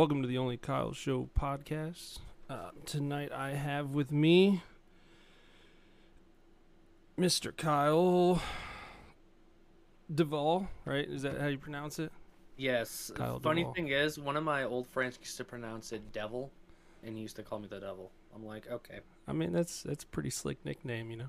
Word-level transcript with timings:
Welcome 0.00 0.22
to 0.22 0.28
the 0.28 0.38
Only 0.38 0.56
Kyle 0.56 0.94
Show 0.94 1.28
podcast. 1.38 2.20
Uh, 2.48 2.70
tonight 2.86 3.32
I 3.32 3.50
have 3.50 3.90
with 3.90 4.10
me 4.10 4.62
Mr. 7.18 7.54
Kyle 7.54 8.40
Devall, 10.10 10.68
right? 10.86 11.06
Is 11.06 11.20
that 11.20 11.38
how 11.38 11.48
you 11.48 11.58
pronounce 11.58 11.98
it? 11.98 12.10
Yes. 12.56 13.12
Kyle 13.14 13.40
Funny 13.40 13.62
Devall. 13.62 13.74
thing 13.74 13.88
is, 13.88 14.18
one 14.18 14.38
of 14.38 14.42
my 14.42 14.64
old 14.64 14.86
friends 14.86 15.18
used 15.20 15.36
to 15.36 15.44
pronounce 15.44 15.92
it 15.92 16.14
devil, 16.14 16.50
and 17.04 17.14
he 17.14 17.20
used 17.20 17.36
to 17.36 17.42
call 17.42 17.58
me 17.58 17.68
the 17.68 17.80
devil. 17.80 18.10
I'm 18.34 18.46
like, 18.46 18.70
okay. 18.70 19.00
I 19.28 19.34
mean, 19.34 19.52
that's 19.52 19.82
that's 19.82 20.04
a 20.04 20.06
pretty 20.06 20.30
slick 20.30 20.64
nickname, 20.64 21.10
you 21.10 21.18
know. 21.18 21.28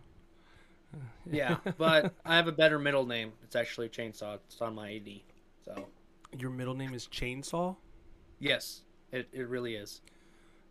Yeah, 1.30 1.58
but 1.78 2.14
I 2.26 2.38
have 2.38 2.48
a 2.48 2.54
better 2.54 2.80
middle 2.80 3.06
name. 3.06 3.34
It's 3.44 3.58
actually 3.58 3.90
Chainsaw. 3.90 4.40
It's 4.48 4.62
on 4.62 4.76
my 4.76 4.96
AD. 4.96 5.10
So, 5.66 5.88
Your 6.40 6.52
middle 6.52 6.74
name 6.74 6.94
is 6.94 7.10
Chainsaw? 7.12 7.76
Yes, 8.42 8.82
it, 9.14 9.30
it 9.32 9.48
really 9.48 9.76
is. 9.76 10.02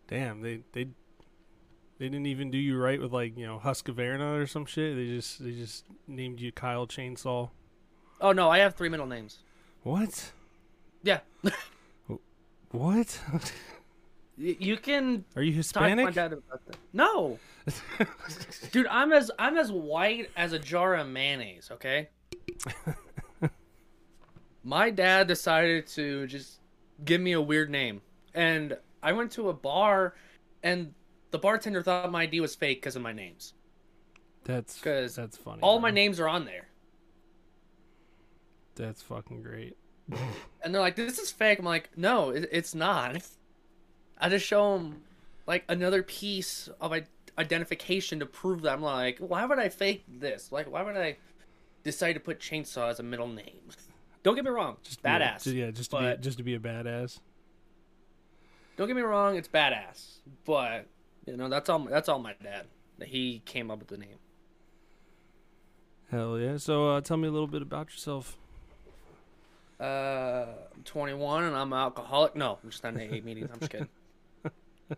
Damn, 0.07 0.41
they 0.41 0.61
they 0.73 0.85
they 1.97 2.09
didn't 2.09 2.25
even 2.27 2.51
do 2.51 2.57
you 2.57 2.77
right 2.77 2.99
with 2.99 3.11
like, 3.11 3.37
you 3.37 3.45
know, 3.45 3.59
Husqvarna 3.63 4.39
or 4.41 4.45
some 4.47 4.65
shit. 4.65 4.95
They 4.95 5.07
just 5.07 5.43
they 5.43 5.51
just 5.51 5.85
named 6.07 6.39
you 6.39 6.51
Kyle 6.51 6.85
Chainsaw. 6.85 7.49
Oh, 8.19 8.31
no, 8.31 8.49
I 8.49 8.59
have 8.59 8.75
three 8.75 8.89
middle 8.89 9.07
names. 9.07 9.39
What? 9.83 10.31
Yeah. 11.03 11.21
What? 12.71 13.19
You 14.37 14.77
can 14.77 15.25
Are 15.35 15.43
you 15.43 15.61
talk 15.61 15.73
to 15.73 15.79
my 15.81 15.89
Hispanic? 15.89 16.15
dad 16.15 16.33
about 16.33 16.65
that. 16.65 16.77
No. 16.93 17.37
Dude, 18.71 18.87
I'm 18.87 19.11
as 19.13 19.29
I'm 19.37 19.55
as 19.55 19.71
white 19.71 20.31
as 20.35 20.53
a 20.53 20.57
jar 20.57 20.95
of 20.95 21.07
mayonnaise, 21.07 21.69
okay? 21.73 22.09
My 24.63 24.89
dad 24.89 25.27
decided 25.27 25.85
to 25.87 26.25
just 26.25 26.60
give 27.03 27.21
me 27.21 27.31
a 27.33 27.41
weird 27.41 27.69
name. 27.69 28.01
And 28.33 28.77
I 29.03 29.13
went 29.13 29.31
to 29.33 29.49
a 29.49 29.53
bar 29.53 30.15
and 30.63 30.93
the 31.31 31.37
bartender 31.39 31.81
thought 31.81 32.11
my 32.11 32.23
ID 32.23 32.39
was 32.41 32.55
fake 32.55 32.81
because 32.81 32.95
of 32.95 33.01
my 33.01 33.13
names. 33.13 33.53
That's 34.43 34.79
'Cause 34.81 35.15
that's 35.15 35.37
funny. 35.37 35.61
All 35.61 35.79
my 35.79 35.91
names 35.91 36.19
are 36.19 36.27
on 36.27 36.45
there. 36.45 36.67
That's 38.75 39.01
fucking 39.01 39.43
great. 39.43 39.77
And 40.63 40.75
they're 40.75 40.81
like, 40.81 40.95
"This 40.95 41.17
is 41.17 41.31
fake." 41.31 41.57
I'm 41.57 41.65
like, 41.65 41.89
"No, 41.97 42.29
it, 42.29 42.47
it's 42.51 42.75
not." 42.75 43.17
I 44.19 44.29
just 44.29 44.45
show 44.45 44.77
them 44.77 45.01
like 45.47 45.63
another 45.67 46.03
piece 46.03 46.69
of 46.79 46.93
i- 46.93 47.07
identification 47.39 48.19
to 48.19 48.27
prove 48.27 48.61
that 48.61 48.73
I'm 48.73 48.81
like, 48.83 49.17
why 49.17 49.43
would 49.45 49.57
I 49.57 49.69
fake 49.69 50.03
this? 50.07 50.51
Like, 50.51 50.69
why 50.71 50.83
would 50.83 50.95
I 50.95 51.17
decide 51.83 52.13
to 52.13 52.19
put 52.19 52.39
chainsaw 52.39 52.89
as 52.91 52.99
a 52.99 53.03
middle 53.03 53.27
name? 53.27 53.69
Don't 54.23 54.35
get 54.35 54.43
me 54.45 54.51
wrong, 54.51 54.77
Just 54.83 55.01
be 55.01 55.09
badass. 55.09 55.53
yeah, 55.53 55.71
just 55.71 55.91
to 55.91 55.99
be 55.99 56.21
just 56.21 56.37
to 56.37 56.43
be 56.43 56.53
a 56.55 56.59
badass. 56.59 57.19
Don't 58.77 58.87
get 58.87 58.95
me 58.95 59.01
wrong, 59.01 59.35
it's 59.35 59.47
badass. 59.47 60.19
But 60.45 60.87
you 61.25 61.37
know, 61.37 61.49
that's 61.49 61.69
all. 61.69 61.79
That's 61.79 62.07
all 62.09 62.19
my 62.19 62.35
dad. 62.41 62.65
He 63.03 63.41
came 63.45 63.71
up 63.71 63.79
with 63.79 63.87
the 63.87 63.97
name. 63.97 64.17
Hell 66.11 66.37
yeah. 66.37 66.57
So 66.57 66.89
uh, 66.89 67.01
tell 67.01 67.17
me 67.17 67.27
a 67.27 67.31
little 67.31 67.47
bit 67.47 67.61
about 67.61 67.89
yourself. 67.91 68.37
Uh, 69.79 70.45
I'm 70.75 70.83
21 70.83 71.45
and 71.45 71.55
I'm 71.55 71.73
an 71.73 71.79
alcoholic. 71.79 72.35
No, 72.35 72.59
I'm 72.63 72.69
just 72.69 72.83
not 72.83 72.93
in 72.95 73.01
AA 73.09 73.23
meetings. 73.23 73.49
I'm 73.51 73.59
just 73.59 73.71
kidding. 73.71 73.87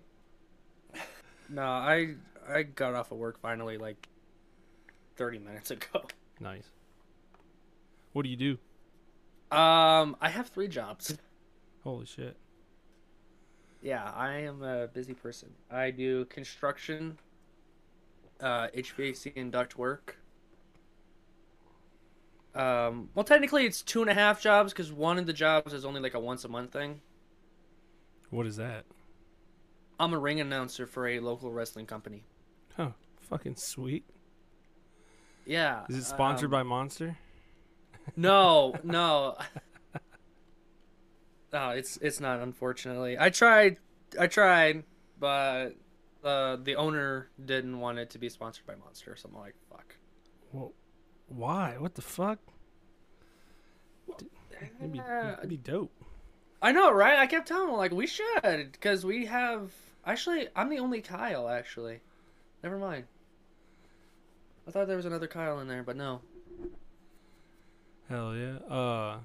no, 1.50 1.62
I 1.62 2.16
I 2.50 2.64
got 2.64 2.94
off 2.94 3.12
of 3.12 3.18
work 3.18 3.40
finally 3.40 3.78
like 3.78 4.08
30 5.16 5.40
minutes 5.40 5.72
ago. 5.72 6.04
Nice. 6.40 6.70
What 8.12 8.24
do 8.24 8.30
you 8.30 8.36
do? 8.36 8.58
Um, 9.54 10.16
I 10.22 10.30
have 10.30 10.48
three 10.48 10.68
jobs. 10.68 11.18
Holy 11.84 12.06
shit. 12.06 12.36
Yeah, 13.82 14.04
I 14.16 14.38
am 14.40 14.64
a 14.64 14.88
busy 14.88 15.14
person. 15.14 15.50
I 15.70 15.92
do 15.92 16.26
construction, 16.26 17.18
uh, 18.40 18.68
HVAC 18.76 19.34
and 19.36 19.52
duct 19.52 19.78
work. 19.78 20.18
Um, 22.56 23.10
well, 23.16 23.24
technically 23.24 23.66
it's 23.66 23.82
two 23.82 24.02
and 24.02 24.10
a 24.10 24.14
half 24.14 24.42
jobs 24.42 24.72
because 24.72 24.92
one 24.92 25.18
of 25.18 25.26
the 25.26 25.34
jobs 25.34 25.74
is 25.74 25.86
only 25.86 26.00
like 26.00 26.14
a 26.14 26.20
once 26.20 26.46
a 26.46 26.48
month 26.48 26.72
thing. 26.72 27.02
What 28.30 28.46
is 28.48 28.56
that? 28.58 28.86
I'm 30.00 30.14
a 30.14 30.20
ring 30.20 30.40
announcer 30.40 30.88
for 30.88 31.08
a 31.08 31.20
local 31.20 31.52
wrestling 31.52 31.86
company. 31.86 32.24
Huh. 32.76 32.92
Fucking 33.30 33.56
sweet. 33.58 34.06
Yeah. 35.46 35.84
Is 35.90 35.98
it 35.98 36.04
sponsored 36.06 36.46
um, 36.46 36.52
by 36.52 36.64
Monster? 36.64 37.18
No, 38.16 38.76
no. 38.84 39.38
no, 41.52 41.70
it's 41.72 41.98
it's 41.98 42.20
not. 42.20 42.40
Unfortunately, 42.40 43.18
I 43.20 43.30
tried. 43.30 43.78
I 44.20 44.28
tried, 44.28 44.84
but 45.20 45.76
uh, 46.24 46.58
the 46.58 46.76
owner 46.76 47.30
didn't 47.44 47.80
want 47.80 48.00
it 48.00 48.10
to 48.12 48.20
be 48.20 48.30
sponsored 48.30 48.66
by 48.66 48.76
Monster. 48.76 49.16
So 49.16 49.30
I'm 49.32 49.40
like, 49.40 49.56
fuck. 49.70 49.96
Well, 50.52 50.74
why? 51.28 51.76
What 51.80 51.96
the 51.96 52.02
fuck? 52.02 52.40
It'd 54.80 54.94
be, 54.94 55.02
it'd 55.38 55.50
be 55.50 55.58
dope. 55.58 55.92
I 56.62 56.72
know, 56.72 56.92
right? 56.92 57.20
I 57.20 57.28
kept 57.28 57.48
telling 57.48 57.70
him 57.70 57.76
like 57.76 57.92
we 57.92 58.08
should 58.08 58.72
because 58.72 59.06
we 59.06 59.26
have. 59.26 59.72
Actually, 60.06 60.48
I'm 60.56 60.70
the 60.70 60.80
only 60.80 61.02
Kyle. 61.02 61.50
Actually, 61.50 62.00
never 62.64 62.78
mind. 62.78 63.06
I 64.68 64.72
thought 64.72 64.88
there 64.88 64.98
was 64.98 65.06
another 65.06 65.28
Kyle 65.28 65.60
in 65.60 65.68
there, 65.68 65.84
but 65.84 65.98
no. 65.98 66.22
Hell 68.14 68.36
yeah. 68.36 68.58
Uh, 68.70 68.74
all 68.76 69.22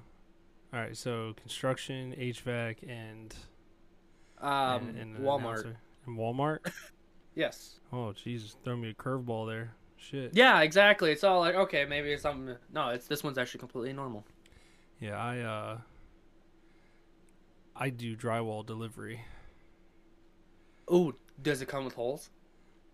right. 0.73 0.97
So 0.97 1.35
construction, 1.39 2.15
HVAC, 2.17 2.77
and 2.89 3.35
Um, 4.41 4.89
and, 4.89 4.97
and 4.97 5.17
Walmart. 5.17 5.75
And 6.07 6.17
Walmart. 6.17 6.59
Yes. 7.35 7.79
oh, 7.93 8.11
Jesus! 8.11 8.57
Throw 8.65 8.75
me 8.75 8.89
a 8.89 8.93
curveball 8.93 9.47
there. 9.47 9.71
Shit. 9.95 10.31
Yeah, 10.33 10.61
exactly. 10.61 11.11
It's 11.11 11.23
all 11.23 11.39
like 11.39 11.55
okay, 11.55 11.85
maybe 11.85 12.11
it's 12.11 12.23
something. 12.23 12.55
No, 12.73 12.89
it's 12.89 13.07
this 13.07 13.23
one's 13.23 13.37
actually 13.37 13.59
completely 13.59 13.93
normal. 13.93 14.25
Yeah, 14.99 15.15
I 15.17 15.39
uh 15.39 15.77
I 17.75 17.91
do 17.91 18.17
drywall 18.17 18.65
delivery. 18.65 19.21
Ooh, 20.91 21.15
does 21.41 21.61
it 21.61 21.67
come 21.67 21.85
with 21.85 21.93
holes? 21.93 22.29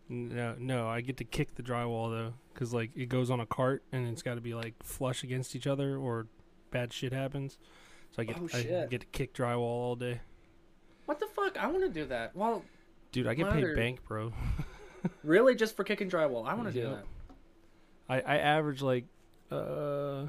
No, 0.07 0.55
no, 0.59 0.87
I 0.87 1.01
get 1.01 1.17
to 1.17 1.23
kick 1.23 1.55
the 1.55 1.63
drywall 1.63 2.11
though, 2.11 2.33
cause 2.53 2.73
like 2.73 2.91
it 2.95 3.07
goes 3.09 3.31
on 3.31 3.39
a 3.39 3.45
cart 3.45 3.83
and 3.91 4.07
it's 4.07 4.21
got 4.21 4.35
to 4.35 4.41
be 4.41 4.53
like 4.53 4.75
flush 4.83 5.23
against 5.23 5.55
each 5.55 5.65
other 5.65 5.97
or 5.97 6.27
bad 6.71 6.93
shit 6.93 7.11
happens. 7.11 7.57
So 8.11 8.21
I 8.21 8.25
get 8.25 8.37
Oh, 8.39 8.47
I 8.53 8.85
get 8.89 9.01
to 9.01 9.07
kick 9.07 9.33
drywall 9.33 9.59
all 9.61 9.95
day, 9.95 10.21
What 11.05 11.19
the 11.19 11.25
fuck? 11.27 11.57
I 11.61 11.67
want 11.67 11.83
to 11.83 11.89
do 11.89 12.05
that. 12.05 12.35
Well, 12.35 12.63
dude. 13.11 13.25
I 13.27 13.33
get 13.33 13.51
paid 13.51 13.75
bank, 13.75 14.03
bro. 14.07 14.31
really, 15.23 15.55
just 15.55 15.75
for 15.75 15.83
kicking 15.83 16.09
drywall? 16.09 16.47
I 16.47 16.53
want 16.53 16.67
to 16.67 16.73
do 16.73 16.89
that. 16.89 17.05
I 18.07 18.21
I 18.21 18.37
average 18.37 18.81
like 18.83 19.05
uh, 19.51 20.27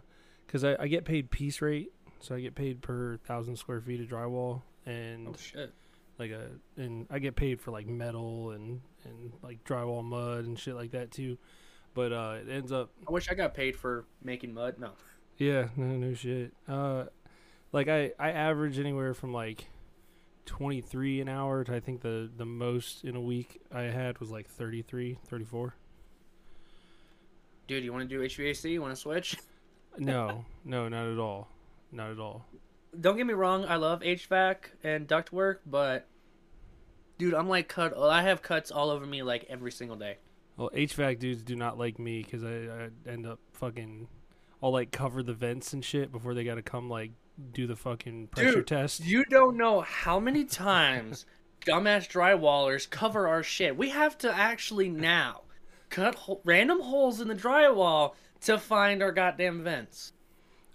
cause 0.49 0.65
I 0.65 0.77
I 0.81 0.89
get 0.89 1.05
paid 1.05 1.31
piece 1.31 1.61
rate, 1.61 1.93
so 2.21 2.35
I 2.35 2.41
get 2.41 2.55
paid 2.55 2.81
per 2.81 3.19
thousand 3.27 3.57
square 3.57 3.81
feet 3.83 4.01
of 4.01 4.07
drywall 4.09 4.63
and 4.87 5.29
Oh 5.29 5.35
shit. 5.39 5.73
like 6.19 6.31
a 6.31 6.49
and 6.77 7.07
I 7.11 7.19
get 7.19 7.37
paid 7.37 7.61
for 7.61 7.71
like 7.73 7.87
metal 7.87 8.53
and 8.53 8.81
and 9.09 9.33
like 9.43 9.65
drywall 9.65 10.05
mud 10.05 10.45
and 10.45 10.59
shit 10.59 10.75
like 10.75 10.93
that 10.93 11.11
too. 11.11 11.39
But 11.95 12.13
uh 12.13 12.37
it 12.41 12.51
ends 12.51 12.73
up 12.73 12.91
I 13.09 13.13
wish 13.13 13.31
I 13.31 13.35
got 13.35 13.55
paid 13.55 13.77
for 13.77 14.05
making 14.23 14.53
mud. 14.55 14.77
No. 14.79 14.91
yeah, 15.39 15.69
no 15.77 15.87
no 15.87 16.15
shit. 16.15 16.53
Uh 16.69 17.05
like 17.73 17.89
I 17.89 18.13
I 18.19 18.31
average 18.33 18.79
anywhere 18.79 19.15
from 19.15 19.33
like 19.33 19.67
23 20.47 21.21
an 21.21 21.29
hour 21.29 21.65
to 21.65 21.75
I 21.75 21.81
think 21.81 22.03
the 22.03 22.31
the 22.37 22.47
most 22.47 23.05
in 23.05 23.17
a 23.17 23.21
week 23.21 23.61
I 23.73 23.83
had 23.83 24.19
was 24.19 24.31
like 24.31 24.49
33, 24.49 25.19
34. 25.27 25.75
Dude, 27.67 27.83
you 27.83 27.93
want 27.93 28.09
to 28.09 28.17
do 28.17 28.23
HVAC? 28.23 28.71
You 28.71 28.81
want 28.81 28.95
to 28.95 29.01
switch? 29.01 29.37
No, 29.99 30.45
no, 30.65 30.89
not 30.89 31.07
at 31.07 31.19
all. 31.19 31.49
Not 31.91 32.11
at 32.11 32.21
all. 32.21 32.45
Don't 33.01 33.17
get 33.17 33.27
me 33.27 33.35
wrong. 33.35 33.65
I 33.65 33.77
love 33.77 34.01
HVAC 34.01 34.57
and 34.85 35.07
duct 35.07 35.33
work, 35.33 35.63
but 35.67 36.07
dude, 37.19 37.35
I'm 37.35 37.49
like 37.49 37.69
cut. 37.69 37.93
Oh, 37.97 38.09
I 38.09 38.23
have 38.23 38.43
cuts 38.43 38.71
all 38.71 38.91
over 38.91 39.07
me 39.07 39.23
like 39.23 39.47
every 39.49 39.73
single 39.73 39.97
day. 39.97 40.19
Well, 40.57 40.71
HVAC 40.75 41.19
dudes 41.19 41.43
do 41.43 41.55
not 41.55 41.79
like 41.79 41.99
me 41.99 42.23
because 42.23 42.43
I, 42.45 42.49
I 42.49 43.11
end 43.11 43.27
up 43.27 43.39
fucking. 43.53 44.09
I'll 44.63 44.73
like 44.73 44.91
cover 44.91 45.23
the 45.23 45.35
vents 45.35 45.73
and 45.73 45.85
shit 45.85 46.11
before 46.11 46.35
they 46.35 46.45
gotta 46.45 46.63
come 46.63 46.89
like 46.89 47.13
do 47.53 47.67
the 47.67 47.77
fucking 47.77 48.29
pressure 48.29 48.53
Dude, 48.57 48.67
test. 48.67 49.05
You 49.05 49.25
don't 49.27 49.57
know 49.57 49.83
how 49.83 50.19
many 50.19 50.45
times 50.45 51.27
dumbass 51.67 52.09
drywallers 52.09 52.89
cover 52.89 53.29
our 53.29 53.43
shit. 53.43 53.77
We 53.77 53.91
have 53.91 54.17
to 54.19 54.35
actually 54.35 54.89
now 54.89 55.43
cut 55.91 56.15
ho- 56.15 56.41
random 56.45 56.81
holes 56.81 57.21
in 57.21 57.29
the 57.29 57.35
drywall 57.35 58.15
to 58.43 58.59
find 58.59 59.03
our 59.03 59.13
goddamn 59.13 59.63
vents. 59.63 60.13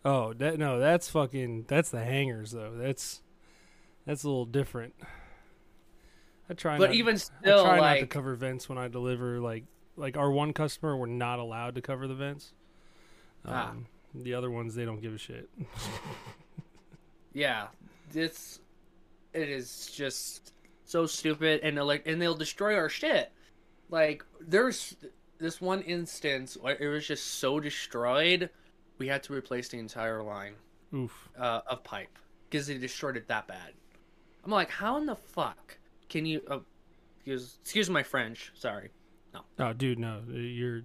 Oh, 0.03 0.33
that 0.33 0.57
no, 0.57 0.79
that's 0.79 1.09
fucking. 1.09 1.65
That's 1.67 1.89
the 1.89 2.03
hangers 2.03 2.51
though. 2.51 2.73
That's 2.75 3.21
that's 4.05 4.23
a 4.23 4.27
little 4.27 4.45
different. 4.45 4.93
I 6.51 6.53
try, 6.53 6.77
But 6.77 6.89
not, 6.89 6.95
even 6.95 7.15
I 7.15 7.17
still, 7.17 7.63
try 7.63 7.77
not 7.79 7.93
to 7.93 7.99
like, 8.01 8.09
cover 8.09 8.35
vents 8.35 8.67
when 8.67 8.77
I 8.77 8.89
deliver. 8.89 9.39
Like 9.39 9.63
like 9.95 10.17
our 10.17 10.29
one 10.29 10.51
customer, 10.51 10.97
we're 10.97 11.05
not 11.05 11.39
allowed 11.39 11.75
to 11.75 11.81
cover 11.81 12.07
the 12.07 12.15
vents. 12.15 12.51
Um, 13.45 13.53
Ah. 13.53 13.73
The 14.13 14.33
other 14.33 14.51
ones, 14.51 14.75
they 14.75 14.83
don't 14.83 15.01
give 15.01 15.13
a 15.13 15.17
shit. 15.17 15.49
yeah, 17.33 17.67
it's 18.13 18.59
it 19.33 19.47
is 19.47 19.89
just 19.95 20.53
so 20.83 21.05
stupid, 21.05 21.61
and 21.63 21.77
they'll 21.77 21.85
like, 21.85 22.05
and 22.05 22.21
they'll 22.21 22.35
destroy 22.35 22.75
our 22.75 22.89
shit. 22.89 23.31
Like, 23.89 24.25
there's 24.41 24.97
this 25.37 25.61
one 25.61 25.81
instance 25.83 26.57
where 26.59 26.75
it 26.77 26.89
was 26.89 27.07
just 27.07 27.25
so 27.39 27.61
destroyed, 27.61 28.49
we 28.97 29.07
had 29.07 29.23
to 29.23 29.33
replace 29.33 29.69
the 29.69 29.79
entire 29.79 30.21
line 30.21 30.55
Oof. 30.93 31.29
uh, 31.39 31.61
of 31.67 31.81
pipe 31.85 32.19
because 32.49 32.67
they 32.67 32.77
destroyed 32.77 33.15
it 33.15 33.29
that 33.29 33.47
bad. 33.47 33.71
I'm 34.43 34.51
like, 34.51 34.69
how 34.69 34.97
in 34.97 35.05
the 35.05 35.15
fuck 35.15 35.77
can 36.11 36.25
you? 36.27 36.41
Uh, 36.49 36.59
excuse, 37.17 37.57
excuse 37.63 37.89
my 37.89 38.03
French. 38.03 38.51
Sorry. 38.53 38.91
No. 39.33 39.41
Oh, 39.59 39.73
dude, 39.73 39.97
no. 39.97 40.21
You're 40.29 40.81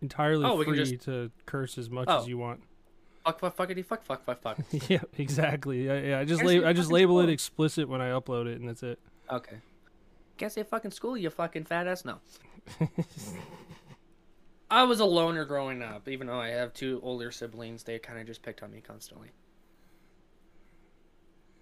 entirely 0.00 0.44
Oh, 0.46 0.62
free 0.62 0.76
just- 0.78 1.04
to 1.04 1.30
curse 1.44 1.76
as 1.76 1.90
much 1.90 2.06
Oh. 2.08 2.20
as 2.20 2.28
you 2.28 2.38
want. 2.38 2.62
Fuck, 3.24 3.40
fuck, 3.40 3.56
fuckity, 3.56 3.84
fuck, 3.84 4.02
fuck, 4.04 4.24
fuck, 4.24 4.40
fuck. 4.40 4.58
yeah, 4.88 5.00
exactly. 5.18 5.90
I, 5.90 5.98
yeah, 6.00 6.18
I 6.20 6.24
just 6.24 6.42
lab- 6.42 6.64
I 6.64 6.72
just 6.72 6.90
label 6.90 7.20
it 7.20 7.28
explicit 7.28 7.86
when 7.88 8.00
I 8.00 8.08
upload 8.10 8.46
it, 8.46 8.58
and 8.58 8.66
that's 8.68 8.82
it. 8.82 8.98
Okay. 9.30 9.56
Can't 10.38 10.52
say 10.52 10.62
fucking 10.62 10.92
school, 10.92 11.16
you 11.16 11.28
fucking 11.28 11.64
fat 11.64 11.86
ass. 11.88 12.04
No. 12.06 12.20
I 14.70 14.84
was 14.84 15.00
a 15.00 15.04
loner 15.04 15.44
growing 15.44 15.82
up, 15.82 16.08
even 16.08 16.26
though 16.26 16.38
I 16.38 16.48
have 16.50 16.72
two 16.72 17.00
older 17.02 17.30
siblings. 17.30 17.82
They 17.82 17.98
kind 17.98 18.18
of 18.20 18.26
just 18.26 18.42
picked 18.42 18.62
on 18.62 18.70
me 18.70 18.80
constantly. 18.80 19.28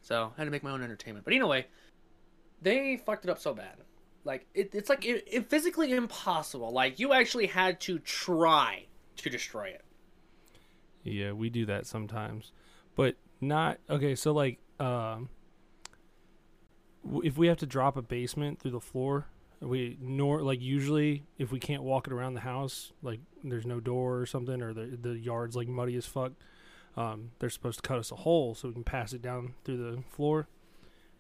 So 0.02 0.32
I 0.37 0.40
had 0.40 0.44
to 0.44 0.50
make 0.50 0.62
my 0.62 0.70
own 0.72 0.82
entertainment. 0.82 1.25
But 1.25 1.34
anyway, 1.34 1.67
they 2.62 2.97
fucked 2.97 3.25
it 3.25 3.31
up 3.31 3.38
so 3.38 3.55
bad. 3.55 3.76
Like 4.25 4.47
it, 4.55 4.75
it's 4.75 4.88
like 4.91 5.05
it, 5.05 5.25
it 5.31 5.49
physically 5.49 5.93
impossible. 5.93 6.70
Like 6.73 6.99
you 6.99 7.12
actually 7.12 7.47
had 7.47 7.81
to 7.82 7.99
try 8.00 8.87
to 9.17 9.31
destroy 9.31 9.69
it. 9.69 9.85
Yeah, 11.05 11.32
we 11.32 11.50
do 11.50 11.64
that 11.67 11.87
sometimes, 11.87 12.50
but 12.97 13.14
not 13.41 13.79
okay. 13.88 14.17
So 14.17 14.32
like, 14.32 14.58
um, 14.81 15.29
if 17.23 17.38
we 17.38 17.47
have 17.47 17.58
to 17.58 17.67
drop 17.67 17.97
a 17.97 18.03
basement 18.03 18.58
through 18.58 18.73
the 18.73 18.81
floor, 18.81 19.26
we 19.61 19.97
nor 20.00 20.43
like 20.43 20.61
usually 20.61 21.25
if 21.38 21.53
we 21.53 21.61
can't 21.61 21.85
walk 21.85 22.08
it 22.08 22.12
around 22.12 22.35
the 22.35 22.41
house, 22.41 22.93
like 23.03 23.20
there's 23.44 23.67
no 23.67 23.79
door 23.79 24.19
or 24.19 24.26
something, 24.26 24.61
or 24.61 24.75
the 24.75 24.99
the 25.00 25.17
yard's 25.17 25.55
like 25.55 25.69
muddy 25.69 25.94
as 25.97 26.06
fuck. 26.06 26.32
Um, 26.97 27.31
they're 27.38 27.50
supposed 27.50 27.82
to 27.82 27.87
cut 27.88 27.99
us 27.99 28.11
a 28.11 28.17
hole 28.17 28.55
so 28.55 28.69
we 28.69 28.75
can 28.75 28.82
pass 28.85 29.12
it 29.12 29.23
down 29.23 29.55
through 29.64 29.76
the 29.76 30.03
floor, 30.11 30.49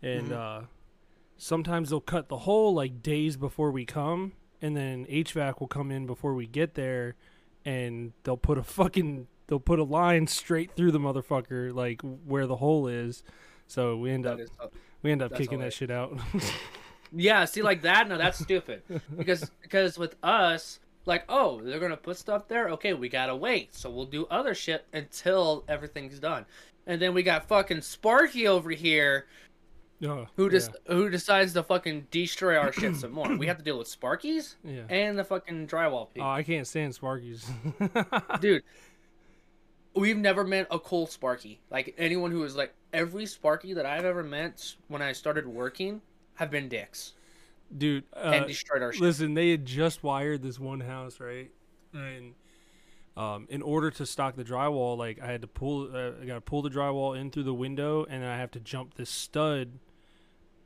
and 0.02 0.30
Mhm. 0.30 0.32
uh, 0.32 0.66
sometimes 1.36 1.90
they'll 1.90 2.00
cut 2.00 2.28
the 2.28 2.38
hole 2.38 2.74
like 2.74 3.02
days 3.02 3.36
before 3.36 3.70
we 3.70 3.84
come, 3.84 4.32
and 4.62 4.76
then 4.76 5.06
HVAC 5.06 5.60
will 5.60 5.68
come 5.68 5.90
in 5.90 6.06
before 6.06 6.34
we 6.34 6.46
get 6.46 6.74
there, 6.74 7.14
and 7.64 8.12
they'll 8.24 8.36
put 8.36 8.58
a 8.58 8.62
fucking 8.62 9.26
they'll 9.46 9.60
put 9.60 9.78
a 9.78 9.84
line 9.84 10.26
straight 10.26 10.72
through 10.76 10.90
the 10.92 10.98
motherfucker 10.98 11.72
like 11.74 12.00
where 12.02 12.46
the 12.46 12.56
hole 12.56 12.86
is. 12.88 13.22
So 13.66 13.96
we 13.96 14.10
end 14.10 14.26
up 14.26 14.38
That 14.38 14.42
is 14.44 14.50
so- 14.58 14.70
we 15.02 15.12
end 15.12 15.22
up 15.22 15.34
kicking 15.34 15.60
that 15.60 15.72
shit 15.72 15.90
out. 15.90 16.18
Yeah, 17.12 17.44
see, 17.44 17.62
like 17.62 17.82
that. 17.82 18.08
No, 18.08 18.18
that's 18.18 18.38
stupid. 18.38 18.82
Because 19.16 19.48
because 19.62 19.96
with 19.96 20.16
us, 20.24 20.80
like, 21.06 21.24
oh, 21.28 21.60
they're 21.62 21.78
gonna 21.78 21.96
put 21.96 22.16
stuff 22.16 22.48
there. 22.48 22.68
Okay, 22.70 22.94
we 22.94 23.08
gotta 23.08 23.34
wait. 23.34 23.74
So 23.74 23.88
we'll 23.90 24.06
do 24.06 24.26
other 24.26 24.54
shit 24.54 24.84
until 24.92 25.64
everything's 25.68 26.18
done. 26.18 26.46
And 26.84 27.00
then 27.00 27.14
we 27.14 27.22
got 27.22 27.46
fucking 27.48 27.82
Sparky 27.82 28.48
over 28.48 28.70
here 28.70 29.26
oh, 30.04 30.26
who 30.36 30.50
just 30.50 30.70
who 30.86 31.08
decides 31.10 31.52
to 31.54 31.62
fucking 31.62 32.08
destroy 32.10 32.56
our 32.56 32.72
shit 32.72 32.96
some 32.96 33.12
more. 33.12 33.34
We 33.36 33.46
have 33.46 33.58
to 33.58 33.64
deal 33.64 33.78
with 33.78 33.88
Sparkies 33.88 34.56
yeah. 34.64 34.72
yeah. 34.74 34.82
and 34.88 35.18
the 35.18 35.24
fucking 35.24 35.66
drywall 35.66 36.12
people. 36.12 36.28
Oh. 36.28 36.32
I 36.32 36.42
can't 36.42 36.66
stand 36.66 36.92
Sparkies. 36.94 37.46
Dude, 38.40 38.62
we've 39.94 40.18
never 40.18 40.44
met 40.44 40.66
a 40.70 40.78
cool 40.78 41.06
Sparky. 41.06 41.60
Like 41.70 41.94
anyone 41.98 42.30
who 42.30 42.44
is 42.44 42.56
like 42.56 42.74
every 42.92 43.26
Sparky 43.26 43.74
that 43.74 43.86
I've 43.86 44.04
ever 44.04 44.22
met 44.22 44.74
when 44.88 45.02
I 45.02 45.12
started 45.12 45.46
working 45.46 46.00
have 46.34 46.50
been 46.50 46.68
dicks 46.68 47.14
Dude, 47.76 48.04
uh, 48.14 48.30
and 48.34 48.46
destroyed 48.46 48.82
our 48.82 48.92
shit. 48.92 49.02
Listen, 49.02 49.34
they 49.34 49.50
had 49.50 49.64
just 49.64 50.02
wired 50.02 50.42
this 50.42 50.58
one 50.58 50.80
house, 50.80 51.18
right? 51.18 51.50
And 51.92 52.34
um, 53.16 53.46
in 53.50 53.62
order 53.62 53.90
to 53.92 54.06
stock 54.06 54.36
the 54.36 54.44
drywall, 54.44 54.96
like 54.96 55.20
I 55.20 55.26
had 55.26 55.40
to 55.42 55.48
pull, 55.48 55.90
uh, 55.94 56.12
I 56.22 56.26
got 56.26 56.34
to 56.34 56.40
pull 56.40 56.62
the 56.62 56.70
drywall 56.70 57.18
in 57.18 57.30
through 57.30 57.44
the 57.44 57.54
window, 57.54 58.04
and 58.04 58.22
then 58.22 58.30
I 58.30 58.36
have 58.36 58.50
to 58.52 58.60
jump 58.60 58.94
this 58.94 59.10
stud 59.10 59.78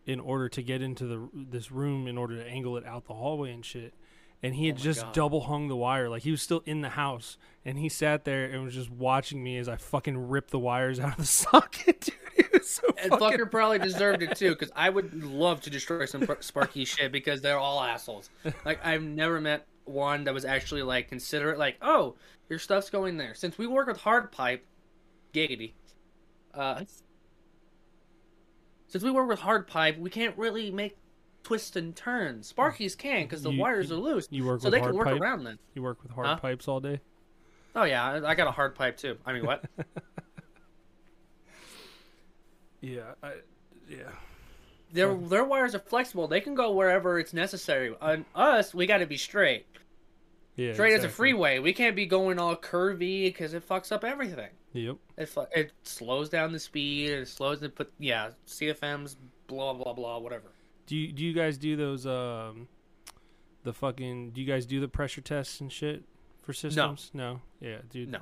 in 0.06 0.18
order 0.20 0.48
to 0.48 0.62
get 0.62 0.82
into 0.82 1.06
the 1.06 1.28
this 1.34 1.70
room 1.70 2.06
in 2.06 2.16
order 2.18 2.36
to 2.36 2.48
angle 2.48 2.76
it 2.76 2.86
out 2.86 3.06
the 3.06 3.14
hallway 3.14 3.52
and 3.52 3.64
shit. 3.64 3.94
And 4.42 4.54
he 4.54 4.68
had 4.68 4.76
Oh 4.76 4.78
just 4.78 5.02
God. 5.02 5.12
double 5.12 5.40
hung 5.42 5.68
the 5.68 5.76
wire, 5.76 6.08
like 6.08 6.22
he 6.22 6.30
was 6.30 6.40
still 6.40 6.62
in 6.64 6.80
the 6.80 6.88
house, 6.90 7.36
and 7.62 7.78
he 7.78 7.90
sat 7.90 8.24
there 8.24 8.44
and 8.46 8.64
was 8.64 8.72
just 8.74 8.88
watching 8.90 9.44
me 9.44 9.58
as 9.58 9.68
I 9.68 9.76
fucking 9.76 10.30
ripped 10.30 10.50
the 10.50 10.58
wires 10.58 10.98
out 10.98 11.12
of 11.12 11.16
the 11.18 11.24
socket, 11.26 12.00
dude. 12.00 12.14
It 12.36 12.52
was 12.54 12.70
so 12.70 12.88
And 12.96 13.10
fucking 13.10 13.38
fucker 13.38 13.50
probably 13.50 13.78
deserved 13.80 14.22
it 14.22 14.34
too, 14.36 14.50
because 14.50 14.72
I 14.74 14.88
would 14.88 15.22
love 15.22 15.60
to 15.62 15.70
destroy 15.70 16.06
some 16.06 16.26
Sparky 16.40 16.86
shit 16.86 17.12
because 17.12 17.42
they're 17.42 17.58
all 17.58 17.82
assholes. 17.82 18.30
Like 18.64 18.84
I've 18.84 19.02
never 19.02 19.42
met 19.42 19.66
one 19.84 20.24
that 20.24 20.32
was 20.32 20.46
actually 20.46 20.82
like 20.84 21.08
considerate. 21.10 21.58
Like, 21.58 21.76
oh, 21.82 22.14
your 22.48 22.58
stuff's 22.58 22.88
going 22.88 23.18
there. 23.18 23.34
Since 23.34 23.58
we 23.58 23.66
work 23.66 23.88
with 23.88 23.98
hard 23.98 24.32
pipe, 24.32 24.64
giggity. 25.34 25.72
Uh, 26.54 26.84
since 28.90 29.02
we 29.02 29.10
work 29.10 29.26
with 29.28 29.38
hard 29.40 29.66
pipe, 29.66 29.98
we 29.98 30.10
can't 30.10 30.36
really 30.36 30.70
make 30.70 30.98
twists 31.42 31.74
and 31.76 31.96
turns. 31.96 32.52
Sparkies 32.52 32.96
can 32.98 33.22
because 33.22 33.42
the 33.42 33.50
You- 33.50 33.58
wires 33.60 33.90
are 33.90 33.94
loose, 33.96 34.28
You 34.30 34.44
work 34.44 34.60
so 34.60 34.66
with 34.66 34.72
they 34.74 34.80
hard 34.80 34.90
can 34.90 34.98
work 34.98 35.06
pipe. 35.08 35.20
around 35.20 35.44
them. 35.44 35.58
You 35.74 35.82
work 35.82 36.02
with 36.02 36.12
hard 36.12 36.26
Huh? 36.26 36.36
pipes 36.36 36.68
all 36.68 36.80
day. 36.80 37.00
Oh 37.74 37.84
yeah, 37.84 38.04
I, 38.04 38.30
I 38.30 38.34
got 38.34 38.46
a 38.46 38.50
hard 38.50 38.74
pipe 38.74 38.98
too. 38.98 39.16
I 39.24 39.32
mean, 39.32 39.46
what? 39.46 39.64
Yeah, 42.82 43.12
I, 43.22 43.32
yeah. 43.88 44.10
their 44.92 45.14
their 45.14 45.44
wires 45.44 45.74
are 45.74 45.78
flexible. 45.80 46.26
They 46.28 46.40
can 46.40 46.54
go 46.54 46.72
wherever 46.72 47.18
it's 47.18 47.34
necessary. 47.34 47.94
On 48.00 48.24
us, 48.34 48.72
we 48.74 48.86
got 48.86 48.98
to 48.98 49.06
be 49.06 49.18
straight. 49.18 49.66
Yeah, 50.60 50.74
straight 50.74 50.92
as 50.92 51.04
a 51.04 51.08
freeway. 51.08 51.58
We 51.58 51.72
can't 51.72 51.96
be 51.96 52.04
going 52.04 52.38
all 52.38 52.54
curvy 52.54 53.24
because 53.24 53.54
it 53.54 53.66
fucks 53.66 53.90
up 53.90 54.04
everything. 54.04 54.50
Yep. 54.74 54.96
It 55.16 55.34
it 55.56 55.72
slows 55.84 56.28
down 56.28 56.52
the 56.52 56.60
speed. 56.60 57.10
It 57.10 57.28
slows 57.28 57.60
the 57.60 57.70
put 57.70 57.90
yeah 57.98 58.32
CFMs 58.46 59.16
blah 59.46 59.72
blah 59.72 59.94
blah 59.94 60.18
whatever. 60.18 60.52
Do 60.86 60.96
you 60.96 61.12
do 61.12 61.24
you 61.24 61.32
guys 61.32 61.56
do 61.56 61.76
those 61.76 62.06
um 62.06 62.68
the 63.62 63.72
fucking 63.72 64.32
do 64.32 64.42
you 64.42 64.46
guys 64.46 64.66
do 64.66 64.80
the 64.80 64.88
pressure 64.88 65.22
tests 65.22 65.62
and 65.62 65.72
shit 65.72 66.04
for 66.42 66.52
systems? 66.52 67.10
No. 67.14 67.32
no? 67.32 67.40
Yeah, 67.60 67.78
dude. 67.88 68.10
No. 68.10 68.20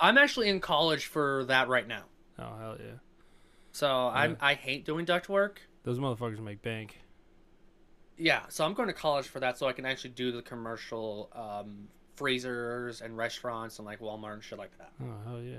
I'm 0.00 0.16
actually 0.16 0.48
in 0.48 0.60
college 0.60 1.04
for 1.04 1.44
that 1.48 1.68
right 1.68 1.86
now. 1.86 2.04
Oh 2.38 2.56
hell 2.58 2.76
yeah. 2.80 2.94
So 3.72 3.88
I'm 3.88 4.38
I 4.40 4.54
hate 4.54 4.86
doing 4.86 5.04
duct 5.04 5.28
work. 5.28 5.60
Those 5.82 5.98
motherfuckers 5.98 6.40
make 6.40 6.62
bank. 6.62 6.98
Yeah, 8.16 8.42
so 8.48 8.64
I'm 8.64 8.74
going 8.74 8.88
to 8.88 8.94
college 8.94 9.26
for 9.26 9.40
that 9.40 9.58
so 9.58 9.66
I 9.66 9.72
can 9.72 9.84
actually 9.86 10.10
do 10.10 10.30
the 10.32 10.42
commercial 10.42 11.30
um, 11.34 11.88
freezers 12.16 13.00
and 13.00 13.16
restaurants 13.16 13.78
and 13.78 13.86
like 13.86 14.00
Walmart 14.00 14.34
and 14.34 14.42
shit 14.42 14.58
like 14.58 14.76
that. 14.78 14.90
Oh 15.02 15.16
hell 15.26 15.40
yeah. 15.42 15.58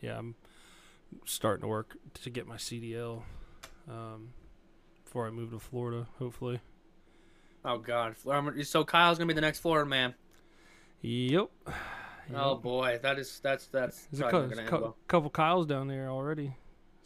Yeah, 0.00 0.18
I'm 0.18 0.34
starting 1.26 1.62
to 1.62 1.68
work 1.68 1.96
to 2.22 2.30
get 2.30 2.46
my 2.46 2.56
CDL 2.56 3.22
um 3.88 4.30
before 5.04 5.26
I 5.26 5.30
move 5.30 5.50
to 5.50 5.58
Florida, 5.58 6.06
hopefully. 6.18 6.60
Oh 7.64 7.78
god, 7.78 8.16
Florida- 8.16 8.64
so 8.64 8.84
Kyle's 8.84 9.18
gonna 9.18 9.28
be 9.28 9.34
the 9.34 9.40
next 9.40 9.60
Florida 9.60 9.88
man. 9.88 10.14
Yep. 11.02 11.50
Oh 12.34 12.56
boy, 12.56 12.98
that 13.02 13.18
is 13.18 13.38
that's 13.40 13.66
that's 13.66 14.06
There's 14.06 14.20
a 14.20 14.28
probably 14.30 14.48
cou- 14.48 14.54
gonna 14.70 14.84
end 14.86 14.94
couple 15.08 15.30
Kyles 15.30 15.66
down 15.66 15.88
there 15.88 16.08
already. 16.08 16.56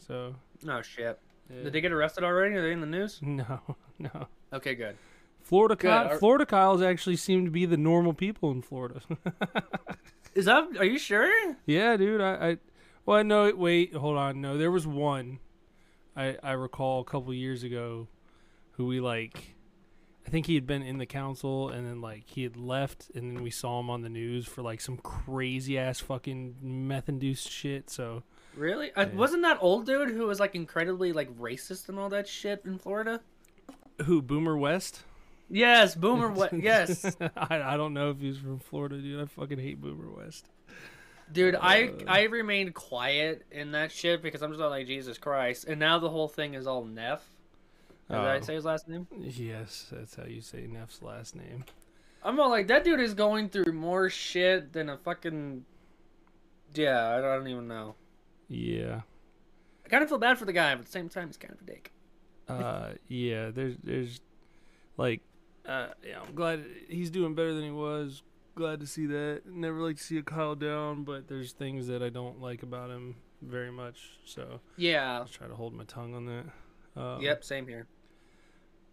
So 0.07 0.35
Oh 0.67 0.81
shit. 0.81 1.19
Yeah. 1.49 1.63
Did 1.63 1.73
they 1.73 1.81
get 1.81 1.91
arrested 1.91 2.23
already? 2.23 2.55
Are 2.55 2.61
they 2.61 2.71
in 2.71 2.81
the 2.81 2.87
news? 2.87 3.19
No, 3.23 3.61
no. 3.97 4.27
Okay, 4.53 4.75
good. 4.75 4.97
Florida 5.41 5.75
Good. 5.75 5.87
Kyle, 5.89 6.07
Are- 6.09 6.17
Florida 6.17 6.45
Kyles 6.45 6.81
actually 6.81 7.15
seem 7.15 7.45
to 7.45 7.51
be 7.51 7.65
the 7.65 7.77
normal 7.77 8.13
people 8.13 8.51
in 8.51 8.61
Florida. 8.61 9.01
Is 10.35 10.45
that? 10.45 10.77
Are 10.77 10.85
you 10.85 10.99
sure? 10.99 11.55
yeah, 11.65 11.97
dude. 11.97 12.21
I, 12.21 12.49
I 12.51 12.57
well, 13.05 13.23
no, 13.23 13.51
wait, 13.55 13.95
hold 13.95 14.17
on. 14.17 14.41
No, 14.41 14.57
there 14.57 14.69
was 14.71 14.85
one 14.85 15.39
I 16.15 16.37
I 16.43 16.51
recall 16.51 17.01
a 17.01 17.03
couple 17.03 17.33
years 17.33 17.63
ago 17.63 18.07
who 18.71 18.85
we 18.85 18.99
like. 18.99 19.55
I 20.27 20.29
think 20.29 20.45
he 20.45 20.53
had 20.53 20.67
been 20.67 20.83
in 20.83 20.99
the 20.99 21.07
council 21.07 21.69
and 21.69 21.87
then 21.87 22.01
like 22.01 22.25
he 22.27 22.43
had 22.43 22.55
left 22.55 23.09
and 23.15 23.35
then 23.35 23.41
we 23.43 23.49
saw 23.49 23.79
him 23.79 23.89
on 23.89 24.03
the 24.03 24.09
news 24.09 24.45
for 24.45 24.61
like 24.61 24.79
some 24.79 24.97
crazy 24.97 25.75
ass 25.79 25.99
fucking 25.99 26.57
meth 26.61 27.09
induced 27.09 27.49
shit. 27.49 27.89
So 27.89 28.21
Really? 28.59 28.91
Uh, 28.93 29.07
wasn't 29.13 29.43
that 29.43 29.57
old 29.61 29.85
dude 29.85 30.09
who 30.09 30.27
was 30.27 30.39
like 30.39 30.53
incredibly 30.53 31.13
like 31.13 31.29
racist 31.39 31.87
and 31.89 31.97
all 31.97 32.09
that 32.09 32.27
shit 32.27 32.61
in 32.65 32.77
Florida? 32.77 33.21
who 34.05 34.21
Boomer 34.21 34.57
West? 34.57 35.03
Yes, 35.49 35.95
Boomer. 35.95 36.29
West. 36.33 36.53
Yes, 36.53 37.15
I 37.37 37.61
I 37.61 37.77
don't 37.77 37.93
know 37.93 38.09
if 38.11 38.19
he's 38.19 38.37
from 38.37 38.59
Florida, 38.59 38.97
dude. 38.97 39.21
I 39.21 39.25
fucking 39.25 39.59
hate 39.59 39.79
Boomer 39.81 40.09
West. 40.11 40.49
dude. 41.31 41.55
I 41.55 41.85
Uh. 41.87 41.91
I 42.07 42.23
remained 42.23 42.75
quiet 42.75 43.45
in 43.51 43.71
that 43.71 43.91
shit 43.91 44.21
because 44.21 44.41
I'm 44.41 44.51
just 44.51 44.59
like 44.61 44.87
Jesus 44.87 45.17
Christ. 45.17 45.65
And 45.65 45.79
now 45.79 45.97
the 45.99 46.09
whole 46.09 46.27
thing 46.27 46.53
is 46.53 46.67
all 46.67 46.83
Neff. 46.83 47.23
Did 48.09 48.17
I 48.17 48.37
Oh. 48.37 48.41
say 48.41 48.55
his 48.55 48.65
last 48.65 48.87
name? 48.87 49.07
Yes, 49.17 49.87
that's 49.91 50.15
how 50.15 50.25
you 50.25 50.41
say 50.41 50.67
Neff's 50.67 51.01
last 51.01 51.35
name. 51.35 51.63
I'm 52.23 52.39
all 52.39 52.49
like 52.49 52.67
that 52.67 52.83
dude 52.83 52.99
is 52.99 53.13
going 53.13 53.47
through 53.49 53.71
more 53.71 54.09
shit 54.09 54.73
than 54.73 54.89
a 54.89 54.97
fucking. 54.97 55.63
Yeah, 56.73 57.15
I 57.15 57.21
don't 57.21 57.47
even 57.47 57.67
know. 57.67 57.95
Yeah. 58.49 59.01
I 59.85 59.89
kind 59.89 60.03
of 60.03 60.09
feel 60.09 60.17
bad 60.17 60.37
for 60.37 60.45
the 60.45 60.53
guy, 60.53 60.73
but 60.75 60.81
at 60.81 60.85
the 60.87 60.91
same 60.91 61.07
time, 61.07 61.27
he's 61.27 61.37
kind 61.37 61.53
of 61.53 61.61
a 61.61 61.63
dick. 61.63 61.91
Uh, 62.47 62.93
yeah, 63.07 63.51
there's 63.51 63.75
there's 63.83 64.19
like, 64.97 65.21
uh, 65.65 65.89
yeah, 66.05 66.19
I'm 66.27 66.33
glad 66.33 66.65
he's 66.87 67.09
doing 67.11 67.35
better 67.35 67.53
than 67.53 67.63
he 67.63 67.71
was. 67.71 68.23
Glad 68.55 68.79
to 68.81 68.87
see 68.87 69.05
that. 69.05 69.43
Never 69.45 69.79
like 69.79 69.97
to 69.97 70.03
see 70.03 70.17
a 70.17 70.23
Kyle 70.23 70.55
down, 70.55 71.03
but 71.03 71.27
there's 71.27 71.53
things 71.53 71.87
that 71.87 72.01
I 72.03 72.09
don't 72.09 72.41
like 72.41 72.63
about 72.63 72.89
him 72.89 73.15
very 73.41 73.71
much. 73.71 74.17
So 74.25 74.59
Yeah. 74.77 75.19
I'll 75.19 75.27
try 75.27 75.47
to 75.47 75.55
hold 75.55 75.73
my 75.73 75.85
tongue 75.85 76.13
on 76.15 76.25
that. 76.25 77.01
Um, 77.01 77.21
Yep. 77.21 77.43
Same 77.43 77.67
here. 77.67 77.87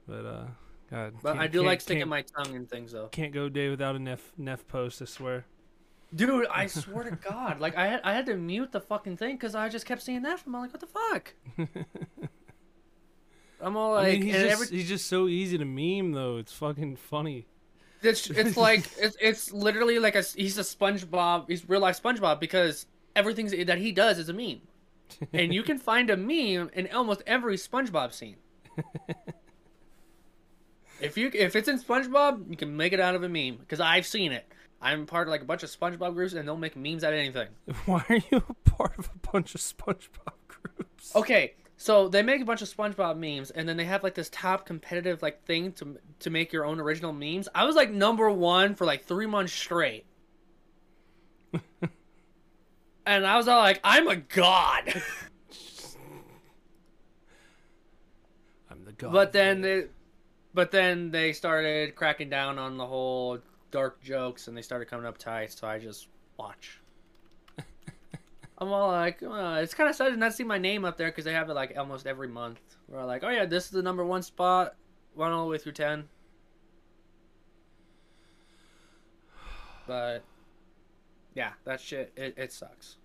But 0.07 0.25
uh, 0.25 0.45
God. 0.91 1.15
But 1.23 1.39
I 1.39 1.47
do 1.49 1.63
like 1.63 1.81
sticking 1.81 2.09
my 2.09 2.23
tongue 2.23 2.55
in 2.55 2.67
things, 2.67 2.93
though. 2.93 3.09
Can't 3.09 3.33
go 3.33 3.49
day 3.49 3.69
without 3.71 3.97
a 3.97 3.99
Neff 3.99 4.33
Neff 4.37 4.67
post. 4.69 5.03
I 5.03 5.07
swear. 5.07 5.47
Dude, 6.15 6.47
I 6.51 6.67
swear 6.67 7.05
to 7.05 7.17
God, 7.17 7.61
like 7.61 7.77
I 7.77 7.89
had 7.89 8.01
I 8.05 8.13
had 8.15 8.27
to 8.27 8.37
mute 8.37 8.73
the 8.73 8.81
fucking 8.81 9.17
thing 9.17 9.37
because 9.37 9.55
I 9.55 9.69
just 9.69 9.87
kept 9.87 10.03
seeing 10.03 10.23
that 10.23 10.39
from. 10.41 10.55
I'm 10.55 10.63
like, 10.63 10.73
what 10.73 10.81
the 10.81 10.87
fuck? 10.87 11.35
I'm 13.61 13.77
all 13.77 13.95
like, 13.95 14.07
I 14.07 14.13
mean, 14.13 14.23
he's 14.23 14.35
just 14.35 14.47
every, 14.47 14.67
he's 14.69 14.89
just 14.89 15.07
so 15.09 15.29
easy 15.29 15.59
to 15.59 15.65
meme 15.65 16.13
though. 16.13 16.37
It's 16.37 16.53
fucking 16.53 16.97
funny. 16.97 17.47
it's 18.03 18.31
it's 18.31 18.57
like 18.69 18.89
it's 18.99 19.17
it's 19.21 19.53
literally 19.53 19.99
like 19.99 20.15
a 20.15 20.23
he's 20.23 20.59
a 20.59 20.63
SpongeBob. 20.63 21.47
He's 21.49 21.69
real 21.69 21.81
life 21.81 22.01
SpongeBob 22.01 22.39
because 22.39 22.87
everything 23.15 23.49
that 23.67 23.79
he 23.79 23.93
does 23.93 24.19
is 24.19 24.29
a 24.29 24.33
meme, 24.33 24.61
and 25.33 25.53
you 25.53 25.63
can 25.63 25.79
find 25.79 26.09
a 26.11 26.17
meme 26.17 26.71
in 26.73 26.89
almost 26.95 27.23
every 27.27 27.57
SpongeBob 27.57 28.13
scene. 28.13 28.37
if 31.01 31.17
you 31.17 31.31
if 31.35 31.57
it's 31.57 31.69
in 31.69 31.81
SpongeBob, 31.81 32.49
you 32.49 32.57
can 32.57 32.77
make 32.77 32.93
it 32.93 33.01
out 33.01 33.15
of 33.15 33.23
a 33.23 33.29
meme 33.29 33.57
because 33.57 33.81
I've 33.81 34.07
seen 34.07 34.33
it. 34.33 34.47
I'm 34.81 35.07
part 35.07 35.29
of 35.29 35.33
like 35.33 35.43
a 35.43 35.47
bunch 35.47 35.63
of 35.63 35.71
SpongeBob 35.71 36.15
groups, 36.15 36.35
and 36.35 36.47
they'll 36.47 36.57
make 36.57 36.77
memes 36.77 37.03
out 37.03 37.13
of 37.13 37.19
anything. 37.19 37.49
Why 37.87 38.05
are 38.09 38.17
you 38.17 38.43
a 38.49 38.55
part 38.71 38.99
of 38.99 39.09
a 39.15 39.31
bunch 39.33 39.55
of 39.55 39.61
SpongeBob 39.61 40.35
groups? 40.49 41.15
Okay, 41.17 41.55
so 41.77 42.09
they 42.09 42.23
make 42.23 42.41
a 42.41 42.45
bunch 42.45 42.63
of 42.63 42.75
SpongeBob 42.75 43.19
memes, 43.19 43.51
and 43.51 43.69
then 43.69 43.77
they 43.77 43.85
have 43.85 44.03
like 44.03 44.15
this 44.15 44.31
top 44.31 44.67
competitive 44.67 45.23
like 45.23 45.45
thing 45.45 45.73
to 45.73 45.99
to 46.21 46.31
make 46.31 46.53
your 46.53 46.65
own 46.65 46.81
original 46.81 47.13
memes. 47.13 47.49
I 47.55 47.65
was 47.65 47.77
like 47.77 47.91
number 47.91 48.31
one 48.31 48.75
for 48.75 48.87
like 48.87 49.05
three 49.05 49.27
months 49.27 49.53
straight, 49.53 50.07
and 53.07 53.27
I 53.27 53.37
was 53.37 53.49
all 53.49 53.61
like, 53.61 53.81
"I'm 53.83 54.09
a 54.09 54.17
god." 54.17 54.85
I'm 58.71 58.85
the 58.85 58.93
god. 58.93 59.13
but 59.13 59.33
then 59.33 59.61
they, 59.63 59.85
but 60.55 60.71
then 60.71 61.11
they 61.11 61.33
started 61.33 61.95
cracking 61.95 62.31
down 62.31 62.59
on 62.59 62.77
the 62.77 62.87
whole 62.87 63.39
dark 63.77 64.03
jokes, 64.03 64.49
and 64.49 64.57
they 64.57 64.63
started 64.63 64.89
coming 64.89 65.05
up 65.05 65.19
tight. 65.19 65.53
So 65.53 65.69
I 65.69 65.79
just 65.79 66.09
watch. 66.39 66.81
I'm 68.59 68.73
all 68.73 68.91
like, 68.91 69.23
uh, 69.23 69.59
it's 69.63 69.75
kind 69.75 69.91
of 69.91 69.95
sad 69.95 70.09
to 70.09 70.17
not 70.17 70.33
see 70.33 70.45
my 70.45 70.57
name 70.57 70.87
up 70.87 70.97
there 70.97 71.09
because 71.09 71.27
they 71.27 71.35
have 71.35 71.51
it 71.51 71.53
like 71.53 71.75
almost 71.77 72.07
every 72.07 72.27
month. 72.27 72.59
We're 72.89 73.05
like, 73.05 73.23
oh 73.23 73.29
yeah, 73.29 73.45
this 73.45 73.67
is 73.67 73.71
the 73.73 73.83
number 73.83 74.03
one 74.03 74.23
spot, 74.23 74.77
one 75.15 75.31
all 75.31 75.45
the 75.45 75.51
way 75.51 75.59
through 75.59 75.73
ten. 75.73 76.09
But 79.87 80.25
yeah, 81.35 81.51
that 81.65 81.79
shit 81.79 82.15
it, 82.17 82.33
it 82.39 82.53
sucks. 82.53 82.97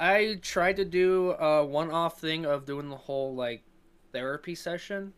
I 0.00 0.40
tried 0.42 0.78
to 0.78 0.84
do 0.84 1.30
a 1.30 1.64
one-off 1.64 2.20
thing 2.20 2.44
of 2.44 2.66
doing 2.66 2.88
the 2.88 2.96
whole 2.96 3.36
like 3.36 3.62
therapy 4.12 4.56
session. 4.56 5.12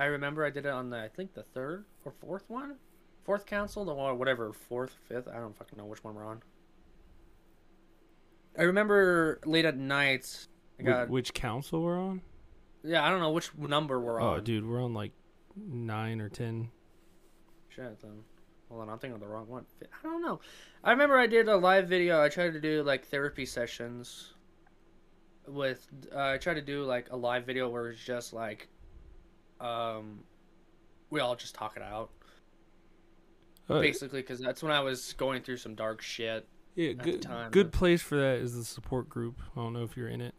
I 0.00 0.06
remember 0.06 0.46
I 0.46 0.50
did 0.50 0.64
it 0.64 0.70
on 0.70 0.88
the 0.88 0.98
I 0.98 1.08
think 1.08 1.34
the 1.34 1.42
third 1.42 1.84
or 2.06 2.12
fourth 2.12 2.44
one, 2.48 2.76
fourth 3.22 3.44
council, 3.44 3.84
the 3.84 3.92
one 3.92 4.18
whatever 4.18 4.50
fourth, 4.50 4.96
fifth. 5.06 5.28
I 5.28 5.38
don't 5.38 5.54
fucking 5.54 5.76
know 5.76 5.84
which 5.84 6.02
one 6.02 6.14
we're 6.14 6.24
on. 6.24 6.42
I 8.58 8.62
remember 8.62 9.40
late 9.44 9.66
at 9.66 9.76
nights. 9.76 10.48
I 10.78 10.84
got 10.84 11.10
which 11.10 11.34
council 11.34 11.82
we're 11.82 12.00
on? 12.00 12.22
yeah. 12.82 13.04
I 13.04 13.10
don't 13.10 13.20
know 13.20 13.30
which 13.30 13.50
number 13.58 14.00
we're 14.00 14.20
on. 14.20 14.38
Oh, 14.38 14.40
dude, 14.40 14.66
we're 14.66 14.82
on 14.82 14.94
like 14.94 15.12
nine 15.54 16.22
or 16.22 16.30
ten. 16.30 16.70
Shit, 17.68 18.00
then. 18.00 18.22
Hold 18.70 18.80
on, 18.80 18.88
I'm 18.88 18.98
thinking 18.98 19.16
of 19.16 19.20
the 19.20 19.26
wrong 19.26 19.48
one. 19.48 19.66
I 19.82 20.02
don't 20.02 20.22
know. 20.22 20.40
I 20.82 20.92
remember 20.92 21.18
I 21.18 21.26
did 21.26 21.46
a 21.48 21.56
live 21.56 21.88
video. 21.88 22.22
I 22.22 22.30
tried 22.30 22.54
to 22.54 22.60
do 22.60 22.82
like 22.82 23.04
therapy 23.04 23.44
sessions 23.44 24.32
with. 25.46 25.86
Uh, 26.10 26.20
I 26.20 26.38
tried 26.38 26.54
to 26.54 26.62
do 26.62 26.84
like 26.84 27.08
a 27.10 27.16
live 27.16 27.44
video 27.44 27.68
where 27.68 27.90
it's 27.90 28.02
just 28.02 28.32
like, 28.32 28.68
um, 29.60 30.20
we 31.10 31.20
all 31.20 31.36
just 31.36 31.54
talk 31.54 31.76
it 31.76 31.82
out, 31.82 32.10
Uh, 33.68 33.80
basically, 33.80 34.20
because 34.20 34.38
that's 34.40 34.62
when 34.62 34.72
I 34.72 34.80
was 34.80 35.12
going 35.14 35.42
through 35.42 35.58
some 35.58 35.74
dark 35.74 36.00
shit. 36.02 36.46
yeah, 36.76 36.92
good. 36.92 37.22
time, 37.22 37.50
good 37.50 37.70
but- 37.70 37.78
place 37.78 38.00
for 38.02 38.16
that 38.16 38.38
is 38.38 38.54
the 38.56 38.64
support 38.64 39.08
group. 39.08 39.40
I 39.56 39.60
don't 39.60 39.72
know 39.72 39.82
if 39.82 39.96
you're 39.96 40.08
in 40.08 40.20
it. 40.20 40.34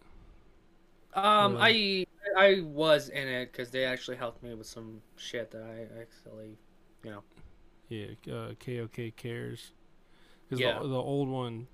Um, 1.13 1.55
Really? 1.55 2.07
I 2.37 2.47
I 2.47 2.61
was 2.61 3.09
in 3.09 3.27
it 3.27 3.51
because 3.51 3.69
they 3.71 3.83
actually 3.83 4.15
helped 4.15 4.41
me 4.41 4.53
with 4.53 4.67
some 4.67 5.01
shit 5.17 5.51
that 5.51 5.61
I 5.63 5.99
actually, 5.99 6.57
you 7.03 7.11
know. 7.11 7.23
Yeah, 7.89 8.33
uh, 8.33 8.53
KOK 8.53 9.11
cares. 9.17 9.73
Because 10.47 10.61
Yeah. 10.61 10.79
the, 10.79 10.87
the 10.87 10.95
old 10.95 11.27
one, 11.27 11.67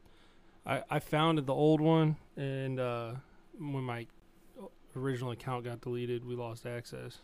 I 0.66 0.84
I 0.90 1.00
founded 1.00 1.46
the 1.46 1.54
old 1.54 1.80
one, 1.82 2.16
and 2.36 2.80
uh, 2.80 3.14
when 3.60 3.84
my 3.84 4.08
original 4.96 5.30
account 5.32 5.66
got 5.66 5.82
deleted, 5.82 6.26
we 6.26 6.36
lost 6.36 6.66
access. 6.66 7.20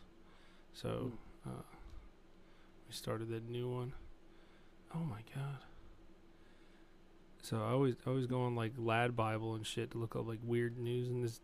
So 0.73 1.11
uh, 1.45 1.61
we 2.87 2.93
started 2.93 3.29
that 3.29 3.47
new 3.49 3.69
one. 3.69 3.93
Oh 4.95 4.99
my 5.03 5.21
god. 5.35 5.57
So 7.41 7.57
I 7.57 7.71
always 7.71 7.95
I 8.05 8.09
always 8.09 8.25
go 8.27 8.41
on 8.43 8.55
like 8.55 8.73
Lad 8.77 9.15
Bible 9.15 9.55
and 9.55 9.65
shit 9.65 9.91
to 9.91 9.97
look 9.97 10.15
up 10.15 10.27
like 10.27 10.39
weird 10.43 10.77
news 10.77 11.09
and 11.09 11.23
this 11.23 11.41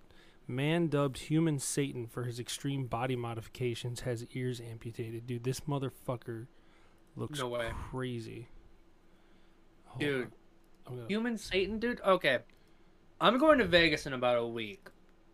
man 0.47 0.87
dubbed 0.87 1.17
human 1.19 1.59
Satan 1.59 2.07
for 2.07 2.23
his 2.23 2.39
extreme 2.39 2.85
body 2.87 3.15
modifications 3.15 4.01
has 4.01 4.25
ears 4.33 4.61
amputated. 4.61 5.27
Dude, 5.27 5.43
this 5.43 5.61
motherfucker 5.61 6.47
looks 7.15 7.39
No 7.39 7.49
way. 7.49 7.69
crazy. 7.91 8.47
Hold 9.85 9.99
Dude. 9.99 10.31
gonna- 10.85 11.05
Human 11.07 11.37
Satan, 11.37 11.79
dude. 11.79 12.01
Okay, 12.01 12.39
I'm 13.21 13.37
going 13.37 13.59
to 13.59 13.65
Vegas 13.65 14.05
in 14.07 14.13
about 14.13 14.37
a 14.37 14.45
week, 14.47 14.87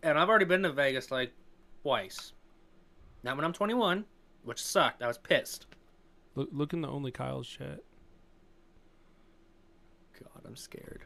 and 0.04 0.18
I've 0.18 0.28
already 0.30 0.46
been 0.46 0.64
to 0.64 0.72
Vegas 0.72 1.12
like 1.12 1.32
twice. 1.84 2.34
Not 3.26 3.38
when 3.38 3.44
I'm 3.44 3.54
21, 3.54 4.06
which 4.44 4.62
sucked. 4.62 5.02
I 5.02 5.08
was 5.08 5.18
pissed. 5.18 5.66
look 6.36 6.50
look 6.52 6.74
in 6.74 6.82
the 6.82 6.88
only 6.88 7.10
Kyle's 7.10 7.48
chat. 7.48 7.80
God, 10.20 10.44
I'm 10.46 10.56
scared. 10.56 11.06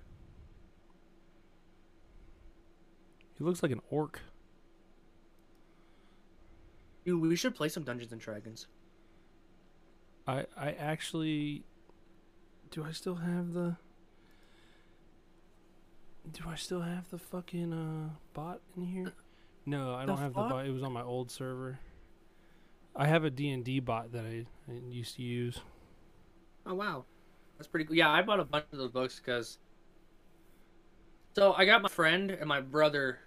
He 3.38 3.44
looks 3.46 3.64
like 3.64 3.72
an 3.72 3.80
orc. 3.90 4.20
Dude, 7.06 7.22
we 7.22 7.38
should 7.38 7.56
play 7.56 7.70
some 7.70 7.84
Dungeons 7.84 8.12
and 8.12 8.20
Dragons. 8.20 8.68
I 10.28 10.46
I 10.58 10.72
actually 10.74 11.64
do 12.70 12.84
I 12.84 12.92
still 12.92 13.16
have 13.16 13.54
the 13.54 13.78
Do 16.34 16.44
I 16.50 16.56
still 16.56 16.82
have 16.82 17.10
the 17.12 17.18
fucking 17.18 17.72
uh 17.72 18.10
bot 18.34 18.60
in 18.76 18.84
here? 18.84 19.14
No, 19.66 19.94
I 19.94 20.02
The 20.02 20.08
don't 20.08 20.18
have 20.18 20.34
the 20.34 20.42
bot. 20.42 20.66
It 20.66 20.74
was 20.74 20.84
on 20.84 20.92
my 20.92 21.02
old 21.02 21.32
server. 21.32 21.80
I 23.00 23.08
have 23.08 23.24
a 23.24 23.30
D&D 23.30 23.80
bot 23.80 24.12
that 24.12 24.26
I, 24.26 24.46
I 24.70 24.74
used 24.90 25.16
to 25.16 25.22
use. 25.22 25.62
Oh 26.66 26.74
wow, 26.74 27.06
that's 27.58 27.66
pretty 27.66 27.86
cool. 27.86 27.96
Yeah, 27.96 28.10
I 28.10 28.22
bought 28.22 28.42
a 28.42 28.44
bunch 28.44 28.66
of 28.74 28.78
those 28.78 28.92
books 28.92 29.22
because. 29.24 29.58
So 31.34 31.54
I 31.54 31.64
got 31.64 31.82
my 31.82 31.88
friend 31.88 32.30
and 32.30 32.46
my 32.50 32.60
brother. 32.60 33.20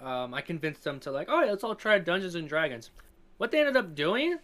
Um, 0.00 0.32
I 0.32 0.40
convinced 0.40 0.82
them 0.82 0.98
to 1.00 1.10
like, 1.10 1.28
oh 1.30 1.44
yeah, 1.44 1.50
let's 1.50 1.62
all 1.62 1.74
try 1.74 1.98
Dungeons 1.98 2.36
and 2.36 2.48
Dragons. 2.48 2.90
What 3.36 3.50
they 3.50 3.60
ended 3.60 3.76
up 3.76 3.94
doing 3.94 4.38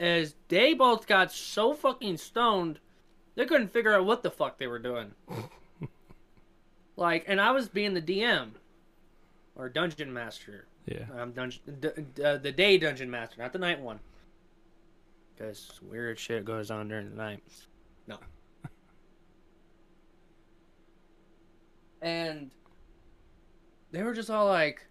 is 0.00 0.34
they 0.48 0.74
both 0.74 1.06
got 1.06 1.30
so 1.30 1.72
fucking 1.72 2.16
stoned, 2.16 2.80
they 3.36 3.46
couldn't 3.46 3.72
figure 3.72 3.94
out 3.94 4.04
what 4.04 4.24
the 4.24 4.30
fuck 4.30 4.58
they 4.58 4.66
were 4.66 4.80
doing. 4.80 5.12
like, 6.96 7.24
and 7.28 7.40
I 7.40 7.52
was 7.52 7.68
being 7.68 7.94
the 7.94 8.02
DM 8.02 8.50
or 9.56 9.68
dungeon 9.68 10.12
master. 10.12 10.66
Yeah. 10.86 11.04
Um, 11.16 11.32
dungeon, 11.32 11.60
d- 11.80 12.22
uh, 12.22 12.38
the 12.38 12.52
day 12.52 12.78
dungeon 12.78 13.10
master, 13.10 13.40
not 13.40 13.52
the 13.52 13.58
night 13.58 13.80
one. 13.80 14.00
Because 15.34 15.80
weird 15.82 16.18
shit 16.18 16.44
goes 16.44 16.70
on 16.70 16.88
during 16.88 17.10
the 17.10 17.16
night. 17.16 17.42
No. 18.06 18.18
and 22.02 22.50
they 23.90 24.02
were 24.02 24.14
just 24.14 24.30
all 24.30 24.46
like, 24.46 24.86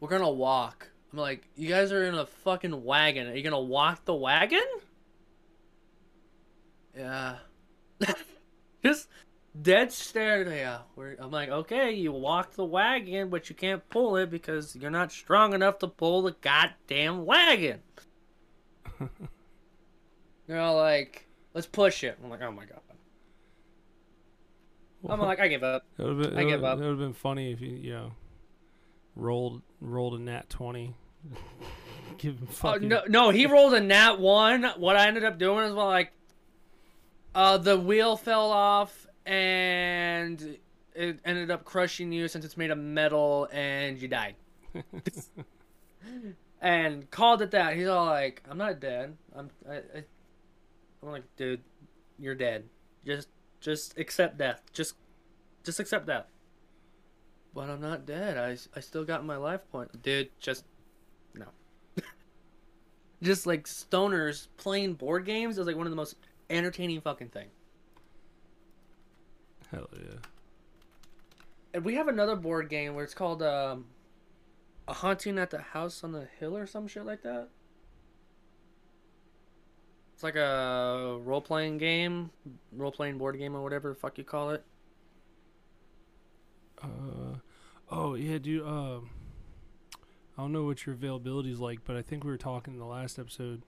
"We're 0.00 0.08
gonna 0.08 0.30
walk." 0.30 0.90
I'm 1.12 1.18
like, 1.18 1.48
"You 1.56 1.68
guys 1.68 1.92
are 1.92 2.04
in 2.04 2.14
a 2.14 2.26
fucking 2.26 2.84
wagon. 2.84 3.28
Are 3.28 3.34
you 3.34 3.42
gonna 3.42 3.60
walk 3.60 4.04
the 4.04 4.14
wagon?" 4.14 4.60
Yeah. 6.96 7.36
just 8.84 9.08
dead 9.60 9.92
stare. 9.92 10.48
Yeah. 10.52 10.78
I'm 11.20 11.30
like, 11.30 11.48
okay, 11.48 11.92
you 11.92 12.12
walk 12.12 12.52
the 12.54 12.64
wagon, 12.64 13.30
but 13.30 13.48
you 13.48 13.54
can't 13.56 13.88
pull 13.88 14.16
it 14.16 14.30
because 14.30 14.76
you're 14.76 14.90
not 14.90 15.12
strong 15.12 15.54
enough 15.54 15.78
to 15.80 15.88
pull 15.88 16.22
the 16.22 16.34
goddamn 16.40 17.24
wagon. 17.24 17.80
They're 20.46 20.60
all 20.60 20.76
like, 20.76 21.26
let's 21.54 21.66
push 21.66 22.04
it. 22.04 22.18
I'm 22.22 22.30
like, 22.30 22.42
oh 22.42 22.52
my 22.52 22.64
god. 22.64 22.80
I'm 25.08 25.18
like, 25.20 25.40
I 25.40 25.48
give 25.48 25.62
up. 25.62 25.84
It 25.98 26.02
would 26.04 26.18
have 26.24 26.30
been, 26.34 26.38
I 26.38 26.44
give 26.44 26.62
up. 26.62 26.78
It 26.78 26.82
would 26.82 26.90
have 26.90 26.98
been 26.98 27.14
funny 27.14 27.52
if 27.52 27.60
you, 27.62 27.70
you 27.70 27.92
know, 27.92 28.12
rolled 29.16 29.62
rolled 29.80 30.14
a 30.20 30.22
nat 30.22 30.50
twenty. 30.50 30.94
Give 32.18 32.34
him 32.34 32.48
Oh, 32.50 32.52
fucking. 32.52 32.88
no, 32.88 33.02
no, 33.08 33.30
he 33.30 33.46
rolled 33.46 33.72
a 33.72 33.80
nat 33.80 34.18
one. 34.20 34.64
What 34.76 34.96
I 34.96 35.06
ended 35.06 35.24
up 35.24 35.38
doing 35.38 35.64
is 35.66 35.72
well, 35.72 35.86
like, 35.86 36.12
uh, 37.34 37.56
the 37.56 37.78
wheel 37.78 38.14
fell 38.18 38.50
off 38.50 39.06
and 39.26 40.58
it 40.94 41.20
ended 41.24 41.50
up 41.50 41.64
crushing 41.64 42.12
you 42.12 42.28
since 42.28 42.44
it's 42.44 42.56
made 42.56 42.70
of 42.70 42.78
metal 42.78 43.48
and 43.52 44.00
you 44.00 44.08
died. 44.08 44.34
and 46.60 47.10
called 47.10 47.42
it 47.42 47.50
that. 47.52 47.76
He's 47.76 47.88
all 47.88 48.06
like, 48.06 48.42
"I'm 48.48 48.58
not 48.58 48.80
dead. 48.80 49.16
I'm." 49.34 49.50
I, 49.68 49.76
I, 49.76 50.04
I'm 51.02 51.10
like, 51.10 51.24
dude, 51.36 51.62
you're 52.18 52.34
dead. 52.34 52.64
Just, 53.06 53.28
just 53.60 53.98
accept 53.98 54.38
death. 54.38 54.60
Just, 54.72 54.94
just 55.64 55.80
accept 55.80 56.06
death. 56.06 56.26
But 57.54 57.70
I'm 57.70 57.80
not 57.80 58.06
dead. 58.06 58.36
I, 58.36 58.56
I 58.76 58.80
still 58.80 59.04
got 59.04 59.24
my 59.24 59.36
life 59.36 59.60
point, 59.72 60.02
dude. 60.02 60.28
Just 60.38 60.64
no. 61.34 61.46
just 63.22 63.46
like 63.46 63.64
stoners 63.64 64.48
playing 64.56 64.94
board 64.94 65.24
games 65.24 65.58
is 65.58 65.66
like 65.66 65.76
one 65.76 65.86
of 65.86 65.90
the 65.90 65.96
most 65.96 66.16
entertaining 66.48 67.00
fucking 67.00 67.28
thing. 67.28 67.48
Hell 69.70 69.88
yeah. 69.94 70.18
And 71.72 71.84
we 71.84 71.94
have 71.94 72.08
another 72.08 72.36
board 72.36 72.68
game 72.68 72.94
where 72.94 73.04
it's 73.04 73.14
called 73.14 73.42
um, 73.42 73.86
a 74.88 74.94
haunting 74.94 75.38
at 75.38 75.50
the 75.50 75.58
house 75.58 76.02
on 76.02 76.12
the 76.12 76.26
hill 76.38 76.56
or 76.56 76.66
some 76.66 76.88
shit 76.88 77.06
like 77.06 77.22
that. 77.22 77.48
It's 80.14 80.22
like 80.22 80.36
a 80.36 81.18
role 81.22 81.40
playing 81.40 81.78
game, 81.78 82.30
role 82.72 82.92
playing 82.92 83.18
board 83.18 83.38
game 83.38 83.56
or 83.56 83.62
whatever 83.62 83.90
the 83.90 83.94
fuck 83.94 84.18
you 84.18 84.24
call 84.24 84.50
it. 84.50 84.64
Uh, 86.82 87.36
oh 87.90 88.14
yeah, 88.14 88.38
dude. 88.38 88.66
Um, 88.66 89.10
I 90.36 90.42
don't 90.42 90.52
know 90.52 90.64
what 90.64 90.84
your 90.84 90.94
availability 90.94 91.52
is 91.52 91.60
like, 91.60 91.80
but 91.84 91.96
I 91.96 92.02
think 92.02 92.24
we 92.24 92.30
were 92.30 92.36
talking 92.36 92.74
in 92.74 92.80
the 92.80 92.86
last 92.86 93.18
episode 93.18 93.62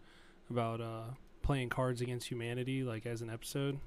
about 0.50 0.80
uh 0.80 1.14
playing 1.42 1.68
Cards 1.68 2.00
Against 2.00 2.28
Humanity, 2.28 2.82
like 2.82 3.06
as 3.06 3.22
an 3.22 3.30
episode. 3.30 3.78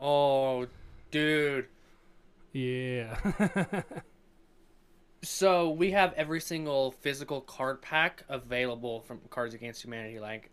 Oh, 0.00 0.66
dude. 1.10 1.66
Yeah. 2.52 3.16
So 5.22 5.70
we 5.70 5.90
have 5.90 6.12
every 6.14 6.40
single 6.40 6.92
physical 6.92 7.40
card 7.40 7.82
pack 7.82 8.22
available 8.28 9.00
from 9.00 9.20
Cards 9.30 9.52
Against 9.52 9.82
Humanity. 9.82 10.20
Like, 10.20 10.50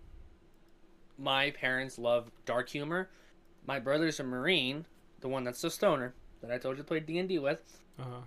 my 1.17 1.51
parents 1.51 1.99
love 1.99 2.31
dark 2.45 2.69
humor. 2.69 3.09
My 3.67 3.79
brother's 3.79 4.19
a 4.19 4.23
Marine, 4.23 4.85
the 5.21 5.27
one 5.27 5.43
that's 5.43 5.61
the 5.61 5.69
stoner 5.69 6.13
that 6.41 6.51
I 6.51 6.57
told 6.57 6.77
you 6.77 6.83
to 6.83 6.87
play 6.87 6.99
D 6.99 7.19
and 7.19 7.29
D 7.29 7.39
with, 7.39 7.79
uh, 7.99 8.21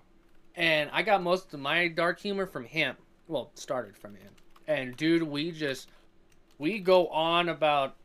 and 0.55 0.91
I 0.93 1.03
got 1.03 1.23
most 1.23 1.53
of 1.55 1.61
my 1.61 1.89
dark 1.89 2.19
humor 2.19 2.47
from 2.47 2.65
him. 2.65 2.97
Well, 3.27 3.51
started 3.55 3.97
from 3.97 4.15
him. 4.15 4.33
And 4.67 4.97
dude, 4.97 5.23
we 5.23 5.53
just 5.53 5.91
we 6.59 6.79
go 6.79 7.09
on 7.09 7.49
about 7.49 7.97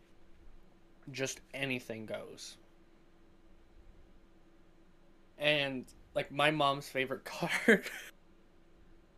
just 1.12 1.42
anything 1.54 2.06
goes. 2.06 2.58
And 5.38 5.86
like 6.16 6.32
my 6.32 6.52
mom's 6.52 6.88
favorite 6.88 7.26
card 7.26 7.90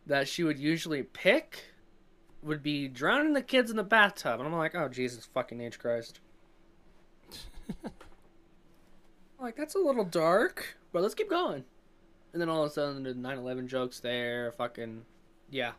that 0.06 0.28
she 0.28 0.44
would 0.44 0.58
usually 0.58 1.02
pick 1.02 1.64
would 2.42 2.62
be 2.62 2.88
drowning 2.88 3.32
the 3.32 3.42
kids 3.42 3.70
in 3.70 3.76
the 3.76 3.82
bathtub. 3.82 4.40
And 4.40 4.48
I'm 4.48 4.54
like, 4.54 4.74
oh 4.74 4.88
Jesus 4.88 5.26
fucking 5.26 5.60
H 5.60 5.78
Christ. 5.78 6.20
like 9.40 9.56
that's 9.56 9.74
a 9.74 9.78
little 9.78 10.04
dark, 10.04 10.76
but 10.92 11.02
let's 11.02 11.14
keep 11.14 11.28
going. 11.30 11.64
And 12.32 12.40
then 12.40 12.48
all 12.48 12.64
of 12.64 12.70
a 12.70 12.74
sudden 12.74 13.02
the 13.02 13.14
9/11 13.14 13.66
jokes 13.66 14.00
there, 14.00 14.52
fucking 14.52 15.02
yeah. 15.50 15.72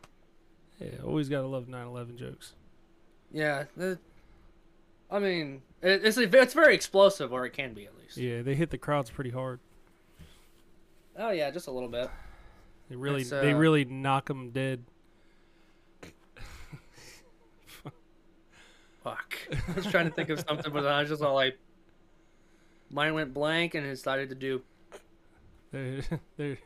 yeah. 0.78 0.88
Always 1.04 1.28
gotta 1.28 1.46
love 1.46 1.66
9/11 1.66 2.16
jokes. 2.16 2.54
Yeah, 3.30 3.64
the- 3.76 3.98
I 5.10 5.18
mean, 5.18 5.62
it, 5.82 6.04
it's 6.04 6.18
it's 6.18 6.54
very 6.54 6.74
explosive, 6.74 7.32
or 7.32 7.46
it 7.46 7.52
can 7.52 7.72
be 7.72 7.86
at 7.86 7.96
least. 7.98 8.16
Yeah, 8.16 8.42
they 8.42 8.54
hit 8.54 8.70
the 8.70 8.78
crowds 8.78 9.10
pretty 9.10 9.30
hard. 9.30 9.60
Oh 11.18 11.30
yeah, 11.30 11.50
just 11.50 11.66
a 11.66 11.70
little 11.70 11.88
bit. 11.88 12.08
They 12.88 12.96
really, 12.96 13.22
It's, 13.22 13.30
they 13.30 13.52
uh, 13.52 13.56
really 13.56 13.84
knock 13.84 14.26
them 14.26 14.50
dead. 14.50 14.84
Fuck. 19.02 19.36
I 19.52 19.72
was 19.74 19.86
trying 19.86 20.06
to 20.06 20.14
think 20.14 20.30
of 20.30 20.40
something, 20.40 20.72
but 20.72 20.86
I 20.86 21.00
was 21.00 21.10
just 21.10 21.22
all 21.22 21.34
like, 21.34 21.58
mine 22.90 23.14
went 23.14 23.34
blank, 23.34 23.74
and 23.74 23.84
it 23.84 23.90
decided 23.90 24.28
to 24.30 24.34
do. 24.34 24.62
They're, 25.72 26.00
they're 26.36 26.58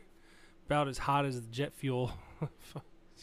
about 0.67 0.87
as 0.87 0.97
hot 0.97 1.25
as 1.25 1.41
the 1.41 1.47
jet 1.47 1.73
fuel. 1.73 2.11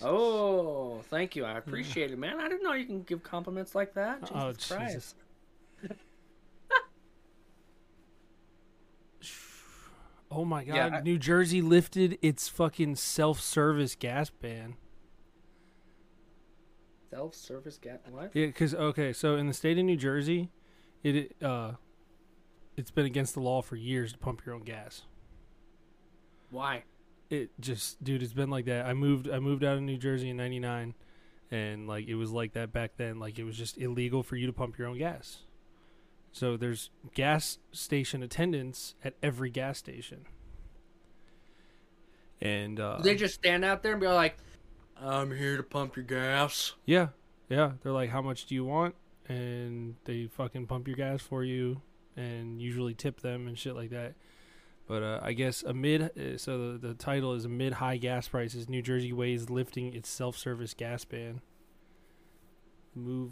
Oh, 0.03 1.03
thank 1.11 1.37
you. 1.37 1.45
I 1.45 1.59
appreciate 1.59 2.11
it, 2.11 2.19
man. 2.19 2.41
I 2.41 2.49
didn't 2.49 2.63
know 2.63 2.73
you 2.73 2.87
can 2.87 3.03
give 3.03 3.23
compliments 3.23 3.75
like 3.75 3.93
that. 3.95 4.23
Jesus 4.23 4.35
oh 4.35 4.75
Christ. 4.75 4.95
Jesus. 4.95 5.15
Oh 10.31 10.45
my 10.45 10.65
god, 10.65 10.75
Yeah, 10.75 10.87
I- 10.99 11.01
New 11.01 11.19
Jersey 11.19 11.61
lifted 11.61 12.19
its 12.23 12.49
fucking 12.49 12.97
self-service 12.97 13.97
gas 13.97 14.31
ban. 14.31 14.77
Self-service 17.11 17.79
gas. 17.79 17.99
What? 18.11 18.31
Yeah, 18.35 18.51
cuz 18.53 18.75
okay, 18.75 19.13
so 19.13 19.37
in 19.37 19.49
the 19.49 19.53
state 19.55 19.79
of 19.79 19.85
New 19.85 19.97
Jersey, 19.97 20.51
it 21.03 21.35
uh 21.43 21.73
it's 22.77 22.91
been 22.93 23.07
against 23.07 23.35
the 23.35 23.41
law 23.41 23.63
for 23.63 23.77
years 23.77 24.13
to 24.13 24.19
pump 24.19 24.47
your 24.47 24.55
own 24.55 24.63
gas. 24.63 25.03
Why? 26.51 26.85
It 27.31 27.51
just 27.61 28.03
dude, 28.05 28.23
it's 28.23 28.33
been 28.33 28.51
like 28.51 28.67
that. 28.67 28.87
I 28.87 28.95
moved 28.95 29.29
I 29.29 29.41
moved 29.41 29.65
out 29.65 29.77
of 29.77 29.83
New 29.83 29.99
Jersey 29.99 30.31
in 30.31 30.37
99 30.37 30.95
and 31.51 31.89
like 31.89 32.07
it 32.07 32.15
was 32.15 32.31
like 32.31 32.53
that 32.53 32.73
back 32.73 32.93
then, 32.97 33.19
like 33.19 33.39
it 33.41 33.45
was 33.45 33.57
just 33.57 33.77
illegal 33.79 34.23
for 34.23 34.37
you 34.37 34.47
to 34.47 34.53
pump 34.53 34.79
your 34.79 34.87
own 34.87 34.99
gas. 34.99 35.43
So 36.33 36.57
there's 36.57 36.91
gas 37.15 37.59
station 37.73 38.23
attendants 38.23 38.95
at 39.05 39.15
every 39.23 39.51
gas 39.51 39.79
station. 39.79 40.27
And 42.41 42.81
uh 42.81 43.01
they 43.03 43.17
just 43.17 43.35
stand 43.35 43.65
out 43.65 43.83
there 43.83 43.93
and 43.93 44.01
be 44.01 44.07
like, 44.07 44.37
"I'm 44.97 45.31
here 45.37 45.57
to 45.57 45.63
pump 45.63 45.97
your 45.97 46.05
gas." 46.05 46.75
Yeah, 46.87 47.09
yeah. 47.49 47.73
They're 47.83 47.93
like, 47.93 48.11
"How 48.11 48.23
much 48.23 48.47
do 48.47 48.55
you 48.55 48.65
want?" 48.65 48.95
And 49.29 49.97
they 50.05 50.27
fucking 50.27 50.67
pump 50.67 50.89
your 50.89 50.97
gas 50.97 51.21
for 51.21 51.45
you, 51.45 51.83
and 52.17 52.61
usually 52.63 52.95
tip 52.95 53.21
them 53.21 53.47
and 53.47 53.59
shit 53.59 53.75
like 53.75 53.91
that. 53.91 54.15
But 54.87 55.03
uh, 55.05 55.21
I 55.23 55.35
guess 55.35 55.63
amid, 55.63 56.03
uh, 56.03 56.37
so 56.37 56.73
the, 56.73 56.89
the 56.89 56.95
title 56.95 57.35
is 57.35 57.45
amid 57.45 57.75
high 57.75 57.97
gas 57.97 58.27
prices, 58.27 58.69
New 58.69 58.83
Jersey 58.83 59.13
weighs 59.13 59.49
lifting 59.49 59.95
its 59.95 60.09
self-service 60.09 60.75
gas 60.75 61.05
ban. 61.05 61.43
Move, 62.97 63.31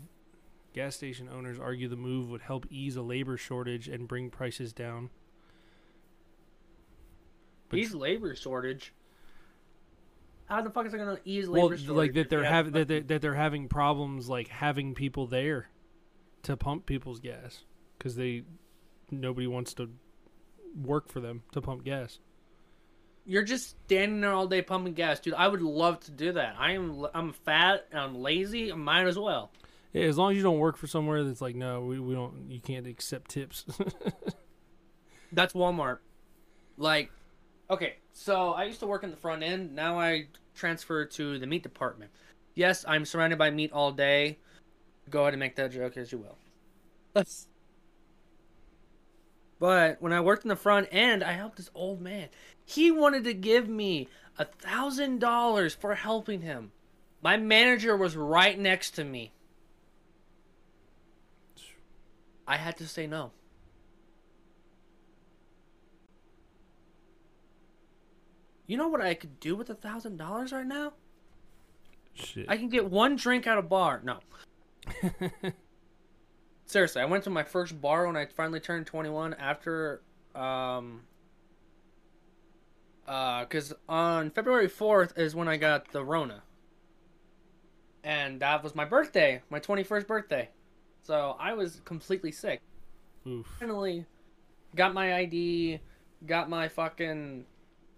gas 0.74 0.96
station 0.96 1.28
owners 1.32 1.58
argue 1.58 1.88
the 1.88 1.96
move 1.96 2.28
would 2.30 2.42
help 2.42 2.66
ease 2.70 2.96
a 2.96 3.02
labor 3.02 3.36
shortage 3.36 3.88
and 3.88 4.08
bring 4.08 4.30
prices 4.30 4.72
down. 4.72 5.10
But 7.68 7.80
Ease 7.80 7.94
labor 7.94 8.34
shortage. 8.34 8.94
How 10.46 10.62
the 10.62 10.70
fuck 10.70 10.86
is 10.86 10.94
it 10.94 10.98
gonna 10.98 11.18
ease 11.24 11.48
well, 11.48 11.64
labor 11.64 11.76
shortage? 11.76 11.96
like 11.96 12.12
that 12.14 12.30
they're 12.30 12.44
having 12.44 12.72
that 12.72 12.88
they're, 12.88 13.00
that 13.02 13.20
they're 13.20 13.34
having 13.34 13.68
problems 13.68 14.28
like 14.28 14.48
having 14.48 14.94
people 14.94 15.26
there 15.26 15.68
to 16.44 16.56
pump 16.56 16.86
people's 16.86 17.20
gas 17.20 17.64
because 17.98 18.16
they 18.16 18.44
nobody 19.10 19.46
wants 19.46 19.74
to 19.74 19.90
work 20.74 21.10
for 21.10 21.20
them 21.20 21.42
to 21.52 21.60
pump 21.60 21.84
gas. 21.84 22.18
You're 23.26 23.42
just 23.42 23.76
standing 23.84 24.22
there 24.22 24.32
all 24.32 24.46
day 24.46 24.62
pumping 24.62 24.94
gas, 24.94 25.20
dude. 25.20 25.34
I 25.34 25.48
would 25.48 25.60
love 25.60 26.00
to 26.00 26.10
do 26.10 26.32
that. 26.32 26.54
I 26.58 26.72
am 26.72 27.06
I'm 27.12 27.32
fat 27.32 27.86
and 27.90 28.00
I'm 28.00 28.14
lazy. 28.14 28.72
I 28.72 28.76
might 28.76 29.06
as 29.06 29.18
well. 29.18 29.50
Yeah, 29.98 30.04
as 30.04 30.16
long 30.16 30.30
as 30.30 30.36
you 30.36 30.44
don't 30.44 30.58
work 30.58 30.76
for 30.76 30.86
somewhere 30.86 31.24
that's 31.24 31.40
like 31.40 31.56
no, 31.56 31.80
we, 31.80 31.98
we 31.98 32.14
don't 32.14 32.48
you 32.48 32.60
can't 32.60 32.86
accept 32.86 33.32
tips. 33.32 33.64
That's 35.32 35.54
Walmart. 35.54 35.98
Like, 36.76 37.10
okay, 37.68 37.96
so 38.12 38.52
I 38.52 38.64
used 38.64 38.78
to 38.78 38.86
work 38.86 39.02
in 39.02 39.10
the 39.10 39.16
front 39.16 39.42
end. 39.42 39.74
Now 39.74 39.98
I 39.98 40.28
transfer 40.54 41.04
to 41.04 41.38
the 41.40 41.46
meat 41.48 41.64
department. 41.64 42.12
Yes, 42.54 42.84
I'm 42.86 43.04
surrounded 43.04 43.40
by 43.40 43.50
meat 43.50 43.72
all 43.72 43.90
day. 43.90 44.38
Go 45.10 45.22
ahead 45.22 45.34
and 45.34 45.40
make 45.40 45.56
that 45.56 45.72
joke 45.72 45.96
as 45.96 46.12
you 46.12 46.18
will. 46.18 47.24
But 49.60 50.00
when 50.00 50.12
I 50.12 50.20
worked 50.20 50.44
in 50.44 50.50
the 50.50 50.54
front 50.54 50.86
end, 50.92 51.24
I 51.24 51.32
helped 51.32 51.56
this 51.56 51.68
old 51.74 52.00
man. 52.00 52.28
He 52.64 52.92
wanted 52.92 53.24
to 53.24 53.34
give 53.34 53.68
me 53.68 54.06
a 54.38 54.44
thousand 54.44 55.18
dollars 55.18 55.74
for 55.74 55.96
helping 55.96 56.42
him. 56.42 56.70
My 57.22 57.36
manager 57.36 57.96
was 57.96 58.16
right 58.16 58.56
next 58.56 58.92
to 58.92 59.02
me. 59.02 59.32
I 62.48 62.56
had 62.56 62.76
to 62.78 62.88
say 62.88 63.06
no. 63.06 63.30
You 68.66 68.76
know 68.76 68.88
what 68.88 69.00
I 69.00 69.14
could 69.14 69.40
do 69.40 69.54
with 69.56 69.70
a 69.70 69.74
thousand 69.74 70.16
dollars 70.16 70.52
right 70.52 70.66
now? 70.66 70.94
Shit. 72.14 72.46
I 72.48 72.56
can 72.56 72.68
get 72.68 72.90
one 72.90 73.16
drink 73.16 73.46
at 73.46 73.56
a 73.58 73.62
bar. 73.62 74.02
No. 74.04 74.18
Seriously, 76.66 77.00
I 77.00 77.06
went 77.06 77.24
to 77.24 77.30
my 77.30 77.44
first 77.44 77.80
bar 77.80 78.06
when 78.06 78.16
I 78.16 78.26
finally 78.26 78.60
turned 78.60 78.86
21 78.86 79.34
after 79.34 80.02
um 80.34 81.02
Uh, 83.06 83.44
cause 83.46 83.72
on 83.88 84.30
February 84.30 84.68
fourth 84.68 85.16
is 85.18 85.34
when 85.34 85.48
I 85.48 85.56
got 85.56 85.92
the 85.92 86.04
Rona, 86.04 86.42
and 88.04 88.40
that 88.40 88.62
was 88.62 88.74
my 88.74 88.84
birthday, 88.84 89.42
my 89.48 89.58
twenty 89.60 89.82
first 89.82 90.06
birthday. 90.06 90.50
So 91.02 91.36
I 91.38 91.54
was 91.54 91.80
completely 91.84 92.32
sick. 92.32 92.60
Oof. 93.26 93.46
Finally, 93.58 94.04
got 94.74 94.94
my 94.94 95.16
ID, 95.16 95.80
got 96.26 96.50
my 96.50 96.68
fucking, 96.68 97.44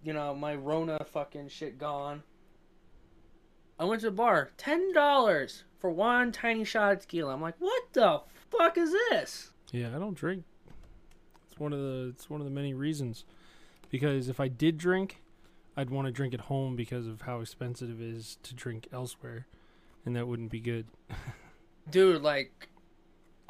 you 0.02 0.12
know, 0.12 0.34
my 0.34 0.54
Rona 0.54 1.04
fucking 1.04 1.48
shit 1.48 1.78
gone. 1.78 2.22
I 3.78 3.84
went 3.84 4.00
to 4.02 4.08
the 4.08 4.16
bar, 4.16 4.50
ten 4.56 4.92
dollars 4.92 5.64
for 5.78 5.90
one 5.90 6.32
tiny 6.32 6.64
shot 6.64 6.92
of 6.92 7.00
tequila. 7.00 7.32
I'm 7.32 7.40
like, 7.40 7.56
what 7.58 7.82
the 7.92 8.20
fuck 8.50 8.76
is 8.76 8.92
this? 9.10 9.50
Yeah, 9.72 9.88
I 9.94 9.98
don't 9.98 10.14
drink. 10.14 10.44
It's 11.50 11.58
one 11.58 11.72
of 11.72 11.80
the 11.80 12.12
it's 12.14 12.28
one 12.28 12.40
of 12.40 12.44
the 12.44 12.52
many 12.52 12.74
reasons. 12.74 13.24
Because 13.90 14.28
if 14.28 14.38
I 14.38 14.48
did 14.48 14.78
drink, 14.78 15.22
I'd 15.76 15.90
want 15.90 16.06
to 16.06 16.12
drink 16.12 16.34
at 16.34 16.42
home 16.42 16.76
because 16.76 17.06
of 17.06 17.22
how 17.22 17.40
expensive 17.40 18.00
it 18.00 18.06
is 18.06 18.38
to 18.44 18.54
drink 18.54 18.88
elsewhere, 18.92 19.46
and 20.04 20.14
that 20.14 20.28
wouldn't 20.28 20.50
be 20.50 20.60
good. 20.60 20.86
Dude, 21.90 22.22
like, 22.22 22.68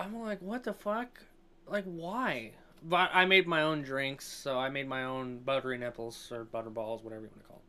I'm 0.01 0.21
like, 0.21 0.41
what 0.41 0.65
the 0.65 0.73
fuck? 0.73 1.21
Like, 1.67 1.85
why? 1.85 2.53
But 2.83 3.11
I 3.13 3.27
made 3.27 3.47
my 3.47 3.63
own 3.63 3.83
drinks, 3.83 4.27
so 4.27 4.59
I 4.59 4.71
made 4.71 4.89
my 4.89 5.05
own 5.05 5.39
buttery 5.39 5.77
nipples 5.77 6.31
or 6.33 6.45
butter 6.45 6.71
balls, 6.71 7.03
whatever 7.03 7.23
you 7.23 7.29
want 7.29 7.43
to 7.43 7.49
call 7.49 7.57
them. 7.57 7.65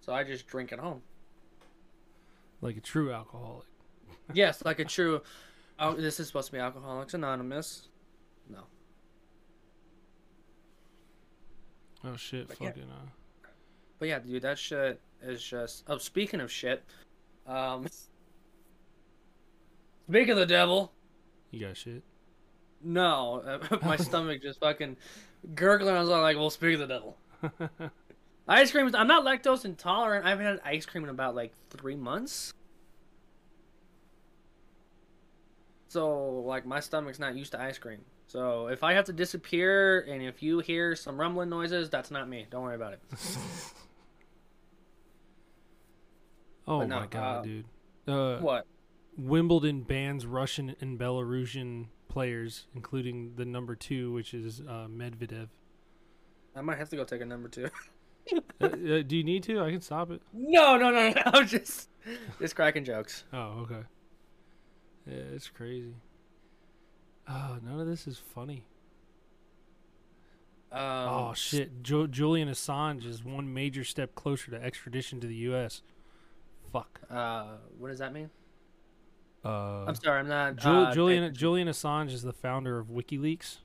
So 0.00 0.12
I 0.12 0.24
just 0.24 0.46
drink 0.46 0.72
at 0.72 0.78
home. 0.78 1.00
Like 2.60 2.76
a 2.76 2.80
true 2.80 3.12
alcoholic. 3.12 3.66
yes, 4.34 4.62
like 4.64 4.78
a 4.78 4.84
true. 4.84 5.22
Oh, 5.78 5.94
this 5.94 6.20
is 6.20 6.26
supposed 6.26 6.46
to 6.46 6.52
be 6.52 6.58
Alcoholics 6.58 7.14
Anonymous. 7.14 7.88
No. 8.48 8.60
Oh 12.04 12.16
shit! 12.16 12.48
But 12.48 12.60
yeah. 12.60 12.68
fucking 12.68 12.84
uh. 12.84 13.48
But 13.98 14.08
yeah, 14.08 14.18
dude, 14.18 14.42
that 14.42 14.58
shit 14.58 15.00
is 15.22 15.42
just. 15.42 15.84
Oh, 15.88 15.98
speaking 15.98 16.40
of 16.40 16.52
shit, 16.52 16.84
um, 17.46 17.86
speaking 20.08 20.30
of 20.32 20.36
the 20.38 20.46
devil, 20.46 20.92
You 21.50 21.66
got 21.66 21.76
shit. 21.76 22.02
no, 22.82 23.60
my 23.82 23.96
stomach 23.96 24.42
just 24.42 24.60
fucking 24.60 24.96
gurgling. 25.54 25.94
I 25.94 26.00
was 26.00 26.08
like, 26.08 26.36
"Well, 26.36 26.50
speak 26.50 26.74
of 26.78 26.80
the 26.80 26.86
devil." 26.86 27.16
Ice 28.48 28.70
cream. 28.72 28.86
is- 28.86 28.94
I'm 28.94 29.06
not 29.08 29.24
lactose 29.24 29.64
intolerant. 29.64 30.26
I 30.26 30.30
haven't 30.30 30.44
had 30.44 30.60
ice 30.64 30.84
cream 30.84 31.04
in 31.04 31.08
about 31.10 31.34
like 31.34 31.52
three 31.70 31.96
months. 31.96 32.52
So 35.88 36.40
like 36.40 36.66
my 36.66 36.80
stomach's 36.80 37.18
not 37.18 37.36
used 37.36 37.52
to 37.52 37.60
ice 37.60 37.78
cream. 37.78 38.00
So 38.26 38.66
if 38.68 38.82
I 38.82 38.92
have 38.94 39.04
to 39.06 39.12
disappear 39.14 40.00
and 40.00 40.22
if 40.22 40.42
you 40.42 40.58
hear 40.58 40.94
some 40.96 41.18
rumbling 41.18 41.48
noises, 41.48 41.88
that's 41.88 42.10
not 42.10 42.28
me. 42.28 42.46
Don't 42.50 42.62
worry 42.64 42.74
about 42.74 42.94
it. 42.94 43.00
oh 46.66 46.80
no, 46.84 47.00
my 47.00 47.06
god, 47.06 47.38
uh, 47.38 47.42
dude. 47.42 47.64
Uh, 48.06 48.38
What? 48.38 48.66
Wimbledon 49.16 49.82
bans 49.82 50.26
Russian 50.26 50.74
and 50.80 50.98
Belarusian 50.98 51.86
players, 52.08 52.66
including 52.74 53.34
the 53.36 53.44
number 53.44 53.74
two, 53.74 54.12
which 54.12 54.34
is 54.34 54.60
uh, 54.60 54.86
Medvedev. 54.88 55.48
I 56.56 56.60
might 56.60 56.78
have 56.78 56.88
to 56.90 56.96
go 56.96 57.04
take 57.04 57.20
a 57.20 57.26
number 57.26 57.48
two. 57.48 57.68
uh, 58.60 58.64
uh, 58.64 58.68
do 59.02 59.16
you 59.16 59.24
need 59.24 59.42
to? 59.44 59.60
I 59.60 59.70
can 59.70 59.80
stop 59.80 60.10
it. 60.10 60.22
no, 60.32 60.76
no, 60.76 60.90
no, 60.90 61.10
no. 61.10 61.22
I'm 61.26 61.46
just 61.46 61.88
just 62.40 62.54
cracking 62.56 62.84
jokes. 62.84 63.24
Oh, 63.32 63.66
okay. 63.66 63.82
Yeah, 65.06 65.22
it's 65.34 65.48
crazy. 65.48 65.94
Oh, 67.28 67.58
none 67.62 67.80
of 67.80 67.86
this 67.86 68.06
is 68.06 68.18
funny. 68.18 68.64
Um, 70.72 70.80
oh 70.80 71.32
shit! 71.34 71.82
Ju- 71.82 72.08
Julian 72.08 72.48
Assange 72.48 73.06
is 73.06 73.24
one 73.24 73.52
major 73.52 73.84
step 73.84 74.14
closer 74.14 74.50
to 74.50 74.62
extradition 74.62 75.20
to 75.20 75.26
the 75.26 75.36
U.S. 75.36 75.82
Fuck. 76.72 77.00
Uh, 77.08 77.56
what 77.78 77.88
does 77.88 78.00
that 78.00 78.12
mean? 78.12 78.30
Uh, 79.44 79.84
I'm 79.86 79.94
sorry, 79.94 80.20
I'm 80.20 80.28
not. 80.28 80.56
Ju- 80.56 80.68
uh, 80.68 80.94
Julian 80.94 81.22
paying- 81.24 81.34
Julian 81.34 81.68
Assange 81.68 82.12
is 82.12 82.22
the 82.22 82.32
founder 82.32 82.78
of 82.78 82.86
WikiLeaks. 82.88 83.58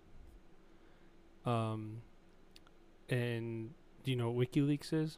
Um, 1.46 2.02
and 3.10 3.72
do 4.04 4.12
you 4.12 4.18
know 4.18 4.30
what 4.32 4.52
WikiLeaks 4.52 4.92
is? 4.94 5.18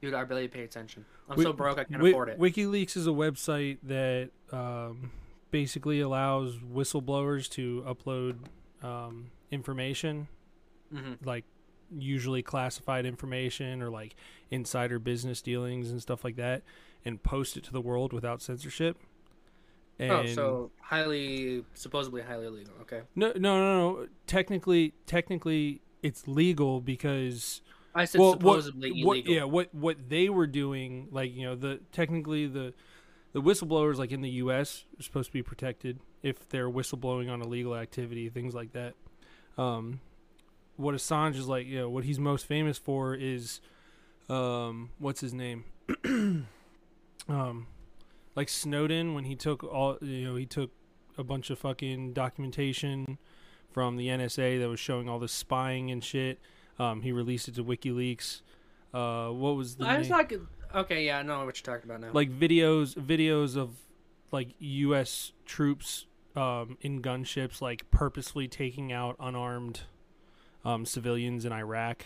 Dude, 0.00 0.14
I 0.14 0.24
barely 0.24 0.48
pay 0.48 0.62
attention. 0.64 1.04
I'm 1.28 1.36
Wi- 1.36 1.44
so 1.50 1.52
broke 1.52 1.74
I 1.78 1.84
can't 1.84 1.92
Wi- 2.00 2.10
afford 2.10 2.28
it. 2.28 2.38
WikiLeaks 2.38 2.96
is 2.96 3.06
a 3.06 3.10
website 3.10 3.78
that 3.82 4.30
um, 4.52 5.10
basically 5.50 6.00
allows 6.00 6.56
whistleblowers 6.58 7.48
to 7.50 7.82
upload 7.88 8.36
um, 8.82 9.30
information, 9.50 10.28
hmm 10.92 11.14
like 11.24 11.44
usually 11.96 12.42
classified 12.42 13.04
information 13.06 13.80
or 13.82 13.88
like 13.90 14.14
insider 14.50 14.98
business 14.98 15.40
dealings 15.42 15.90
and 15.90 16.00
stuff 16.02 16.24
like 16.24 16.36
that, 16.36 16.62
and 17.04 17.22
post 17.22 17.56
it 17.56 17.64
to 17.64 17.72
the 17.72 17.80
world 17.80 18.12
without 18.12 18.40
censorship. 18.42 18.96
And 19.98 20.12
Oh, 20.12 20.26
so 20.26 20.70
highly, 20.80 21.64
supposedly 21.74 22.22
highly 22.22 22.46
illegal. 22.46 22.74
Okay. 22.82 23.02
no, 23.14 23.32
no, 23.36 23.58
no, 23.58 23.92
no. 23.92 24.08
Technically, 24.26 24.92
technically, 25.06 25.80
it's 26.02 26.26
legal 26.26 26.80
because 26.80 27.62
I 27.94 28.04
said 28.04 28.20
well, 28.20 28.32
supposedly 28.32 28.90
what, 28.90 29.06
what, 29.06 29.12
illegal. 29.18 29.34
yeah, 29.34 29.44
what 29.44 29.74
what 29.74 30.08
they 30.08 30.28
were 30.28 30.48
doing, 30.48 31.08
like 31.12 31.34
you 31.34 31.44
know, 31.44 31.54
the 31.54 31.80
technically 31.92 32.46
the 32.46 32.74
the 33.32 33.40
whistleblowers, 33.40 33.96
like 33.96 34.12
in 34.12 34.20
the 34.20 34.30
U.S., 34.30 34.84
are 34.98 35.02
supposed 35.02 35.28
to 35.28 35.32
be 35.32 35.42
protected 35.42 35.98
if 36.22 36.48
they're 36.48 36.70
whistleblowing 36.70 37.30
on 37.30 37.42
illegal 37.42 37.76
activity, 37.76 38.28
things 38.30 38.54
like 38.54 38.72
that. 38.72 38.94
Um, 39.58 40.00
what 40.76 40.94
Assange 40.94 41.36
is 41.36 41.48
like, 41.48 41.66
you 41.66 41.78
know, 41.78 41.88
what 41.90 42.04
he's 42.04 42.18
most 42.18 42.46
famous 42.46 42.78
for 42.78 43.14
is, 43.14 43.60
um, 44.28 44.90
what's 44.98 45.20
his 45.20 45.34
name? 45.34 45.64
um, 47.28 47.66
like 48.36 48.48
Snowden 48.48 49.14
when 49.14 49.24
he 49.24 49.34
took 49.36 49.62
all, 49.64 49.98
you 50.00 50.24
know, 50.26 50.36
he 50.36 50.46
took 50.46 50.70
a 51.16 51.24
bunch 51.24 51.50
of 51.50 51.58
fucking 51.58 52.12
documentation 52.12 53.18
from 53.70 53.96
the 53.96 54.08
NSA 54.08 54.60
that 54.60 54.68
was 54.68 54.80
showing 54.80 55.08
all 55.08 55.18
this 55.18 55.32
spying 55.32 55.90
and 55.90 56.02
shit. 56.02 56.38
Um, 56.78 57.02
he 57.02 57.12
released 57.12 57.48
it 57.48 57.54
to 57.56 57.64
WikiLeaks. 57.64 58.40
Uh, 58.92 59.28
what 59.28 59.56
was 59.56 59.76
the 59.76 59.86
I 59.86 59.98
was 59.98 60.08
name? 60.08 60.18
talking. 60.18 60.46
Okay, 60.74 61.06
yeah, 61.06 61.18
I 61.18 61.22
know 61.22 61.44
what 61.44 61.56
you're 61.64 61.74
talking 61.76 61.88
about 61.88 62.00
now. 62.00 62.10
like 62.12 62.30
videos 62.30 62.94
videos 62.96 63.56
of 63.56 63.70
like 64.32 64.48
U.S. 64.58 65.32
troops 65.46 66.06
um, 66.34 66.76
in 66.80 67.00
gunships 67.00 67.60
like 67.60 67.88
purposely 67.92 68.48
taking 68.48 68.92
out 68.92 69.14
unarmed 69.20 69.82
um, 70.64 70.84
civilians 70.84 71.44
in 71.44 71.52
Iraq. 71.52 72.04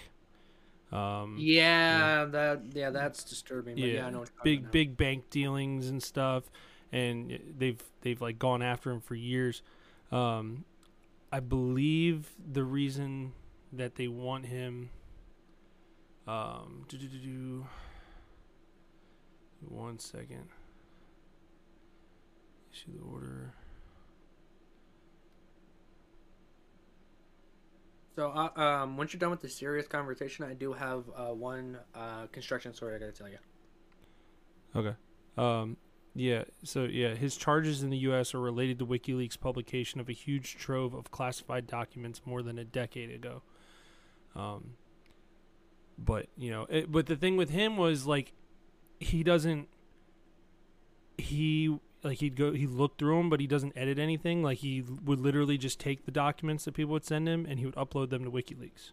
Um, 0.93 1.37
yeah, 1.39 2.25
that 2.25 2.63
yeah, 2.73 2.91
that's 2.91 3.25
disturbing. 3.25 3.75
But 3.75 3.85
yeah, 3.85 3.95
yeah, 3.95 4.07
I 4.07 4.11
know 4.11 4.21
what 4.21 4.29
you're 4.29 4.39
talking 4.39 4.45
big 4.45 4.59
about 4.61 4.73
big 4.73 4.97
bank 4.97 5.31
dealings 5.31 5.89
and 5.89 6.03
stuff, 6.03 6.45
and 6.93 7.39
they've 7.59 7.83
they've 8.01 8.21
like 8.21 8.39
gone 8.39 8.63
after 8.63 8.91
him 8.91 9.01
for 9.01 9.15
years. 9.15 9.63
Um, 10.11 10.65
I 11.31 11.41
believe 11.41 12.31
the 12.53 12.65
reason 12.65 13.33
that 13.73 13.97
they 13.97 14.09
want 14.09 14.47
him. 14.47 14.91
Um, 16.27 16.87
one 19.61 19.99
second. 19.99 20.49
Issue 22.73 22.93
the 22.93 23.05
order. 23.05 23.55
So, 28.19 28.31
uh, 28.31 28.61
um, 28.61 28.97
once 28.97 29.13
you're 29.13 29.21
done 29.21 29.31
with 29.31 29.43
the 29.43 29.49
serious 29.49 29.87
conversation, 29.87 30.45
I 30.45 30.53
do 30.53 30.73
have 30.73 31.05
uh, 31.17 31.27
one 31.27 31.79
uh, 31.95 32.27
construction 32.33 32.75
story 32.75 32.97
I 32.97 32.99
gotta 32.99 33.13
tell 33.13 33.29
you. 33.29 33.39
Okay. 34.75 34.97
Um, 35.37 35.77
yeah. 36.17 36.43
So 36.65 36.83
yeah, 36.83 37.15
his 37.15 37.37
charges 37.37 37.85
in 37.85 37.91
the 37.91 37.99
U.S. 37.99 38.35
are 38.35 38.41
related 38.41 38.81
to 38.81 38.87
WikiLeaks' 38.87 39.39
publication 39.39 40.01
of 40.01 40.09
a 40.09 40.13
huge 40.13 40.57
trove 40.57 40.95
of 40.95 41.13
classified 41.13 41.69
documents 41.69 42.23
more 42.25 42.43
than 42.43 42.59
a 42.59 42.65
decade 42.65 43.13
ago. 43.13 43.43
Um, 44.35 44.71
but 45.97 46.27
you 46.37 46.51
know, 46.51 46.67
it, 46.69 46.91
but 46.91 47.07
the 47.07 47.15
thing 47.15 47.37
with 47.37 47.51
him 47.51 47.77
was 47.77 48.05
like, 48.05 48.33
he 48.99 49.23
doesn't. 49.23 49.69
He 51.19 51.79
like 52.03 52.19
he'd 52.19 52.37
go 52.37 52.53
he 52.53 52.67
looked 52.67 52.99
through 52.99 53.17
them, 53.17 53.31
but 53.31 53.41
he 53.41 53.47
doesn't 53.47 53.73
edit 53.77 53.99
anything. 53.99 54.43
Like 54.43 54.59
he 54.59 54.83
would 54.83 55.21
literally 55.21 55.59
just 55.59 55.81
take 55.81 56.05
the 56.05 56.11
documents 56.11 56.65
that 56.65 56.73
people 56.75 56.93
would 56.93 57.05
send 57.05 57.29
him 57.29 57.47
and 57.47 57.59
he 57.59 57.67
would 57.67 57.75
upload 57.75 58.11
them 58.11 58.25
to 58.25 58.31
WikiLeaks. 58.31 58.93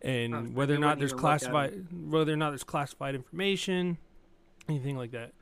And 0.00 0.54
whether 0.54 0.74
or 0.74 0.78
not 0.78 0.98
there's 0.98 1.12
even 1.12 1.22
look 1.22 1.32
at 1.32 1.42
'em. 1.44 1.50
classified, 1.50 1.86
whether 2.10 2.32
or 2.32 2.36
not 2.36 2.50
there's 2.50 2.64
classified 2.64 3.14
information, 3.14 3.98
anything 4.68 4.96
like 4.96 5.12
that. 5.12 5.32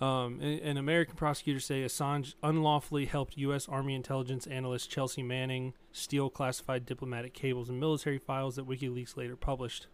Um, 0.00 0.38
and, 0.40 0.60
and 0.60 0.78
American 0.78 1.16
prosecutors 1.16 1.64
say 1.64 1.82
Assange 1.82 2.34
unlawfully 2.42 3.06
helped 3.06 3.36
U.S. 3.36 3.68
Army 3.68 3.94
intelligence 3.94 4.46
analyst 4.46 4.90
Chelsea 4.90 5.24
Manning 5.24 5.74
steal 5.90 6.30
classified 6.30 6.86
diplomatic 6.86 7.34
cables 7.34 7.68
and 7.68 7.80
military 7.80 8.18
files 8.18 8.54
that 8.56 8.68
WikiLeaks 8.68 9.16
later 9.16 9.34
published, 9.34 9.88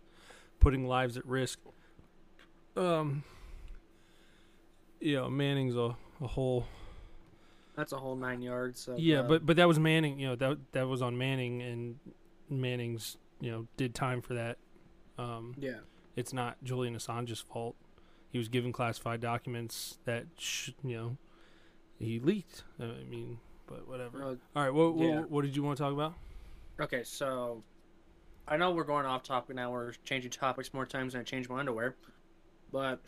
putting 0.60 0.86
lives 0.86 1.16
at 1.16 1.24
risk. 1.24 1.58
Um, 2.76 3.24
you 5.04 5.16
know, 5.16 5.28
Manning's 5.28 5.76
a, 5.76 5.94
a 6.22 6.26
whole 6.26 6.66
That's 7.76 7.92
a 7.92 7.96
whole 7.96 8.16
nine 8.16 8.40
yards. 8.42 8.88
Of, 8.88 8.98
yeah, 8.98 9.20
uh, 9.20 9.22
but 9.24 9.46
but 9.46 9.56
that 9.56 9.68
was 9.68 9.78
Manning. 9.78 10.18
You 10.18 10.28
know 10.28 10.36
that 10.36 10.58
that 10.72 10.88
was 10.88 11.02
on 11.02 11.16
Manning, 11.18 11.62
and 11.62 11.98
Manning's 12.48 13.16
you 13.40 13.50
know 13.52 13.66
did 13.76 13.94
time 13.94 14.22
for 14.22 14.34
that. 14.34 14.56
Um, 15.18 15.54
Yeah. 15.58 15.78
it's 16.16 16.32
not 16.32 16.56
Julian 16.64 16.96
Assange's 16.96 17.40
fault. 17.40 17.76
He 18.30 18.38
was 18.38 18.48
given 18.48 18.72
classified 18.72 19.20
documents 19.20 19.98
that 20.06 20.24
sh- 20.38 20.70
you 20.82 20.96
know 20.96 21.16
he 21.98 22.18
leaked. 22.18 22.64
I 22.80 22.86
mean, 23.08 23.38
but 23.66 23.86
whatever. 23.86 24.22
Uh, 24.24 24.26
All 24.56 24.62
right, 24.64 24.70
what, 24.72 24.94
what 24.94 25.30
what 25.30 25.44
did 25.44 25.54
you 25.54 25.62
want 25.62 25.76
to 25.76 25.82
talk 25.82 25.92
about? 25.92 26.14
Okay, 26.80 27.04
so 27.04 27.62
I 28.48 28.56
know 28.56 28.72
we're 28.72 28.84
going 28.84 29.06
off 29.06 29.22
topic 29.22 29.54
now. 29.54 29.70
We're 29.70 29.92
changing 30.04 30.30
topics 30.30 30.72
more 30.72 30.86
times 30.86 31.12
than 31.12 31.20
I 31.20 31.24
change 31.24 31.48
my 31.48 31.58
underwear, 31.60 31.94
but 32.72 33.00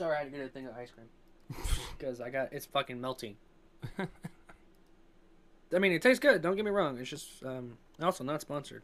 sorry, 0.00 0.16
I 0.16 0.18
had 0.20 0.32
to 0.32 0.38
get 0.38 0.46
a 0.46 0.48
thing 0.48 0.66
of 0.66 0.74
ice 0.74 0.90
cream 0.90 1.08
because 1.98 2.22
I 2.22 2.30
got 2.30 2.52
it's 2.54 2.64
fucking 2.64 2.98
melting. 2.98 3.36
I 3.98 5.78
mean, 5.78 5.92
it 5.92 6.00
tastes 6.00 6.18
good. 6.18 6.40
Don't 6.40 6.56
get 6.56 6.64
me 6.64 6.70
wrong. 6.70 6.96
It's 6.98 7.10
just 7.10 7.44
um, 7.44 7.76
also 8.00 8.24
not 8.24 8.40
sponsored, 8.40 8.82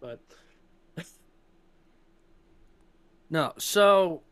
but 0.00 0.20
no. 3.30 3.52
So 3.58 4.22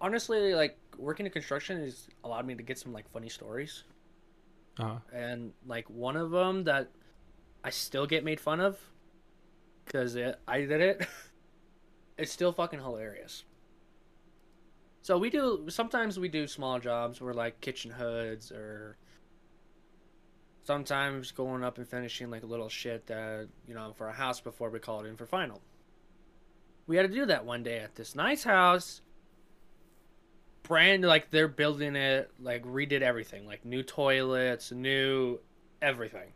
honestly, 0.00 0.54
like 0.54 0.78
working 0.96 1.26
in 1.26 1.32
construction 1.32 1.80
has 1.82 2.06
allowed 2.22 2.46
me 2.46 2.54
to 2.54 2.62
get 2.62 2.78
some 2.78 2.92
like 2.92 3.10
funny 3.10 3.28
stories 3.28 3.82
Uh, 4.78 4.98
and 5.12 5.52
like 5.66 5.90
one 5.90 6.16
of 6.16 6.30
them 6.30 6.62
that 6.64 6.90
I 7.64 7.70
still 7.70 8.06
get 8.06 8.22
made 8.24 8.38
fun 8.38 8.60
of 8.60 8.78
because 9.84 10.16
I 10.16 10.60
did 10.60 10.80
it. 10.80 11.06
it's 12.18 12.30
still 12.30 12.52
fucking 12.52 12.78
hilarious. 12.78 13.44
So 15.06 15.16
we 15.16 15.30
do 15.30 15.66
sometimes 15.68 16.18
we 16.18 16.26
do 16.26 16.48
small 16.48 16.80
jobs 16.80 17.20
where 17.20 17.32
like 17.32 17.60
kitchen 17.60 17.92
hoods 17.92 18.50
or 18.50 18.96
sometimes 20.64 21.30
going 21.30 21.62
up 21.62 21.78
and 21.78 21.86
finishing 21.86 22.28
like 22.28 22.42
a 22.42 22.46
little 22.46 22.68
shit 22.68 23.06
that 23.06 23.46
you 23.68 23.74
know 23.74 23.92
for 23.96 24.08
a 24.08 24.12
house 24.12 24.40
before 24.40 24.68
we 24.68 24.80
call 24.80 25.04
it 25.04 25.06
in 25.06 25.16
for 25.16 25.24
final. 25.24 25.62
We 26.88 26.96
had 26.96 27.08
to 27.08 27.14
do 27.14 27.24
that 27.26 27.44
one 27.44 27.62
day 27.62 27.78
at 27.78 27.94
this 27.94 28.16
nice 28.16 28.42
house. 28.42 29.00
Brand 30.64 31.04
like 31.04 31.30
they're 31.30 31.46
building 31.46 31.94
it, 31.94 32.28
like 32.40 32.64
redid 32.64 33.02
everything, 33.02 33.46
like 33.46 33.64
new 33.64 33.84
toilets, 33.84 34.72
new 34.72 35.38
everything. 35.80 36.32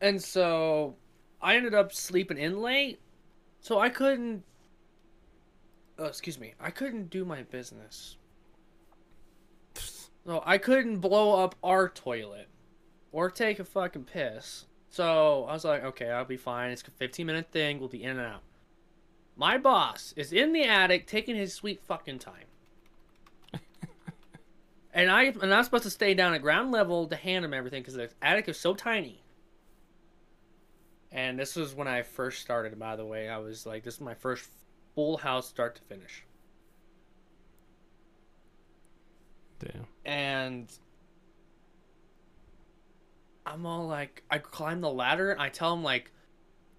And 0.00 0.20
so 0.20 0.96
I 1.40 1.54
ended 1.54 1.74
up 1.74 1.92
sleeping 1.92 2.38
in 2.38 2.60
late, 2.60 2.98
so 3.60 3.78
I 3.78 3.88
couldn't. 3.88 4.42
Oh, 5.98 6.04
excuse 6.04 6.38
me, 6.38 6.54
I 6.60 6.70
couldn't 6.70 7.10
do 7.10 7.24
my 7.24 7.42
business. 7.42 8.16
So 10.26 10.42
I 10.44 10.58
couldn't 10.58 10.98
blow 10.98 11.42
up 11.42 11.54
our 11.62 11.88
toilet 11.88 12.48
or 13.12 13.30
take 13.30 13.58
a 13.58 13.64
fucking 13.64 14.04
piss. 14.04 14.66
So 14.90 15.44
I 15.44 15.52
was 15.52 15.64
like, 15.64 15.84
okay, 15.84 16.10
I'll 16.10 16.24
be 16.24 16.36
fine. 16.36 16.70
It's 16.70 16.82
a 16.82 16.90
15 16.90 17.26
minute 17.26 17.50
thing. 17.50 17.78
We'll 17.78 17.88
be 17.88 18.02
in 18.02 18.10
and 18.10 18.20
out. 18.20 18.42
My 19.36 19.56
boss 19.56 20.12
is 20.16 20.32
in 20.32 20.52
the 20.52 20.64
attic 20.64 21.06
taking 21.06 21.36
his 21.36 21.54
sweet 21.54 21.80
fucking 21.82 22.18
time. 22.18 22.46
and 24.94 25.10
I 25.10 25.24
and 25.24 25.54
I'm 25.54 25.64
supposed 25.64 25.84
to 25.84 25.90
stay 25.90 26.14
down 26.14 26.34
at 26.34 26.42
ground 26.42 26.72
level 26.72 27.06
to 27.06 27.16
hand 27.16 27.44
him 27.44 27.54
everything 27.54 27.82
because 27.82 27.94
the 27.94 28.10
attic 28.20 28.48
is 28.48 28.58
so 28.58 28.74
tiny. 28.74 29.22
And 31.12 31.38
this 31.38 31.56
was 31.56 31.74
when 31.74 31.88
I 31.88 32.02
first 32.02 32.40
started, 32.40 32.78
by 32.78 32.96
the 32.96 33.04
way. 33.04 33.28
I 33.28 33.38
was 33.38 33.64
like, 33.64 33.84
this 33.84 33.94
is 33.94 34.00
my 34.00 34.14
first 34.14 34.50
full 34.96 35.18
house 35.18 35.46
start 35.46 35.76
to 35.76 35.82
finish. 35.82 36.24
damn. 39.58 39.86
and 40.04 40.70
I'm 43.46 43.64
all 43.64 43.86
like, 43.86 44.24
I 44.30 44.38
climb 44.38 44.80
the 44.80 44.90
ladder 44.90 45.30
and 45.30 45.40
I 45.40 45.48
tell 45.48 45.72
him 45.72 45.82
like, 45.82 46.10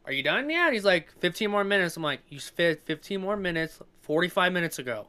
"Are 0.06 0.12
you 0.12 0.22
done 0.22 0.50
yet?" 0.50 0.74
He's 0.74 0.84
like, 0.84 1.12
"15 1.20 1.50
more 1.50 1.64
minutes." 1.64 1.96
I'm 1.96 2.04
like, 2.04 2.22
"You 2.28 2.40
fit 2.40 2.86
15 2.86 3.22
more 3.22 3.38
minutes 3.38 3.80
45 4.02 4.52
minutes 4.52 4.78
ago. 4.78 5.08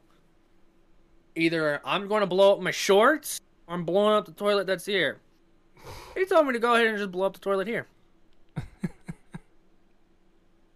Either 1.34 1.80
I'm 1.84 2.08
going 2.08 2.20
to 2.20 2.26
blow 2.26 2.54
up 2.54 2.60
my 2.60 2.70
shorts 2.70 3.40
or 3.66 3.74
I'm 3.74 3.84
blowing 3.84 4.14
up 4.14 4.26
the 4.26 4.32
toilet 4.32 4.66
that's 4.66 4.86
here." 4.86 5.20
He 6.14 6.24
told 6.26 6.46
me 6.46 6.52
to 6.52 6.58
go 6.58 6.74
ahead 6.74 6.86
and 6.88 6.98
just 6.98 7.12
blow 7.12 7.26
up 7.26 7.34
the 7.34 7.40
toilet 7.40 7.66
here. 7.66 7.86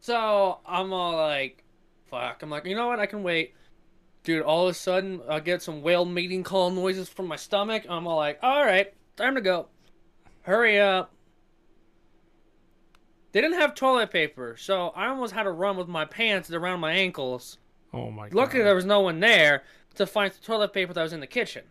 so 0.01 0.59
I'm 0.65 0.93
all 0.93 1.17
like, 1.17 1.62
"Fuck!" 2.13 2.43
I'm 2.43 2.51
like, 2.51 2.67
you 2.67 2.77
know 2.77 2.89
what? 2.89 3.01
I 3.01 3.07
can 3.07 3.23
wait. 3.23 3.55
Dude, 4.23 4.43
all 4.43 4.69
of 4.69 4.71
a 4.71 4.75
sudden, 4.75 5.23
I 5.29 5.41
get 5.41 5.63
some 5.63 5.83
whale 5.83 6.05
mating 6.05 6.45
call 6.45 6.71
noises 6.71 7.09
from 7.09 7.27
my 7.27 7.37
stomach. 7.37 7.85
I'm 7.89 8.07
all 8.07 8.17
like, 8.17 8.39
all 8.43 8.65
right, 8.65 8.93
time 9.17 9.35
to 9.35 9.41
go. 9.41 9.67
Hurry 10.43 10.79
up. 10.79 11.13
They 13.33 13.41
didn't 13.41 13.59
have 13.59 13.75
toilet 13.75 14.11
paper, 14.11 14.57
so 14.59 14.89
I 14.91 15.09
almost 15.09 15.33
had 15.33 15.45
to 15.45 15.51
run 15.51 15.79
with 15.79 15.89
my 15.89 16.05
pants 16.05 16.51
around 16.51 16.81
my 16.81 16.93
ankles. 16.93 17.57
Oh 17.95 18.11
my 18.11 18.29
god. 18.29 18.35
Luckily, 18.35 18.63
there 18.63 18.75
was 18.75 18.85
no 18.85 19.01
one 19.01 19.19
there 19.19 19.63
to 19.95 20.07
find 20.07 20.31
the 20.33 20.39
toilet 20.39 20.73
paper 20.73 20.93
that 20.93 21.03
was 21.03 21.15
in 21.15 21.21
the 21.21 21.27
kitchen. 21.27 21.65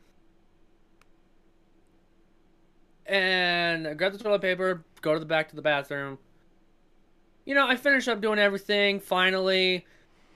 And 3.06 3.88
I 3.88 3.94
grabbed 3.94 4.16
the 4.16 4.24
toilet 4.24 4.42
paper, 4.42 4.84
go 5.02 5.14
to 5.14 5.20
the 5.20 5.26
back 5.26 5.50
to 5.50 5.56
the 5.56 5.62
bathroom. 5.62 6.18
You 7.46 7.54
know, 7.56 7.68
I 7.68 7.76
finished 7.76 8.08
up 8.08 8.22
doing 8.22 8.40
everything 8.40 9.00
finally. 9.00 9.86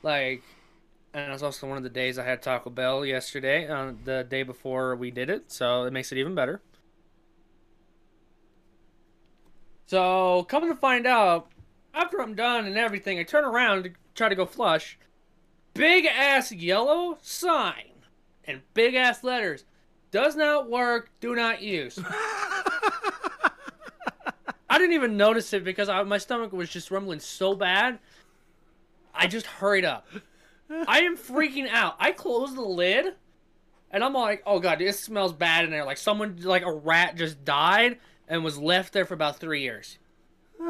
Like, 0.05 0.43
and 1.15 1.29
it 1.29 1.33
was 1.33 1.41
also 1.41 1.67
one 1.67 1.77
of 1.77 1.83
the 1.83 1.89
days 1.89 2.19
I 2.19 2.23
had 2.25 2.43
Taco 2.43 2.69
Bell 2.69 3.03
yesterday, 3.03 3.67
uh, 3.67 3.93
the 4.03 4.23
day 4.23 4.43
before 4.43 4.95
we 4.95 5.09
did 5.09 5.31
it, 5.31 5.51
so 5.51 5.85
it 5.85 5.91
makes 5.91 6.11
it 6.11 6.19
even 6.19 6.35
better. 6.35 6.61
So, 9.87 10.43
coming 10.43 10.69
to 10.69 10.75
find 10.75 11.07
out, 11.07 11.47
after 11.91 12.21
I'm 12.21 12.35
done 12.35 12.67
and 12.67 12.77
everything, 12.77 13.17
I 13.17 13.23
turn 13.23 13.45
around 13.45 13.83
to 13.85 13.91
try 14.13 14.29
to 14.29 14.35
go 14.35 14.45
flush. 14.45 14.99
Big 15.73 16.05
ass 16.05 16.51
yellow 16.51 17.17
sign 17.23 18.03
and 18.43 18.61
big 18.75 18.93
ass 18.93 19.23
letters. 19.23 19.65
Does 20.11 20.35
not 20.35 20.69
work, 20.69 21.09
do 21.19 21.33
not 21.35 21.63
use. 21.63 21.97
I 24.69 24.77
didn't 24.77 24.93
even 24.93 25.17
notice 25.17 25.51
it 25.53 25.63
because 25.63 25.89
I, 25.89 26.03
my 26.03 26.19
stomach 26.19 26.53
was 26.53 26.69
just 26.69 26.91
rumbling 26.91 27.19
so 27.19 27.55
bad. 27.55 27.97
I 29.15 29.27
just 29.27 29.45
hurried 29.45 29.85
up. 29.85 30.07
I 30.87 31.01
am 31.01 31.17
freaking 31.17 31.69
out. 31.69 31.95
I 31.99 32.11
closed 32.11 32.55
the 32.55 32.61
lid, 32.61 33.13
and 33.91 34.03
I'm 34.03 34.13
like, 34.13 34.43
"Oh 34.45 34.59
god, 34.59 34.79
this 34.79 34.99
smells 34.99 35.33
bad 35.33 35.65
in 35.65 35.71
there. 35.71 35.85
Like 35.85 35.97
someone, 35.97 36.37
like 36.41 36.63
a 36.65 36.71
rat, 36.71 37.15
just 37.15 37.43
died 37.45 37.99
and 38.27 38.43
was 38.43 38.57
left 38.57 38.93
there 38.93 39.05
for 39.05 39.13
about 39.13 39.37
three 39.37 39.61
years 39.61 39.99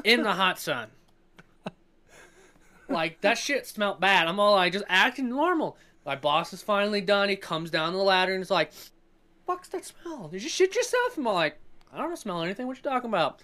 in 0.04 0.24
the 0.24 0.34
hot 0.34 0.60
sun. 0.60 0.90
Like 2.88 3.22
that 3.22 3.38
shit 3.38 3.66
smelled 3.66 4.00
bad. 4.00 4.28
I'm 4.28 4.40
all 4.40 4.54
like, 4.54 4.74
just 4.74 4.86
acting 4.88 5.30
normal. 5.30 5.78
My 6.06 6.16
boss 6.16 6.54
is 6.54 6.62
finally 6.62 7.02
done. 7.02 7.30
He 7.30 7.36
comes 7.36 7.72
down 7.72 7.94
the 7.94 8.00
ladder 8.00 8.34
and 8.34 8.44
is 8.44 8.52
like, 8.52 8.72
"Fuck's 9.48 9.70
that 9.70 9.86
smell? 9.86 10.28
Did 10.28 10.44
you 10.44 10.50
shit 10.50 10.76
yourself?" 10.76 11.18
I'm 11.18 11.24
like, 11.24 11.58
"I 11.92 11.98
don't 11.98 12.18
smell 12.18 12.44
anything. 12.44 12.68
What 12.68 12.78
you 12.78 12.84
talking 12.84 13.10
about?" 13.10 13.42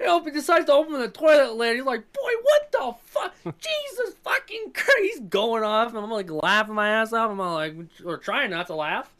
He 0.00 0.06
open, 0.06 0.32
decides 0.34 0.66
to 0.66 0.72
open 0.72 0.98
the 0.98 1.08
toilet 1.08 1.54
lid. 1.56 1.76
He's 1.76 1.84
like, 1.84 2.12
"Boy, 2.12 2.30
what 2.42 2.72
the 2.72 2.94
fuck? 3.04 3.34
Jesus 3.44 4.14
fucking 4.24 4.72
Christ!" 4.74 4.98
He's 5.00 5.20
going 5.20 5.62
off, 5.62 5.88
and 5.90 5.98
I'm 5.98 6.10
like 6.10 6.30
laughing 6.30 6.74
my 6.74 6.88
ass 6.88 7.12
off. 7.12 7.30
I'm 7.30 7.38
like, 7.38 7.74
or 8.04 8.18
trying 8.18 8.50
not 8.50 8.66
to 8.68 8.74
laugh. 8.74 9.12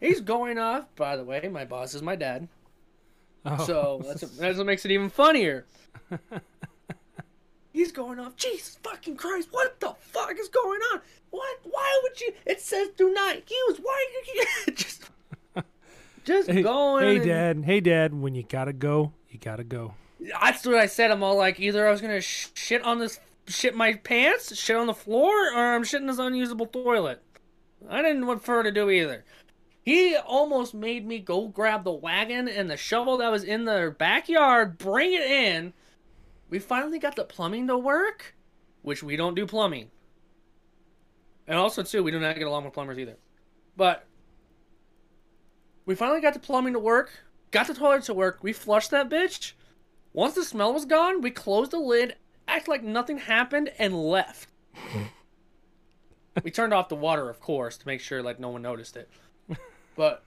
He's 0.00 0.20
going 0.20 0.58
off. 0.58 0.84
By 0.94 1.16
the 1.16 1.24
way, 1.24 1.48
my 1.52 1.64
boss 1.64 1.94
is 1.94 2.02
my 2.02 2.14
dad, 2.14 2.46
Oh. 3.44 3.64
so 3.66 4.00
that's 4.06 4.20
that's 4.36 4.56
what 4.58 4.66
makes 4.66 4.84
it 4.84 4.90
even 4.92 5.10
funnier. 5.10 5.66
He's 7.72 7.92
going 7.92 8.18
off. 8.18 8.34
Jesus 8.36 8.78
fucking 8.82 9.16
Christ! 9.16 9.48
What 9.50 9.78
the 9.80 9.94
fuck 10.00 10.36
is 10.38 10.48
going 10.48 10.80
on? 10.92 11.00
What? 11.30 11.58
Why 11.64 12.00
would 12.02 12.20
you? 12.20 12.32
It 12.46 12.60
says 12.60 12.88
do 12.96 13.12
not 13.12 13.36
use. 13.50 13.78
Why? 13.80 14.06
You, 14.66 14.72
just, 14.74 15.04
just 16.24 16.50
hey, 16.50 16.62
going. 16.62 17.04
hey 17.04 17.16
and- 17.16 17.26
dad, 17.26 17.64
hey 17.64 17.80
dad, 17.80 18.14
when 18.20 18.34
you 18.34 18.42
gotta 18.42 18.72
go, 18.72 19.12
you 19.38 19.44
gotta 19.44 19.64
go. 19.64 19.94
That's 20.20 20.66
what 20.66 20.76
I 20.76 20.86
said. 20.86 21.10
I'm 21.10 21.22
all 21.22 21.36
like, 21.36 21.60
either 21.60 21.86
I 21.86 21.90
was 21.90 22.00
gonna 22.00 22.20
sh- 22.20 22.48
shit 22.54 22.82
on 22.82 22.98
this, 22.98 23.20
shit 23.46 23.74
my 23.74 23.94
pants, 23.94 24.54
shit 24.56 24.76
on 24.76 24.86
the 24.86 24.94
floor, 24.94 25.32
or 25.54 25.74
I'm 25.74 25.84
shitting 25.84 26.06
this 26.06 26.18
unusable 26.18 26.66
toilet. 26.66 27.22
I 27.88 28.02
didn't 28.02 28.26
prefer 28.26 28.64
to 28.64 28.72
do 28.72 28.90
either. 28.90 29.24
He 29.82 30.16
almost 30.16 30.74
made 30.74 31.06
me 31.06 31.18
go 31.20 31.48
grab 31.48 31.84
the 31.84 31.92
wagon 31.92 32.48
and 32.48 32.68
the 32.68 32.76
shovel 32.76 33.18
that 33.18 33.30
was 33.30 33.44
in 33.44 33.64
the 33.64 33.94
backyard, 33.96 34.76
bring 34.76 35.12
it 35.12 35.22
in. 35.22 35.72
We 36.50 36.58
finally 36.58 36.98
got 36.98 37.16
the 37.16 37.24
plumbing 37.24 37.68
to 37.68 37.78
work, 37.78 38.34
which 38.82 39.02
we 39.02 39.16
don't 39.16 39.34
do 39.34 39.46
plumbing. 39.46 39.90
And 41.46 41.56
also, 41.56 41.82
too, 41.82 42.02
we 42.02 42.10
do 42.10 42.20
not 42.20 42.36
get 42.36 42.46
along 42.46 42.64
with 42.64 42.74
plumbers 42.74 42.98
either. 42.98 43.16
But 43.76 44.04
we 45.86 45.94
finally 45.94 46.20
got 46.20 46.34
the 46.34 46.40
plumbing 46.40 46.74
to 46.74 46.78
work, 46.78 47.10
got 47.50 47.66
the 47.66 47.74
toilet 47.74 48.04
to 48.04 48.14
work. 48.14 48.38
We 48.42 48.52
flushed 48.52 48.90
that 48.90 49.08
bitch. 49.08 49.52
Once 50.12 50.34
the 50.34 50.44
smell 50.44 50.72
was 50.72 50.84
gone, 50.84 51.20
we 51.20 51.30
closed 51.30 51.70
the 51.70 51.78
lid, 51.78 52.16
acted 52.46 52.68
like 52.68 52.82
nothing 52.82 53.18
happened, 53.18 53.70
and 53.78 53.94
left. 53.94 54.48
we 56.42 56.50
turned 56.50 56.74
off 56.74 56.88
the 56.88 56.96
water, 56.96 57.28
of 57.28 57.40
course, 57.40 57.76
to 57.78 57.86
make 57.86 58.00
sure 58.00 58.22
like 58.22 58.40
no 58.40 58.48
one 58.48 58.62
noticed 58.62 58.96
it. 58.96 59.08
But 59.96 60.22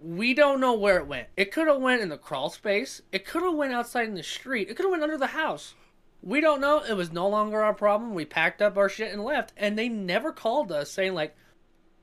We 0.00 0.34
don't 0.34 0.60
know 0.60 0.74
where 0.74 0.98
it 0.98 1.06
went. 1.06 1.28
It 1.36 1.52
could 1.52 1.68
have 1.68 1.80
went 1.80 2.02
in 2.02 2.08
the 2.08 2.16
crawl 2.18 2.50
space. 2.50 3.02
It 3.12 3.24
could 3.24 3.42
have 3.44 3.54
went 3.54 3.72
outside 3.72 4.08
in 4.08 4.14
the 4.14 4.22
street. 4.24 4.68
It 4.68 4.74
could 4.74 4.82
have 4.84 4.90
went 4.90 5.04
under 5.04 5.16
the 5.16 5.28
house. 5.28 5.74
We 6.22 6.40
don't 6.40 6.60
know. 6.60 6.80
It 6.80 6.94
was 6.94 7.12
no 7.12 7.28
longer 7.28 7.62
our 7.62 7.74
problem. 7.74 8.14
We 8.14 8.24
packed 8.24 8.60
up 8.60 8.76
our 8.76 8.88
shit 8.88 9.12
and 9.12 9.24
left. 9.24 9.52
And 9.56 9.78
they 9.78 9.88
never 9.88 10.32
called 10.32 10.72
us 10.72 10.90
saying 10.90 11.14
like, 11.14 11.36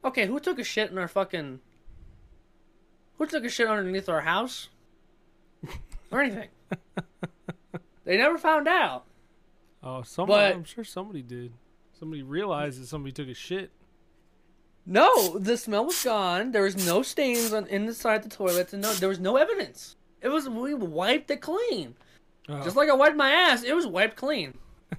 "Okay, 0.03 0.27
who 0.27 0.39
took 0.39 0.59
a 0.59 0.63
shit 0.63 0.91
in 0.91 0.97
our 0.97 1.07
fucking? 1.09 1.59
Who 3.19 3.27
took 3.27 3.45
a 3.45 3.49
shit 3.49 3.67
underneath 3.67 4.09
our 4.09 4.21
house?" 4.21 4.69
or 6.11 6.21
anything. 6.21 6.49
they 8.05 8.17
never 8.17 8.37
found 8.39 8.67
out. 8.67 9.03
Oh, 9.83 10.01
somebody. 10.01 10.49
But- 10.51 10.55
I'm 10.57 10.63
sure 10.63 10.83
somebody 10.83 11.21
did. 11.21 11.53
Somebody 11.99 12.23
realized 12.23 12.81
that 12.81 12.87
somebody 12.87 13.11
took 13.11 13.27
a 13.27 13.33
shit. 13.33 13.71
No, 14.85 15.37
the 15.37 15.57
smell 15.57 15.85
was 15.85 16.01
gone. 16.03 16.51
There 16.51 16.63
was 16.63 16.87
no 16.87 17.03
stains 17.03 17.53
on 17.53 17.67
inside 17.67 18.23
the 18.23 18.29
toilet, 18.29 18.73
and 18.73 18.81
no, 18.81 18.93
there 18.93 19.09
was 19.09 19.19
no 19.19 19.35
evidence. 19.37 19.97
It 20.21 20.29
was 20.29 20.49
we 20.49 20.73
wiped 20.73 21.29
it 21.29 21.41
clean, 21.41 21.95
Oh. 22.47 22.63
just 22.63 22.75
like 22.75 22.89
I 22.89 22.93
wiped 22.93 23.15
my 23.17 23.29
ass. 23.31 23.63
It 23.63 23.73
was 23.75 23.85
wiped 23.85 24.15
clean. 24.15 24.57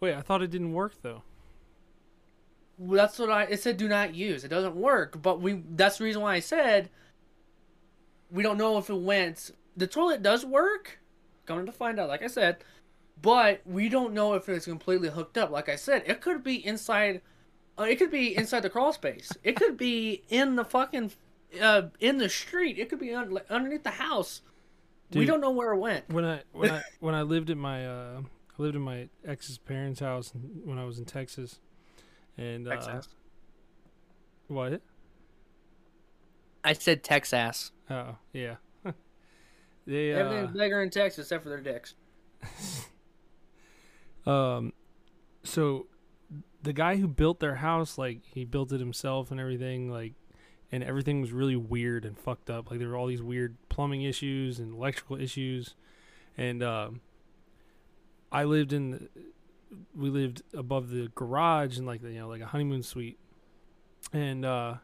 Wait, 0.00 0.14
I 0.14 0.20
thought 0.22 0.42
it 0.42 0.50
didn't 0.50 0.72
work 0.72 0.94
though. 1.02 1.22
That's 2.90 3.18
what 3.18 3.30
I. 3.30 3.44
It 3.44 3.60
said 3.62 3.76
do 3.76 3.88
not 3.88 4.14
use. 4.14 4.44
It 4.44 4.48
doesn't 4.48 4.76
work. 4.76 5.20
But 5.20 5.40
we. 5.40 5.62
That's 5.70 5.98
the 5.98 6.04
reason 6.04 6.22
why 6.22 6.34
I 6.34 6.40
said 6.40 6.90
we 8.30 8.42
don't 8.42 8.58
know 8.58 8.78
if 8.78 8.88
it 8.90 8.94
went. 8.94 9.50
The 9.76 9.86
toilet 9.86 10.22
does 10.22 10.44
work. 10.44 10.98
Coming 11.44 11.66
to 11.66 11.72
find 11.72 11.98
out, 11.98 12.08
like 12.08 12.22
I 12.22 12.28
said, 12.28 12.58
but 13.20 13.62
we 13.66 13.88
don't 13.88 14.14
know 14.14 14.34
if 14.34 14.48
it's 14.48 14.64
completely 14.66 15.10
hooked 15.10 15.36
up. 15.36 15.50
Like 15.50 15.68
I 15.68 15.76
said, 15.76 16.04
it 16.06 16.20
could 16.20 16.42
be 16.44 16.64
inside. 16.64 17.20
Uh, 17.78 17.84
it 17.84 17.96
could 17.96 18.10
be 18.10 18.36
inside 18.36 18.60
the 18.60 18.70
crawl 18.70 18.92
space. 18.92 19.30
It 19.42 19.56
could 19.56 19.76
be 19.76 20.22
in 20.28 20.56
the 20.56 20.64
fucking 20.64 21.10
uh, 21.60 21.82
in 22.00 22.18
the 22.18 22.28
street. 22.28 22.78
It 22.78 22.88
could 22.88 23.00
be 23.00 23.12
un- 23.12 23.38
underneath 23.50 23.82
the 23.82 23.90
house. 23.90 24.42
we 25.12 25.24
don't 25.24 25.40
know 25.40 25.50
where 25.50 25.72
it 25.72 25.78
went. 25.78 26.08
When 26.10 26.24
I 26.24 26.42
when 26.52 26.70
I 26.70 26.82
when 27.00 27.14
I 27.14 27.22
lived 27.22 27.50
at 27.50 27.56
my 27.56 27.86
uh 27.86 28.22
I 28.58 28.62
lived 28.62 28.76
in 28.76 28.82
my 28.82 29.08
ex's 29.26 29.58
parents' 29.58 30.00
house 30.00 30.32
when 30.64 30.78
I 30.78 30.84
was 30.84 30.98
in 30.98 31.04
Texas, 31.04 31.58
and 32.36 32.66
uh, 32.66 32.70
Texas. 32.72 33.08
what? 34.48 34.80
I 36.64 36.72
said 36.74 37.02
Texas. 37.02 37.72
Oh 37.90 38.16
yeah, 38.32 38.56
they 39.86 40.14
uh, 40.14 40.46
bigger 40.46 40.82
in 40.82 40.90
Texas 40.90 41.26
except 41.26 41.42
for 41.42 41.48
their 41.48 41.60
dicks. 41.60 41.94
um, 44.26 44.72
so 45.42 45.86
the 46.62 46.72
guy 46.72 46.96
who 46.96 47.08
built 47.08 47.40
their 47.40 47.56
house, 47.56 47.98
like 47.98 48.20
he 48.24 48.44
built 48.44 48.72
it 48.72 48.80
himself 48.80 49.30
and 49.30 49.40
everything, 49.40 49.90
like, 49.90 50.14
and 50.70 50.84
everything 50.84 51.20
was 51.20 51.32
really 51.32 51.56
weird 51.56 52.04
and 52.04 52.18
fucked 52.18 52.48
up. 52.48 52.70
Like 52.70 52.78
there 52.78 52.88
were 52.88 52.96
all 52.96 53.08
these 53.08 53.22
weird 53.22 53.56
plumbing 53.68 54.02
issues 54.02 54.58
and 54.58 54.74
electrical 54.74 55.20
issues, 55.20 55.74
and 56.36 56.62
um, 56.62 57.00
I 58.30 58.44
lived 58.44 58.72
in, 58.72 58.90
the, 58.92 59.08
we 59.94 60.10
lived 60.10 60.42
above 60.54 60.90
the 60.90 61.10
garage 61.14 61.78
in 61.78 61.86
like 61.86 62.02
the, 62.02 62.10
you 62.12 62.20
know 62.20 62.28
like 62.28 62.40
a 62.40 62.46
honeymoon 62.46 62.82
suite, 62.82 63.18
and 64.12 64.44
uh, 64.44 64.74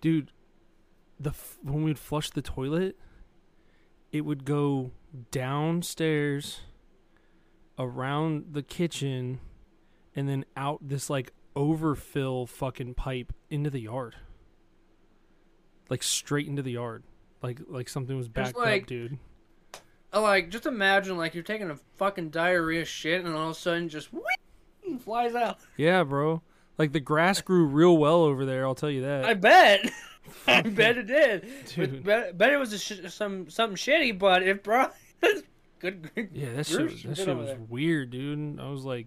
dude, 0.00 0.32
the 1.18 1.30
f- 1.30 1.58
when 1.62 1.82
we'd 1.84 1.98
flush 1.98 2.30
the 2.30 2.42
toilet, 2.42 2.96
it 4.12 4.22
would 4.22 4.44
go 4.44 4.90
downstairs 5.30 6.60
around 7.78 8.46
the 8.52 8.62
kitchen 8.62 9.40
and 10.14 10.28
then 10.28 10.44
out 10.56 10.78
this 10.82 11.08
like 11.08 11.32
overfill 11.56 12.46
fucking 12.46 12.94
pipe 12.94 13.32
into 13.48 13.70
the 13.70 13.80
yard. 13.80 14.16
Like 15.88 16.02
straight 16.02 16.46
into 16.46 16.62
the 16.62 16.72
yard. 16.72 17.04
Like 17.42 17.60
like 17.68 17.88
something 17.88 18.16
was 18.16 18.28
backed 18.28 18.56
like- 18.56 18.82
up, 18.82 18.86
dude. 18.88 19.18
Like, 20.12 20.50
just 20.50 20.66
imagine, 20.66 21.16
like, 21.16 21.34
you're 21.34 21.44
taking 21.44 21.70
a 21.70 21.76
fucking 21.96 22.30
diarrhea 22.30 22.84
shit, 22.84 23.24
and 23.24 23.34
all 23.34 23.50
of 23.50 23.56
a 23.56 23.58
sudden, 23.58 23.88
just 23.88 24.12
whee, 24.12 24.98
flies 24.98 25.34
out. 25.34 25.58
Yeah, 25.76 26.02
bro. 26.04 26.42
Like 26.78 26.92
the 26.92 27.00
grass 27.00 27.40
grew 27.42 27.66
real 27.66 27.96
well 27.98 28.22
over 28.22 28.44
there, 28.46 28.64
I'll 28.66 28.74
tell 28.74 28.90
you 28.90 29.02
that. 29.02 29.24
I 29.24 29.34
bet. 29.34 29.90
I 30.46 30.62
bet 30.62 30.96
it 30.98 31.06
did. 31.06 31.46
Dude. 31.74 31.90
But 31.92 32.04
bet, 32.04 32.38
bet 32.38 32.52
it 32.52 32.56
was 32.56 32.72
a 32.72 32.78
sh- 32.78 33.00
some 33.08 33.50
something 33.50 33.76
shitty, 33.76 34.18
but 34.18 34.42
it 34.42 34.62
brought 34.64 34.94
good. 35.80 36.10
good 36.14 36.30
yeah, 36.32 36.54
that 36.54 36.66
shit, 36.66 36.80
was- 36.80 37.02
that 37.02 37.16
shit 37.16 37.26
shit 37.26 37.36
was 37.36 37.48
there. 37.48 37.58
weird, 37.68 38.10
dude. 38.10 38.58
I 38.58 38.70
was 38.70 38.84
like 38.84 39.06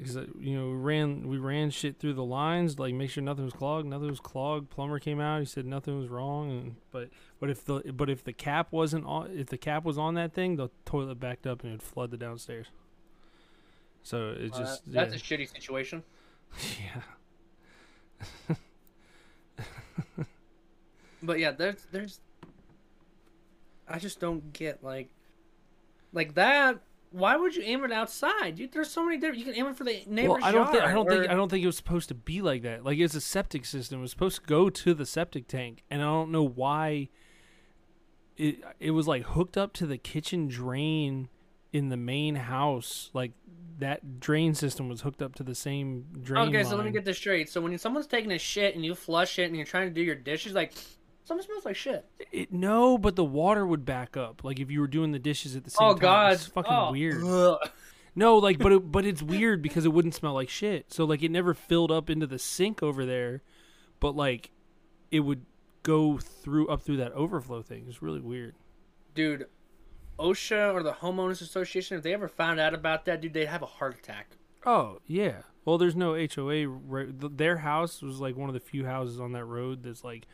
because 0.00 0.16
you 0.38 0.58
know 0.58 0.70
we 0.70 0.76
ran 0.76 1.28
we 1.28 1.36
ran 1.38 1.70
shit 1.70 1.98
through 1.98 2.14
the 2.14 2.24
lines 2.24 2.78
like 2.78 2.94
make 2.94 3.10
sure 3.10 3.22
nothing 3.22 3.44
was 3.44 3.52
clogged 3.52 3.86
nothing 3.86 4.08
was 4.08 4.18
clogged 4.20 4.70
plumber 4.70 4.98
came 4.98 5.20
out 5.20 5.38
he 5.40 5.44
said 5.44 5.66
nothing 5.66 5.98
was 5.98 6.08
wrong 6.08 6.50
and 6.50 6.76
but 6.90 7.08
but 7.38 7.50
if 7.50 7.64
the 7.64 7.92
but 7.92 8.08
if 8.08 8.24
the 8.24 8.32
cap 8.32 8.68
wasn't 8.72 9.04
on 9.04 9.30
if 9.30 9.48
the 9.48 9.58
cap 9.58 9.84
was 9.84 9.98
on 9.98 10.14
that 10.14 10.32
thing 10.32 10.56
the 10.56 10.68
toilet 10.84 11.20
backed 11.20 11.46
up 11.46 11.62
and 11.62 11.70
it 11.70 11.74
would 11.74 11.82
flood 11.82 12.10
the 12.10 12.16
downstairs 12.16 12.68
so 14.02 14.30
it 14.30 14.50
Uh, 14.54 14.58
just 14.58 14.82
that's 14.90 15.12
yeah. 15.12 15.16
a 15.16 15.20
shitty 15.38 15.52
situation. 15.52 16.02
yeah 18.48 18.56
But 21.22 21.38
yeah, 21.38 21.50
there's 21.50 21.86
there's. 21.92 22.20
I 23.88 23.98
just 23.98 24.20
don't 24.20 24.52
get 24.52 24.82
like, 24.82 25.10
like 26.12 26.34
that. 26.34 26.80
Why 27.12 27.36
would 27.36 27.56
you 27.56 27.62
aim 27.64 27.84
it 27.84 27.90
outside? 27.90 28.56
Dude, 28.56 28.72
there's 28.72 28.90
so 28.90 29.04
many 29.04 29.18
different. 29.18 29.38
You 29.38 29.44
can 29.44 29.56
aim 29.56 29.66
it 29.66 29.76
for 29.76 29.84
the 29.84 30.02
neighbor's 30.06 30.42
well, 30.42 30.44
I 30.44 30.52
don't 30.52 30.70
think 30.70 30.82
I 30.82 30.92
don't 30.92 31.08
think 31.08 31.28
I 31.28 31.34
don't 31.34 31.48
think 31.48 31.64
it 31.64 31.66
was 31.66 31.76
supposed 31.76 32.08
to 32.08 32.14
be 32.14 32.40
like 32.40 32.62
that. 32.62 32.84
Like 32.84 32.98
it's 32.98 33.14
a 33.14 33.20
septic 33.20 33.64
system. 33.64 33.98
It 33.98 34.02
was 34.02 34.10
supposed 34.12 34.40
to 34.40 34.46
go 34.46 34.70
to 34.70 34.94
the 34.94 35.04
septic 35.04 35.48
tank, 35.48 35.82
and 35.90 36.02
I 36.02 36.04
don't 36.04 36.30
know 36.30 36.46
why. 36.46 37.08
It 38.36 38.60
it 38.78 38.92
was 38.92 39.08
like 39.08 39.24
hooked 39.24 39.56
up 39.56 39.72
to 39.74 39.86
the 39.86 39.98
kitchen 39.98 40.46
drain 40.46 41.28
in 41.72 41.88
the 41.88 41.96
main 41.96 42.36
house. 42.36 43.10
Like 43.12 43.32
that 43.80 44.20
drain 44.20 44.54
system 44.54 44.88
was 44.88 45.00
hooked 45.00 45.20
up 45.20 45.34
to 45.36 45.42
the 45.42 45.54
same 45.54 46.06
drain. 46.22 46.48
Okay, 46.48 46.62
so 46.62 46.76
let 46.76 46.84
me 46.84 46.92
get 46.92 47.04
this 47.04 47.16
straight. 47.16 47.48
So 47.48 47.60
when 47.60 47.76
someone's 47.78 48.06
taking 48.06 48.30
a 48.30 48.38
shit 48.38 48.76
and 48.76 48.84
you 48.84 48.94
flush 48.94 49.38
it 49.38 49.44
and 49.44 49.56
you're 49.56 49.66
trying 49.66 49.88
to 49.88 49.94
do 49.94 50.02
your 50.02 50.14
dishes, 50.14 50.52
like 50.52 50.74
something 51.30 51.46
smells 51.46 51.64
like 51.64 51.76
shit. 51.76 52.04
it. 52.32 52.52
No, 52.52 52.98
but 52.98 53.14
the 53.16 53.24
water 53.24 53.64
would 53.64 53.84
back 53.84 54.16
up. 54.16 54.42
Like 54.42 54.58
if 54.58 54.70
you 54.70 54.80
were 54.80 54.88
doing 54.88 55.12
the 55.12 55.18
dishes 55.18 55.54
at 55.54 55.64
the 55.64 55.70
same 55.70 55.88
Oh 55.88 55.92
time. 55.92 55.98
God, 56.00 56.32
it's 56.32 56.46
fucking 56.46 56.72
oh. 56.72 56.90
weird. 56.92 57.22
Ugh. 57.24 57.58
No, 58.16 58.36
like, 58.38 58.58
but 58.58 58.72
it, 58.72 58.90
but 58.90 59.06
it's 59.06 59.22
weird 59.22 59.62
because 59.62 59.84
it 59.84 59.92
wouldn't 59.92 60.14
smell 60.16 60.34
like 60.34 60.48
shit. 60.48 60.92
So 60.92 61.04
like, 61.04 61.22
it 61.22 61.30
never 61.30 61.54
filled 61.54 61.92
up 61.92 62.10
into 62.10 62.26
the 62.26 62.38
sink 62.40 62.82
over 62.82 63.06
there, 63.06 63.42
but 64.00 64.16
like, 64.16 64.50
it 65.12 65.20
would 65.20 65.46
go 65.84 66.18
through 66.18 66.68
up 66.68 66.82
through 66.82 66.96
that 66.98 67.12
overflow 67.12 67.62
thing. 67.62 67.86
It's 67.88 68.02
really 68.02 68.20
weird. 68.20 68.56
dude. 69.14 69.46
OSHA 70.18 70.74
or 70.74 70.82
the 70.82 70.92
homeowners 70.92 71.40
association, 71.40 71.96
if 71.96 72.02
they 72.02 72.12
ever 72.12 72.28
found 72.28 72.60
out 72.60 72.74
about 72.74 73.06
that, 73.06 73.22
dude, 73.22 73.32
they'd 73.32 73.46
have 73.46 73.62
a 73.62 73.66
heart 73.66 73.96
attack. 73.98 74.36
Oh 74.66 74.98
yeah. 75.06 75.42
Well, 75.64 75.78
there's 75.78 75.96
no 75.96 76.14
HOA. 76.14 76.68
Right, 76.68 77.08
their 77.38 77.56
house 77.58 78.02
was 78.02 78.20
like 78.20 78.36
one 78.36 78.50
of 78.50 78.54
the 78.54 78.60
few 78.60 78.84
houses 78.84 79.18
on 79.20 79.32
that 79.32 79.44
road 79.46 79.82
that's 79.82 80.04
like 80.04 80.26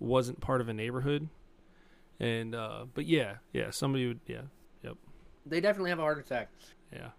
wasn't 0.00 0.40
part 0.40 0.60
of 0.60 0.68
a 0.68 0.72
neighborhood. 0.72 1.28
And 2.18 2.54
uh, 2.54 2.86
but 2.92 3.06
yeah, 3.06 3.36
yeah, 3.52 3.70
somebody 3.70 4.06
would 4.08 4.20
yeah, 4.26 4.42
yep, 4.82 4.96
They 5.46 5.60
definitely 5.60 5.90
have 5.90 5.98
a 5.98 6.02
heart 6.02 6.18
attack. 6.18 6.50
yeah. 6.92 7.10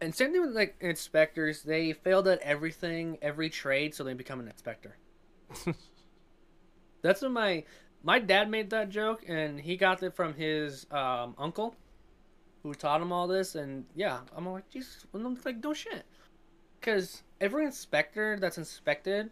And 0.00 0.12
same 0.12 0.32
thing 0.32 0.40
with 0.40 0.56
like 0.56 0.74
inspectors. 0.80 1.62
They 1.62 1.92
failed 1.92 2.26
at 2.26 2.40
everything, 2.40 3.18
every 3.22 3.48
trade, 3.48 3.94
so 3.94 4.02
they 4.02 4.14
become 4.14 4.40
an 4.40 4.48
inspector. 4.48 4.96
That's 7.02 7.22
what 7.22 7.30
my 7.30 7.64
my 8.02 8.18
dad 8.18 8.50
made 8.50 8.70
that 8.70 8.88
joke, 8.90 9.22
and 9.28 9.60
he 9.60 9.76
got 9.76 10.02
it 10.02 10.14
from 10.14 10.34
his 10.34 10.86
um, 10.90 11.36
uncle, 11.38 11.76
who 12.64 12.74
taught 12.74 13.00
him 13.00 13.12
all 13.12 13.28
this. 13.28 13.54
And 13.54 13.84
yeah, 13.94 14.20
I'm 14.36 14.48
like, 14.48 14.68
Jesus, 14.70 15.06
like, 15.12 15.62
no 15.62 15.72
shit, 15.72 16.04
because 16.80 17.22
every 17.40 17.64
inspector 17.64 18.38
that's 18.40 18.58
inspected, 18.58 19.30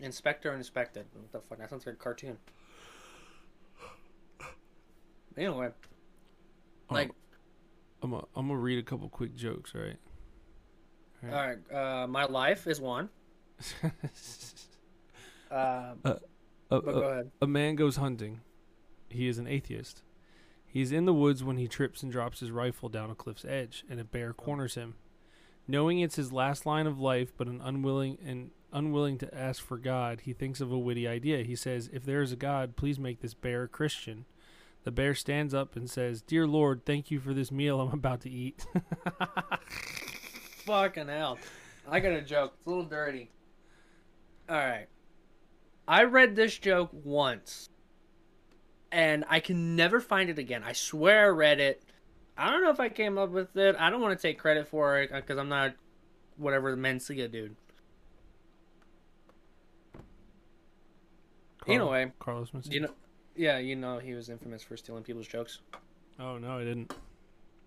inspector 0.00 0.50
and 0.50 0.58
inspected. 0.58 1.06
What 1.12 1.32
the 1.32 1.40
fuck? 1.40 1.58
That 1.58 1.70
sounds 1.70 1.86
like 1.86 1.94
a 1.94 1.98
cartoon. 1.98 2.38
Anyway, 5.36 5.68
like, 6.90 7.10
I'm 8.02 8.10
gonna 8.12 8.24
I'm 8.36 8.46
gonna 8.48 8.60
read 8.60 8.78
a 8.78 8.82
couple 8.84 9.08
quick 9.08 9.34
jokes, 9.34 9.74
right? 9.74 9.96
all 11.24 11.30
right, 11.30 11.72
uh, 11.72 12.06
my 12.06 12.24
life 12.24 12.66
is 12.66 12.80
one. 12.80 13.08
Uh, 15.50 15.94
A- 16.04 16.20
but 16.68 16.84
go 16.84 17.00
a-. 17.40 17.44
A 17.44 17.46
man 17.46 17.76
goes 17.76 17.96
hunting. 17.96 18.40
He 19.08 19.28
is 19.28 19.38
an 19.38 19.46
atheist. 19.46 20.02
He 20.66 20.80
is 20.80 20.90
in 20.90 21.04
the 21.04 21.14
woods 21.14 21.44
when 21.44 21.58
he 21.58 21.68
trips 21.68 22.02
and 22.02 22.10
drops 22.10 22.40
his 22.40 22.50
rifle 22.50 22.88
down 22.88 23.08
a 23.10 23.14
cliff's 23.14 23.44
edge, 23.44 23.84
and 23.88 24.00
a 24.00 24.04
bear 24.04 24.32
corners 24.32 24.74
him. 24.74 24.94
Knowing 25.68 26.00
it's 26.00 26.16
his 26.16 26.32
last 26.32 26.66
line 26.66 26.88
of 26.88 26.98
life, 26.98 27.32
but 27.36 27.46
an 27.46 27.60
unwilling 27.62 28.18
and 28.26 28.50
unwilling 28.74 29.16
to 29.18 29.34
ask 29.34 29.64
for 29.64 29.78
God, 29.78 30.22
he 30.22 30.32
thinks 30.32 30.60
of 30.60 30.70
a 30.72 30.78
witty 30.78 31.08
idea. 31.08 31.44
He 31.44 31.56
says, 31.56 31.88
"If 31.92 32.04
there 32.04 32.20
is 32.20 32.32
a 32.32 32.36
God, 32.36 32.76
please 32.76 32.98
make 32.98 33.20
this 33.20 33.34
bear 33.34 33.62
a 33.62 33.68
Christian." 33.68 34.26
The 34.82 34.90
bear 34.90 35.14
stands 35.14 35.54
up 35.54 35.76
and 35.76 35.88
says, 35.88 36.20
"Dear 36.20 36.46
Lord, 36.46 36.84
thank 36.84 37.10
you 37.10 37.20
for 37.20 37.32
this 37.32 37.50
meal 37.50 37.80
I'm 37.80 37.92
about 37.92 38.20
to 38.22 38.30
eat." 38.30 38.66
Fucking 40.66 41.08
hell. 41.08 41.38
I 41.88 42.00
got 42.00 42.12
a 42.12 42.22
joke. 42.22 42.54
It's 42.56 42.66
a 42.66 42.68
little 42.68 42.84
dirty. 42.84 43.30
All 44.48 44.56
right. 44.56 44.88
I 45.86 46.04
read 46.04 46.34
this 46.34 46.58
joke 46.58 46.90
once, 46.92 47.68
and 48.90 49.24
I 49.28 49.40
can 49.40 49.76
never 49.76 50.00
find 50.00 50.30
it 50.30 50.38
again. 50.38 50.62
I 50.64 50.72
swear 50.72 51.26
I 51.26 51.28
read 51.28 51.60
it. 51.60 51.82
I 52.36 52.50
don't 52.50 52.62
know 52.62 52.70
if 52.70 52.80
I 52.80 52.88
came 52.88 53.18
up 53.18 53.30
with 53.30 53.56
it. 53.56 53.76
I 53.78 53.90
don't 53.90 54.00
want 54.00 54.18
to 54.18 54.22
take 54.22 54.38
credit 54.38 54.66
for 54.66 55.00
it 55.00 55.12
uh, 55.12 55.16
because 55.16 55.38
I'm 55.38 55.48
not 55.48 55.74
whatever 56.36 56.70
the 56.70 56.76
Mencia 56.76 57.30
dude. 57.30 57.56
Anyway, 61.66 62.12
Carlos 62.18 62.50
Mencia. 62.50 62.72
you 62.72 62.80
know, 62.80 62.90
yeah, 63.36 63.58
you 63.58 63.76
know 63.76 63.98
he 63.98 64.12
was 64.14 64.28
infamous 64.28 64.62
for 64.62 64.76
stealing 64.76 65.02
people's 65.02 65.26
jokes. 65.28 65.60
Oh 66.18 66.38
no, 66.38 66.58
I 66.58 66.64
didn't. 66.64 66.94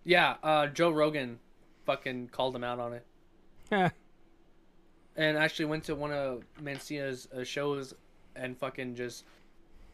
Yeah, 0.04 0.36
uh, 0.44 0.68
Joe 0.68 0.92
Rogan 0.92 1.40
fucking 1.86 2.30
called 2.30 2.56
him 2.56 2.64
out 2.64 2.80
on 2.80 2.94
it. 2.94 3.06
Heh. 3.72 3.90
and 5.16 5.38
actually 5.38 5.66
went 5.66 5.84
to 5.86 5.96
one 5.96 6.14
of 6.14 6.44
Mencia's 6.62 7.28
uh, 7.36 7.44
shows 7.44 7.94
and 8.36 8.58
fucking 8.58 8.96
just 8.96 9.26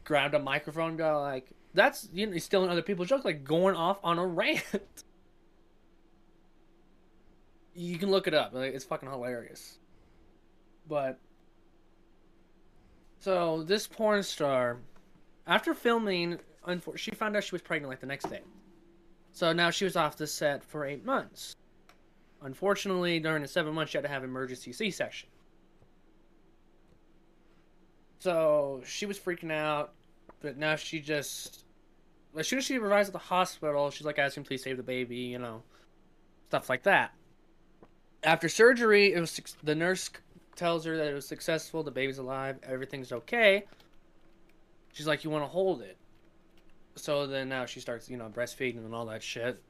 grabbed 0.04 0.34
a 0.34 0.38
microphone 0.38 0.90
and 0.90 0.98
go 0.98 1.20
like, 1.20 1.48
"That's 1.72 2.08
you 2.12 2.26
know 2.26 2.32
he's 2.32 2.44
stealing 2.44 2.70
other 2.70 2.82
people's 2.82 3.08
jokes, 3.08 3.24
like 3.24 3.42
going 3.44 3.74
off 3.74 3.98
on 4.04 4.18
a 4.18 4.26
rant." 4.40 5.04
you 7.74 7.98
can 7.98 8.10
look 8.10 8.26
it 8.26 8.34
up; 8.34 8.52
like, 8.52 8.74
it's 8.74 8.84
fucking 8.84 9.10
hilarious. 9.10 9.78
But 10.88 11.18
so 13.24 13.62
this 13.62 13.86
porn 13.86 14.22
star, 14.22 14.76
after 15.46 15.72
filming, 15.72 16.38
she 16.96 17.10
found 17.12 17.34
out 17.34 17.42
she 17.42 17.54
was 17.54 17.62
pregnant 17.62 17.88
like 17.88 18.00
the 18.00 18.06
next 18.06 18.28
day. 18.28 18.42
So 19.32 19.50
now 19.54 19.70
she 19.70 19.86
was 19.86 19.96
off 19.96 20.18
the 20.18 20.26
set 20.26 20.62
for 20.62 20.84
eight 20.84 21.06
months. 21.06 21.56
Unfortunately, 22.42 23.18
during 23.20 23.40
the 23.40 23.48
seven 23.48 23.72
months, 23.72 23.92
she 23.92 23.96
had 23.96 24.02
to 24.02 24.10
have 24.10 24.24
emergency 24.24 24.74
C-section. 24.74 25.30
So 28.18 28.82
she 28.84 29.06
was 29.06 29.18
freaking 29.18 29.50
out, 29.50 29.94
but 30.42 30.58
now 30.58 30.76
she 30.76 31.00
just, 31.00 31.64
as 32.36 32.46
soon 32.46 32.58
as 32.58 32.66
she 32.66 32.76
arrives 32.76 33.08
at 33.08 33.14
the 33.14 33.18
hospital, 33.18 33.90
she's 33.90 34.04
like 34.04 34.18
asking, 34.18 34.44
"Please 34.44 34.62
save 34.62 34.76
the 34.76 34.82
baby," 34.82 35.16
you 35.16 35.38
know, 35.38 35.62
stuff 36.48 36.68
like 36.68 36.82
that. 36.82 37.14
After 38.22 38.50
surgery, 38.50 39.14
it 39.14 39.20
was 39.20 39.40
the 39.62 39.74
nurse 39.74 40.10
tells 40.56 40.84
her 40.84 40.96
that 40.96 41.06
it 41.06 41.14
was 41.14 41.26
successful, 41.26 41.82
the 41.82 41.90
baby's 41.90 42.18
alive, 42.18 42.58
everything's 42.62 43.12
okay. 43.12 43.64
She's 44.92 45.06
like, 45.06 45.24
"You 45.24 45.30
want 45.30 45.44
to 45.44 45.48
hold 45.48 45.82
it?" 45.82 45.96
So 46.96 47.26
then 47.26 47.48
now 47.48 47.66
she 47.66 47.80
starts, 47.80 48.08
you 48.08 48.16
know, 48.16 48.28
breastfeeding 48.28 48.84
and 48.84 48.94
all 48.94 49.06
that 49.06 49.22
shit. 49.22 49.60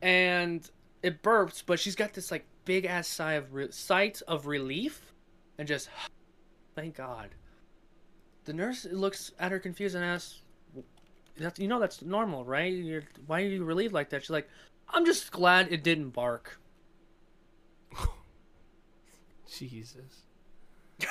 And 0.00 0.68
it 1.02 1.22
burps, 1.22 1.62
but 1.64 1.78
she's 1.78 1.94
got 1.94 2.14
this 2.14 2.30
like 2.30 2.46
big 2.64 2.84
ass 2.84 3.08
sigh 3.08 3.34
of 3.34 3.52
re- 3.54 3.70
sight 3.70 4.22
of 4.26 4.46
relief, 4.46 5.12
and 5.58 5.68
just 5.68 5.88
thank 6.74 6.96
God. 6.96 7.30
The 8.44 8.52
nurse 8.52 8.86
looks 8.86 9.32
at 9.38 9.52
her 9.52 9.58
confused 9.58 9.94
and 9.94 10.04
asks, 10.04 10.42
"That's 11.36 11.58
you 11.58 11.68
know 11.68 11.80
that's 11.80 12.02
normal, 12.02 12.44
right? 12.44 12.72
You're, 12.72 13.02
why 13.26 13.42
are 13.42 13.46
you 13.46 13.64
relieved 13.64 13.92
like 13.92 14.10
that?" 14.10 14.22
She's 14.22 14.30
like, 14.30 14.48
"I'm 14.88 15.04
just 15.04 15.30
glad 15.30 15.72
it 15.72 15.82
didn't 15.82 16.10
bark." 16.10 16.58
Jesus. 19.48 20.24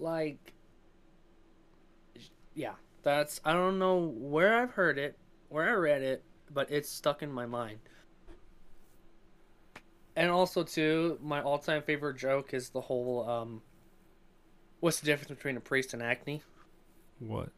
Like, 0.00 0.54
yeah, 2.54 2.72
that's 3.02 3.40
I 3.44 3.52
don't 3.52 3.78
know 3.78 4.14
where 4.16 4.56
I've 4.56 4.72
heard 4.72 4.98
it, 4.98 5.16
where 5.50 5.68
I 5.68 5.74
read 5.74 6.02
it, 6.02 6.24
but 6.52 6.70
it's 6.70 6.88
stuck 6.88 7.22
in 7.22 7.30
my 7.30 7.44
mind. 7.44 7.78
And 10.16 10.30
also 10.30 10.62
too, 10.62 11.18
my 11.22 11.42
all-time 11.42 11.82
favorite 11.82 12.16
joke 12.16 12.54
is 12.54 12.70
the 12.70 12.80
whole 12.80 13.28
um 13.28 13.62
what's 14.80 15.00
the 15.00 15.06
difference 15.06 15.28
between 15.28 15.58
a 15.58 15.60
priest 15.60 15.92
and 15.92 16.02
acne? 16.02 16.42
What? 17.18 17.50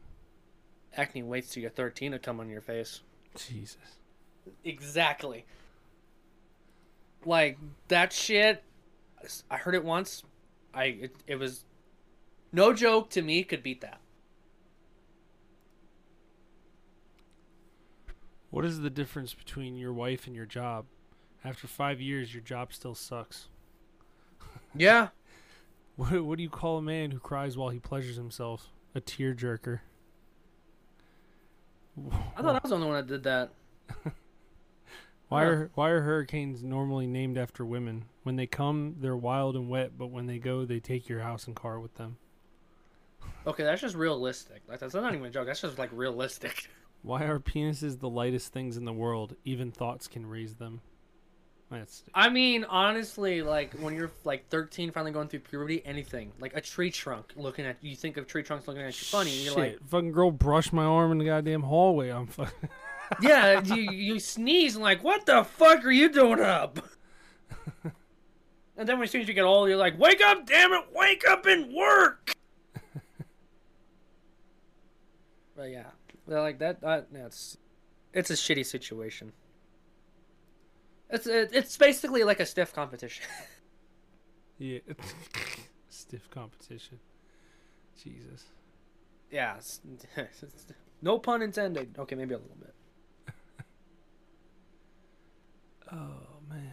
Acne 0.96 1.22
waits 1.22 1.54
till 1.54 1.62
you're 1.62 1.70
13 1.70 2.10
to 2.12 2.18
come 2.18 2.40
on 2.40 2.48
your 2.48 2.60
face. 2.60 3.02
Jesus. 3.36 3.78
Exactly. 4.64 5.46
Like 7.24 7.58
that 7.88 8.12
shit 8.12 8.64
I 9.50 9.56
heard 9.56 9.74
it 9.74 9.84
once. 9.84 10.22
I 10.74 10.84
it, 10.84 11.16
it 11.26 11.36
was 11.36 11.64
no 12.52 12.72
joke 12.72 13.10
to 13.10 13.22
me 13.22 13.44
could 13.44 13.62
beat 13.62 13.80
that. 13.80 14.00
What 18.50 18.64
is 18.64 18.80
the 18.80 18.90
difference 18.90 19.32
between 19.32 19.76
your 19.76 19.92
wife 19.92 20.26
and 20.26 20.36
your 20.36 20.44
job? 20.46 20.84
After 21.44 21.66
five 21.66 22.00
years, 22.00 22.34
your 22.34 22.42
job 22.42 22.72
still 22.72 22.94
sucks. 22.94 23.48
Yeah. 24.74 25.08
What, 25.94 26.24
what 26.24 26.38
do 26.38 26.42
you 26.42 26.48
call 26.48 26.78
a 26.78 26.82
man 26.82 27.10
who 27.10 27.18
cries 27.18 27.58
while 27.58 27.68
he 27.68 27.78
pleasures 27.78 28.16
himself? 28.16 28.70
A 28.94 29.00
tear 29.00 29.34
jerker. 29.34 29.80
I 32.34 32.40
thought 32.40 32.56
I 32.56 32.60
was 32.62 32.70
the 32.70 32.76
only 32.76 32.86
one 32.86 32.96
that 32.96 33.06
did 33.06 33.22
that. 33.24 33.50
Why 35.32 35.44
are 35.44 35.70
why 35.74 35.90
are 35.90 36.02
hurricanes 36.02 36.62
normally 36.62 37.06
named 37.06 37.38
after 37.38 37.64
women? 37.64 38.04
When 38.22 38.36
they 38.36 38.46
come, 38.46 38.96
they're 39.00 39.16
wild 39.16 39.56
and 39.56 39.68
wet, 39.68 39.96
but 39.96 40.08
when 40.08 40.26
they 40.26 40.38
go, 40.38 40.64
they 40.64 40.78
take 40.78 41.08
your 41.08 41.20
house 41.20 41.46
and 41.46 41.56
car 41.56 41.80
with 41.80 41.94
them. 41.94 42.18
Okay, 43.46 43.64
that's 43.64 43.80
just 43.80 43.96
realistic. 43.96 44.62
Like 44.68 44.78
that's 44.78 44.94
not 44.94 45.14
even 45.14 45.24
a 45.24 45.30
joke. 45.30 45.46
That's 45.46 45.62
just 45.62 45.78
like 45.78 45.90
realistic. 45.92 46.68
Why 47.02 47.24
are 47.24 47.40
penises 47.40 47.98
the 47.98 48.10
lightest 48.10 48.52
things 48.52 48.76
in 48.76 48.84
the 48.84 48.92
world? 48.92 49.34
Even 49.44 49.72
thoughts 49.72 50.06
can 50.06 50.26
raise 50.26 50.54
them. 50.56 50.82
That's 51.70 52.04
I 52.14 52.28
mean, 52.28 52.64
honestly, 52.64 53.40
like 53.40 53.72
when 53.74 53.94
you're 53.94 54.10
like 54.24 54.48
13, 54.50 54.90
finally 54.90 55.12
going 55.12 55.28
through 55.28 55.40
puberty, 55.40 55.84
anything 55.86 56.30
like 56.38 56.54
a 56.54 56.60
tree 56.60 56.90
trunk 56.90 57.32
looking 57.36 57.64
at 57.64 57.78
you 57.80 57.96
think 57.96 58.18
of 58.18 58.26
tree 58.26 58.42
trunks 58.42 58.68
looking 58.68 58.82
at 58.82 59.00
you 59.00 59.06
funny. 59.06 59.30
And 59.30 59.40
you're 59.40 59.54
shit. 59.54 59.78
Fucking 59.88 60.12
girl 60.12 60.30
brushed 60.30 60.74
my 60.74 60.84
arm 60.84 61.10
in 61.12 61.18
the 61.18 61.24
goddamn 61.24 61.62
hallway. 61.62 62.10
I'm 62.10 62.26
fucking. 62.26 62.68
yeah, 63.20 63.62
you 63.62 63.90
you 63.90 64.18
sneeze 64.18 64.74
and 64.74 64.82
like, 64.82 65.02
what 65.02 65.26
the 65.26 65.44
fuck 65.44 65.84
are 65.84 65.90
you 65.90 66.10
doing 66.10 66.40
up? 66.40 66.78
and 68.76 68.88
then 68.88 69.02
as 69.02 69.10
soon 69.10 69.22
as 69.22 69.28
you 69.28 69.34
get 69.34 69.44
old, 69.44 69.68
you're 69.68 69.76
like, 69.76 69.98
wake 69.98 70.20
up, 70.20 70.46
damn 70.46 70.72
it, 70.72 70.84
wake 70.94 71.26
up 71.28 71.46
and 71.46 71.72
work. 71.72 72.32
but 75.56 75.70
yeah, 75.70 75.90
they're 76.26 76.40
like 76.40 76.58
that. 76.60 76.80
That 76.80 77.12
that's 77.12 77.56
it's 78.12 78.30
a 78.30 78.34
shitty 78.34 78.66
situation. 78.66 79.32
It's 81.10 81.26
it's 81.26 81.76
basically 81.76 82.24
like 82.24 82.40
a 82.40 82.46
stiff 82.46 82.72
competition. 82.72 83.24
yeah. 84.58 84.78
Stiff 85.88 86.28
competition. 86.30 86.98
Jesus. 88.02 88.44
yeah, 89.30 89.56
no 91.02 91.18
pun 91.18 91.42
intended. 91.42 91.94
Okay, 91.98 92.14
maybe 92.14 92.34
a 92.34 92.38
little 92.38 92.56
bit. 92.58 92.74
Oh 95.92 96.38
man. 96.48 96.72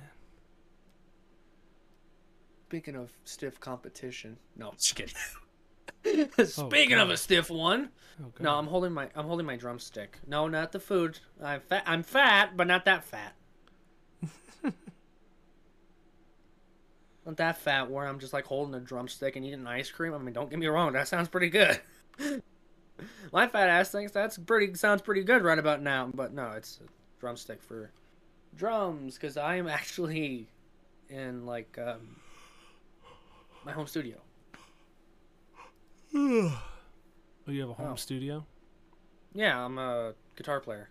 Speaking 2.68 2.96
of 2.96 3.12
stiff 3.26 3.60
competition, 3.60 4.38
no, 4.56 4.72
just 4.78 4.96
kidding. 4.96 5.16
Oh, 6.06 6.44
Speaking 6.46 6.98
of 6.98 7.10
a 7.10 7.18
stiff 7.18 7.50
one, 7.50 7.90
Oh, 8.22 8.32
no, 8.40 8.56
I'm 8.58 8.68
holding 8.68 8.94
my 8.94 9.10
I'm 9.16 9.26
holding 9.26 9.46
my 9.46 9.56
drumstick. 9.56 10.18
No, 10.28 10.48
not 10.48 10.72
the 10.72 10.80
food. 10.80 11.20
I'm 11.44 11.62
fat. 11.62 11.84
I'm 11.86 12.04
fat, 12.04 12.56
but 12.58 12.68
not 12.68 12.86
that 12.86 13.04
fat. 13.04 13.36
not 17.26 17.38
that 17.38 17.58
fat 17.58 17.90
where 17.90 18.06
I'm 18.06 18.20
just 18.20 18.34
like 18.34 18.46
holding 18.46 18.76
a 18.76 18.80
drumstick 18.80 19.36
and 19.36 19.46
eating 19.46 19.66
ice 19.68 19.90
cream. 19.92 20.14
I 20.14 20.18
mean, 20.18 20.34
don't 20.34 20.50
get 20.50 20.60
me 20.60 20.68
wrong, 20.68 20.94
that 20.94 21.08
sounds 21.08 21.28
pretty 21.28 21.50
good. 21.50 21.80
my 23.32 23.48
fat 23.48 23.70
ass 23.70 23.92
thinks 23.92 24.12
that's 24.12 24.38
pretty 24.38 24.74
sounds 24.76 25.02
pretty 25.02 25.24
good 25.24 25.44
right 25.44 25.60
about 25.60 25.82
now, 25.82 26.10
but 26.14 26.34
no, 26.34 26.52
it's 26.52 26.80
a 26.84 27.20
drumstick 27.20 27.62
for 27.62 27.92
drums 28.56 29.16
because 29.16 29.38
I 29.38 29.56
am 29.56 29.68
actually 29.80 30.48
in 31.10 31.46
like 31.46 31.78
um, 31.78 32.18
my 33.66 33.72
home 33.72 33.88
studio. 33.88 34.18
Oh, 37.48 37.52
you 37.52 37.62
have 37.62 37.70
a 37.70 37.74
home 37.74 37.94
Oh. 37.94 37.96
studio? 37.96 38.46
Yeah, 39.34 39.64
I'm 39.64 39.78
a 39.80 40.14
guitar 40.36 40.60
player. 40.60 40.90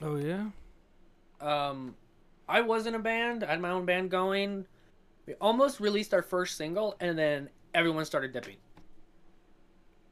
Oh 0.00 0.16
yeah. 0.16 0.50
Um, 1.40 1.96
I 2.48 2.60
was 2.60 2.86
in 2.86 2.94
a 2.94 2.98
band. 3.00 3.42
I 3.42 3.48
had 3.48 3.60
my 3.60 3.70
own 3.70 3.84
band 3.84 4.10
going. 4.10 4.66
We 5.26 5.34
almost 5.34 5.80
released 5.80 6.14
our 6.14 6.22
first 6.22 6.56
single, 6.56 6.96
and 7.00 7.18
then 7.18 7.48
everyone 7.74 8.04
started 8.04 8.32
dipping. 8.32 8.56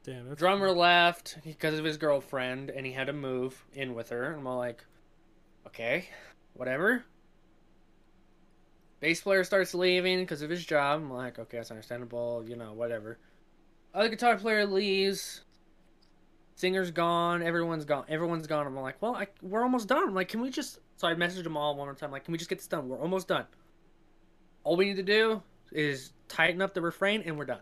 Damn. 0.03 0.27
That's 0.27 0.39
Drummer 0.39 0.71
left 0.71 1.37
because 1.45 1.79
of 1.79 1.85
his 1.85 1.97
girlfriend, 1.97 2.69
and 2.69 2.85
he 2.85 2.91
had 2.91 3.07
to 3.07 3.13
move 3.13 3.63
in 3.73 3.93
with 3.95 4.09
her. 4.09 4.25
And 4.31 4.39
I'm 4.41 4.47
all 4.47 4.57
like, 4.57 4.83
okay, 5.67 6.09
whatever. 6.55 7.05
Bass 8.99 9.21
player 9.21 9.43
starts 9.43 9.73
leaving 9.75 10.21
because 10.21 10.41
of 10.41 10.49
his 10.49 10.65
job. 10.65 11.01
I'm 11.01 11.13
like, 11.13 11.37
okay, 11.37 11.57
that's 11.57 11.69
understandable. 11.69 12.43
You 12.47 12.55
know, 12.55 12.73
whatever. 12.73 13.19
Other 13.93 14.09
guitar 14.09 14.35
player 14.37 14.65
leaves. 14.65 15.41
Singer's 16.55 16.91
gone. 16.91 17.43
Everyone's 17.43 17.85
gone. 17.85 18.05
Everyone's 18.07 18.47
gone. 18.47 18.65
I'm 18.65 18.75
like, 18.75 19.01
well, 19.01 19.15
I, 19.15 19.27
we're 19.41 19.63
almost 19.63 19.87
done. 19.87 20.03
I'm 20.07 20.15
like, 20.15 20.29
can 20.29 20.41
we 20.41 20.49
just? 20.49 20.79
So 20.97 21.07
I 21.07 21.13
messaged 21.13 21.43
them 21.43 21.57
all 21.57 21.75
one 21.75 21.87
more 21.87 21.95
time. 21.95 22.11
Like, 22.11 22.23
can 22.23 22.31
we 22.31 22.37
just 22.37 22.49
get 22.49 22.59
this 22.59 22.67
done? 22.67 22.87
We're 22.87 22.99
almost 22.99 23.27
done. 23.27 23.45
all 24.63 24.75
we 24.77 24.85
need 24.85 24.95
to 24.95 25.03
do 25.03 25.41
is 25.71 26.13
tighten 26.27 26.61
up 26.61 26.73
the 26.73 26.81
refrain 26.81 27.21
and 27.25 27.37
we're 27.37 27.45
done. 27.45 27.61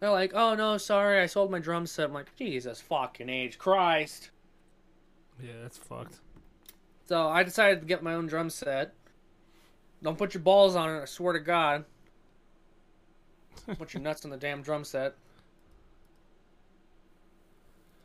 They're 0.00 0.10
like, 0.10 0.32
oh 0.34 0.54
no, 0.54 0.78
sorry, 0.78 1.20
I 1.20 1.26
sold 1.26 1.50
my 1.50 1.58
drum 1.58 1.86
set. 1.86 2.06
I'm 2.06 2.14
like, 2.14 2.34
Jesus 2.36 2.80
fucking 2.80 3.28
age, 3.28 3.58
Christ. 3.58 4.30
Yeah, 5.42 5.52
that's 5.62 5.76
fucked. 5.76 6.20
So 7.08 7.26
I 7.26 7.42
decided 7.42 7.80
to 7.80 7.86
get 7.86 8.02
my 8.02 8.12
own 8.12 8.26
drum 8.26 8.50
set. 8.50 8.92
Don't 10.02 10.18
put 10.18 10.34
your 10.34 10.42
balls 10.42 10.76
on 10.76 10.90
it, 10.90 11.02
I 11.02 11.04
swear 11.06 11.32
to 11.32 11.40
God. 11.40 11.86
Put 13.78 13.94
your 13.94 14.02
nuts 14.02 14.26
on 14.26 14.30
the 14.30 14.36
damn 14.36 14.60
drum 14.60 14.84
set. 14.84 15.14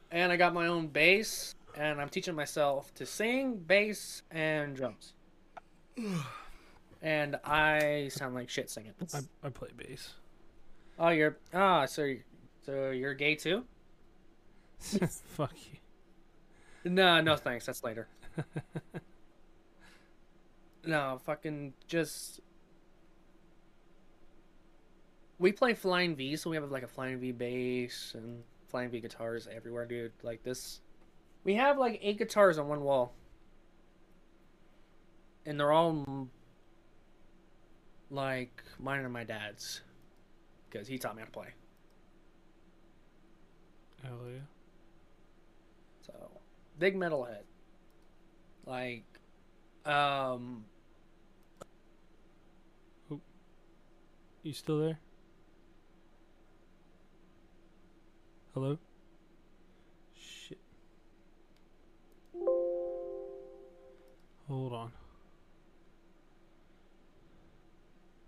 And 0.10 0.32
I 0.32 0.38
got 0.38 0.54
my 0.54 0.68
own 0.68 0.88
bass, 0.88 1.54
and 1.76 2.00
I'm 2.00 2.08
teaching 2.08 2.34
myself 2.34 2.94
to 2.96 3.06
sing, 3.06 3.58
bass, 3.58 4.24
and 4.32 4.76
drums. 4.76 5.14
And 7.02 7.36
I 7.44 8.10
sound 8.10 8.36
like 8.36 8.50
shit 8.50 8.70
singing. 8.70 8.94
I, 9.14 9.20
I 9.44 9.50
play 9.50 9.70
bass. 9.76 10.14
Oh, 10.98 11.10
you're 11.10 11.36
ah, 11.54 11.86
so 11.86 12.14
so 12.66 12.92
you're 12.92 13.14
gay 13.14 13.36
too? 13.36 13.66
Fuck 14.80 15.52
you. 16.86 16.90
No, 16.90 17.20
no 17.20 17.36
thanks. 17.36 17.66
That's 17.66 17.84
later. 17.84 18.08
no, 20.86 21.20
fucking 21.26 21.74
just. 21.88 22.42
We 25.40 25.52
play 25.52 25.74
Flying 25.74 26.16
V, 26.16 26.36
so 26.36 26.50
we 26.50 26.56
have 26.56 26.72
like 26.72 26.84
a 26.84 26.88
Flying 26.88 27.20
V 27.20 27.32
bass 27.32 28.14
and 28.16 28.44
Flying 28.68 28.90
V 28.90 29.00
guitars 29.00 29.48
everywhere, 29.54 29.86
dude. 29.86 30.12
Like 30.22 30.44
this, 30.44 30.82
we 31.44 31.56
have 31.56 31.78
like 31.78 32.00
eight 32.02 32.18
guitars 32.18 32.58
on 32.58 32.68
one 32.68 32.82
wall, 32.82 33.14
and 35.46 35.60
they're 35.60 35.72
all 35.72 36.30
like 38.10 38.64
mine 38.80 39.04
and 39.04 39.14
my 39.14 39.24
dad's, 39.24 39.82
because 40.70 40.88
he 40.88 40.98
taught 40.98 41.16
me 41.16 41.22
how 41.22 41.26
to 41.26 41.32
play. 41.32 41.48
Hell 44.04 44.20
yeah. 44.28 44.40
So, 46.06 46.14
big 46.78 46.96
metalhead. 46.96 47.44
Like, 48.66 49.04
um, 49.86 50.66
You 54.44 54.52
still 54.52 54.78
there? 54.78 55.00
Hello? 58.54 58.78
Shit. 60.20 60.60
Hold 64.50 64.74
on. 64.74 64.92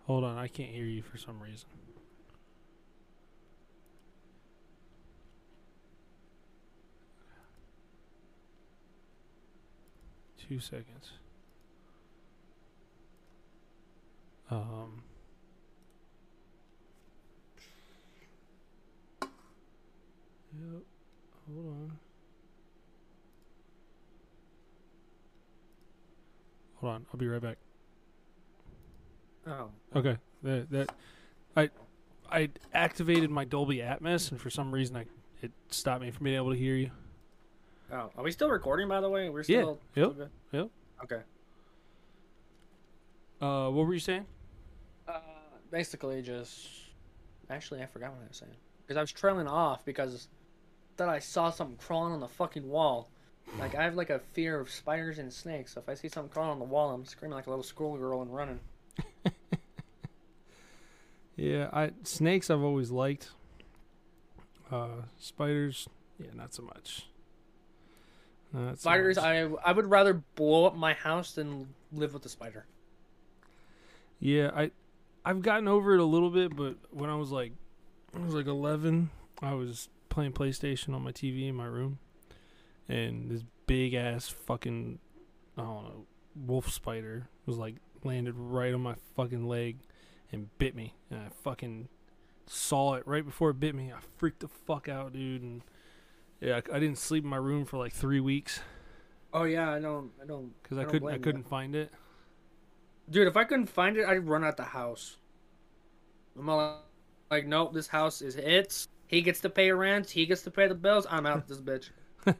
Hold 0.05 0.23
on, 0.23 0.37
I 0.37 0.47
can't 0.47 0.69
hear 0.71 0.85
you 0.85 1.01
for 1.01 1.17
some 1.17 1.41
reason. 1.41 1.67
Two 10.47 10.59
seconds. 10.59 11.11
Um. 14.51 15.01
Yep. 20.53 20.83
Hold 21.47 21.65
on. 21.67 21.91
Hold 26.75 26.93
on. 26.93 27.05
I'll 27.11 27.19
be 27.19 27.27
right 27.27 27.41
back. 27.41 27.57
oh, 29.47 29.69
Okay. 29.95 30.17
That 30.43 30.69
that 30.69 30.91
I 31.57 31.69
I 32.29 32.49
activated 32.73 33.31
my 33.31 33.45
Dolby 33.45 33.77
Atmos 33.77 34.31
and 34.31 34.39
for 34.39 34.49
some 34.49 34.71
reason 34.71 34.95
I 34.95 35.05
it 35.41 35.51
stopped 35.69 36.01
me 36.01 36.11
from 36.11 36.25
being 36.25 36.35
able 36.35 36.51
to 36.51 36.57
hear 36.57 36.75
you. 36.75 36.91
Oh, 37.91 38.09
are 38.17 38.23
we 38.23 38.31
still 38.31 38.49
recording? 38.49 38.87
By 38.87 39.01
the 39.01 39.09
way, 39.09 39.29
we're 39.29 39.43
still. 39.43 39.79
Yeah, 39.95 40.03
still. 40.03 40.15
yep, 40.17 40.29
still 40.47 40.61
yep. 40.61 40.69
Okay. 41.03 41.21
Uh 43.41 43.69
what 43.69 43.85
were 43.85 43.93
you 43.93 43.99
saying? 43.99 44.25
Uh, 45.07 45.19
basically, 45.71 46.21
just 46.21 46.67
actually, 47.49 47.81
I 47.81 47.85
forgot 47.85 48.11
what 48.11 48.21
I 48.23 48.27
was 48.27 48.37
saying 48.37 48.55
because 48.85 48.97
I 48.97 49.01
was 49.01 49.11
trailing 49.11 49.47
off 49.47 49.83
because 49.85 50.27
that 50.97 51.09
I 51.09 51.19
saw 51.19 51.49
something 51.49 51.77
crawling 51.77 52.13
on 52.13 52.19
the 52.19 52.27
fucking 52.27 52.67
wall. 52.67 53.09
Like 53.59 53.75
I 53.75 53.83
have 53.83 53.95
like 53.95 54.09
a 54.09 54.19
fear 54.33 54.59
of 54.59 54.71
spiders 54.71 55.19
and 55.19 55.31
snakes. 55.31 55.73
So 55.73 55.81
if 55.81 55.89
I 55.89 55.93
see 55.93 56.09
something 56.09 56.31
crawling 56.31 56.51
on 56.51 56.59
the 56.59 56.65
wall, 56.65 56.91
I'm 56.91 57.05
screaming 57.05 57.35
like 57.35 57.47
a 57.47 57.49
little 57.49 57.63
schoolgirl 57.63 58.21
and 58.21 58.33
running. 58.33 58.59
Yeah, 61.37 61.69
I 61.73 61.91
snakes 62.03 62.49
I've 62.49 62.61
always 62.61 62.91
liked. 62.91 63.31
Uh 64.71 65.03
spiders, 65.19 65.87
yeah, 66.17 66.29
not 66.33 66.53
so 66.53 66.63
much. 66.63 67.07
Uh, 68.55 68.59
Not 68.59 68.79
Spiders, 68.79 69.17
much. 69.17 69.25
I 69.25 69.49
I 69.65 69.71
would 69.71 69.89
rather 69.89 70.13
blow 70.35 70.65
up 70.65 70.75
my 70.75 70.93
house 70.93 71.33
than 71.33 71.67
live 71.91 72.13
with 72.13 72.25
a 72.25 72.29
spider. 72.29 72.65
Yeah, 74.19 74.51
I 74.55 74.71
I've 75.25 75.41
gotten 75.41 75.67
over 75.67 75.93
it 75.93 75.99
a 75.99 76.05
little 76.05 76.29
bit, 76.29 76.55
but 76.55 76.75
when 76.91 77.09
I 77.09 77.15
was 77.15 77.31
like 77.31 77.51
I 78.15 78.19
was 78.19 78.33
like 78.33 78.47
11, 78.47 79.09
I 79.41 79.53
was 79.53 79.89
playing 80.07 80.31
PlayStation 80.31 80.93
on 80.95 81.01
my 81.01 81.11
TV 81.11 81.49
in 81.49 81.55
my 81.55 81.65
room 81.65 81.99
and 82.87 83.29
this 83.29 83.43
big 83.67 83.93
ass 83.93 84.29
fucking 84.29 84.99
I 85.57 85.61
don't 85.61 85.83
know, 85.83 86.05
wolf 86.35 86.71
spider 86.71 87.27
was 87.45 87.57
like 87.57 87.75
landed 88.03 88.35
right 88.37 88.73
on 88.73 88.81
my 88.81 88.95
fucking 89.15 89.47
leg 89.47 89.77
and 90.31 90.55
bit 90.57 90.75
me. 90.75 90.93
And 91.09 91.19
I 91.19 91.27
fucking 91.43 91.87
saw 92.45 92.93
it 92.93 93.07
right 93.07 93.25
before 93.25 93.49
it 93.49 93.59
bit 93.59 93.75
me. 93.75 93.91
I 93.91 93.99
freaked 94.17 94.41
the 94.41 94.47
fuck 94.47 94.87
out, 94.87 95.13
dude, 95.13 95.41
and 95.41 95.61
yeah, 96.45 96.61
I, 96.71 96.77
I 96.77 96.79
didn't 96.79 96.97
sleep 96.99 97.23
in 97.23 97.29
my 97.29 97.37
room 97.37 97.65
for 97.65 97.77
like 97.77 97.93
3 97.93 98.19
weeks 98.21 98.61
Oh 99.33 99.43
yeah, 99.43 99.71
I 99.71 99.79
don't, 99.79 100.11
I 100.21 100.25
don't, 100.25 100.53
cuz 100.63 100.77
I 100.77 100.83
I, 100.83 100.85
couldn't 100.85 101.09
I 101.11 101.17
blame 101.17 101.23
you. 101.25 101.31
couldn't 101.31 101.47
find 101.47 101.75
it. 101.75 101.91
dude. 103.09 103.27
If 103.27 103.37
I 103.37 103.43
couldn't 103.45 103.67
find 103.67 103.97
it, 103.97 104.05
I'd 104.07 104.27
run 104.27 104.43
out 104.43 104.57
the 104.57 104.63
house. 104.63 105.17
I'm 106.37 106.49
all 106.49 106.85
like, 107.31 107.47
nope, 107.47 107.73
this 107.73 107.87
house 107.87 108.21
is 108.21 108.35
its. 108.35 108.87
He 109.07 109.21
gets 109.21 109.41
to 109.41 109.49
pay 109.49 109.71
rent. 109.71 110.09
He 110.11 110.25
gets 110.25 110.43
to 110.43 110.51
pay 110.51 110.67
the 110.67 110.75
bills. 110.75 111.07
I'm 111.09 111.25
out 111.25 111.47
this 111.47 111.61
bitch. 111.61 111.91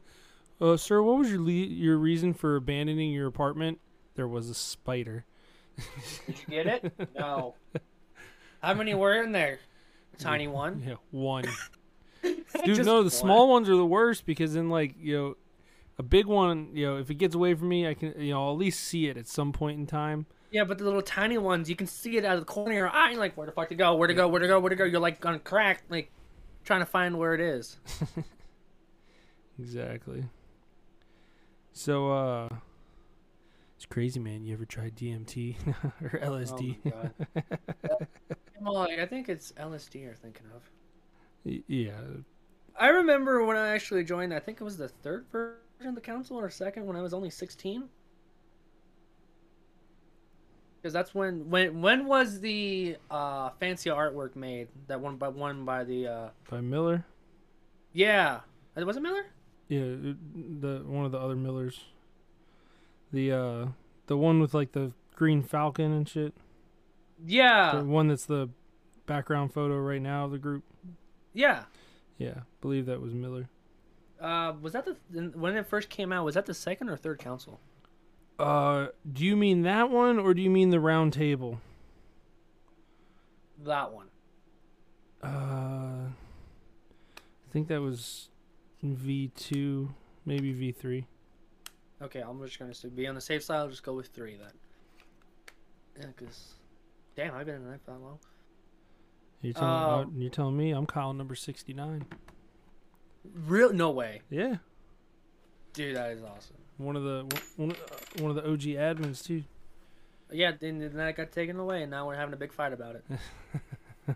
Uh, 0.61 0.77
sir, 0.77 1.01
what 1.01 1.17
was 1.17 1.29
your 1.31 1.41
le- 1.41 1.51
your 1.51 1.97
reason 1.97 2.33
for 2.33 2.55
abandoning 2.55 3.11
your 3.11 3.27
apartment? 3.27 3.79
There 4.15 4.27
was 4.27 4.49
a 4.49 4.53
spider. 4.55 5.25
Did 6.27 6.39
you 6.39 6.45
get 6.47 6.67
it? 6.67 6.85
No. 7.15 7.55
How 8.61 8.73
many 8.73 8.93
were 8.95 9.21
in 9.21 9.31
there? 9.31 9.59
Tiny 10.17 10.47
one. 10.47 10.81
Yeah, 10.85 10.95
one. 11.11 11.45
Dude, 12.65 12.85
no, 12.85 13.03
the 13.03 13.11
small 13.11 13.49
ones 13.49 13.69
are 13.69 13.75
the 13.75 13.85
worst 13.85 14.25
because 14.25 14.53
then, 14.53 14.69
like, 14.69 14.95
you 14.99 15.17
know, 15.17 15.37
a 15.97 16.03
big 16.03 16.25
one, 16.25 16.69
you 16.73 16.85
know, 16.85 16.97
if 16.97 17.09
it 17.09 17.15
gets 17.15 17.35
away 17.35 17.53
from 17.53 17.69
me, 17.69 17.87
I 17.87 17.93
can, 17.93 18.13
you 18.19 18.31
know, 18.31 18.43
I'll 18.43 18.51
at 18.51 18.57
least 18.57 18.81
see 18.81 19.07
it 19.07 19.17
at 19.17 19.27
some 19.27 19.51
point 19.51 19.79
in 19.79 19.87
time. 19.87 20.25
Yeah, 20.51 20.63
but 20.63 20.77
the 20.77 20.83
little 20.83 21.01
tiny 21.01 21.37
ones, 21.37 21.69
you 21.69 21.75
can 21.75 21.87
see 21.87 22.17
it 22.17 22.25
out 22.25 22.35
of 22.35 22.41
the 22.41 22.45
corner 22.45 22.71
of 22.71 22.77
your 22.77 22.89
eye. 22.89 23.11
You're 23.11 23.19
like, 23.19 23.35
where 23.35 23.45
the 23.45 23.51
fuck 23.51 23.69
to 23.69 23.75
go? 23.75 23.95
Where 23.95 24.07
to 24.07 24.13
go? 24.13 24.27
Where 24.27 24.39
to 24.39 24.47
go? 24.47 24.59
Where 24.59 24.69
to 24.69 24.75
go? 24.75 24.85
You're 24.85 24.99
like 25.01 25.25
on 25.25 25.39
crack, 25.39 25.83
like 25.89 26.11
trying 26.63 26.81
to 26.81 26.85
find 26.85 27.17
where 27.17 27.33
it 27.33 27.41
is. 27.41 27.77
Exactly. 29.59 30.25
So, 31.71 32.11
uh, 32.11 32.49
it's 33.75 33.85
crazy, 33.85 34.19
man. 34.19 34.43
You 34.43 34.53
ever 34.53 34.65
tried 34.65 34.95
DMT 34.95 35.55
or 36.01 36.19
LSD? 36.19 36.77
Oh 36.85 37.09
my 37.35 37.43
god. 37.87 38.07
well, 38.61 38.77
I 38.77 39.05
think 39.05 39.29
it's 39.29 39.51
LSD 39.53 40.01
you're 40.01 40.13
thinking 40.13 40.47
of. 40.55 40.69
Yeah. 41.67 41.91
I 42.77 42.89
remember 42.89 43.43
when 43.45 43.57
I 43.57 43.69
actually 43.69 44.03
joined. 44.03 44.33
I 44.33 44.39
think 44.39 44.59
it 44.59 44.63
was 44.63 44.77
the 44.77 44.89
third 44.89 45.25
version 45.31 45.55
of 45.87 45.95
the 45.95 46.01
council 46.01 46.37
or 46.37 46.49
second 46.49 46.85
when 46.85 46.95
I 46.95 47.01
was 47.01 47.13
only 47.13 47.29
16. 47.29 47.85
Because 50.81 50.93
that's 50.93 51.15
when 51.15 51.49
when 51.49 51.81
when 51.81 52.05
was 52.05 52.39
the 52.41 52.97
uh, 53.09 53.49
fancy 53.59 53.89
artwork 53.89 54.35
made? 54.35 54.67
That 54.87 54.99
one 55.01 55.15
by 55.17 55.29
one 55.29 55.65
by 55.65 55.83
the 55.83 56.07
uh, 56.07 56.29
By 56.49 56.61
Miller. 56.61 57.03
yeah. 57.93 58.41
Uh, 58.77 58.85
Was 58.85 58.97
it 58.97 59.01
Miller? 59.01 59.25
Yeah, 59.67 59.79
the 60.59 60.83
one 60.85 61.05
of 61.05 61.11
the 61.11 61.17
other 61.17 61.35
Millers. 61.35 61.85
The 63.11 63.31
uh, 63.31 63.67
the 64.07 64.17
one 64.17 64.39
with 64.39 64.53
like 64.53 64.73
the 64.73 64.91
green 65.15 65.41
falcon 65.41 65.91
and 65.91 66.07
shit. 66.07 66.33
Yeah, 67.25 67.77
The 67.77 67.85
one 67.85 68.09
that's 68.09 68.25
the 68.25 68.49
background 69.07 69.53
photo 69.53 69.77
right 69.79 70.01
now 70.01 70.25
of 70.25 70.31
the 70.31 70.37
group. 70.37 70.63
yeah. 71.33 71.63
Yeah, 72.17 72.41
believe 72.61 72.85
that 72.85 73.01
was 73.01 73.13
Miller. 73.13 73.49
Uh, 74.19 74.53
was 74.61 74.73
that 74.73 74.85
the 74.85 75.21
when 75.35 75.55
it 75.55 75.67
first 75.67 75.89
came 75.89 76.11
out? 76.11 76.23
Was 76.23 76.35
that 76.35 76.45
the 76.45 76.53
second 76.53 76.89
or 76.89 76.97
third 76.97 77.19
council? 77.19 77.59
Uh, 78.39 78.87
do 79.11 79.25
you 79.25 79.35
mean 79.35 79.63
that 79.63 79.89
one 79.89 80.19
or 80.19 80.33
do 80.33 80.41
you 80.41 80.49
mean 80.49 80.69
the 80.69 80.79
round 80.79 81.13
table? 81.13 81.59
That 83.63 83.91
one. 83.93 84.07
Uh, 85.23 86.07
I 86.07 87.51
think 87.51 87.67
that 87.67 87.81
was 87.81 88.29
V 88.83 89.31
two, 89.35 89.93
maybe 90.25 90.53
V 90.53 90.71
three. 90.71 91.07
Okay, 92.01 92.21
I'm 92.21 92.41
just 92.45 92.59
gonna 92.59 92.73
be 92.93 93.07
on 93.07 93.15
the 93.15 93.21
safe 93.21 93.43
side. 93.43 93.57
I'll 93.57 93.69
just 93.69 93.83
go 93.83 93.93
with 93.93 94.07
three 94.07 94.37
then. 94.37 94.51
Yeah, 95.99 96.07
because 96.15 96.55
Damn, 97.15 97.33
I've 97.33 97.45
been 97.45 97.55
in 97.55 97.71
that 97.71 97.83
for 97.85 97.91
that 97.91 98.01
long. 98.01 98.19
You're 99.45 99.53
telling, 99.53 99.69
Um, 99.69 100.09
uh, 100.15 100.19
you're 100.19 100.29
telling 100.31 100.57
me 100.57 100.71
I'm 100.71 100.85
Kyle 100.85 101.13
number 101.13 101.35
69. 101.35 102.05
Real? 103.45 103.71
No 103.73 103.91
way, 103.91 104.21
Yeah. 104.29 104.57
dude. 105.73 105.95
That 105.95 106.11
is 106.11 106.23
awesome. 106.23 106.57
One 106.77 106.95
of 106.95 107.03
the 107.03 107.23
one 107.55 107.71
of, 107.71 107.77
uh, 107.77 108.21
one 108.23 108.29
of 108.31 108.35
the 108.35 108.49
OG 108.49 108.75
admins 108.75 109.23
too. 109.23 109.43
Yeah, 110.31 110.51
then, 110.59 110.79
then 110.79 110.93
that 110.95 111.15
got 111.15 111.31
taken 111.31 111.57
away, 111.59 111.83
and 111.83 111.91
now 111.91 112.07
we're 112.07 112.15
having 112.15 112.33
a 112.33 112.37
big 112.37 112.51
fight 112.51 112.73
about 112.73 112.95
it. 112.95 113.05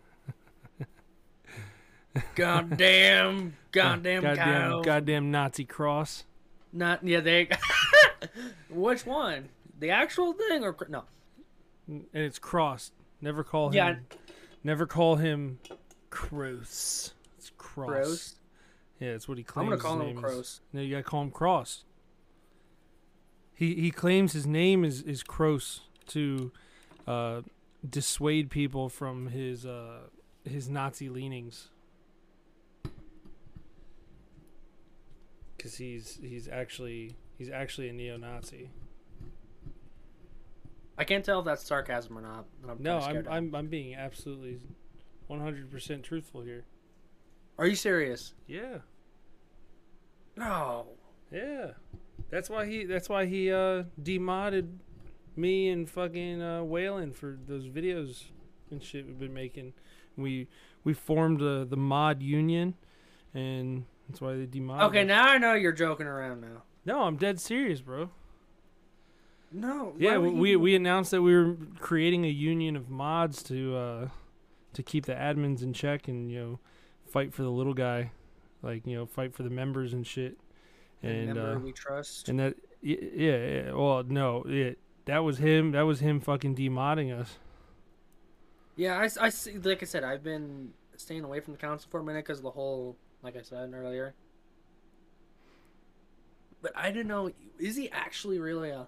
goddamn, 2.35 3.55
goddamn, 3.71 4.21
goddamn, 4.23 4.35
Kyle. 4.35 4.81
goddamn 4.81 5.31
Nazi 5.31 5.65
cross. 5.65 6.25
Not 6.73 7.03
yeah, 7.05 7.19
they. 7.19 7.49
Which 8.69 9.05
one? 9.05 9.49
The 9.79 9.91
actual 9.91 10.33
thing 10.33 10.63
or 10.63 10.75
no? 10.89 11.03
and 11.87 12.05
it's 12.13 12.39
crossed. 12.39 12.93
Never 13.21 13.43
call 13.43 13.67
him. 13.69 13.73
Yeah. 13.75 13.95
Never 14.63 14.85
call 14.85 15.15
him 15.15 15.59
Cross. 16.09 17.13
It's 17.37 17.51
cross. 17.57 17.87
Gross. 17.87 18.35
Yeah, 18.99 19.11
that's 19.13 19.27
what 19.27 19.37
he 19.37 19.43
claims. 19.43 19.65
I'm 19.65 19.69
gonna 19.77 19.81
call 19.81 20.01
him. 20.01 20.21
Cross. 20.21 20.61
No, 20.73 20.81
you 20.81 20.91
gotta 20.91 21.03
call 21.03 21.21
him 21.21 21.31
Cross. 21.31 21.85
He 23.53 23.75
he 23.75 23.91
claims 23.91 24.33
his 24.33 24.45
name 24.45 24.83
is 24.83 25.01
is 25.01 25.23
Cross 25.23 25.81
to 26.07 26.51
uh, 27.07 27.41
dissuade 27.87 28.49
people 28.49 28.89
from 28.89 29.27
his 29.27 29.65
uh, 29.65 29.99
his 30.43 30.69
Nazi 30.69 31.09
leanings. 31.09 31.69
Because 35.55 35.75
he's 35.75 36.19
he's 36.21 36.47
actually 36.47 37.15
he's 37.37 37.49
actually 37.49 37.89
a 37.89 37.93
neo-Nazi. 37.93 38.69
I 40.99 41.05
can't 41.05 41.23
tell 41.23 41.39
if 41.39 41.45
that's 41.45 41.63
sarcasm 41.65 42.17
or 42.17 42.21
not. 42.21 42.45
I'm 42.67 42.83
No, 42.83 42.99
I'm. 42.99 43.25
I'm 43.29 43.55
I'm 43.55 43.67
being 43.67 43.95
absolutely, 43.95 44.59
one 45.27 45.39
hundred 45.39 45.71
percent 45.71 46.03
truthful 46.03 46.41
here. 46.41 46.65
Are 47.57 47.65
you 47.65 47.75
serious? 47.75 48.33
Yeah, 48.47 48.79
No. 50.35 50.87
yeah. 51.31 51.71
That's 52.29 52.49
why 52.49 52.65
he. 52.65 52.83
That's 52.83 53.07
why 53.07 53.25
he 53.25 53.49
uh 53.51 53.83
demodded 54.01 54.77
me 55.37 55.69
and 55.69 55.89
fucking 55.89 56.41
uh, 56.41 56.61
Waylon 56.63 57.15
for 57.15 57.37
those 57.47 57.65
videos 57.65 58.25
and 58.69 58.83
shit 58.83 59.05
we've 59.07 59.19
been 59.19 59.33
making. 59.33 59.73
We 60.17 60.47
we 60.83 60.93
formed 60.93 61.41
uh, 61.41 61.63
the 61.63 61.77
mod 61.77 62.21
union, 62.21 62.75
and 63.33 63.85
that's 64.09 64.19
why 64.19 64.35
they 64.35 64.45
demodded. 64.45 64.87
Okay, 64.89 65.01
us. 65.03 65.07
now 65.07 65.29
I 65.29 65.37
know 65.37 65.53
you're 65.53 65.71
joking 65.71 66.07
around 66.07 66.41
now. 66.41 66.63
No, 66.85 67.03
I'm 67.03 67.15
dead 67.15 67.39
serious, 67.39 67.79
bro. 67.81 68.09
No. 69.51 69.93
Yeah, 69.97 70.17
we 70.17 70.55
we 70.55 70.75
announced 70.75 71.11
that 71.11 71.21
we 71.21 71.35
were 71.35 71.55
creating 71.79 72.25
a 72.25 72.29
union 72.29 72.75
of 72.75 72.89
mods 72.89 73.41
to 73.43 73.75
uh 73.75 74.07
to 74.73 74.83
keep 74.83 75.05
the 75.05 75.13
admins 75.13 75.63
in 75.63 75.73
check 75.73 76.07
and 76.07 76.31
you 76.31 76.39
know 76.39 76.59
fight 77.07 77.33
for 77.33 77.41
the 77.43 77.49
little 77.49 77.73
guy, 77.73 78.11
like 78.61 78.85
you 78.85 78.95
know 78.95 79.05
fight 79.05 79.33
for 79.33 79.43
the 79.43 79.49
members 79.49 79.93
and 79.93 80.05
shit. 80.05 80.37
And 81.01 81.29
Remember 81.29 81.55
uh, 81.55 81.59
we 81.59 81.71
trust. 81.71 82.29
and 82.29 82.39
that 82.39 82.55
yeah, 82.81 82.97
yeah 83.15 83.71
well 83.73 84.03
no 84.03 84.43
it 84.47 84.77
that 85.05 85.19
was 85.19 85.37
him 85.39 85.71
that 85.71 85.81
was 85.83 85.99
him 86.01 86.19
fucking 86.19 86.55
demodding 86.55 87.17
us. 87.17 87.37
Yeah, 88.75 88.97
I 89.19 89.29
see- 89.29 89.57
like 89.57 89.81
I 89.81 89.85
said, 89.85 90.03
I've 90.05 90.23
been 90.23 90.71
staying 90.95 91.23
away 91.25 91.39
from 91.41 91.53
the 91.53 91.59
council 91.59 91.89
for 91.91 91.99
a 91.99 92.03
minute 92.03 92.23
because 92.25 92.41
the 92.41 92.51
whole, 92.51 92.95
like 93.23 93.35
I 93.35 93.41
said 93.41 93.73
earlier. 93.73 94.13
But 96.61 96.71
I 96.75 96.91
don't 96.91 97.07
know. 97.07 97.31
Is 97.57 97.75
he 97.75 97.89
actually 97.91 98.39
really 98.39 98.69
a? 98.69 98.87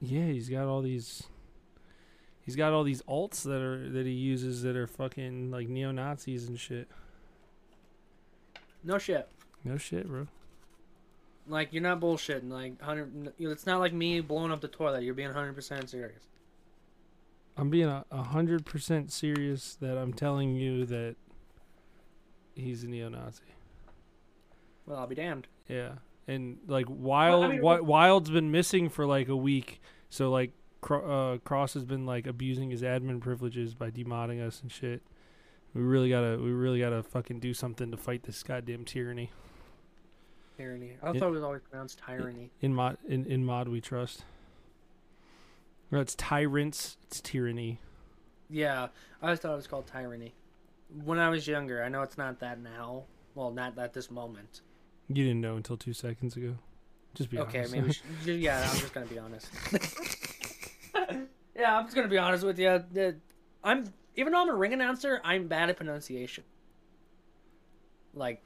Yeah, 0.00 0.26
he's 0.26 0.48
got 0.48 0.66
all 0.66 0.82
these. 0.82 1.24
He's 2.40 2.56
got 2.56 2.72
all 2.72 2.84
these 2.84 3.02
alts 3.02 3.42
that 3.44 3.60
are 3.60 3.88
that 3.90 4.06
he 4.06 4.12
uses 4.12 4.62
that 4.62 4.76
are 4.76 4.86
fucking 4.86 5.50
like 5.50 5.68
neo 5.68 5.92
Nazis 5.92 6.48
and 6.48 6.58
shit. 6.58 6.88
No 8.82 8.98
shit. 8.98 9.28
No 9.62 9.76
shit, 9.76 10.08
bro. 10.08 10.26
Like 11.46 11.72
you're 11.72 11.82
not 11.82 12.00
bullshitting. 12.00 12.50
Like 12.50 12.80
hundred. 12.80 13.32
It's 13.38 13.66
not 13.66 13.80
like 13.80 13.92
me 13.92 14.20
blowing 14.20 14.52
up 14.52 14.60
the 14.60 14.68
toilet. 14.68 15.02
You're 15.02 15.14
being 15.14 15.32
hundred 15.32 15.54
percent 15.54 15.90
serious. 15.90 16.22
I'm 17.56 17.68
being 17.68 17.88
a 17.88 18.04
a 18.10 18.22
hundred 18.22 18.64
percent 18.64 19.12
serious 19.12 19.76
that 19.80 19.98
I'm 19.98 20.14
telling 20.14 20.54
you 20.54 20.86
that 20.86 21.16
he's 22.54 22.84
a 22.84 22.88
neo-Nazi. 22.88 23.42
Well, 24.86 24.98
I'll 24.98 25.06
be 25.06 25.14
damned. 25.14 25.46
Yeah, 25.68 25.92
and 26.30 26.58
like 26.66 26.86
Wild, 26.88 27.48
mean, 27.50 27.58
Wi- 27.58 27.80
Wild's 27.80 28.30
been 28.30 28.50
missing 28.50 28.88
for 28.88 29.06
like 29.06 29.28
a 29.28 29.36
week, 29.36 29.80
so 30.08 30.30
like 30.30 30.52
uh, 30.90 31.38
Cross 31.44 31.74
has 31.74 31.84
been 31.84 32.06
like 32.06 32.26
abusing 32.26 32.70
his 32.70 32.82
admin 32.82 33.20
privileges 33.20 33.74
by 33.74 33.90
demodding 33.90 34.44
us 34.44 34.60
and 34.62 34.70
shit. 34.72 35.02
We 35.74 35.82
really 35.82 36.08
gotta, 36.10 36.36
we 36.42 36.50
really 36.50 36.80
gotta 36.80 37.02
fucking 37.02 37.38
do 37.40 37.54
something 37.54 37.90
to 37.90 37.96
fight 37.96 38.22
this 38.24 38.42
goddamn 38.42 38.84
tyranny. 38.84 39.30
Tyranny. 40.56 40.96
I 41.02 41.10
It- 41.10 41.18
thought 41.18 41.28
it 41.28 41.32
was 41.32 41.42
always 41.42 41.62
pronounced 41.62 42.00
tyranny. 42.06 42.50
In 42.60 42.74
mod, 42.74 42.98
in, 43.08 43.24
in 43.26 43.44
mod, 43.44 43.68
we 43.68 43.80
trust. 43.80 44.24
No, 45.90 46.00
it's 46.00 46.14
tyrants. 46.14 46.96
It's 47.04 47.20
tyranny. 47.20 47.80
Yeah, 48.48 48.88
I 49.22 49.26
always 49.26 49.38
thought 49.40 49.52
it 49.52 49.56
was 49.56 49.66
called 49.66 49.86
tyranny. 49.86 50.34
When 51.04 51.18
I 51.18 51.28
was 51.28 51.46
younger, 51.46 51.82
I 51.84 51.88
know 51.88 52.02
it's 52.02 52.18
not 52.18 52.40
that 52.40 52.58
now. 52.60 53.04
Well, 53.34 53.50
not 53.52 53.78
at 53.78 53.92
this 53.92 54.10
moment. 54.10 54.60
You 55.12 55.24
didn't 55.24 55.40
know 55.40 55.56
until 55.56 55.76
two 55.76 55.92
seconds 55.92 56.36
ago. 56.36 56.54
Just 57.14 57.30
be 57.30 57.38
okay, 57.40 57.58
honest. 57.58 57.72
maybe. 57.74 57.92
sh- 57.92 58.02
ju- 58.24 58.32
yeah, 58.34 58.60
I'm 58.60 58.78
just 58.78 58.94
gonna 58.94 59.06
be 59.06 59.18
honest. 59.18 59.50
yeah, 61.56 61.76
I'm 61.76 61.84
just 61.84 61.96
gonna 61.96 62.06
be 62.06 62.18
honest 62.18 62.44
with 62.44 62.60
you. 62.60 63.16
I'm 63.64 63.92
even 64.14 64.32
though 64.32 64.40
I'm 64.40 64.48
a 64.48 64.54
ring 64.54 64.72
announcer, 64.72 65.20
I'm 65.24 65.48
bad 65.48 65.68
at 65.68 65.76
pronunciation. 65.76 66.44
Like, 68.14 68.40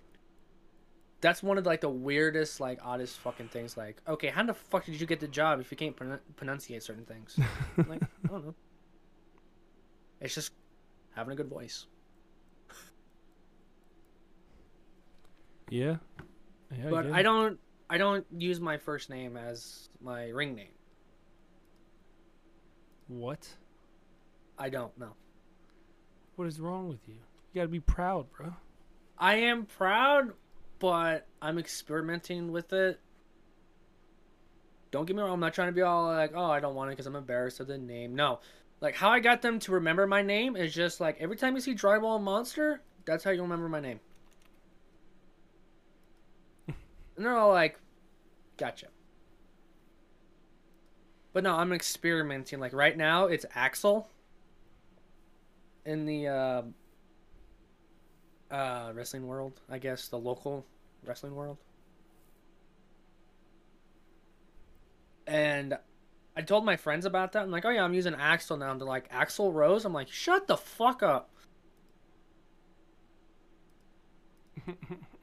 that's 1.20 1.42
one 1.42 1.58
of 1.58 1.66
like 1.66 1.82
the 1.82 1.90
weirdest, 1.90 2.60
like 2.60 2.78
oddest 2.82 3.18
fucking 3.18 3.48
things. 3.48 3.76
Like, 3.76 4.00
okay, 4.08 4.28
how 4.28 4.42
the 4.42 4.54
fuck 4.54 4.86
did 4.86 4.98
you 4.98 5.06
get 5.06 5.20
the 5.20 5.28
job 5.28 5.60
if 5.60 5.70
you 5.70 5.76
can't 5.76 5.94
pronun- 5.94 6.20
pronunciate 6.36 6.82
certain 6.82 7.04
things? 7.04 7.38
like, 7.88 8.02
I 8.02 8.28
don't 8.28 8.46
know. 8.46 8.54
It's 10.22 10.34
just 10.34 10.52
having 11.14 11.34
a 11.34 11.36
good 11.36 11.48
voice. 11.48 11.84
yeah. 15.68 15.96
Yeah 16.78 16.90
but 16.90 17.02
get 17.02 17.12
I 17.12 17.22
don't. 17.22 17.58
I 17.88 17.98
don't 17.98 18.26
use 18.36 18.60
my 18.60 18.78
first 18.78 19.10
name 19.10 19.36
as 19.36 19.88
my 20.00 20.28
ring 20.28 20.54
name. 20.54 20.72
What? 23.08 23.46
I 24.58 24.70
don't 24.70 24.96
know. 24.98 25.14
What 26.36 26.48
is 26.48 26.60
wrong 26.60 26.88
with 26.88 27.06
you? 27.06 27.14
You 27.52 27.60
gotta 27.60 27.68
be 27.68 27.80
proud, 27.80 28.26
bro. 28.32 28.54
I 29.18 29.36
am 29.36 29.66
proud, 29.66 30.32
but 30.78 31.26
I'm 31.40 31.58
experimenting 31.58 32.50
with 32.50 32.72
it. 32.72 33.00
Don't 34.90 35.04
get 35.04 35.14
me 35.14 35.22
wrong. 35.22 35.32
I'm 35.32 35.40
not 35.40 35.54
trying 35.54 35.68
to 35.68 35.72
be 35.72 35.82
all 35.82 36.06
like, 36.06 36.32
oh, 36.34 36.50
I 36.50 36.60
don't 36.60 36.74
want 36.74 36.90
it 36.90 36.92
because 36.92 37.06
I'm 37.06 37.16
embarrassed 37.16 37.60
of 37.60 37.66
the 37.66 37.78
name. 37.78 38.14
No, 38.14 38.40
like 38.80 38.94
how 38.94 39.10
I 39.10 39.20
got 39.20 39.42
them 39.42 39.58
to 39.60 39.72
remember 39.72 40.06
my 40.06 40.22
name 40.22 40.56
is 40.56 40.74
just 40.74 41.00
like 41.00 41.16
every 41.20 41.36
time 41.36 41.54
you 41.54 41.60
see 41.60 41.74
Drywall 41.74 42.20
Monster, 42.20 42.80
that's 43.04 43.24
how 43.24 43.30
you 43.30 43.42
remember 43.42 43.68
my 43.68 43.80
name. 43.80 44.00
And 47.16 47.24
they're 47.24 47.36
all 47.36 47.50
like, 47.50 47.78
gotcha. 48.56 48.86
But 51.32 51.44
no, 51.44 51.54
I'm 51.56 51.72
experimenting. 51.72 52.60
Like 52.60 52.72
right 52.72 52.96
now, 52.96 53.26
it's 53.26 53.44
Axel. 53.54 54.08
In 55.84 56.06
the 56.06 56.28
uh, 56.28 56.62
uh 58.50 58.92
wrestling 58.94 59.26
world, 59.26 59.60
I 59.68 59.78
guess 59.78 60.08
the 60.08 60.18
local 60.18 60.64
wrestling 61.04 61.34
world. 61.34 61.58
And 65.26 65.76
I 66.36 66.42
told 66.42 66.64
my 66.64 66.76
friends 66.76 67.04
about 67.04 67.32
that. 67.32 67.42
I'm 67.42 67.50
like, 67.50 67.64
oh 67.64 67.70
yeah, 67.70 67.84
I'm 67.84 67.94
using 67.94 68.14
Axel 68.14 68.56
now. 68.56 68.70
And 68.70 68.80
they're 68.80 68.88
like, 68.88 69.10
Axl 69.12 69.52
Rose. 69.52 69.84
I'm 69.84 69.92
like, 69.92 70.08
shut 70.08 70.46
the 70.46 70.56
fuck 70.56 71.02
up. 71.02 71.30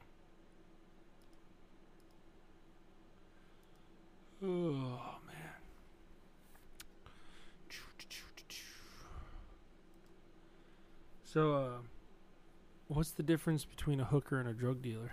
Oh 4.44 5.18
man. 5.26 5.36
So, 11.22 11.54
uh, 11.54 11.70
what's 12.88 13.12
the 13.12 13.22
difference 13.22 13.64
between 13.64 14.00
a 14.00 14.04
hooker 14.04 14.40
and 14.40 14.48
a 14.48 14.52
drug 14.52 14.82
dealer? 14.82 15.12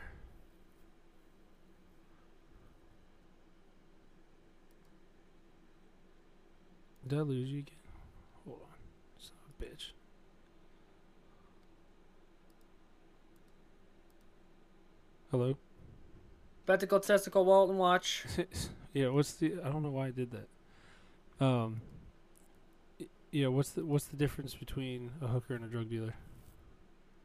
Did 7.07 7.19
I 7.19 7.21
lose 7.21 7.49
you 7.49 7.59
again? 7.59 7.75
Hold 8.45 8.61
on, 8.61 8.77
son 9.19 9.35
of 9.45 9.67
a 9.67 9.71
bitch. 9.71 9.91
Hello. 15.29 15.55
Spectacle, 16.63 16.99
testicle, 16.99 17.45
Walton 17.45 17.77
watch. 17.77 18.25
yeah, 18.93 19.09
what's 19.09 19.33
the? 19.33 19.55
I 19.63 19.69
don't 19.69 19.83
know 19.83 19.89
why 19.91 20.07
I 20.07 20.11
did 20.11 20.31
that. 20.31 21.43
Um, 21.45 21.81
Yeah, 23.31 23.47
what's 23.47 23.69
the 23.71 23.85
what's 23.85 24.05
the 24.05 24.17
difference 24.17 24.55
between 24.55 25.11
a 25.21 25.27
hooker 25.27 25.53
and 25.55 25.63
a 25.63 25.67
drug 25.67 25.89
dealer? 25.89 26.15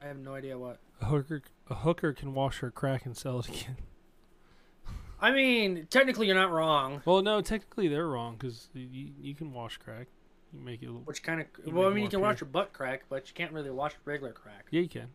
I 0.02 0.06
have 0.06 0.18
no 0.18 0.34
idea 0.34 0.58
what. 0.58 0.78
A 1.00 1.06
hooker 1.06 1.42
a 1.70 1.74
hooker 1.76 2.12
can 2.12 2.34
wash 2.34 2.58
her 2.58 2.70
crack 2.70 3.06
and 3.06 3.16
sell 3.16 3.38
it 3.40 3.48
again. 3.48 3.76
I 5.20 5.30
mean, 5.30 5.86
technically, 5.88 6.26
you're 6.26 6.36
not 6.36 6.50
wrong. 6.50 7.00
Well, 7.06 7.22
no, 7.22 7.40
technically 7.40 7.88
they're 7.88 8.06
wrong 8.08 8.36
because 8.38 8.68
you, 8.74 9.08
you 9.18 9.34
can 9.34 9.52
wash 9.52 9.78
crack. 9.78 10.08
You 10.52 10.60
make 10.60 10.82
it. 10.82 10.86
a 10.86 10.88
little- 10.90 11.02
Which 11.06 11.22
kind 11.22 11.40
of 11.40 11.46
well, 11.72 11.88
I 11.88 11.94
mean, 11.94 12.04
you 12.04 12.10
can 12.10 12.20
wash 12.20 12.40
your 12.42 12.48
butt 12.48 12.72
crack, 12.74 13.04
but 13.08 13.26
you 13.28 13.34
can't 13.34 13.52
really 13.52 13.70
wash 13.70 13.94
regular 14.04 14.32
crack. 14.34 14.66
Yeah, 14.70 14.82
you 14.82 14.88
can. 14.88 15.08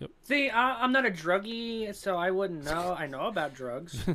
Yep. 0.00 0.10
See, 0.24 0.50
I, 0.50 0.82
I'm 0.82 0.92
not 0.92 1.06
a 1.06 1.10
druggie, 1.10 1.94
so 1.94 2.16
I 2.16 2.30
wouldn't 2.32 2.64
know. 2.64 2.94
I 2.98 3.06
know 3.06 3.26
about 3.28 3.54
drugs. 3.54 4.04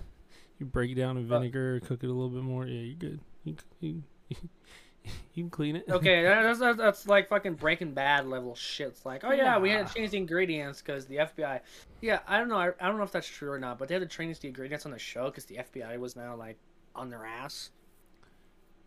You 0.59 0.65
break 0.65 0.91
it 0.91 0.95
down 0.95 1.17
in 1.17 1.27
But- 1.27 1.39
vinegar, 1.39 1.79
cook 1.81 2.03
it 2.03 2.07
a 2.07 2.13
little 2.13 2.29
bit 2.29 2.43
more. 2.43 2.65
Yeah, 2.65 2.81
you're 2.81 2.95
good. 2.95 3.19
You 3.43 3.55
you, 3.81 4.03
you 4.29 5.43
can 5.43 5.49
clean 5.49 5.75
it. 5.75 5.85
Okay, 5.89 6.23
that's, 6.23 6.59
that's 6.59 6.77
that's 6.77 7.07
like 7.09 7.27
fucking 7.29 7.55
Breaking 7.55 7.93
Bad 7.93 8.27
level 8.27 8.55
shit. 8.55 8.87
It's 8.87 9.05
like, 9.05 9.23
oh 9.23 9.31
yeah, 9.33 9.57
we 9.59 9.69
had 9.69 9.87
to 9.87 9.93
change 9.93 10.11
the 10.11 10.17
ingredients 10.17 10.81
because 10.81 11.05
the 11.07 11.17
FBI. 11.17 11.59
Yeah, 12.01 12.19
I 12.27 12.37
don't 12.37 12.49
know. 12.49 12.57
I, 12.57 12.69
I 12.79 12.87
don't 12.87 12.97
know 12.97 13.03
if 13.03 13.11
that's 13.11 13.27
true 13.27 13.51
or 13.51 13.59
not, 13.59 13.77
but 13.77 13.87
they 13.87 13.93
had 13.95 14.01
to 14.09 14.17
change 14.17 14.39
the 14.39 14.47
ingredients 14.47 14.85
on 14.85 14.91
the 14.91 14.99
show 14.99 15.25
because 15.25 15.45
the 15.45 15.57
FBI 15.57 15.97
was 15.99 16.15
now 16.15 16.35
like 16.35 16.57
on 16.95 17.09
their 17.09 17.25
ass, 17.25 17.71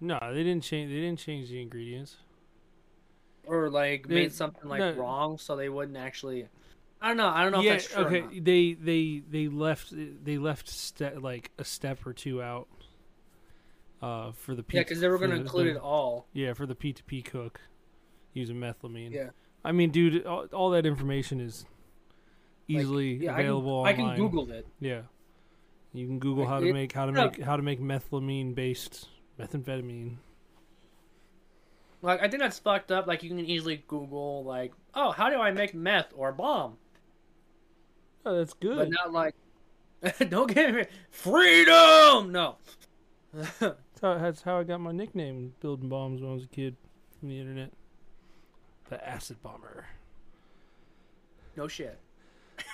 No, 0.01 0.19
they 0.33 0.43
didn't 0.43 0.62
change. 0.64 0.91
They 0.91 1.01
didn't 1.01 1.19
change 1.19 1.51
the 1.51 1.61
ingredients. 1.61 2.16
or 3.47 3.69
like 3.71 4.09
They- 4.09 4.14
made 4.14 4.33
something 4.33 4.69
like 4.69 4.79
no. 4.81 4.93
wrong, 4.93 5.37
so 5.39 5.55
they 5.57 5.69
wouldn't 5.69 5.99
actually. 5.99 6.49
I 7.01 7.09
don't 7.09 7.16
know. 7.16 7.28
I 7.28 7.42
don't 7.42 7.53
know 7.53 7.61
yeah. 7.61 7.74
if 7.74 7.82
that's 7.92 7.94
true. 7.94 8.05
okay. 8.20 8.40
They 8.40 8.74
they 8.74 9.22
they 9.28 9.49
left 9.49 9.92
they 10.24 10.38
left 10.38 10.68
ste- 10.68 11.20
like 11.20 11.51
a 11.59 11.64
step 11.64 12.05
or 12.07 12.12
two 12.12 12.42
out. 12.42 12.68
Uh, 14.01 14.30
for 14.30 14.55
the 14.55 14.62
P- 14.62 14.76
Yeah, 14.76 14.84
because 14.84 15.01
they 15.01 15.09
were 15.09 15.18
going 15.18 15.30
to 15.32 15.36
include 15.36 15.66
the- 15.66 15.70
it 15.72 15.82
all. 15.82 16.28
Yeah, 16.32 16.53
for 16.53 16.66
the 16.66 16.74
P 16.76 16.92
two 16.92 17.03
P 17.05 17.20
cook, 17.22 17.61
using 18.32 18.57
methylamine. 18.57 19.12
Yeah. 19.12 19.30
I 19.64 19.72
mean, 19.72 19.90
dude, 19.90 20.24
all, 20.24 20.46
all 20.53 20.70
that 20.70 20.86
information 20.86 21.40
is 21.40 21.64
Like, 22.68 22.82
easily 22.82 23.14
Yeah, 23.14 23.32
I 23.32 23.36
can, 23.38 23.46
available 23.46 23.84
I 23.84 23.92
can 23.92 24.14
Google 24.16 24.53
it. 24.53 24.66
Yeah, 24.78 25.03
you 25.92 26.07
can 26.07 26.20
Google 26.20 26.44
Like, 26.44 26.53
how 26.53 26.61
to 26.61 26.66
it- 26.68 26.72
make 26.72 26.92
how 26.92 27.07
to 27.07 27.12
make 27.12 27.40
how 27.42 27.57
to 27.57 27.62
make 27.62 27.80
methylamine 27.80 28.55
based 28.55 29.09
methamphetamine. 29.38 30.16
Like 32.01 32.22
I 32.22 32.28
think 32.28 32.40
that's 32.40 32.59
fucked 32.59 32.92
up. 32.92 33.07
Like 33.07 33.22
you 33.24 33.30
can 33.30 33.40
easily 33.40 33.82
Google 33.88 34.44
like, 34.44 34.72
oh, 34.94 35.11
how 35.11 35.30
do 35.30 35.40
I 35.40 35.51
make 35.51 35.74
meth 35.74 36.12
or 36.14 36.30
bomb? 36.32 36.76
Oh, 38.29 38.37
that's 38.37 38.53
good. 38.55 38.76
But 38.76 38.91
not 38.91 39.11
like, 39.12 39.35
don't 40.29 40.53
get 40.53 40.74
me 40.74 40.85
freedom. 41.11 42.31
No. 42.33 42.57
That's 43.35 44.01
how, 44.01 44.18
that's 44.18 44.43
how 44.43 44.59
I 44.59 44.62
got 44.64 44.81
my 44.81 44.93
nickname, 44.93 45.53
building 45.61 45.89
bombs 45.89 46.20
when 46.22 46.31
I 46.31 46.35
was 46.35 46.45
a 46.45 46.49
kid, 46.49 46.76
from 47.18 47.29
the 47.29 47.39
internet. 47.41 47.72
The 48.91 49.07
acid 49.07 49.43
bomber. 49.43 49.87
no 51.57 51.66
shit, 51.68 51.99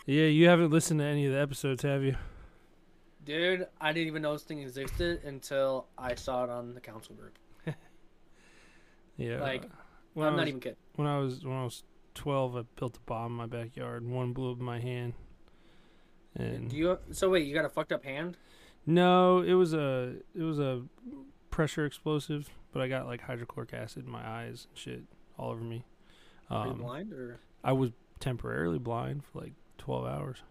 Yeah, 0.06 0.24
you 0.26 0.46
haven't 0.48 0.70
listened 0.70 1.00
to 1.00 1.06
any 1.06 1.26
of 1.26 1.32
the 1.32 1.40
episodes, 1.40 1.82
have 1.82 2.02
you? 2.02 2.16
dude. 3.24 3.66
I 3.80 3.92
didn't 3.92 4.08
even 4.08 4.20
know 4.22 4.34
this 4.34 4.42
thing 4.42 4.58
existed 4.60 5.24
until 5.24 5.86
I 5.96 6.14
saw 6.14 6.44
it 6.44 6.50
on 6.50 6.74
the 6.74 6.80
council 6.80 7.14
group. 7.14 7.38
Yeah. 9.16 9.40
Like, 9.40 9.64
uh, 9.64 10.20
I'm 10.20 10.34
I 10.34 10.36
not 10.36 10.48
even 10.48 10.60
kidding. 10.60 10.76
when 10.96 11.06
I 11.08 11.18
was 11.18 11.44
when 11.44 11.54
I 11.56 11.64
was 11.64 11.82
twelve, 12.14 12.56
I 12.56 12.62
built 12.78 12.96
a 12.96 13.00
bomb 13.06 13.32
in 13.32 13.36
my 13.38 13.46
backyard. 13.46 14.02
and 14.02 14.12
One 14.12 14.32
blew 14.32 14.52
up 14.52 14.58
in 14.58 14.64
my 14.64 14.80
hand. 14.80 15.14
And 16.36 16.68
Do 16.70 16.76
you? 16.76 16.98
So 17.12 17.30
wait, 17.30 17.46
you 17.46 17.54
got 17.54 17.64
a 17.64 17.68
fucked 17.68 17.92
up 17.92 18.04
hand? 18.04 18.36
no, 18.86 19.40
it 19.40 19.54
was 19.54 19.72
a 19.74 20.14
it 20.34 20.42
was 20.42 20.58
a 20.58 20.82
pressure 21.50 21.86
explosive, 21.86 22.50
but 22.72 22.82
I 22.82 22.88
got 22.88 23.06
like 23.06 23.20
hydrochloric 23.22 23.72
acid 23.72 24.04
in 24.06 24.10
my 24.10 24.26
eyes 24.26 24.66
and 24.70 24.78
shit 24.78 25.02
all 25.38 25.50
over 25.50 25.62
me. 25.62 25.84
Are 26.50 26.66
you 26.66 26.72
Um, 26.72 26.78
blind 26.78 27.12
or? 27.12 27.38
I 27.62 27.72
was 27.72 27.90
temporarily 28.20 28.78
blind 28.78 29.22
for 29.24 29.40
like 29.40 29.52
12 29.78 30.06
hours. 30.06 30.42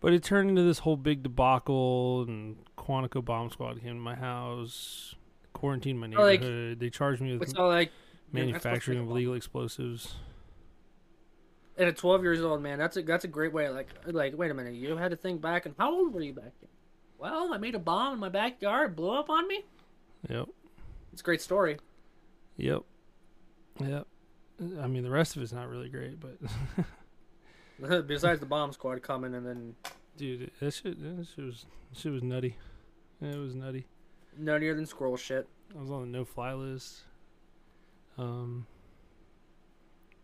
But 0.00 0.12
it 0.12 0.22
turned 0.22 0.48
into 0.50 0.62
this 0.62 0.80
whole 0.80 0.96
big 0.96 1.22
debacle, 1.24 2.22
and 2.28 2.56
Quantico 2.76 3.24
Bomb 3.24 3.50
Squad 3.50 3.80
came 3.80 3.94
to 3.96 4.00
my 4.00 4.14
house, 4.14 5.14
quarantined 5.54 5.98
my 5.98 6.06
Oh, 6.16 6.22
like- 6.22 6.40
neighborhood. 6.40 6.78
they 6.80 6.90
charged 6.90 7.20
me 7.20 7.36
with 7.36 7.40
like 7.40 7.56
you're 7.56 7.66
not 7.66 7.82
supposed 7.88 7.92
to 8.32 8.36
manufacturing 8.36 8.98
of 9.00 9.08
illegal 9.10 9.34
explosives. 9.34 10.14
At 11.78 11.88
a 11.88 11.92
12 11.92 12.22
years 12.22 12.40
old 12.42 12.60
man. 12.62 12.78
That's 12.78 12.96
a 12.96 13.02
that's 13.02 13.24
a 13.24 13.28
great 13.28 13.52
way. 13.52 13.68
Like 13.68 13.88
like 14.06 14.36
wait 14.36 14.50
a 14.50 14.54
minute, 14.54 14.74
you 14.74 14.96
had 14.96 15.10
to 15.12 15.16
think 15.16 15.40
back. 15.40 15.66
And 15.66 15.74
how 15.78 15.92
old 15.92 16.12
were 16.12 16.20
you 16.22 16.32
back 16.32 16.52
then? 16.60 16.70
Well, 17.18 17.52
I 17.52 17.58
made 17.58 17.74
a 17.74 17.78
bomb 17.78 18.14
in 18.14 18.20
my 18.20 18.28
backyard, 18.28 18.94
blew 18.96 19.10
up 19.10 19.28
on 19.30 19.46
me. 19.48 19.64
Yep, 20.28 20.48
It's 21.12 21.20
a 21.20 21.24
great 21.24 21.40
story. 21.40 21.78
yep, 22.56 22.82
yep. 23.80 24.06
I 24.80 24.86
mean, 24.88 25.02
the 25.04 25.10
rest 25.10 25.36
of 25.36 25.42
it's 25.42 25.52
not 25.52 25.68
really 25.68 25.88
great, 25.88 26.18
but 26.20 26.36
Besides 28.06 28.40
the 28.40 28.46
bomb 28.46 28.72
squad 28.72 29.02
coming 29.02 29.34
and 29.34 29.46
then 29.46 29.74
dude, 30.16 30.50
that 30.60 30.72
shit, 30.74 31.00
that 31.00 31.26
shit 31.34 31.44
was, 31.44 31.66
that 31.92 31.98
shit 31.98 32.12
was 32.12 32.22
nutty. 32.24 32.56
It 33.20 33.36
was 33.36 33.54
nutty. 33.54 33.86
nuttier 34.40 34.74
than 34.74 34.86
squirrel 34.86 35.16
shit. 35.16 35.48
I 35.76 35.80
was 35.80 35.90
on 35.90 36.00
the 36.00 36.18
no-fly 36.18 36.54
list. 36.54 37.02
Um, 38.16 38.66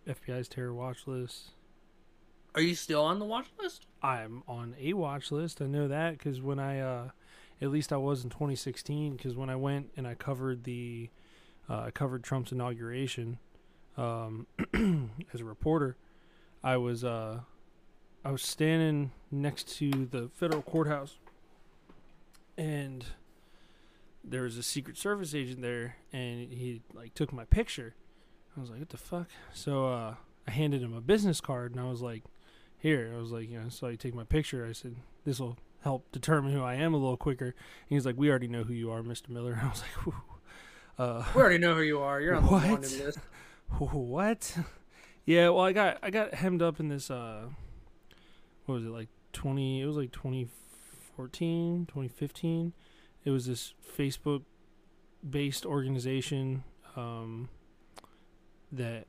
FBI's 0.06 0.48
terror 0.48 0.74
watch 0.74 1.06
list. 1.06 1.50
Are 2.54 2.60
you 2.60 2.74
still 2.74 3.02
on 3.02 3.18
the 3.18 3.24
watch 3.24 3.46
list? 3.58 3.86
I'm 4.02 4.42
on 4.46 4.76
a 4.80 4.92
watch 4.92 5.32
list. 5.32 5.60
I 5.60 5.66
know 5.66 5.88
that 5.88 6.18
because 6.18 6.40
when 6.40 6.58
I, 6.58 6.80
uh, 6.80 7.08
at 7.60 7.70
least 7.70 7.92
I 7.92 7.96
was 7.96 8.24
in 8.24 8.30
2016. 8.30 9.16
Because 9.16 9.36
when 9.36 9.50
I 9.50 9.56
went 9.56 9.90
and 9.96 10.06
I 10.06 10.14
covered 10.14 10.64
the, 10.64 11.10
uh, 11.68 11.82
I 11.82 11.90
covered 11.90 12.22
Trump's 12.22 12.52
inauguration, 12.52 13.38
um, 13.96 14.46
as 15.32 15.40
a 15.40 15.44
reporter, 15.44 15.96
I 16.62 16.76
was, 16.76 17.04
uh, 17.04 17.40
I 18.24 18.30
was 18.30 18.42
standing 18.42 19.12
next 19.30 19.76
to 19.78 19.90
the 19.90 20.30
federal 20.34 20.62
courthouse, 20.62 21.18
and 22.56 23.04
there 24.22 24.42
was 24.42 24.56
a 24.56 24.62
Secret 24.62 24.96
Service 24.96 25.34
agent 25.34 25.60
there, 25.60 25.96
and 26.12 26.50
he 26.52 26.82
like 26.94 27.14
took 27.14 27.32
my 27.32 27.44
picture. 27.44 27.94
I 28.56 28.60
was 28.60 28.70
like, 28.70 28.78
"What 28.80 28.88
the 28.90 28.96
fuck?" 28.96 29.26
So 29.52 29.86
uh, 29.88 30.14
I 30.46 30.50
handed 30.50 30.82
him 30.82 30.94
a 30.94 31.00
business 31.00 31.40
card, 31.40 31.72
and 31.72 31.80
I 31.80 31.88
was 31.88 32.00
like 32.02 32.22
here. 32.78 33.12
I 33.16 33.20
was 33.20 33.30
like, 33.32 33.50
you 33.50 33.58
know, 33.60 33.68
so 33.68 33.88
you 33.88 33.96
take 33.96 34.14
my 34.14 34.24
picture. 34.24 34.66
I 34.66 34.72
said, 34.72 34.96
this 35.24 35.40
will 35.40 35.56
help 35.82 36.10
determine 36.12 36.52
who 36.52 36.62
I 36.62 36.74
am 36.74 36.92
a 36.94 36.98
little 36.98 37.16
quicker. 37.16 37.46
And 37.46 37.54
he's 37.88 38.04
like, 38.06 38.16
we 38.18 38.28
already 38.30 38.48
know 38.48 38.62
who 38.64 38.72
you 38.74 38.90
are, 38.90 39.02
Mr. 39.02 39.28
Miller. 39.30 39.58
I 39.62 39.68
was 39.68 39.80
like, 39.82 40.04
Whew. 40.04 40.14
uh, 40.98 41.24
We 41.34 41.40
already 41.40 41.58
know 41.58 41.74
who 41.74 41.82
you 41.82 42.00
are. 42.00 42.20
You're 42.20 42.34
on 42.36 42.44
the 42.44 42.50
What? 42.50 42.68
wanted 42.68 42.92
list. 43.04 43.18
what? 43.78 44.58
Yeah, 45.24 45.48
well, 45.48 45.64
I 45.64 45.72
got 45.72 45.98
I 46.02 46.10
got 46.10 46.34
hemmed 46.34 46.60
up 46.62 46.78
in 46.78 46.88
this. 46.88 47.10
Uh, 47.10 47.46
what 48.66 48.74
was 48.76 48.84
it 48.84 48.90
like 48.90 49.08
twenty? 49.32 49.80
It 49.80 49.86
was 49.86 49.96
like 49.96 50.12
2014, 50.12 51.86
2015. 51.86 52.72
It 53.24 53.30
was 53.30 53.46
this 53.46 53.72
Facebook 53.96 54.42
based 55.28 55.64
organization 55.64 56.64
um, 56.96 57.48
that 58.76 59.06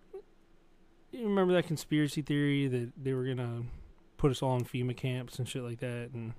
you 1.12 1.28
remember 1.28 1.54
that 1.54 1.68
conspiracy 1.68 2.22
theory 2.22 2.68
that 2.68 2.92
they 3.02 3.14
were 3.14 3.26
gonna 3.26 3.64
put 4.18 4.32
us 4.32 4.42
all 4.42 4.56
in 4.58 4.66
FEMA 4.66 4.96
camps 4.96 5.40
and 5.40 5.48
shit 5.48 5.64
like 5.64 5.80
that, 5.80 6.10
and 6.14 6.34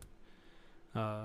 uh, 0.94 1.24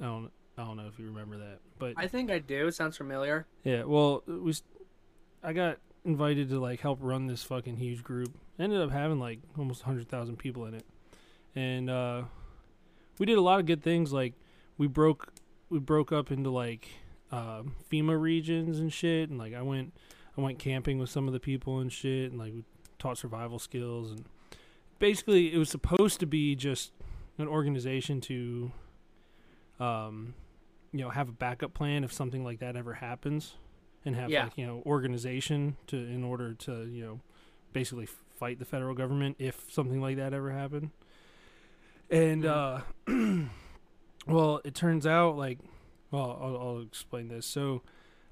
I 0.00 0.04
don't 0.04 0.30
I 0.56 0.64
don't 0.64 0.76
know 0.76 0.86
if 0.88 0.98
you 0.98 1.06
remember 1.06 1.36
that, 1.38 1.58
but 1.78 1.94
I 1.96 2.08
think 2.08 2.30
I 2.30 2.38
do. 2.38 2.66
It 2.66 2.74
sounds 2.74 2.96
familiar. 2.96 3.46
yeah, 3.64 3.84
well, 3.84 4.22
it 4.26 4.42
was 4.42 4.62
I 5.42 5.52
got 5.52 5.78
invited 6.04 6.48
to 6.48 6.58
like 6.58 6.80
help 6.80 6.98
run 7.00 7.26
this 7.26 7.42
fucking 7.42 7.76
huge 7.76 8.02
group. 8.02 8.34
Ended 8.58 8.80
up 8.80 8.90
having 8.90 9.20
like 9.20 9.40
almost 9.56 9.86
100,000 9.86 10.36
people 10.36 10.64
in 10.66 10.74
it. 10.74 10.86
And 11.54 11.90
uh 11.90 12.22
we 13.18 13.26
did 13.26 13.38
a 13.38 13.40
lot 13.42 13.60
of 13.60 13.66
good 13.66 13.82
things 13.82 14.12
like 14.12 14.34
we 14.78 14.86
broke 14.86 15.32
we 15.70 15.78
broke 15.78 16.12
up 16.12 16.30
into 16.30 16.50
like 16.50 16.88
um 17.30 17.74
FEMA 17.90 18.20
regions 18.20 18.78
and 18.78 18.92
shit 18.92 19.28
and 19.28 19.38
like 19.38 19.54
I 19.54 19.62
went 19.62 19.92
I 20.38 20.40
went 20.40 20.58
camping 20.60 20.98
with 20.98 21.10
some 21.10 21.26
of 21.26 21.32
the 21.32 21.40
people 21.40 21.80
and 21.80 21.92
shit 21.92 22.30
and 22.30 22.38
like 22.38 22.52
we 22.54 22.62
taught 22.98 23.18
survival 23.18 23.58
skills 23.58 24.12
and 24.12 24.24
basically 25.00 25.52
it 25.52 25.58
was 25.58 25.68
supposed 25.68 26.20
to 26.20 26.26
be 26.26 26.54
just 26.54 26.92
an 27.38 27.48
organization 27.48 28.20
to 28.22 28.70
um 29.80 30.34
you 30.92 31.00
know 31.00 31.10
have 31.10 31.28
a 31.28 31.32
backup 31.32 31.74
plan 31.74 32.04
if 32.04 32.12
something 32.12 32.44
like 32.44 32.60
that 32.60 32.76
ever 32.76 32.94
happens 32.94 33.54
and 34.04 34.14
have 34.16 34.30
Yeah. 34.30 34.44
like 34.44 34.56
you 34.56 34.66
know 34.66 34.82
organization 34.86 35.76
to 35.88 35.96
in 35.96 36.22
order 36.24 36.54
to 36.54 36.86
you 36.86 37.04
know 37.04 37.20
basically 37.72 38.06
fight 38.06 38.58
the 38.60 38.64
federal 38.64 38.94
government 38.94 39.36
if 39.40 39.64
something 39.70 40.00
like 40.00 40.16
that 40.16 40.32
ever 40.32 40.52
happened. 40.52 40.90
And 42.10 42.46
uh 42.46 42.80
well 44.26 44.60
it 44.64 44.74
turns 44.74 45.06
out 45.06 45.36
like 45.36 45.58
well 46.12 46.38
I'll, 46.40 46.56
I'll 46.56 46.80
explain 46.82 47.28
this. 47.28 47.44
So 47.46 47.82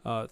uh 0.05 0.29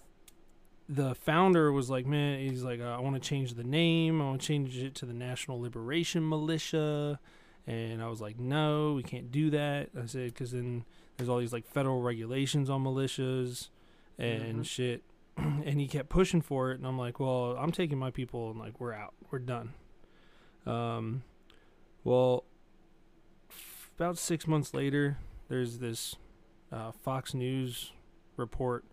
the 0.87 1.15
founder 1.15 1.71
was 1.71 1.89
like 1.89 2.05
man 2.05 2.39
he's 2.39 2.63
like 2.63 2.79
i 2.79 2.99
want 2.99 3.15
to 3.15 3.19
change 3.29 3.55
the 3.55 3.63
name 3.63 4.21
i 4.21 4.25
want 4.25 4.39
to 4.39 4.45
change 4.47 4.77
it 4.77 4.93
to 4.93 5.05
the 5.05 5.13
national 5.13 5.59
liberation 5.59 6.27
militia 6.29 7.19
and 7.65 8.03
i 8.03 8.07
was 8.07 8.21
like 8.21 8.39
no 8.39 8.93
we 8.93 9.01
can't 9.01 9.31
do 9.31 9.49
that 9.49 9.89
i 9.99 10.05
said 10.05 10.31
because 10.33 10.51
then 10.51 10.85
there's 11.17 11.27
all 11.27 11.39
these 11.39 11.53
like 11.53 11.65
federal 11.65 12.01
regulations 12.01 12.69
on 12.69 12.83
militias 12.83 13.69
and 14.19 14.59
Mhm. 14.61 14.65
shit. 14.65 15.03
and 15.37 15.79
he 15.81 15.87
kept 15.87 16.07
pushing 16.07 16.39
for 16.41 16.71
it, 16.71 16.77
and 16.77 16.87
I'm 16.87 16.97
like, 16.97 17.19
well, 17.19 17.57
I'm 17.59 17.71
taking 17.73 17.97
my 17.97 18.09
people, 18.11 18.51
and 18.51 18.59
like 18.59 18.79
we're 18.79 18.93
out, 18.93 19.13
we're 19.31 19.39
done. 19.39 19.73
Um, 20.65 21.23
well, 22.05 22.45
f- 23.49 23.91
about 23.97 24.17
six 24.17 24.47
months 24.47 24.73
later, 24.73 25.17
there's 25.49 25.79
this 25.79 26.15
uh, 26.71 26.91
Fox 26.91 27.33
News 27.33 27.91
report 28.37 28.85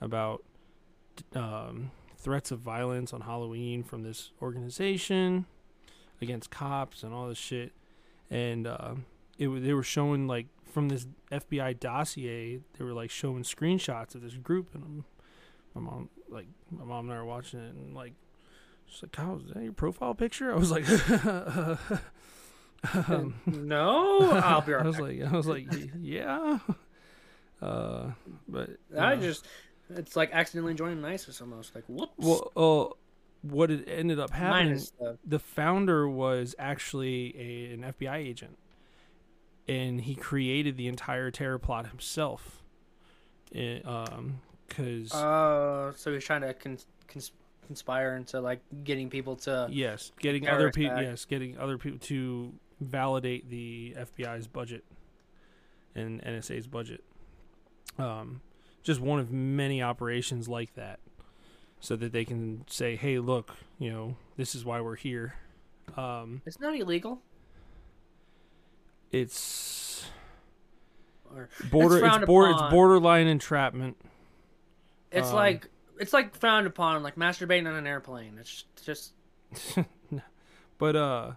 about 0.00 0.42
um, 1.34 1.90
threats 2.16 2.50
of 2.50 2.60
violence 2.60 3.12
on 3.12 3.22
Halloween 3.22 3.82
from 3.82 4.02
this 4.02 4.30
organization 4.40 5.46
against 6.20 6.50
cops 6.50 7.02
and 7.02 7.12
all 7.12 7.28
this 7.28 7.38
shit, 7.38 7.72
and 8.30 8.66
uh, 8.66 8.94
it 9.38 9.48
they 9.48 9.72
were 9.72 9.82
showing 9.82 10.26
like 10.26 10.46
from 10.72 10.88
this 10.88 11.06
FBI 11.30 11.78
dossier, 11.78 12.60
they 12.78 12.84
were 12.84 12.92
like 12.92 13.10
showing 13.10 13.42
screenshots 13.42 14.14
of 14.14 14.22
this 14.22 14.34
group, 14.34 14.74
and 14.74 14.84
I'm, 14.84 15.04
my 15.74 15.80
mom 15.90 16.08
like 16.28 16.46
my 16.70 16.84
mom 16.84 17.08
and 17.08 17.14
I 17.14 17.20
were 17.20 17.24
watching 17.24 17.60
it, 17.60 17.74
and 17.74 17.94
like 17.94 18.14
she's 18.86 19.02
like, 19.02 19.12
"Kyle, 19.12 19.36
is 19.36 19.52
that 19.54 19.62
your 19.62 19.72
profile 19.72 20.14
picture?" 20.14 20.52
I 20.52 20.56
was 20.56 20.70
like. 20.70 20.84
um, 23.08 23.34
no, 23.46 24.30
I'll 24.32 24.60
be 24.60 24.74
I 24.74 24.82
was 24.82 24.96
back. 24.96 25.02
like, 25.02 25.22
I 25.22 25.30
was 25.30 25.46
like, 25.46 25.66
yeah. 26.00 26.58
Uh, 27.62 28.10
but 28.48 28.70
I 28.96 29.14
uh, 29.14 29.16
just, 29.16 29.46
it's 29.90 30.16
like 30.16 30.30
accidentally 30.32 30.74
joining 30.74 31.04
ISIS 31.04 31.40
almost. 31.40 31.74
Like, 31.74 31.84
whoops. 31.88 32.12
well, 32.18 32.52
uh, 32.56 32.94
what 33.42 33.70
it 33.70 33.86
ended 33.88 34.18
up 34.18 34.30
happening, 34.30 34.80
the, 34.98 35.18
the 35.26 35.38
founder 35.38 36.08
was 36.08 36.54
actually 36.58 37.34
a, 37.38 37.74
an 37.74 37.94
FBI 37.94 38.16
agent, 38.16 38.58
and 39.68 40.00
he 40.00 40.14
created 40.14 40.76
the 40.76 40.88
entire 40.88 41.30
terror 41.30 41.58
plot 41.58 41.88
himself. 41.88 42.62
It, 43.52 43.86
um, 43.86 44.40
because 44.66 45.12
uh, 45.12 45.92
so 45.94 46.12
he's 46.12 46.24
trying 46.24 46.40
to 46.40 46.54
cons- 46.54 46.86
cons- 47.06 47.32
conspire 47.66 48.16
into 48.16 48.40
like 48.40 48.60
getting 48.82 49.10
people 49.10 49.36
to. 49.36 49.68
yes, 49.70 50.10
getting 50.20 50.48
other 50.48 50.70
people, 50.70 51.00
yes, 51.00 51.24
getting 51.24 51.58
other 51.58 51.78
people 51.78 51.98
to 52.00 52.52
validate 52.80 53.48
the 53.50 53.94
FBI's 53.96 54.46
budget 54.46 54.84
and 55.94 56.22
NSA's 56.22 56.66
budget. 56.66 57.04
Um, 57.98 58.40
just 58.84 59.00
one 59.00 59.18
of 59.18 59.32
many 59.32 59.82
operations 59.82 60.48
like 60.48 60.74
that, 60.76 61.00
so 61.80 61.96
that 61.96 62.12
they 62.12 62.24
can 62.24 62.64
say, 62.68 62.94
"Hey, 62.94 63.18
look, 63.18 63.56
you 63.80 63.90
know, 63.90 64.16
this 64.36 64.54
is 64.54 64.64
why 64.64 64.80
we're 64.80 64.94
here." 64.96 65.34
Um, 65.96 66.40
It's 66.46 66.60
not 66.60 66.74
illegal. 66.78 67.20
it's 69.10 70.06
Or 71.34 71.48
border, 71.70 71.96
it's, 71.98 72.06
frowned 72.06 72.26
bor- 72.26 72.50
it's 72.50 72.62
borderline 72.70 73.26
entrapment. 73.26 73.96
it's 75.10 75.28
Um, 75.28 75.34
like 75.34 75.68
it's 76.00 76.12
like 76.12 76.36
frowned 76.36 76.66
upon, 76.66 77.02
like 77.02 77.16
masturbating 77.16 77.68
on 77.68 77.74
an 77.74 77.86
airplane. 77.86 78.36
It's 78.40 78.64
just 78.84 79.12
but 80.78 80.96
uh 80.96 81.32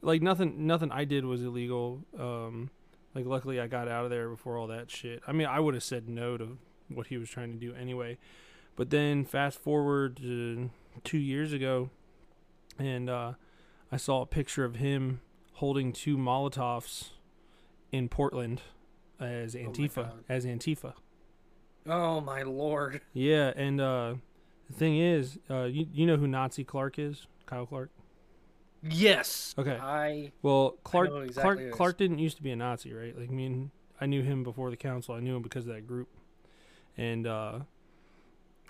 like 0.00 0.22
nothing 0.22 0.66
nothing 0.66 0.90
i 0.90 1.04
did 1.04 1.22
was 1.26 1.42
illegal 1.42 2.00
um 2.18 2.70
like 3.14 3.26
luckily 3.26 3.60
i 3.60 3.66
got 3.66 3.88
out 3.88 4.04
of 4.04 4.10
there 4.10 4.30
before 4.30 4.56
all 4.56 4.68
that 4.68 4.90
shit 4.90 5.20
i 5.26 5.32
mean 5.32 5.46
i 5.46 5.60
would 5.60 5.74
have 5.74 5.82
said 5.82 6.08
no 6.08 6.38
to 6.38 6.56
what 6.92 7.08
he 7.08 7.16
was 7.18 7.28
trying 7.28 7.52
to 7.52 7.58
do 7.58 7.74
anyway 7.74 8.16
but 8.76 8.90
then 8.90 9.24
fast 9.24 9.58
forward 9.58 10.16
to 10.16 10.70
two 11.04 11.18
years 11.18 11.52
ago 11.52 11.90
and 12.78 13.08
uh 13.10 13.32
i 13.92 13.96
saw 13.96 14.22
a 14.22 14.26
picture 14.26 14.64
of 14.64 14.76
him 14.76 15.20
holding 15.54 15.92
two 15.92 16.16
molotovs 16.16 17.10
in 17.92 18.08
portland 18.08 18.62
as 19.20 19.54
antifa 19.54 19.94
God. 19.94 20.24
as 20.28 20.44
antifa 20.44 20.94
oh 21.86 22.20
my 22.20 22.42
lord. 22.42 23.00
yeah 23.12 23.52
and 23.56 23.80
uh 23.80 24.14
the 24.68 24.74
thing 24.74 24.98
is 24.98 25.38
uh 25.50 25.64
you, 25.64 25.86
you 25.92 26.06
know 26.06 26.16
who 26.16 26.26
nazi 26.26 26.64
clark 26.64 26.98
is 26.98 27.26
kyle 27.46 27.66
clark 27.66 27.90
Yes. 28.82 29.54
Okay. 29.58 29.76
I 29.80 30.32
Well, 30.42 30.76
Clark 30.84 31.10
who 31.10 31.16
exactly 31.18 31.64
Clark. 31.64 31.72
Clark 31.72 31.98
didn't 31.98 32.18
used 32.18 32.36
to 32.36 32.42
be 32.42 32.50
a 32.50 32.56
Nazi, 32.56 32.92
right? 32.92 33.18
Like 33.18 33.30
me 33.30 33.46
and 33.46 33.70
I 34.00 34.06
knew 34.06 34.22
him 34.22 34.44
before 34.44 34.70
the 34.70 34.76
council. 34.76 35.14
I 35.14 35.20
knew 35.20 35.36
him 35.36 35.42
because 35.42 35.66
of 35.66 35.74
that 35.74 35.86
group. 35.86 36.08
And 36.98 37.26
uh 37.26 37.60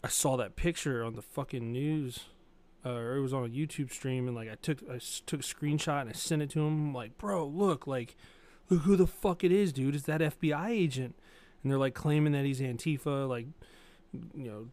I 0.04 0.08
saw 0.08 0.36
that 0.36 0.54
picture 0.54 1.02
on 1.02 1.14
the 1.14 1.22
fucking 1.22 1.72
news. 1.72 2.20
Uh, 2.86 2.90
or 2.92 3.16
it 3.16 3.20
was 3.20 3.34
on 3.34 3.44
a 3.44 3.48
YouTube 3.48 3.92
stream 3.92 4.28
and 4.28 4.36
like 4.36 4.48
I 4.48 4.54
took 4.54 4.78
I 4.88 5.00
took 5.26 5.40
a 5.40 5.42
screenshot 5.42 6.02
and 6.02 6.10
I 6.10 6.12
sent 6.12 6.42
it 6.42 6.50
to 6.50 6.60
him. 6.60 6.88
I'm 6.88 6.94
like, 6.94 7.18
"Bro, 7.18 7.46
look, 7.46 7.88
like 7.88 8.14
look 8.70 8.82
who 8.82 8.94
the 8.94 9.06
fuck 9.08 9.42
it 9.42 9.50
is, 9.50 9.72
dude. 9.72 9.96
It's 9.96 10.04
that 10.04 10.20
FBI 10.20 10.70
agent." 10.70 11.16
And 11.62 11.72
they're 11.72 11.78
like 11.78 11.94
claiming 11.94 12.32
that 12.34 12.44
he's 12.44 12.60
Antifa, 12.60 13.28
like 13.28 13.46
you 14.12 14.44
know, 14.48 14.68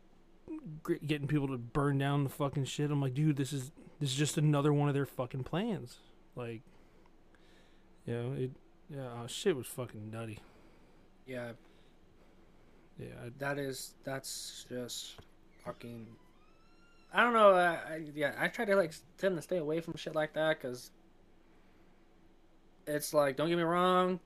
getting 1.05 1.27
people 1.27 1.47
to 1.47 1.57
burn 1.57 1.97
down 1.97 2.23
the 2.23 2.29
fucking 2.29 2.65
shit. 2.65 2.91
I'm 2.91 3.01
like, 3.01 3.15
"Dude, 3.15 3.37
this 3.37 3.51
is 3.51 3.71
this 3.99 4.11
is 4.11 4.15
just 4.15 4.37
another 4.37 4.71
one 4.71 4.87
of 4.87 4.93
their 4.93 5.07
fucking 5.07 5.43
plans." 5.43 5.97
Like 6.35 6.61
you 8.05 8.13
know, 8.13 8.33
it 8.33 8.51
yeah, 8.87 9.09
oh, 9.23 9.25
shit 9.27 9.55
was 9.55 9.65
fucking 9.65 10.11
nutty. 10.11 10.37
yeah, 11.25 11.53
Yeah, 12.99 13.07
I, 13.25 13.31
that 13.39 13.57
is 13.57 13.93
that's 14.03 14.65
just 14.69 15.15
fucking. 15.63 16.07
I 17.13 17.23
don't 17.23 17.33
know. 17.33 17.51
I, 17.53 17.73
I 17.73 18.01
yeah, 18.13 18.33
I 18.39 18.47
try 18.47 18.65
to 18.65 18.75
like 18.75 18.93
tend 19.17 19.35
to 19.35 19.41
stay 19.41 19.57
away 19.57 19.81
from 19.81 19.95
shit 19.95 20.15
like 20.15 20.33
that 20.33 20.61
because 20.61 20.91
it's 22.87 23.13
like 23.13 23.37
don't 23.37 23.49
get 23.49 23.57
me 23.57 23.63
wrong. 23.63 24.19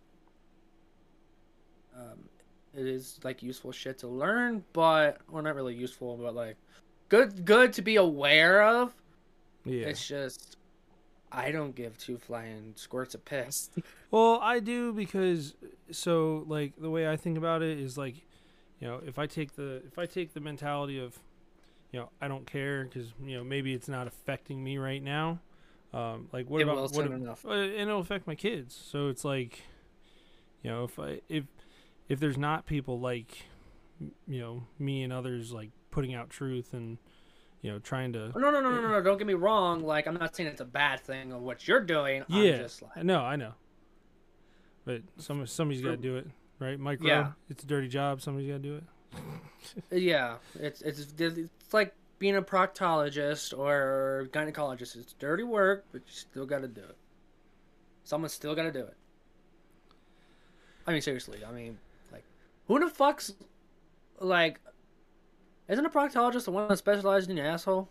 Um, 1.96 2.30
it 2.76 2.86
is 2.86 3.20
like 3.24 3.44
useful 3.44 3.72
shit 3.72 3.98
to 4.00 4.08
learn, 4.08 4.64
but 4.74 5.20
well, 5.30 5.44
not 5.44 5.56
really 5.56 5.76
useful, 5.76 6.18
but 6.18 6.36
like 6.36 6.58
good 7.10 7.46
good 7.46 7.74
to 7.74 7.82
be 7.82 7.96
aware 7.98 8.64
of. 8.64 8.94
yeah. 9.66 9.88
It's 9.88 10.08
just 10.08 10.58
I 11.32 11.52
don't 11.52 11.76
give 11.76 11.98
two 11.98 12.18
flying 12.18 12.74
squirts 12.76 13.16
of 13.16 13.26
piss. 13.26 13.70
Well, 14.12 14.40
I 14.42 14.60
do 14.60 14.92
because 14.92 15.54
so 15.92 16.44
like 16.48 16.74
the 16.80 16.90
way 16.90 17.08
I 17.08 17.16
think 17.16 17.38
about 17.38 17.62
it 17.62 17.78
is 17.78 17.96
like, 17.96 18.16
you 18.80 18.88
know, 18.88 19.02
if 19.06 19.20
I 19.20 19.28
take 19.28 19.56
the 19.56 19.82
if 19.88 19.98
I 20.00 20.06
take 20.06 20.34
the 20.34 20.40
mentality 20.40 21.00
of, 21.00 21.20
you 21.92 22.00
know, 22.00 22.10
I 22.22 22.28
don't 22.28 22.46
care 22.46 22.86
because 22.86 23.14
you 23.24 23.38
know 23.38 23.44
maybe 23.44 23.74
it's 23.74 23.90
not 23.90 24.08
affecting 24.08 24.64
me 24.64 24.78
right 24.78 25.04
now. 25.04 25.40
Um, 25.94 26.28
like 26.32 26.50
what 26.50 26.62
It 26.62 26.66
about 26.68 26.92
what? 26.92 27.06
enough. 27.08 27.44
and 27.46 27.74
it'll 27.74 28.00
affect 28.00 28.28
my 28.28 28.36
kids. 28.36 28.76
So 28.76 29.08
it's 29.08 29.26
like, 29.26 29.64
you 30.64 30.70
know, 30.70 30.84
if 30.84 31.00
I 31.00 31.22
if 31.30 31.46
if 32.08 32.20
there's 32.20 32.38
not 32.38 32.66
people 32.66 33.00
like, 33.00 33.46
you 34.28 34.40
know, 34.40 34.64
me 34.78 35.04
and 35.04 35.12
others 35.12 35.52
like 35.52 35.72
putting 35.92 36.14
out 36.14 36.30
truth 36.30 36.74
and, 36.74 36.98
you 37.62 37.72
know, 37.72 37.80
trying 37.80 38.14
to. 38.14 38.32
Oh, 38.36 38.40
no, 38.40 38.52
no, 38.52 38.62
no, 38.62 38.72
no, 38.72 38.82
no, 38.82 38.88
no. 38.90 39.02
Don't 39.02 39.18
get 39.18 39.28
me 39.28 39.34
wrong. 39.34 39.84
Like, 39.84 40.08
I'm 40.08 40.14
not 40.14 40.36
saying 40.36 40.48
it's 40.50 40.62
a 40.62 40.66
bad 40.66 41.02
thing 41.02 41.34
of 41.34 41.42
what 41.42 41.68
you're 41.68 41.84
doing. 41.84 42.24
Yeah, 42.28 42.54
I'm 42.54 42.60
just 42.60 42.82
like, 42.82 43.04
No, 43.04 43.22
I 43.22 43.36
know. 43.36 43.54
But 44.86 45.02
some 45.18 45.46
somebody's 45.46 45.82
got 45.84 45.92
to 45.92 45.98
do 45.98 46.18
it, 46.18 46.28
right? 46.60 46.80
Micro. 46.80 47.08
Yeah. 47.08 47.32
It's 47.50 47.64
a 47.64 47.68
dirty 47.68 47.88
job. 47.88 48.22
Somebody's 48.22 48.50
got 48.50 48.62
to 48.62 48.70
do 48.70 48.76
it. 48.76 48.84
yeah, 50.02 50.36
it's 50.60 50.82
it's 50.82 51.08
it's 51.18 51.74
like 51.74 51.94
being 52.20 52.36
a 52.36 52.42
proctologist 52.42 53.58
or 53.58 54.28
gynecologist. 54.32 54.96
It's 54.98 55.14
dirty 55.14 55.44
work, 55.44 55.86
but 55.92 56.02
you 56.06 56.12
still 56.14 56.46
got 56.46 56.62
to 56.62 56.68
do 56.68 56.82
it. 56.82 56.96
Someone's 58.04 58.34
still 58.34 58.54
got 58.56 58.64
to 58.64 58.72
do 58.72 58.80
it. 58.82 58.94
I 60.86 60.92
mean, 60.94 61.02
seriously. 61.02 61.40
I 61.48 61.52
mean, 61.52 61.78
like, 62.12 62.24
who 62.68 62.80
the 62.80 62.90
fuck's 62.90 63.34
like? 64.20 64.60
Isn't 65.68 65.86
a 65.86 65.90
proctologist 65.90 66.46
the 66.46 66.52
one 66.52 66.68
that 66.68 66.78
specializes 66.78 67.30
in 67.30 67.38
your 67.38 67.46
asshole? 67.46 67.90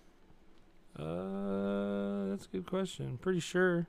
Uh, 0.98 2.26
that's 2.30 2.46
a 2.46 2.48
good 2.52 2.66
question. 2.66 3.18
Pretty 3.18 3.40
sure. 3.40 3.86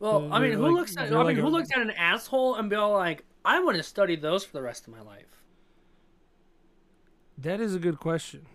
Well, 0.00 0.32
Uh, 0.32 0.36
I 0.36 0.40
mean, 0.40 0.52
who 0.52 0.62
like- 0.62 0.72
looks 0.72 0.96
at 0.96 1.06
I 1.08 1.10
mean, 1.10 1.24
like 1.24 1.36
who 1.36 1.46
a- 1.46 1.48
looks 1.48 1.70
at 1.72 1.80
an 1.80 1.90
asshole 1.90 2.56
and 2.56 2.68
be 2.70 2.76
all 2.76 2.92
like, 2.92 3.24
I 3.44 3.60
want 3.60 3.76
to 3.76 3.82
study 3.82 4.16
those 4.16 4.44
for 4.44 4.52
the 4.52 4.62
rest 4.62 4.86
of 4.86 4.92
my 4.94 5.00
life. 5.00 5.42
That 7.38 7.60
is 7.60 7.74
a 7.74 7.78
good 7.78 7.98
question. 7.98 8.46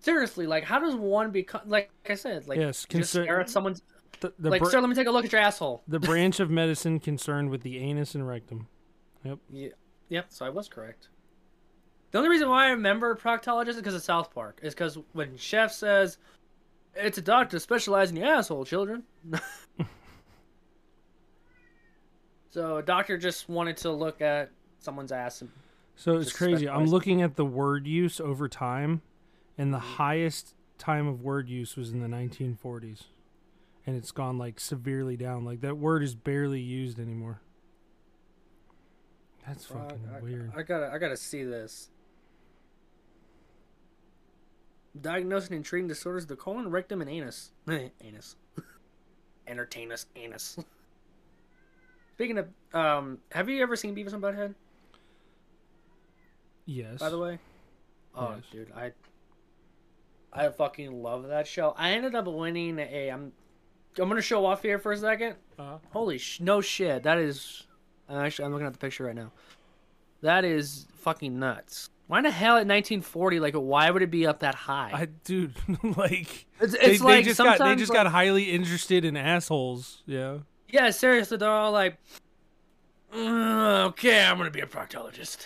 Seriously, 0.00 0.46
like, 0.46 0.64
how 0.64 0.78
does 0.78 0.94
one 0.94 1.30
become 1.30 1.62
like, 1.66 1.90
I 2.08 2.14
said, 2.16 2.46
like, 2.48 2.58
Yes, 2.58 2.78
just 2.78 2.88
concern- 2.88 3.24
stare 3.24 3.40
at 3.40 3.48
someone's 3.48 3.82
The, 4.20 4.32
the, 4.38 4.50
like, 4.50 4.62
br- 4.62 4.68
sir, 4.70 4.80
let 4.80 4.88
me 4.90 4.94
take 4.94 5.06
a 5.06 5.10
look 5.10 5.24
at 5.24 5.32
your 5.32 5.40
asshole. 5.40 5.82
the 5.88 6.00
branch 6.00 6.38
of 6.40 6.50
medicine 6.50 7.00
concerned 7.00 7.50
with 7.50 7.62
the 7.62 7.78
anus 7.78 8.14
and 8.14 8.26
rectum. 8.26 8.68
Yep. 9.24 9.38
Yeah, 9.50 9.68
yep. 10.08 10.26
So 10.28 10.44
I 10.44 10.48
was 10.50 10.68
correct. 10.68 11.08
The 12.10 12.18
only 12.18 12.28
reason 12.30 12.48
why 12.50 12.66
I 12.66 12.70
remember 12.70 13.14
proctologist 13.16 13.68
is 13.70 13.76
because 13.76 13.94
of 13.94 14.02
South 14.02 14.34
Park. 14.34 14.60
Is 14.62 14.74
because 14.74 14.98
when 15.12 15.36
Chef 15.38 15.72
says, 15.72 16.18
"It's 16.94 17.16
a 17.16 17.22
doctor 17.22 17.58
specializing 17.58 18.16
in 18.18 18.24
your 18.24 18.32
asshole, 18.34 18.64
children." 18.66 19.04
so 22.52 22.76
a 22.76 22.82
doctor 22.82 23.16
just 23.16 23.48
wanted 23.48 23.78
to 23.78 23.90
look 23.90 24.20
at 24.20 24.50
someone's 24.78 25.10
ass 25.10 25.40
and 25.40 25.50
So 25.96 26.16
it's 26.18 26.32
crazy. 26.32 26.68
I'm 26.68 26.86
looking 26.86 27.22
at 27.22 27.36
the 27.36 27.44
word 27.44 27.86
use 27.86 28.20
over 28.20 28.48
time, 28.48 29.02
and 29.56 29.72
the 29.72 29.78
mm-hmm. 29.78 29.94
highest 29.94 30.54
time 30.78 31.06
of 31.06 31.22
word 31.22 31.48
use 31.48 31.76
was 31.76 31.92
in 31.92 32.00
the 32.00 32.08
1940s, 32.08 33.04
and 33.86 33.96
it's 33.96 34.12
gone 34.12 34.38
like 34.38 34.60
severely 34.60 35.16
down. 35.16 35.44
Like 35.44 35.62
that 35.62 35.78
word 35.78 36.02
is 36.02 36.14
barely 36.14 36.60
used 36.60 37.00
anymore. 37.00 37.40
That's 39.46 39.64
Fuck, 39.64 39.90
fucking 39.90 40.08
I, 40.14 40.20
weird. 40.20 40.52
I 40.56 40.62
gotta, 40.62 40.92
I 40.92 40.98
gotta 40.98 41.16
see 41.16 41.42
this. 41.42 41.88
diagnosing 45.00 45.56
and 45.56 45.64
treating 45.64 45.88
disorders 45.88 46.24
of 46.24 46.28
the 46.28 46.36
colon, 46.36 46.70
rectum, 46.70 47.00
and 47.00 47.10
anus. 47.10 47.50
anus. 47.68 48.36
Entertain 49.46 49.90
us, 49.90 50.06
anus. 50.16 50.58
Speaking 52.22 52.38
of, 52.38 52.46
um, 52.72 53.18
have 53.32 53.48
you 53.48 53.60
ever 53.64 53.74
seen 53.74 53.96
Beavis 53.96 54.12
and 54.12 54.22
Butthead? 54.22 54.54
Yes. 56.66 57.00
By 57.00 57.10
the 57.10 57.18
way, 57.18 57.40
oh, 58.14 58.34
Yes. 58.36 58.44
dude, 58.52 58.72
I, 58.76 58.92
I 60.32 60.48
fucking 60.50 61.02
love 61.02 61.26
that 61.26 61.48
show. 61.48 61.74
I 61.76 61.94
ended 61.94 62.14
up 62.14 62.28
winning 62.28 62.78
a. 62.78 63.08
I'm, 63.08 63.32
I'm 63.98 64.08
gonna 64.08 64.22
show 64.22 64.46
off 64.46 64.62
here 64.62 64.78
for 64.78 64.92
a 64.92 64.96
second. 64.96 65.34
Uh-huh. 65.58 65.78
Holy 65.90 66.18
sh! 66.18 66.38
No 66.38 66.60
shit. 66.60 67.02
That 67.02 67.18
is. 67.18 67.64
I'm 68.08 68.18
Actually, 68.24 68.44
I'm 68.44 68.52
looking 68.52 68.68
at 68.68 68.72
the 68.72 68.78
picture 68.78 69.02
right 69.06 69.16
now. 69.16 69.32
That 70.20 70.44
is 70.44 70.86
fucking 70.98 71.36
nuts. 71.36 71.90
Why 72.06 72.18
in 72.18 72.22
the 72.22 72.30
hell 72.30 72.52
at 72.52 72.68
1940? 72.68 73.40
Like, 73.40 73.54
why 73.54 73.90
would 73.90 74.02
it 74.02 74.12
be 74.12 74.28
up 74.28 74.38
that 74.40 74.54
high? 74.54 74.92
I 74.94 75.06
dude, 75.24 75.54
like 75.96 76.46
it's 76.60 76.72
they, 76.74 76.78
it's 76.78 76.98
they 77.00 77.04
like 77.04 77.24
just 77.24 77.38
got 77.38 77.58
they 77.58 77.74
just 77.74 77.90
like- 77.90 78.04
got 78.04 78.12
highly 78.12 78.52
interested 78.52 79.04
in 79.04 79.16
assholes. 79.16 80.04
Yeah. 80.06 80.38
Yeah, 80.72 80.90
seriously, 80.90 81.36
they're 81.36 81.50
all 81.50 81.70
like, 81.70 81.98
"Uh, 83.14 83.84
okay, 83.88 84.24
I'm 84.24 84.38
gonna 84.38 84.50
be 84.50 84.60
a 84.60 84.66
proctologist. 84.66 85.44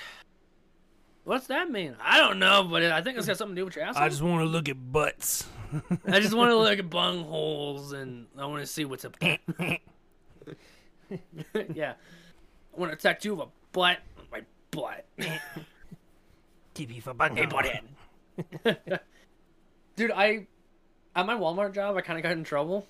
What's 1.24 1.49
that 1.49 1.68
mean? 1.68 1.97
I 2.01 2.18
don't 2.18 2.39
know, 2.39 2.62
but 2.62 2.85
I 2.85 3.03
think 3.03 3.18
it's 3.18 3.27
got 3.27 3.37
something 3.37 3.57
to 3.57 3.62
do 3.62 3.64
with 3.64 3.74
your 3.74 3.85
asshole. 3.85 4.05
I 4.05 4.09
just 4.09 4.22
want 4.22 4.43
to 4.43 4.47
look 4.47 4.68
at 4.68 4.93
butts. 4.93 5.49
I 6.07 6.20
just 6.20 6.33
want 6.33 6.53
to 6.53 6.57
look 6.57 6.79
at 6.79 6.89
bung 6.89 7.24
holes 7.24 7.93
and 7.93 8.29
I 8.39 8.47
want 8.47 8.61
to 8.61 8.66
see 8.66 8.85
what's 8.85 9.05
up. 9.05 9.16
yeah, 9.20 9.39
I 11.95 11.97
want 12.77 12.93
a 12.93 12.97
tattoo 12.97 13.33
of 13.33 13.41
a 13.41 13.49
butt 13.72 13.99
on 14.16 14.27
my 14.31 14.43
butt. 14.70 15.07
Keep 16.74 17.03
for 17.03 17.14
button. 17.14 17.37
Hey, 17.37 17.47
butthead. 17.47 19.01
Dude, 19.97 20.12
I 20.12 20.47
at 21.16 21.27
my 21.27 21.35
Walmart 21.35 21.74
job, 21.74 21.97
I 21.97 22.03
kind 22.03 22.16
of 22.16 22.22
got 22.22 22.33
in 22.33 22.45
trouble, 22.45 22.87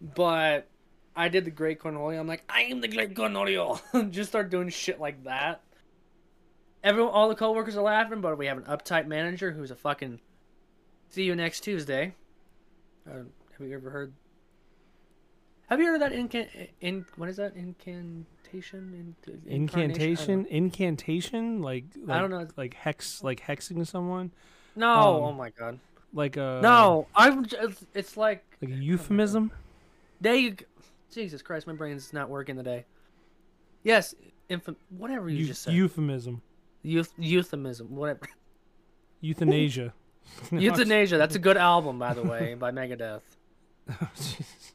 but 0.00 0.66
I 1.16 1.28
did 1.28 1.44
the 1.44 1.50
Great 1.50 1.80
Cornholio. 1.80 2.18
I'm 2.20 2.26
like, 2.26 2.44
I 2.48 2.62
am 2.62 2.80
the 2.80 2.88
Great 2.88 3.14
Cornholio. 3.14 3.80
Just 4.10 4.30
start 4.30 4.50
doing 4.50 4.68
shit 4.68 5.00
like 5.00 5.24
that. 5.24 5.60
Everyone, 6.82 7.12
all 7.12 7.28
the 7.28 7.34
coworkers 7.34 7.76
are 7.76 7.82
laughing, 7.82 8.20
but 8.20 8.38
we 8.38 8.46
have 8.46 8.56
an 8.56 8.64
uptight 8.64 9.06
manager 9.06 9.50
who's 9.52 9.70
a 9.70 9.76
fucking. 9.76 10.20
See 11.08 11.24
you 11.24 11.34
next 11.34 11.60
Tuesday. 11.60 12.14
Uh, 13.06 13.24
have 13.58 13.66
you 13.68 13.74
ever 13.74 13.90
heard? 13.90 14.12
Have 15.68 15.78
you 15.80 15.86
heard 15.86 15.94
of 15.94 16.00
that 16.00 16.12
incan? 16.12 16.46
In 16.80 17.04
what 17.16 17.28
is 17.28 17.36
that 17.36 17.54
incantation? 17.56 19.14
In, 19.26 19.42
Incantation, 19.46 20.46
incantation, 20.46 21.62
like, 21.62 21.84
like 22.04 22.16
I 22.16 22.20
don't 22.20 22.30
know. 22.30 22.46
like 22.56 22.74
hex, 22.74 23.22
like 23.22 23.40
hexing 23.40 23.86
someone, 23.86 24.32
No, 24.74 24.90
Um, 24.92 25.22
oh 25.22 25.32
my 25.32 25.50
god. 25.50 25.78
like 26.12 26.36
a 26.36 26.60
No, 26.62 27.06
I'm. 27.14 27.44
Just, 27.44 27.84
it's 27.94 28.16
like 28.16 28.44
like 28.60 28.70
a 28.70 28.74
euphemism. 28.74 29.52
there 30.20 30.34
you. 30.34 30.56
Jesus 31.10 31.42
Christ, 31.42 31.66
my 31.66 31.72
brain's 31.72 32.12
not 32.12 32.28
working 32.28 32.56
today. 32.56 32.84
Yes, 33.82 34.14
infam. 34.48 34.76
Whatever 34.90 35.28
you 35.28 35.38
Eu- 35.38 35.46
just 35.46 35.62
said. 35.62 35.74
euphemism, 35.74 36.42
Youth, 36.82 37.12
euphemism. 37.18 37.94
Whatever. 37.94 38.20
euthanasia. 39.20 39.92
Euthanasia. 40.52 41.18
That's 41.18 41.34
a 41.34 41.38
good 41.40 41.56
album, 41.56 41.98
by 41.98 42.14
the 42.14 42.22
way, 42.22 42.54
by 42.54 42.70
Megadeth. 42.70 43.22
Oh, 43.90 44.08
Jeez. 44.16 44.72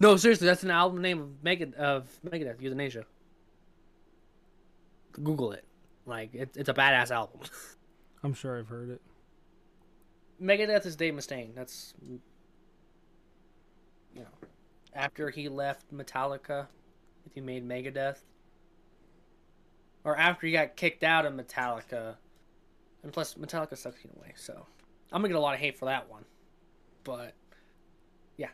No, 0.00 0.16
seriously, 0.16 0.46
that's 0.46 0.62
an 0.62 0.70
album 0.70 1.02
name 1.02 1.20
of 1.20 1.28
Megad 1.44 1.74
of 1.74 2.08
Megadeth. 2.24 2.60
Youthanasia. 2.62 3.04
Google 5.12 5.52
it. 5.52 5.64
Like 6.06 6.34
it, 6.34 6.50
it's 6.56 6.68
a 6.68 6.74
badass 6.74 7.10
album. 7.10 7.40
I'm 8.22 8.32
sure 8.34 8.58
I've 8.58 8.68
heard 8.68 8.90
it. 8.90 9.02
Megadeth 10.42 10.86
is 10.86 10.96
Dave 10.96 11.14
Mustaine. 11.14 11.54
That's 11.54 11.92
you 12.08 12.20
know, 14.16 14.26
after 14.94 15.30
he 15.30 15.48
left 15.48 15.92
Metallica, 15.94 16.66
if 17.26 17.34
he 17.34 17.40
made 17.40 17.66
Megadeth, 17.66 18.18
or 20.04 20.16
after 20.16 20.46
he 20.46 20.52
got 20.52 20.76
kicked 20.76 21.04
out 21.04 21.26
of 21.26 21.34
Metallica, 21.34 22.16
and 23.02 23.12
plus 23.12 23.34
Metallica 23.34 23.76
sucks 23.76 24.04
in 24.04 24.10
a 24.16 24.20
way. 24.20 24.32
So 24.36 24.66
I'm 25.12 25.20
gonna 25.20 25.28
get 25.28 25.36
a 25.36 25.40
lot 25.40 25.54
of 25.54 25.60
hate 25.60 25.78
for 25.78 25.86
that 25.86 26.10
one, 26.10 26.24
but 27.04 27.34
yeah. 28.36 28.50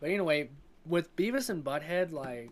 But 0.00 0.10
anyway, 0.10 0.50
with 0.84 1.14
Beavis 1.16 1.50
and 1.50 1.64
Butthead, 1.64 2.12
like 2.12 2.50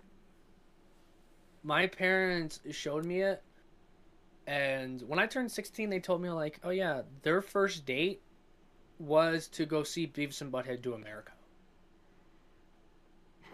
my 1.62 1.86
parents 1.86 2.60
showed 2.70 3.04
me 3.04 3.20
it 3.22 3.42
and 4.46 5.02
when 5.02 5.18
I 5.18 5.26
turned 5.26 5.50
16, 5.50 5.88
they 5.88 6.00
told 6.00 6.20
me, 6.20 6.30
like, 6.30 6.60
oh, 6.64 6.70
yeah, 6.70 7.02
their 7.22 7.40
first 7.40 7.86
date 7.86 8.20
was 8.98 9.48
to 9.48 9.66
go 9.66 9.82
see 9.82 10.06
Beavis 10.06 10.40
and 10.40 10.52
Butthead 10.52 10.82
do 10.82 10.94
America. 10.94 11.32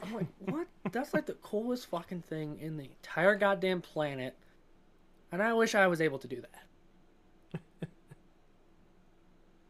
I'm 0.03 0.15
like, 0.15 0.27
what? 0.39 0.67
That's 0.93 1.15
like 1.15 1.27
the 1.27 1.35
coolest 1.35 1.87
fucking 1.87 2.23
thing 2.23 2.59
in 2.61 2.77
the 2.77 2.85
entire 2.85 3.37
goddamn 3.37 3.81
planet. 3.81 4.37
And 5.33 5.43
I 5.43 5.53
wish 5.53 5.75
I 5.75 5.87
was 5.87 6.01
able 6.01 6.19
to 6.19 6.29
do 6.29 6.43
that. 7.53 7.61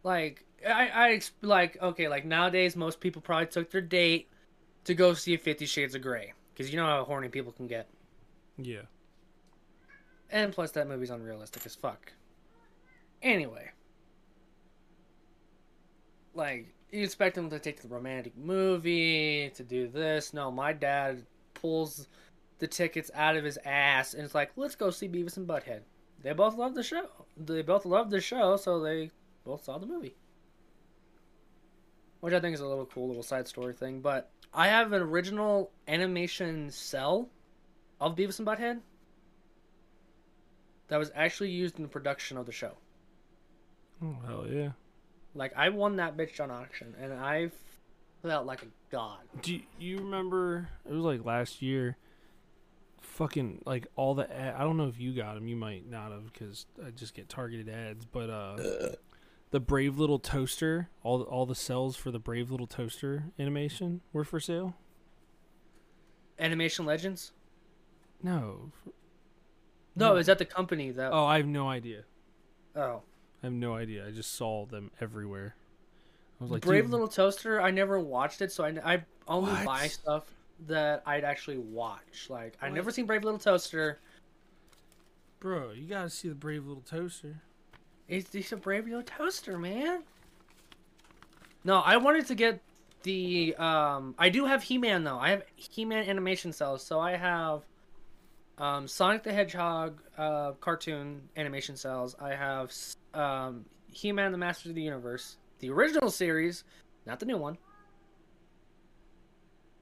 like, 0.03 0.45
I, 0.66 0.89
I, 0.89 1.21
like, 1.43 1.81
okay, 1.83 2.09
like 2.09 2.25
nowadays, 2.25 2.77
most 2.77 3.01
people 3.01 3.21
probably 3.21 3.47
took 3.47 3.71
their 3.71 3.81
date 3.81 4.29
to 4.85 4.95
go 4.95 5.12
see 5.14 5.37
Fifty 5.37 5.66
Shades 5.66 5.95
of 5.95 6.03
Grey. 6.03 6.33
Because 6.53 6.73
you 6.73 6.79
know 6.79 6.87
how 6.87 7.05
horny 7.05 7.29
people 7.29 7.53
can 7.53 7.66
get. 7.66 7.89
Yeah. 8.59 8.83
And 10.31 10.53
plus, 10.53 10.71
that 10.73 10.89
movie's 10.89 11.11
unrealistic 11.11 11.66
as 11.66 11.75
fuck. 11.75 12.12
Anyway. 13.23 13.71
Like, 16.41 16.72
you 16.91 17.05
expect 17.05 17.34
them 17.34 17.51
to 17.51 17.59
take 17.59 17.82
the 17.82 17.88
romantic 17.88 18.34
movie, 18.34 19.53
to 19.55 19.62
do 19.62 19.88
this. 19.88 20.32
No, 20.32 20.51
my 20.51 20.72
dad 20.72 21.26
pulls 21.53 22.09
the 22.61 22.66
tickets 22.66 23.11
out 23.14 23.36
of 23.36 23.45
his 23.45 23.59
ass 23.66 24.14
and 24.14 24.24
it's 24.24 24.34
like, 24.34 24.53
let's 24.57 24.74
go 24.74 24.88
see 24.88 25.07
Beavis 25.07 25.36
and 25.36 25.47
Butthead. 25.47 25.82
They 26.22 26.32
both 26.32 26.57
love 26.57 26.74
the 26.74 26.82
show. 26.82 27.11
They 27.36 27.61
both 27.61 27.84
love 27.84 28.09
the 28.09 28.22
show, 28.22 28.57
so 28.57 28.80
they 28.80 29.11
both 29.45 29.64
saw 29.64 29.76
the 29.76 29.84
movie. 29.84 30.14
Which 32.20 32.32
I 32.32 32.41
think 32.41 32.55
is 32.55 32.61
a 32.61 32.66
little 32.66 32.86
cool 32.86 33.09
little 33.09 33.22
side 33.22 33.47
story 33.47 33.74
thing. 33.74 34.01
But 34.01 34.30
I 34.55 34.68
have 34.68 34.95
an 34.95 35.03
original 35.03 35.70
animation 35.88 36.70
cell 36.70 37.28
of 38.01 38.16
Beavis 38.16 38.38
and 38.38 38.49
Butthead 38.49 38.80
that 40.88 40.97
was 40.97 41.12
actually 41.14 41.51
used 41.51 41.76
in 41.76 41.82
the 41.82 41.88
production 41.88 42.38
of 42.38 42.47
the 42.47 42.53
show. 42.53 42.72
Oh 44.03 44.16
hell 44.26 44.47
yeah. 44.51 44.70
Like 45.35 45.53
I 45.57 45.68
won 45.68 45.97
that 45.97 46.16
bitch 46.16 46.41
on 46.41 46.51
auction, 46.51 46.95
and 47.01 47.12
I 47.12 47.51
felt 48.22 48.47
like 48.47 48.62
a 48.62 48.66
god. 48.91 49.18
Do 49.43 49.59
you, 49.78 49.99
remember? 49.99 50.68
It 50.89 50.93
was 50.93 51.05
like 51.05 51.24
last 51.24 51.62
year. 51.62 51.97
Fucking 53.01 53.62
like 53.66 53.87
all 53.97 54.14
the 54.14 54.31
ad, 54.35 54.55
I 54.57 54.61
don't 54.61 54.76
know 54.76 54.89
if 54.89 54.99
you 55.01 55.12
got 55.14 55.35
them. 55.35 55.47
You 55.49 55.57
might 55.57 55.89
not 55.89 56.11
have 56.12 56.33
because 56.33 56.66
I 56.85 56.91
just 56.91 57.14
get 57.14 57.28
targeted 57.28 57.68
ads. 57.68 58.05
But 58.05 58.31
uh, 58.31 58.57
the 59.51 59.61
Brave 59.61 59.99
Little 59.99 60.18
Toaster, 60.18 60.89
all 61.03 61.18
the, 61.18 61.24
all 61.24 61.47
the 61.47 61.55
cells 61.55 61.97
for 61.97 62.11
the 62.11 62.18
Brave 62.18 62.51
Little 62.51 62.66
Toaster 62.66 63.24
animation 63.39 64.01
were 64.12 64.24
for 64.24 64.41
sale. 64.41 64.74
Animation 66.39 66.85
Legends. 66.87 67.33
No. 68.22 68.70
No, 69.97 70.11
No. 70.12 70.16
is 70.16 70.26
that 70.26 70.39
the 70.39 70.45
company 70.45 70.91
that? 70.91 71.12
Oh, 71.12 71.24
I 71.24 71.37
have 71.39 71.47
no 71.47 71.68
idea. 71.68 72.03
Oh, 72.76 73.03
I 73.43 73.47
have 73.47 73.53
no 73.53 73.74
idea. 73.74 74.07
I 74.07 74.11
just 74.11 74.34
saw 74.34 74.66
them 74.66 74.91
everywhere. 75.01 75.55
I 76.41 76.45
was 76.45 76.51
like, 76.51 76.62
Brave 76.62 76.84
dude, 76.84 76.93
Little 76.93 77.09
Toaster. 77.09 77.61
I 77.61 77.70
never 77.70 77.99
watched 77.99 78.41
it, 78.43 78.53
so 78.53 78.64
I, 78.64 78.74
I 78.84 79.03
only 79.28 79.53
What? 79.53 79.64
buy 79.66 79.86
stuff 79.88 80.24
that 80.66 81.03
I'd 81.07 81.24
actually 81.24 81.59
watch. 81.59 82.26
Like 82.28 82.57
I 82.61 82.68
never 82.70 82.91
seen 82.91 83.07
Brave 83.07 83.24
Little 83.24 83.38
Toaster. 83.38 83.99
bro, 85.38 85.70
you 85.72 85.86
gotta 85.86 86.11
see 86.11 86.28
the 86.28 86.34
Brave 86.34 86.66
Little 86.66 86.82
Toaster. 86.82 87.41
It's, 88.09 88.34
it's 88.34 88.53
a 88.53 88.57
Brave 88.57 88.86
Little 88.86 89.03
Toaster, 89.03 89.59
man. 89.59 90.03
No, 91.64 91.78
I 91.78 91.97
wanted 91.99 92.26
to 92.26 92.34
get 92.34 92.61
the. 93.03 93.55
Um, 93.57 94.14
I 94.18 94.28
do 94.30 94.45
have 94.47 94.62
He-Man 94.62 95.05
though. 95.05 95.18
I 95.18 95.30
have 95.30 95.45
He-Man 95.57 96.09
animation 96.09 96.53
cells, 96.53 96.82
so 96.84 97.01
I 97.01 97.16
have 97.16 97.62
um, 98.61 98.86
Sonic 98.86 99.22
the 99.22 99.32
Hedgehog 99.32 100.02
uh, 100.18 100.52
cartoon 100.61 101.22
animation 101.36 101.76
cells. 101.76 102.14
I 102.20 102.34
have 102.34 102.72
um, 103.14 103.64
He-Man: 103.90 104.32
The 104.32 104.38
Masters 104.38 104.70
of 104.70 104.74
the 104.74 104.82
Universe, 104.82 105.38
the 105.61 105.70
original 105.70 106.11
series, 106.11 106.64
not 107.06 107.18
the 107.18 107.26
new 107.26 107.38
one. 107.38 107.56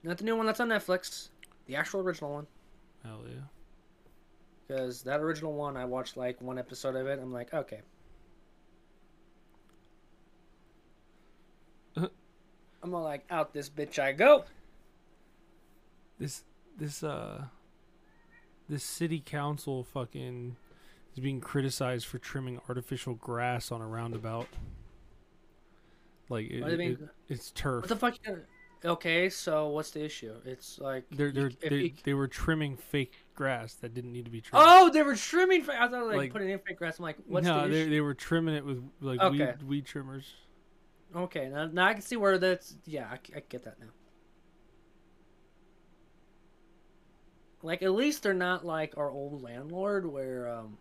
Not 0.04 0.16
the 0.18 0.24
new 0.24 0.36
one 0.36 0.46
that's 0.46 0.60
on 0.60 0.68
Netflix. 0.68 1.30
The 1.66 1.74
actual 1.74 2.00
original 2.00 2.32
one. 2.32 2.46
Hell 3.04 3.22
yeah. 3.26 3.40
Because 4.66 5.02
that 5.02 5.20
original 5.20 5.54
one, 5.54 5.76
I 5.76 5.84
watched 5.84 6.16
like 6.16 6.40
one 6.40 6.56
episode 6.58 6.94
of 6.94 7.06
it. 7.08 7.18
I'm 7.20 7.32
like, 7.32 7.52
okay. 7.52 7.80
I'm 11.96 12.94
all 12.94 13.02
like, 13.02 13.24
out 13.28 13.52
this 13.52 13.68
bitch 13.68 13.98
I 13.98 14.12
go. 14.12 14.44
this 16.18 16.44
this 16.76 17.02
uh 17.02 17.44
this 18.68 18.84
city 18.84 19.22
council 19.24 19.84
fucking 19.84 20.56
is 21.14 21.20
being 21.20 21.40
criticized 21.40 22.06
for 22.06 22.18
trimming 22.18 22.60
artificial 22.68 23.14
grass 23.14 23.72
on 23.72 23.80
a 23.80 23.86
roundabout. 23.86 24.46
Like 26.28 26.50
it, 26.50 26.62
What 26.62 26.72
it- 26.72 26.78
mean? 26.78 27.08
it's 27.28 27.50
turf. 27.52 27.82
What 27.82 27.88
the 27.88 27.96
fuck? 27.96 28.14
Okay, 28.84 29.28
so 29.28 29.68
what's 29.70 29.90
the 29.90 30.04
issue? 30.04 30.34
It's 30.44 30.78
like 30.78 31.04
They're, 31.10 31.32
they're, 31.32 31.50
they 31.68 31.76
you- 31.76 31.92
they 32.04 32.14
were 32.14 32.28
trimming 32.28 32.76
fake 32.76 33.14
grass 33.34 33.74
that 33.74 33.92
didn't 33.94 34.12
need 34.12 34.24
to 34.26 34.30
be 34.30 34.40
trimmed. 34.40 34.64
Oh, 34.68 34.88
they 34.90 35.02
were 35.02 35.16
trimming. 35.16 35.62
fa- 35.64 35.82
I 35.82 35.88
thought 35.88 36.06
like, 36.06 36.16
Like- 36.16 36.32
putting 36.32 36.50
in 36.50 36.58
fake 36.60 36.78
grass. 36.78 36.98
I'm 36.98 37.02
like, 37.04 37.16
what's 37.26 37.44
no, 37.46 37.62
the 37.62 37.68
they 37.68 37.80
issue? 37.82 37.90
they 37.90 38.00
were 38.00 38.14
trimming 38.14 38.54
it 38.54 38.64
with 38.64 38.84
like 39.00 39.20
Okay. 39.20 39.54
weed 39.58 39.62
weed 39.68 39.86
trimmers. 39.86 40.26
Okay, 41.16 41.48
now, 41.48 41.66
now 41.66 41.86
I 41.86 41.94
can 41.94 42.02
see 42.02 42.16
where 42.16 42.36
that's. 42.38 42.76
Yeah, 42.84 43.08
I 43.10 43.40
get 43.48 43.64
that 43.64 43.80
now. 43.80 43.86
Like 47.62 47.82
at 47.82 47.92
least 47.92 48.22
they're 48.22 48.34
not 48.34 48.64
like 48.64 48.96
our 48.96 49.10
old 49.10 49.42
landlord 49.42 50.06
where 50.06 50.48
um. 50.48 50.78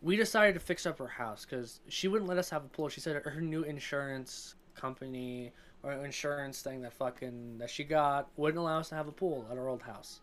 We 0.00 0.16
decided 0.16 0.54
to 0.54 0.60
fix 0.60 0.86
up 0.86 0.98
her 1.00 1.08
house 1.08 1.44
because 1.44 1.80
she 1.88 2.06
wouldn't 2.06 2.28
let 2.28 2.38
us 2.38 2.48
have 2.50 2.64
a 2.64 2.68
pool. 2.68 2.88
She 2.88 3.00
said 3.00 3.20
her 3.20 3.40
new 3.40 3.64
insurance 3.64 4.54
company 4.76 5.52
or 5.82 5.92
insurance 6.04 6.62
thing 6.62 6.82
that 6.82 6.92
fucking 6.92 7.58
that 7.58 7.68
she 7.68 7.82
got 7.82 8.28
wouldn't 8.36 8.58
allow 8.60 8.78
us 8.78 8.90
to 8.90 8.94
have 8.94 9.08
a 9.08 9.12
pool 9.12 9.44
at 9.50 9.58
our 9.58 9.68
old 9.68 9.82
house, 9.82 10.20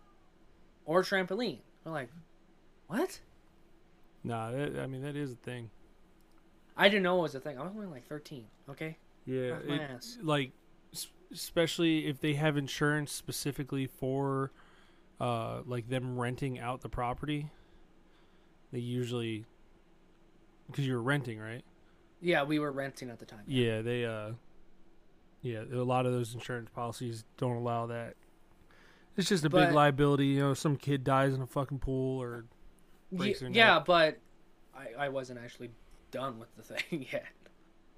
or 0.85 1.03
trampoline. 1.03 1.59
We're 1.83 1.91
like, 1.91 2.09
what? 2.87 3.19
Nah, 4.23 4.51
that, 4.51 4.79
I 4.79 4.87
mean 4.87 5.01
that 5.01 5.17
is 5.17 5.33
a 5.33 5.35
thing. 5.35 5.69
I 6.77 6.87
didn't 6.87 7.03
know 7.03 7.19
it 7.19 7.23
was 7.23 7.35
a 7.35 7.41
thing. 7.41 7.57
I 7.59 7.63
was 7.63 7.73
only 7.75 7.87
like 7.87 8.07
thirteen. 8.07 8.45
Okay, 8.69 8.97
Yeah, 9.25 9.57
it- 9.67 10.01
like 10.23 10.51
especially 11.33 12.07
if 12.07 12.21
they 12.21 12.35
have 12.35 12.55
insurance 12.55 13.11
specifically 13.11 13.87
for 13.87 14.51
uh 15.19 15.61
like 15.65 15.87
them 15.89 16.17
renting 16.19 16.59
out 16.59 16.81
the 16.81 16.89
property. 16.89 17.49
They 18.71 18.79
usually 18.79 19.45
because 20.67 20.85
you 20.85 20.93
were 20.93 21.01
renting, 21.01 21.39
right? 21.39 21.63
yeah, 22.21 22.43
we 22.43 22.59
were 22.59 22.71
renting 22.71 23.09
at 23.09 23.19
the 23.19 23.25
time. 23.25 23.43
Yeah, 23.47 23.81
they 23.81 24.05
uh 24.05 24.31
yeah, 25.41 25.63
a 25.71 25.83
lot 25.83 26.05
of 26.05 26.11
those 26.11 26.33
insurance 26.33 26.69
policies 26.73 27.23
don't 27.37 27.57
allow 27.57 27.85
that. 27.87 28.15
It's 29.15 29.29
just 29.29 29.45
a 29.45 29.49
big 29.49 29.71
liability, 29.71 30.25
you 30.27 30.39
know, 30.39 30.53
some 30.53 30.75
kid 30.75 31.03
dies 31.03 31.33
in 31.33 31.41
a 31.41 31.47
fucking 31.47 31.79
pool 31.79 32.21
or 32.21 32.45
breaks 33.11 33.39
their 33.39 33.49
yeah, 33.49 33.79
but 33.85 34.17
I, 34.75 35.05
I 35.05 35.09
wasn't 35.09 35.39
actually 35.39 35.69
done 36.11 36.39
with 36.39 36.53
the 36.57 36.63
thing 36.63 37.05
yet. 37.13 37.25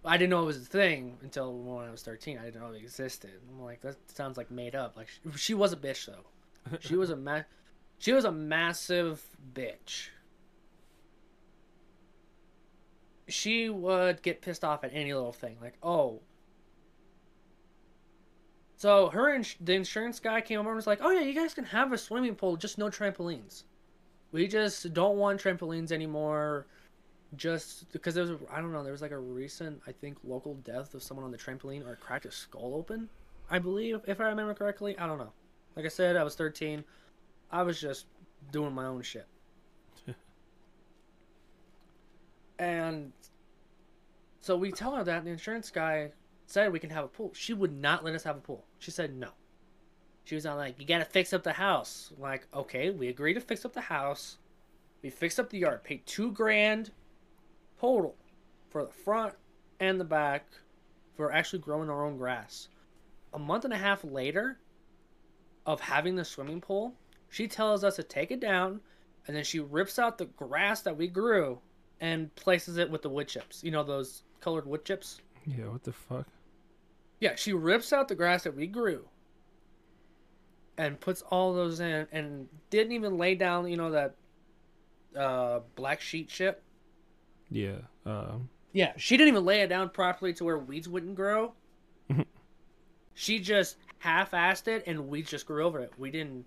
I 0.05 0.18
didn't 0.18 0.30
know 0.30 0.43
it 0.43 0.45
was 0.45 0.57
a 0.57 0.65
thing 0.65 1.18
until 1.22 1.53
when 1.53 1.88
I 1.88 1.91
was 1.91 2.03
13. 2.03 2.38
I 2.38 2.45
didn't 2.45 2.61
know 2.61 2.72
it 2.72 2.78
existed. 2.78 3.32
I'm 3.49 3.63
like, 3.63 3.82
that 3.82 3.95
sounds 4.11 4.38
like 4.38 4.51
made 4.51 4.76
up. 4.76 4.95
Like 4.95 5.07
she, 5.07 5.38
she 5.38 5.53
was 5.53 5.74
a 5.74 5.78
bitch 5.78 6.05
though. 6.05 6.26
She 6.80 6.95
was 6.95 7.09
a 7.09 7.15
ma- 7.15 7.43
she 7.99 8.13
was 8.13 8.26
a 8.26 8.32
massive 8.32 9.24
bitch. 9.53 10.09
She 13.28 13.70
would 13.70 14.22
get 14.22 14.41
pissed 14.41 14.63
off 14.63 14.84
at 14.84 14.91
any 14.93 15.13
little 15.13 15.34
thing. 15.34 15.57
Like, 15.61 15.76
oh. 15.84 16.22
So 18.78 19.09
her 19.09 19.34
ins- 19.34 19.55
the 19.59 19.74
insurance 19.74 20.20
guy 20.20 20.39
came 20.41 20.59
over 20.59 20.70
and 20.70 20.76
was 20.76 20.88
like, 20.88 20.99
"Oh 21.01 21.09
yeah, 21.09 21.22
you 21.22 21.34
guys 21.34 21.53
can 21.53 21.65
have 21.65 21.91
a 21.91 21.97
swimming 21.97 22.36
pool, 22.36 22.55
just 22.55 22.78
no 22.78 22.89
trampolines." 22.89 23.63
We 24.32 24.47
just 24.47 24.93
don't 24.93 25.18
want 25.18 25.41
trampolines 25.41 25.91
anymore. 25.91 26.68
Just 27.36 27.91
because 27.91 28.15
there 28.15 28.24
was, 28.24 28.39
I 28.51 28.61
don't 28.61 28.72
know, 28.72 28.84
there 28.84 28.93
was 28.93 29.01
like 29.01 29.11
a 29.11 29.18
recent, 29.18 29.82
I 29.86 29.91
think, 29.91 30.18
local 30.24 30.55
death 30.55 30.93
of 30.93 31.03
someone 31.03 31.26
on 31.26 31.32
the 31.32 31.38
trampoline 31.38 31.86
or 31.86 31.95
cracked 31.97 32.26
a 32.26 32.32
skull 32.32 32.74
open. 32.76 33.09
I 33.49 33.59
believe, 33.59 33.99
if 34.07 34.22
I 34.22 34.26
remember 34.26 34.53
correctly. 34.53 34.97
I 34.97 35.07
don't 35.07 35.18
know. 35.18 35.34
Like 35.78 35.86
I 35.86 35.90
said, 35.90 36.16
I 36.16 36.24
was 36.24 36.34
13. 36.34 36.84
I 37.52 37.62
was 37.62 37.80
just 37.80 38.08
doing 38.52 38.74
my 38.74 38.88
own 38.88 39.04
shit. 39.04 39.28
and 42.58 43.14
so 44.40 44.58
we 44.58 44.72
tell 44.72 44.96
her 44.96 45.04
that 45.04 45.24
the 45.24 45.30
insurance 45.30 45.70
guy 45.70 46.14
said 46.48 46.74
we 46.74 46.80
can 46.80 46.90
have 46.90 47.06
a 47.06 47.08
pool. 47.08 47.32
She 47.36 47.54
would 47.54 47.72
not 47.72 48.04
let 48.04 48.16
us 48.16 48.24
have 48.24 48.38
a 48.38 48.42
pool. 48.42 48.66
She 48.80 48.90
said 48.90 49.16
no. 49.16 49.30
She 50.24 50.34
was 50.34 50.48
all 50.48 50.58
like, 50.58 50.80
"You 50.80 50.88
gotta 50.88 51.06
fix 51.06 51.32
up 51.32 51.44
the 51.44 51.54
house." 51.54 52.12
I'm 52.16 52.24
like, 52.24 52.48
okay, 52.56 52.90
we 52.90 53.08
agreed 53.08 53.36
to 53.36 53.40
fix 53.40 53.64
up 53.64 53.74
the 53.74 53.82
house. 53.82 54.40
We 55.04 55.12
fixed 55.12 55.40
up 55.40 55.52
the 55.52 55.60
yard, 55.60 55.84
paid 55.84 56.08
two 56.08 56.32
grand 56.32 56.90
total 57.80 58.16
for 58.70 58.84
the 58.84 58.92
front 58.92 59.36
and 59.80 60.00
the 60.00 60.06
back 60.06 60.48
for 61.16 61.32
actually 61.32 61.60
growing 61.60 61.92
our 61.92 62.04
own 62.04 62.18
grass. 62.18 62.68
A 63.32 63.38
month 63.38 63.64
and 63.64 63.74
a 63.74 63.78
half 63.78 64.04
later 64.04 64.58
of 65.68 65.80
having 65.82 66.15
the 66.15 66.26
swimming 66.26 66.61
pool, 66.61 66.95
she 67.30 67.47
tells 67.47 67.84
us 67.84 67.97
to 67.97 68.03
take 68.03 68.32
it 68.32 68.39
down, 68.39 68.80
and 69.28 69.36
then 69.36 69.43
she 69.43 69.59
rips 69.59 69.99
out 69.99 70.18
the 70.18 70.26
grass 70.26 70.82
that 70.82 70.97
we 70.97 71.07
grew 71.07 71.59
and 71.99 72.34
places 72.36 72.78
it 72.78 72.89
with 72.89 73.01
the 73.01 73.09
wood 73.09 73.28
chips. 73.28 73.63
You 73.63 73.72
know 73.72 73.84
those 73.84 74.24
colored 74.39 74.65
wood 74.65 74.86
chips? 74.86 75.22
Yeah, 75.45 75.65
what 75.65 75.84
the 75.84 75.91
fuck? 75.93 76.26
Yeah, 77.20 77.36
she 77.36 77.53
rips 77.53 77.91
out 77.93 78.07
the 78.07 78.15
grass 78.15 78.43
that 78.43 78.55
we 78.55 78.65
grew 78.68 79.07
and 80.78 80.99
puts 80.99 81.22
all 81.24 81.53
those 81.53 81.80
in 81.80 82.07
and 82.11 82.47
didn't 82.70 82.93
even 82.93 83.18
lay 83.18 83.36
down, 83.36 83.68
you 83.68 83.76
know, 83.78 83.91
that 83.91 84.15
uh, 85.18 85.59
black 85.76 85.99
sheet 85.99 86.30
shit. 86.30 86.61
Yeah. 87.49 87.80
Uh, 88.05 88.36
Yeah, 88.74 88.93
she 88.97 89.18
didn't 89.18 89.30
even 89.30 89.45
lay 89.45 89.61
it 89.61 89.68
down 89.68 89.89
properly 89.89 90.34
to 90.34 90.43
where 90.43 90.57
weeds 90.59 90.88
wouldn't 90.88 91.15
grow. 91.15 91.53
she 93.15 93.39
just 93.39 93.78
half-assed 94.00 94.68
it 94.68 94.84
and 94.88 95.08
we 95.08 95.22
just 95.22 95.45
grew 95.45 95.66
over 95.66 95.80
it. 95.80 95.91
We 95.98 96.12
didn't. 96.12 96.45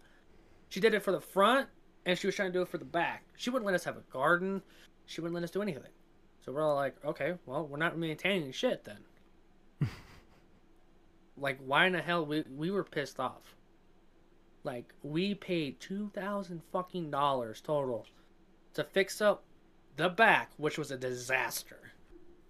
She 0.68 0.80
did 0.80 0.94
it 0.94 1.03
for 1.03 1.12
the 1.12 1.20
front 1.20 1.68
and 2.07 2.18
she 2.18 2.26
was 2.26 2.36
trying 2.36 2.53
to 2.53 2.59
do 2.59 2.62
it 2.62 2.68
for 2.68 2.78
the 2.78 2.84
back. 2.84 3.24
She 3.36 3.51
wouldn't 3.51 3.66
let 3.66 3.74
us 3.74 3.84
have 3.84 3.96
a 3.96 4.12
garden. 4.12 4.62
She 5.06 5.20
wouldn't 5.20 5.35
let 5.35 5.44
us 5.44 5.51
do 5.51 5.62
anything. 5.62 5.90
So 6.44 6.52
we're 6.52 6.62
all 6.62 6.74
like, 6.74 6.97
okay, 7.05 7.35
well, 7.47 7.66
we're 7.66 7.77
not 7.77 7.98
maintaining 7.98 8.52
shit 8.52 8.85
then. 8.85 9.89
like, 11.36 11.59
why 11.64 11.86
in 11.86 11.93
the 11.93 12.01
hell 12.01 12.24
we 12.24 12.44
we 12.56 12.70
were 12.70 12.85
pissed 12.85 13.20
off? 13.20 13.55
Like, 14.62 14.94
we 15.02 15.35
paid 15.35 15.81
two 15.81 16.10
thousand 16.14 16.62
fucking 16.72 17.10
dollars 17.10 17.60
total 17.60 18.06
to 18.74 18.85
fix 18.85 19.20
up 19.20 19.43
the 19.97 20.09
back, 20.09 20.51
which 20.56 20.78
was 20.78 20.90
a 20.90 20.97
disaster. 20.97 21.93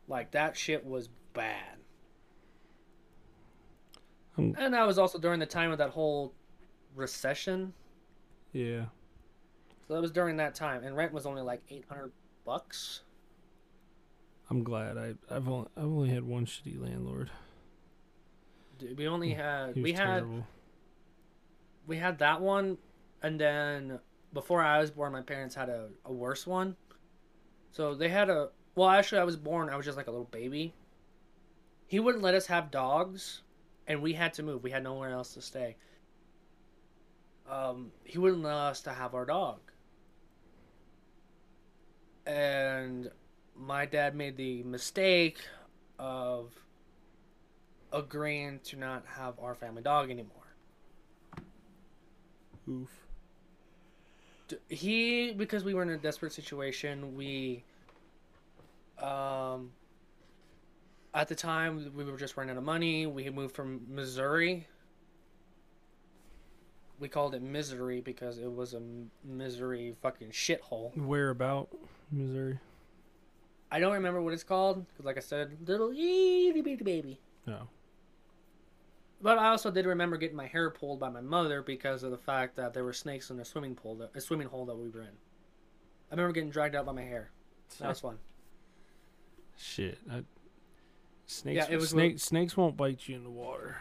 Like 0.06 0.30
that 0.32 0.56
shit 0.56 0.84
was 0.84 1.08
bad. 1.32 1.79
Um, 4.40 4.54
And 4.58 4.74
that 4.74 4.86
was 4.86 4.98
also 4.98 5.18
during 5.18 5.38
the 5.40 5.46
time 5.46 5.70
of 5.70 5.78
that 5.78 5.90
whole 5.90 6.32
recession. 6.94 7.72
yeah. 8.52 8.86
So 9.86 9.94
that 9.94 10.00
was 10.02 10.12
during 10.12 10.36
that 10.36 10.54
time, 10.54 10.84
and 10.84 10.96
rent 10.96 11.12
was 11.12 11.26
only 11.26 11.42
like 11.42 11.62
eight 11.68 11.84
hundred 11.88 12.12
bucks. 12.44 13.02
I'm 14.48 14.62
glad. 14.62 14.96
I 14.96 15.14
I've 15.28 15.48
only 15.48 15.68
I've 15.76 15.84
only 15.84 16.10
had 16.10 16.22
one 16.22 16.46
shitty 16.46 16.80
landlord. 16.80 17.30
Dude, 18.78 18.96
We 18.96 19.08
only 19.08 19.34
had 19.34 19.74
He 19.74 19.80
was 19.82 19.90
we 19.90 19.92
had 19.92 20.06
terrible. 20.20 20.46
we 21.88 21.96
had 21.96 22.18
that 22.20 22.40
one, 22.40 22.78
and 23.22 23.40
then 23.40 23.98
before 24.32 24.62
I 24.62 24.78
was 24.78 24.92
born, 24.92 25.12
my 25.12 25.22
parents 25.22 25.56
had 25.56 25.68
a, 25.68 25.88
a 26.04 26.12
worse 26.12 26.46
one. 26.46 26.76
So 27.72 27.94
they 27.94 28.08
had 28.08 28.30
a 28.30 28.50
well, 28.76 28.88
actually, 28.90 29.20
I 29.20 29.24
was 29.24 29.36
born. 29.36 29.68
I 29.70 29.76
was 29.76 29.84
just 29.84 29.96
like 29.96 30.06
a 30.06 30.10
little 30.12 30.26
baby. 30.30 30.72
He 31.88 31.98
wouldn't 31.98 32.22
let 32.22 32.34
us 32.36 32.46
have 32.46 32.70
dogs, 32.70 33.42
and 33.90 34.00
we 34.00 34.12
had 34.12 34.32
to 34.34 34.44
move. 34.44 34.62
We 34.62 34.70
had 34.70 34.84
nowhere 34.84 35.10
else 35.10 35.34
to 35.34 35.42
stay. 35.42 35.74
Um, 37.50 37.90
he 38.04 38.18
wouldn't 38.18 38.44
allow 38.44 38.68
us 38.68 38.82
to 38.82 38.90
have 38.90 39.16
our 39.16 39.24
dog, 39.24 39.58
and 42.24 43.10
my 43.56 43.86
dad 43.86 44.14
made 44.14 44.36
the 44.36 44.62
mistake 44.62 45.40
of 45.98 46.52
agreeing 47.92 48.60
to 48.66 48.76
not 48.76 49.04
have 49.06 49.34
our 49.40 49.56
family 49.56 49.82
dog 49.82 50.08
anymore. 50.08 50.54
Oof. 52.68 52.90
He 54.68 55.32
because 55.32 55.64
we 55.64 55.74
were 55.74 55.82
in 55.82 55.90
a 55.90 55.98
desperate 55.98 56.32
situation 56.32 57.16
we 57.16 57.64
um 59.02 59.72
at 61.14 61.28
the 61.28 61.34
time 61.34 61.92
we 61.94 62.04
were 62.04 62.16
just 62.16 62.36
running 62.36 62.52
out 62.52 62.58
of 62.58 62.64
money. 62.64 63.06
We 63.06 63.24
had 63.24 63.34
moved 63.34 63.54
from 63.54 63.80
missouri. 63.88 64.66
We 66.98 67.08
called 67.08 67.34
it 67.34 67.42
misery 67.42 68.00
because 68.00 68.38
it 68.38 68.52
was 68.52 68.74
a 68.74 68.82
misery 69.24 69.94
fucking 70.02 70.30
shithole. 70.30 70.94
Where 70.96 71.30
about 71.30 71.68
Missouri? 72.10 72.58
i 73.72 73.78
don't 73.78 73.92
remember 73.92 74.20
what 74.20 74.32
it's 74.34 74.42
called 74.42 74.84
because 74.88 75.04
like 75.04 75.16
i 75.16 75.20
said 75.20 75.56
little 75.64 75.92
itty 75.92 76.60
bitty 76.60 76.82
baby. 76.82 77.20
No. 77.46 77.68
but 79.22 79.38
i 79.38 79.46
also 79.46 79.70
did 79.70 79.86
remember 79.86 80.16
getting 80.16 80.36
my 80.36 80.48
hair 80.48 80.70
pulled 80.70 80.98
by 80.98 81.08
my 81.08 81.20
mother 81.20 81.62
because 81.62 82.02
of 82.02 82.10
the 82.10 82.18
fact 82.18 82.56
that 82.56 82.74
there 82.74 82.82
were 82.82 82.92
snakes 82.92 83.30
in 83.30 83.36
the 83.36 83.44
swimming 83.44 83.76
pool 83.76 83.94
that, 83.96 84.10
a 84.16 84.20
swimming 84.20 84.48
hole 84.48 84.66
that 84.66 84.74
we 84.74 84.88
were 84.88 85.02
in. 85.02 85.14
I 86.10 86.14
remember 86.14 86.32
getting 86.32 86.50
dragged 86.50 86.74
out 86.74 86.84
by 86.84 86.90
my 86.92 87.02
hair. 87.02 87.30
That 87.78 87.90
was 87.90 88.00
fun. 88.00 88.18
Shit. 89.56 89.98
I, 90.10 90.24
snakes. 91.30 91.56
Yeah, 91.56 91.74
it 91.74 91.78
was 91.78 91.90
snake, 91.90 92.18
snakes 92.18 92.56
won't 92.56 92.76
bite 92.76 93.08
you 93.08 93.16
in 93.16 93.24
the 93.24 93.30
water. 93.30 93.76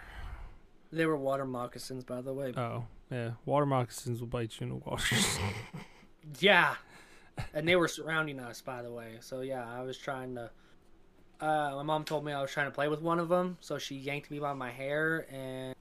They 0.92 1.06
were 1.06 1.18
water 1.18 1.46
moccasins, 1.46 2.04
by 2.04 2.22
the 2.22 2.34
way. 2.34 2.54
Oh, 2.56 2.86
yeah. 3.12 3.32
Water 3.46 3.66
moccasins 3.66 4.20
will 4.20 4.28
bite 4.28 4.60
you 4.60 4.66
in 4.66 4.70
the 4.70 4.76
water. 4.76 5.16
yeah. 6.40 6.76
and 7.54 7.68
they 7.68 7.76
were 7.76 7.88
surrounding 7.88 8.40
us, 8.40 8.62
by 8.62 8.82
the 8.82 8.92
way. 8.92 9.18
So 9.20 9.42
yeah, 9.42 9.66
I 9.68 9.82
was 9.82 9.98
trying 9.98 10.36
to. 10.36 10.52
Uh, 11.40 11.72
my 11.76 11.84
mom 11.84 12.04
told 12.04 12.26
me 12.26 12.34
I 12.34 12.42
was 12.42 12.52
trying 12.52 12.68
to 12.68 12.72
play 12.72 12.90
with 12.90 13.02
one 13.02 13.18
of 13.18 13.30
them, 13.30 13.58
so 13.62 13.78
she 13.78 13.96
yanked 13.96 14.30
me 14.30 14.40
by 14.40 14.54
my 14.54 14.72
hair 14.72 15.26
and 15.32 15.74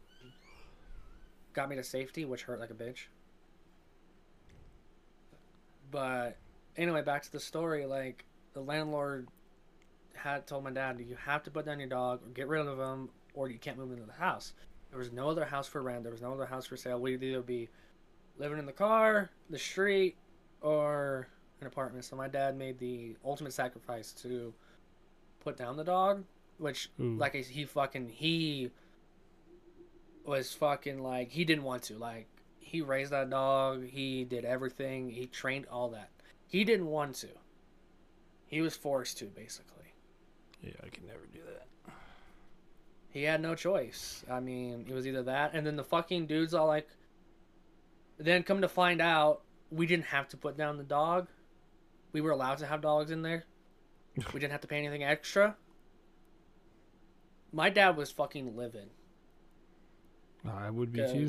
got 1.52 1.68
me 1.68 1.74
to 1.76 1.82
safety, 1.82 2.24
which 2.24 2.42
hurt 2.42 2.60
like 2.60 2.70
a 2.70 2.74
bitch. 2.74 3.06
But 5.90 6.36
anyway, 6.76 7.02
back 7.02 7.22
to 7.22 7.32
the 7.32 7.40
story. 7.40 7.86
Like 7.86 8.24
the 8.52 8.60
landlord 8.60 9.28
had 10.22 10.46
told 10.46 10.64
my 10.64 10.70
dad, 10.70 10.98
"You 11.00 11.16
have 11.16 11.42
to 11.44 11.50
put 11.50 11.66
down 11.66 11.78
your 11.78 11.88
dog 11.88 12.22
or 12.24 12.30
get 12.30 12.48
rid 12.48 12.66
of 12.66 12.78
him, 12.78 13.10
or 13.34 13.48
you 13.48 13.58
can't 13.58 13.78
move 13.78 13.92
into 13.92 14.04
the 14.04 14.12
house." 14.12 14.52
There 14.90 14.98
was 14.98 15.12
no 15.12 15.28
other 15.28 15.44
house 15.44 15.68
for 15.68 15.82
rent. 15.82 16.02
There 16.02 16.12
was 16.12 16.22
no 16.22 16.32
other 16.32 16.46
house 16.46 16.66
for 16.66 16.76
sale. 16.76 17.00
We'd 17.00 17.22
either 17.22 17.42
be 17.42 17.68
living 18.38 18.58
in 18.58 18.66
the 18.66 18.72
car, 18.72 19.30
the 19.50 19.58
street, 19.58 20.16
or 20.60 21.28
an 21.60 21.66
apartment. 21.66 22.04
So 22.04 22.16
my 22.16 22.28
dad 22.28 22.56
made 22.56 22.78
the 22.78 23.16
ultimate 23.24 23.52
sacrifice 23.52 24.12
to 24.22 24.54
put 25.40 25.56
down 25.56 25.76
the 25.76 25.84
dog, 25.84 26.24
which 26.58 26.90
Ooh. 27.00 27.16
like 27.16 27.34
he 27.34 27.64
fucking 27.64 28.08
he 28.08 28.70
was 30.24 30.52
fucking 30.52 31.02
like 31.02 31.30
he 31.30 31.44
didn't 31.44 31.64
want 31.64 31.82
to 31.84 31.94
like 31.94 32.26
he 32.58 32.82
raised 32.82 33.12
that 33.12 33.30
dog 33.30 33.86
he 33.86 34.24
did 34.24 34.44
everything 34.44 35.08
he 35.08 35.26
trained 35.26 35.64
all 35.72 35.88
that 35.88 36.10
he 36.46 36.64
didn't 36.64 36.86
want 36.86 37.14
to 37.14 37.28
he 38.46 38.60
was 38.60 38.76
forced 38.76 39.16
to 39.16 39.24
basically 39.24 39.87
Yeah, 40.62 40.72
I 40.84 40.88
can 40.88 41.06
never 41.06 41.26
do 41.32 41.40
that. 41.46 41.92
he 43.10 43.22
had 43.22 43.40
no 43.40 43.54
choice 43.54 44.24
i 44.30 44.38
mean 44.40 44.84
it 44.88 44.92
was 44.94 45.06
either 45.06 45.22
that 45.22 45.52
and 45.54 45.66
then 45.66 45.76
the 45.76 45.84
fucking 45.84 46.26
dudes 46.26 46.52
all 46.54 46.66
like 46.66 46.88
then 48.18 48.42
come 48.42 48.60
to 48.60 48.68
find 48.68 49.00
out 49.00 49.42
we 49.70 49.86
didn't 49.86 50.04
have 50.06 50.28
to 50.28 50.36
put 50.36 50.56
down 50.56 50.76
the 50.76 50.84
dog 50.84 51.28
we 52.12 52.20
were 52.20 52.30
allowed 52.32 52.58
to 52.58 52.66
have 52.66 52.80
dogs 52.80 53.10
in 53.10 53.22
there 53.22 53.44
we 54.34 54.40
didn't 54.40 54.52
have 54.52 54.60
to 54.60 54.68
pay 54.68 54.78
anything 54.78 55.02
extra 55.04 55.56
my 57.52 57.70
dad 57.70 57.96
was 57.96 58.10
fucking 58.10 58.56
livid 58.56 58.90
I 60.48 60.70
would 60.70 60.92
be 60.92 61.00
too. 61.00 61.28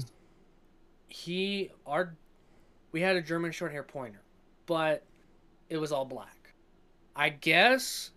He 1.07 1.71
our 1.87 2.15
we 2.91 3.01
had 3.01 3.15
a 3.15 3.21
German 3.21 3.51
short 3.51 3.71
hair 3.71 3.81
pointer, 3.83 4.21
but 4.67 5.03
it 5.67 5.77
was 5.77 5.91
all 5.91 6.05
black. 6.05 6.53
I 7.15 7.29
guess 7.29 8.11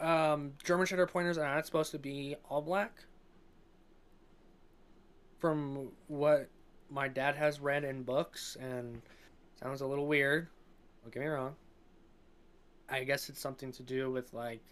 um, 0.00 0.52
German 0.62 0.86
hair 0.86 1.06
pointers 1.06 1.38
are 1.38 1.54
not 1.54 1.66
supposed 1.66 1.90
to 1.92 1.98
be 1.98 2.36
all 2.48 2.62
black. 2.62 2.92
From 5.38 5.90
what 6.08 6.48
my 6.90 7.06
dad 7.06 7.36
has 7.36 7.60
read 7.60 7.84
in 7.84 8.02
books, 8.02 8.56
and 8.60 9.00
sounds 9.60 9.80
a 9.80 9.86
little 9.86 10.06
weird. 10.06 10.48
Don't 11.02 11.12
get 11.12 11.20
me 11.20 11.28
wrong. 11.28 11.54
I 12.88 13.04
guess 13.04 13.28
it's 13.28 13.40
something 13.40 13.70
to 13.72 13.82
do 13.82 14.10
with 14.10 14.32
like 14.32 14.62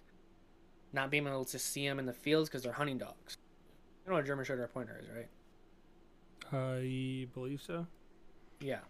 not 0.92 1.10
being 1.10 1.26
able 1.26 1.44
to 1.44 1.58
see 1.58 1.86
them 1.86 1.98
in 1.98 2.06
the 2.06 2.12
fields 2.12 2.48
because 2.48 2.62
they're 2.62 2.72
hunting 2.72 2.98
dogs. 2.98 3.36
You 4.04 4.10
know 4.10 4.16
what 4.16 4.24
a 4.24 4.26
German 4.26 4.44
hair 4.44 4.68
pointer 4.72 5.00
is, 5.00 5.08
right? 5.08 5.28
I 6.52 7.26
believe 7.34 7.60
so. 7.60 7.86
Yeah. 8.60 8.80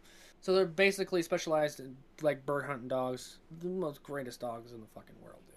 So 0.41 0.55
they're 0.55 0.67
basically 0.67 1.23
specialized 1.23 1.81
in 1.81 1.97
like 2.23 2.47
bird 2.47 2.65
hunting 2.65 2.89
dogs. 2.89 3.39
The 3.61 3.69
most 3.69 4.03
greatest 4.03 4.41
dogs 4.41 4.73
in 4.73 4.81
the 4.81 4.87
fucking 4.95 5.17
world, 5.23 5.41
dude. 5.49 5.56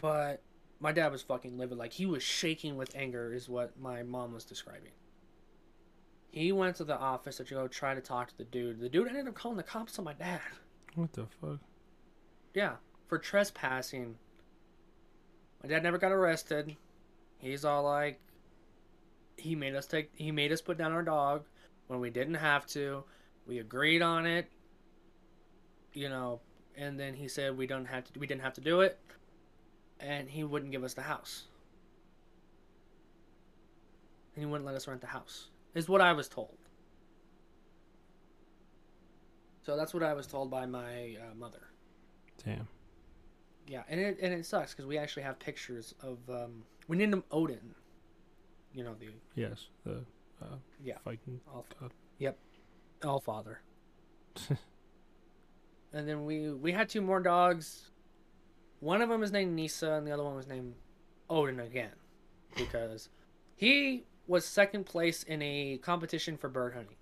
But 0.00 0.42
my 0.80 0.92
dad 0.92 1.12
was 1.12 1.22
fucking 1.22 1.58
livid. 1.58 1.78
Like 1.78 1.92
he 1.92 2.06
was 2.06 2.22
shaking 2.22 2.76
with 2.76 2.94
anger 2.94 3.32
is 3.32 3.48
what 3.48 3.78
my 3.78 4.02
mom 4.02 4.32
was 4.32 4.44
describing. 4.44 4.92
He 6.30 6.50
went 6.50 6.76
to 6.76 6.84
the 6.84 6.98
office 6.98 7.36
to 7.36 7.44
go 7.44 7.68
try 7.68 7.94
to 7.94 8.00
talk 8.00 8.28
to 8.28 8.38
the 8.38 8.44
dude. 8.44 8.80
The 8.80 8.88
dude 8.88 9.08
ended 9.08 9.28
up 9.28 9.34
calling 9.34 9.58
the 9.58 9.62
cops 9.62 9.98
on 9.98 10.04
my 10.06 10.14
dad. 10.14 10.40
What 10.94 11.12
the 11.12 11.26
fuck? 11.40 11.58
Yeah, 12.54 12.76
for 13.06 13.18
trespassing. 13.18 14.16
My 15.62 15.68
dad 15.68 15.82
never 15.82 15.98
got 15.98 16.10
arrested. 16.10 16.76
He's 17.38 17.64
all 17.64 17.84
like, 17.84 18.20
he 19.36 19.54
made 19.54 19.74
us 19.74 19.86
take, 19.86 20.10
he 20.14 20.30
made 20.32 20.52
us 20.52 20.60
put 20.60 20.78
down 20.78 20.92
our 20.92 21.02
dog 21.02 21.44
when 21.86 22.00
we 22.00 22.10
didn't 22.10 22.34
have 22.34 22.66
to. 22.68 23.04
We 23.46 23.58
agreed 23.58 24.02
on 24.02 24.26
it, 24.26 24.50
you 25.92 26.08
know, 26.08 26.40
and 26.76 26.98
then 26.98 27.14
he 27.14 27.28
said 27.28 27.56
we 27.56 27.66
don't 27.66 27.86
have 27.86 28.04
to, 28.04 28.18
we 28.18 28.26
didn't 28.26 28.42
have 28.42 28.54
to 28.54 28.60
do 28.60 28.80
it, 28.80 28.98
and 30.02 30.28
he 30.28 30.44
wouldn't 30.44 30.72
give 30.72 30.84
us 30.84 30.94
the 30.94 31.02
house. 31.02 31.44
And 34.34 34.42
he 34.44 34.46
wouldn't 34.46 34.66
let 34.66 34.74
us 34.74 34.86
rent 34.88 35.00
the 35.00 35.06
house, 35.06 35.48
is 35.74 35.88
what 35.88 36.00
I 36.00 36.12
was 36.12 36.28
told. 36.28 36.56
So 39.64 39.76
that's 39.76 39.94
what 39.94 40.02
I 40.02 40.12
was 40.12 40.26
told 40.26 40.50
by 40.50 40.66
my 40.66 41.16
uh, 41.20 41.34
mother. 41.34 41.68
Damn. 42.44 42.66
Yeah, 43.68 43.82
and 43.88 44.00
it 44.00 44.18
and 44.20 44.34
it 44.34 44.44
sucks 44.44 44.72
because 44.74 44.86
we 44.86 44.98
actually 44.98 45.22
have 45.22 45.38
pictures 45.38 45.94
of 46.02 46.18
um 46.28 46.64
we 46.88 46.96
named 46.96 47.14
him 47.14 47.24
Odin. 47.30 47.74
You 48.74 48.82
know 48.82 48.94
the 48.98 49.10
Yes. 49.36 49.66
The 49.84 49.98
uh, 50.42 50.56
Yeah. 50.82 50.96
Viking. 51.04 51.40
all 51.52 51.64
God. 51.80 51.92
yep 52.18 52.36
all 53.04 53.20
father. 53.20 53.60
and 55.92 56.08
then 56.08 56.24
we 56.24 56.50
we 56.50 56.72
had 56.72 56.88
two 56.88 57.00
more 57.02 57.20
dogs. 57.20 57.90
One 58.82 59.00
of 59.00 59.08
them 59.08 59.20
was 59.20 59.30
named 59.30 59.54
Nisa, 59.54 59.92
and 59.92 60.04
the 60.04 60.10
other 60.10 60.24
one 60.24 60.34
was 60.34 60.48
named 60.48 60.74
Odin 61.30 61.60
again, 61.60 61.92
because 62.56 63.10
he 63.54 64.02
was 64.26 64.44
second 64.44 64.86
place 64.86 65.22
in 65.22 65.40
a 65.40 65.78
competition 65.78 66.36
for 66.36 66.48
bird 66.48 66.74
hunting. 66.74 66.96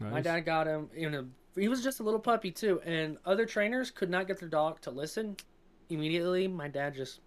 Nice. 0.00 0.12
My 0.12 0.20
dad 0.20 0.40
got 0.40 0.66
him 0.66 0.90
in 0.92 1.14
a. 1.14 1.24
He 1.56 1.68
was 1.68 1.84
just 1.84 2.00
a 2.00 2.02
little 2.02 2.18
puppy 2.18 2.50
too, 2.50 2.80
and 2.84 3.16
other 3.24 3.46
trainers 3.46 3.92
could 3.92 4.10
not 4.10 4.26
get 4.26 4.40
their 4.40 4.48
dog 4.48 4.80
to 4.80 4.90
listen. 4.90 5.36
Immediately, 5.88 6.48
my 6.48 6.66
dad 6.66 6.96
just 6.96 7.20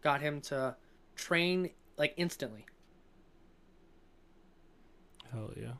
got 0.00 0.20
him 0.20 0.40
to 0.42 0.76
train 1.16 1.70
like 1.98 2.14
instantly. 2.16 2.64
Hell 5.32 5.50
yeah. 5.56 5.72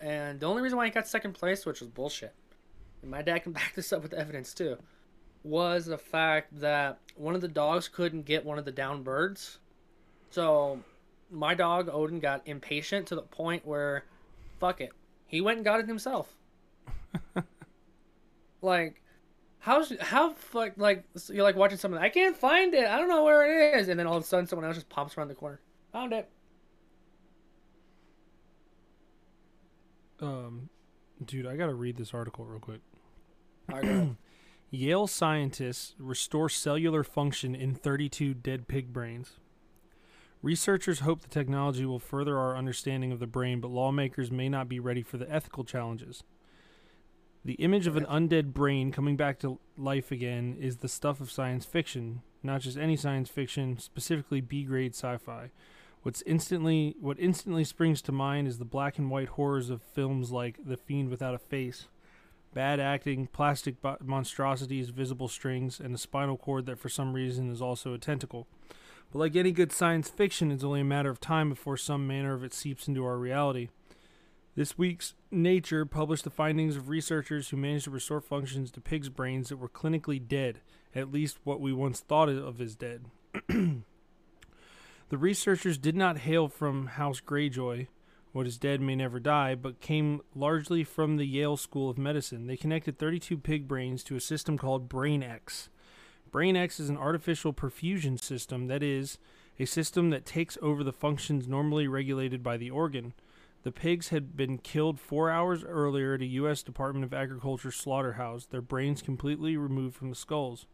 And 0.00 0.40
the 0.40 0.46
only 0.46 0.62
reason 0.62 0.76
why 0.76 0.86
he 0.86 0.90
got 0.90 1.06
second 1.06 1.34
place, 1.34 1.64
which 1.64 1.78
was 1.78 1.88
bullshit, 1.88 2.34
and 3.02 3.12
my 3.12 3.22
dad 3.22 3.44
can 3.44 3.52
back 3.52 3.74
this 3.76 3.92
up 3.92 4.02
with 4.02 4.12
evidence 4.12 4.52
too, 4.52 4.76
was 5.42 5.86
the 5.86 5.98
fact 5.98 6.60
that 6.60 6.98
one 7.16 7.34
of 7.34 7.40
the 7.40 7.48
dogs 7.48 7.88
couldn't 7.88 8.24
get 8.24 8.44
one 8.44 8.58
of 8.58 8.64
the 8.64 8.72
down 8.72 9.02
birds. 9.02 9.58
So 10.30 10.80
my 11.30 11.54
dog 11.54 11.88
Odin 11.92 12.20
got 12.20 12.42
impatient 12.46 13.06
to 13.08 13.14
the 13.14 13.22
point 13.22 13.66
where, 13.66 14.04
fuck 14.60 14.80
it, 14.80 14.92
he 15.26 15.40
went 15.40 15.58
and 15.58 15.64
got 15.64 15.80
it 15.80 15.86
himself. 15.86 16.34
like, 18.62 19.02
how's 19.60 19.92
how 20.00 20.32
fuck 20.34 20.72
like 20.76 21.04
you're 21.28 21.42
like 21.42 21.56
watching 21.56 21.78
something? 21.78 22.00
I 22.00 22.08
can't 22.08 22.36
find 22.36 22.74
it. 22.74 22.86
I 22.86 22.98
don't 22.98 23.08
know 23.08 23.24
where 23.24 23.74
it 23.74 23.80
is, 23.80 23.88
and 23.88 23.98
then 23.98 24.06
all 24.06 24.16
of 24.16 24.24
a 24.24 24.26
sudden 24.26 24.46
someone 24.46 24.66
else 24.66 24.76
just 24.76 24.88
pops 24.88 25.16
around 25.16 25.28
the 25.28 25.34
corner. 25.34 25.60
Found 25.92 26.12
it. 26.12 26.28
Um, 30.20 30.68
dude, 31.24 31.46
I 31.46 31.56
gotta 31.56 31.74
read 31.74 31.96
this 31.96 32.12
article 32.12 32.44
real 32.44 32.60
quick. 32.60 32.80
All 34.70 34.80
right, 34.80 34.82
go 34.82 34.86
ahead. 34.86 34.88
Yale 34.88 35.06
scientists 35.06 35.94
restore 35.98 36.48
cellular 36.48 37.04
function 37.04 37.54
in 37.54 37.74
32 37.74 38.34
dead 38.34 38.68
pig 38.68 38.92
brains. 38.92 39.32
Researchers 40.42 41.00
hope 41.00 41.20
the 41.20 41.28
technology 41.28 41.84
will 41.84 41.98
further 41.98 42.38
our 42.38 42.56
understanding 42.56 43.10
of 43.10 43.18
the 43.18 43.26
brain, 43.26 43.60
but 43.60 43.70
lawmakers 43.70 44.30
may 44.30 44.48
not 44.48 44.68
be 44.68 44.78
ready 44.78 45.02
for 45.02 45.16
the 45.16 45.30
ethical 45.32 45.64
challenges. 45.64 46.22
The 47.44 47.54
image 47.54 47.86
of 47.86 47.96
an 47.96 48.04
undead 48.06 48.52
brain 48.52 48.92
coming 48.92 49.16
back 49.16 49.38
to 49.40 49.58
life 49.76 50.12
again 50.12 50.56
is 50.60 50.76
the 50.76 50.88
stuff 50.88 51.20
of 51.20 51.30
science 51.30 51.64
fiction, 51.64 52.22
not 52.42 52.60
just 52.60 52.78
any 52.78 52.96
science 52.96 53.30
fiction, 53.30 53.78
specifically 53.78 54.40
B-grade 54.40 54.94
sci-fi. 54.94 55.50
What's 56.02 56.22
instantly 56.22 56.94
what 57.00 57.18
instantly 57.18 57.64
springs 57.64 58.02
to 58.02 58.12
mind 58.12 58.48
is 58.48 58.58
the 58.58 58.64
black 58.64 58.98
and 58.98 59.10
white 59.10 59.30
horrors 59.30 59.70
of 59.70 59.82
films 59.82 60.30
like 60.30 60.58
The 60.64 60.76
Fiend 60.76 61.10
Without 61.10 61.34
a 61.34 61.38
Face. 61.38 61.88
Bad 62.54 62.80
acting, 62.80 63.26
plastic 63.26 63.80
bo- 63.80 63.98
monstrosities, 64.02 64.88
visible 64.90 65.28
strings, 65.28 65.80
and 65.80 65.94
a 65.94 65.98
spinal 65.98 66.36
cord 66.36 66.66
that 66.66 66.78
for 66.78 66.88
some 66.88 67.12
reason 67.12 67.50
is 67.50 67.62
also 67.62 67.92
a 67.92 67.98
tentacle. 67.98 68.46
But 69.12 69.18
like 69.18 69.36
any 69.36 69.52
good 69.52 69.72
science 69.72 70.08
fiction, 70.08 70.50
it's 70.50 70.64
only 70.64 70.80
a 70.80 70.84
matter 70.84 71.10
of 71.10 71.20
time 71.20 71.50
before 71.50 71.76
some 71.76 72.06
manner 72.06 72.34
of 72.34 72.44
it 72.44 72.54
seeps 72.54 72.88
into 72.88 73.04
our 73.04 73.18
reality. 73.18 73.68
This 74.54 74.76
week's 74.76 75.14
Nature 75.30 75.86
published 75.86 76.24
the 76.24 76.30
findings 76.30 76.74
of 76.74 76.88
researchers 76.88 77.50
who 77.50 77.56
managed 77.56 77.84
to 77.84 77.90
restore 77.90 78.20
functions 78.20 78.70
to 78.72 78.80
pigs' 78.80 79.08
brains 79.08 79.50
that 79.50 79.58
were 79.58 79.68
clinically 79.68 80.18
dead, 80.26 80.60
at 80.94 81.12
least 81.12 81.38
what 81.44 81.60
we 81.60 81.72
once 81.72 82.00
thought 82.00 82.28
of 82.28 82.60
as 82.60 82.74
dead. 82.74 83.04
the 83.48 83.82
researchers 85.10 85.78
did 85.78 85.94
not 85.94 86.18
hail 86.18 86.48
from 86.48 86.86
House 86.86 87.20
Greyjoy, 87.20 87.86
what 88.38 88.46
is 88.46 88.56
dead 88.56 88.80
may 88.80 88.94
never 88.94 89.18
die, 89.18 89.56
but 89.56 89.80
came 89.80 90.20
largely 90.32 90.84
from 90.84 91.16
the 91.16 91.26
Yale 91.26 91.56
School 91.56 91.90
of 91.90 91.98
Medicine. 91.98 92.46
They 92.46 92.56
connected 92.56 92.96
32 92.96 93.36
pig 93.36 93.66
brains 93.66 94.04
to 94.04 94.14
a 94.14 94.20
system 94.20 94.56
called 94.56 94.88
BrainEx. 94.88 95.70
BrainEx 96.30 96.78
is 96.78 96.88
an 96.88 96.96
artificial 96.96 97.52
perfusion 97.52 98.16
system, 98.22 98.68
that 98.68 98.80
is, 98.80 99.18
a 99.58 99.64
system 99.64 100.10
that 100.10 100.24
takes 100.24 100.56
over 100.62 100.84
the 100.84 100.92
functions 100.92 101.48
normally 101.48 101.88
regulated 101.88 102.44
by 102.44 102.56
the 102.56 102.70
organ. 102.70 103.12
The 103.64 103.72
pigs 103.72 104.10
had 104.10 104.36
been 104.36 104.58
killed 104.58 105.00
four 105.00 105.30
hours 105.30 105.64
earlier 105.64 106.14
at 106.14 106.22
a 106.22 106.26
U.S. 106.26 106.62
Department 106.62 107.04
of 107.04 107.12
Agriculture 107.12 107.72
slaughterhouse, 107.72 108.46
their 108.46 108.62
brains 108.62 109.02
completely 109.02 109.56
removed 109.56 109.96
from 109.96 110.10
the 110.10 110.14
skulls. 110.14 110.64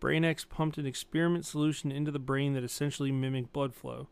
BrainEx 0.00 0.48
pumped 0.48 0.78
an 0.78 0.86
experiment 0.86 1.44
solution 1.44 1.92
into 1.92 2.10
the 2.10 2.18
brain 2.18 2.54
that 2.54 2.64
essentially 2.64 3.12
mimicked 3.12 3.52
blood 3.52 3.74
flow. 3.74 4.08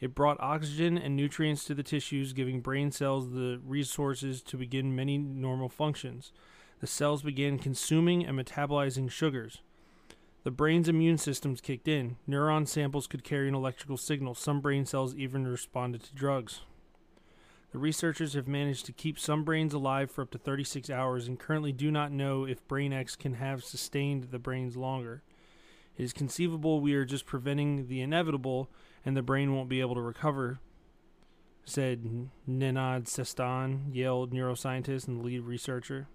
It 0.00 0.14
brought 0.14 0.40
oxygen 0.40 0.96
and 0.96 1.14
nutrients 1.14 1.64
to 1.64 1.74
the 1.74 1.82
tissues, 1.82 2.32
giving 2.32 2.60
brain 2.60 2.90
cells 2.90 3.32
the 3.32 3.60
resources 3.64 4.40
to 4.42 4.56
begin 4.56 4.96
many 4.96 5.18
normal 5.18 5.68
functions. 5.68 6.32
The 6.80 6.86
cells 6.86 7.22
began 7.22 7.58
consuming 7.58 8.24
and 8.24 8.38
metabolizing 8.38 9.10
sugars. 9.10 9.60
The 10.42 10.50
brain's 10.50 10.88
immune 10.88 11.18
systems 11.18 11.60
kicked 11.60 11.86
in. 11.86 12.16
Neuron 12.26 12.66
samples 12.66 13.06
could 13.06 13.24
carry 13.24 13.46
an 13.46 13.54
electrical 13.54 13.98
signal. 13.98 14.34
Some 14.34 14.62
brain 14.62 14.86
cells 14.86 15.14
even 15.14 15.46
responded 15.46 16.02
to 16.04 16.14
drugs. 16.14 16.62
The 17.72 17.78
researchers 17.78 18.32
have 18.32 18.48
managed 18.48 18.86
to 18.86 18.92
keep 18.92 19.18
some 19.18 19.44
brains 19.44 19.74
alive 19.74 20.10
for 20.10 20.22
up 20.22 20.30
to 20.30 20.38
36 20.38 20.88
hours 20.88 21.28
and 21.28 21.38
currently 21.38 21.72
do 21.72 21.90
not 21.90 22.10
know 22.10 22.44
if 22.46 22.66
BrainEx 22.66 23.18
can 23.18 23.34
have 23.34 23.62
sustained 23.62 24.28
the 24.30 24.38
brains 24.38 24.78
longer. 24.78 25.22
It 25.96 26.04
is 26.04 26.14
conceivable 26.14 26.80
we 26.80 26.94
are 26.94 27.04
just 27.04 27.26
preventing 27.26 27.86
the 27.86 28.00
inevitable 28.00 28.70
and 29.04 29.16
the 29.16 29.22
brain 29.22 29.54
won't 29.54 29.68
be 29.68 29.80
able 29.80 29.94
to 29.94 30.00
recover, 30.00 30.60
said 31.64 32.28
Nenad 32.48 33.06
Sestan, 33.06 33.94
Yale 33.94 34.26
neuroscientist 34.28 35.08
and 35.08 35.24
lead 35.24 35.42
researcher. 35.42 36.08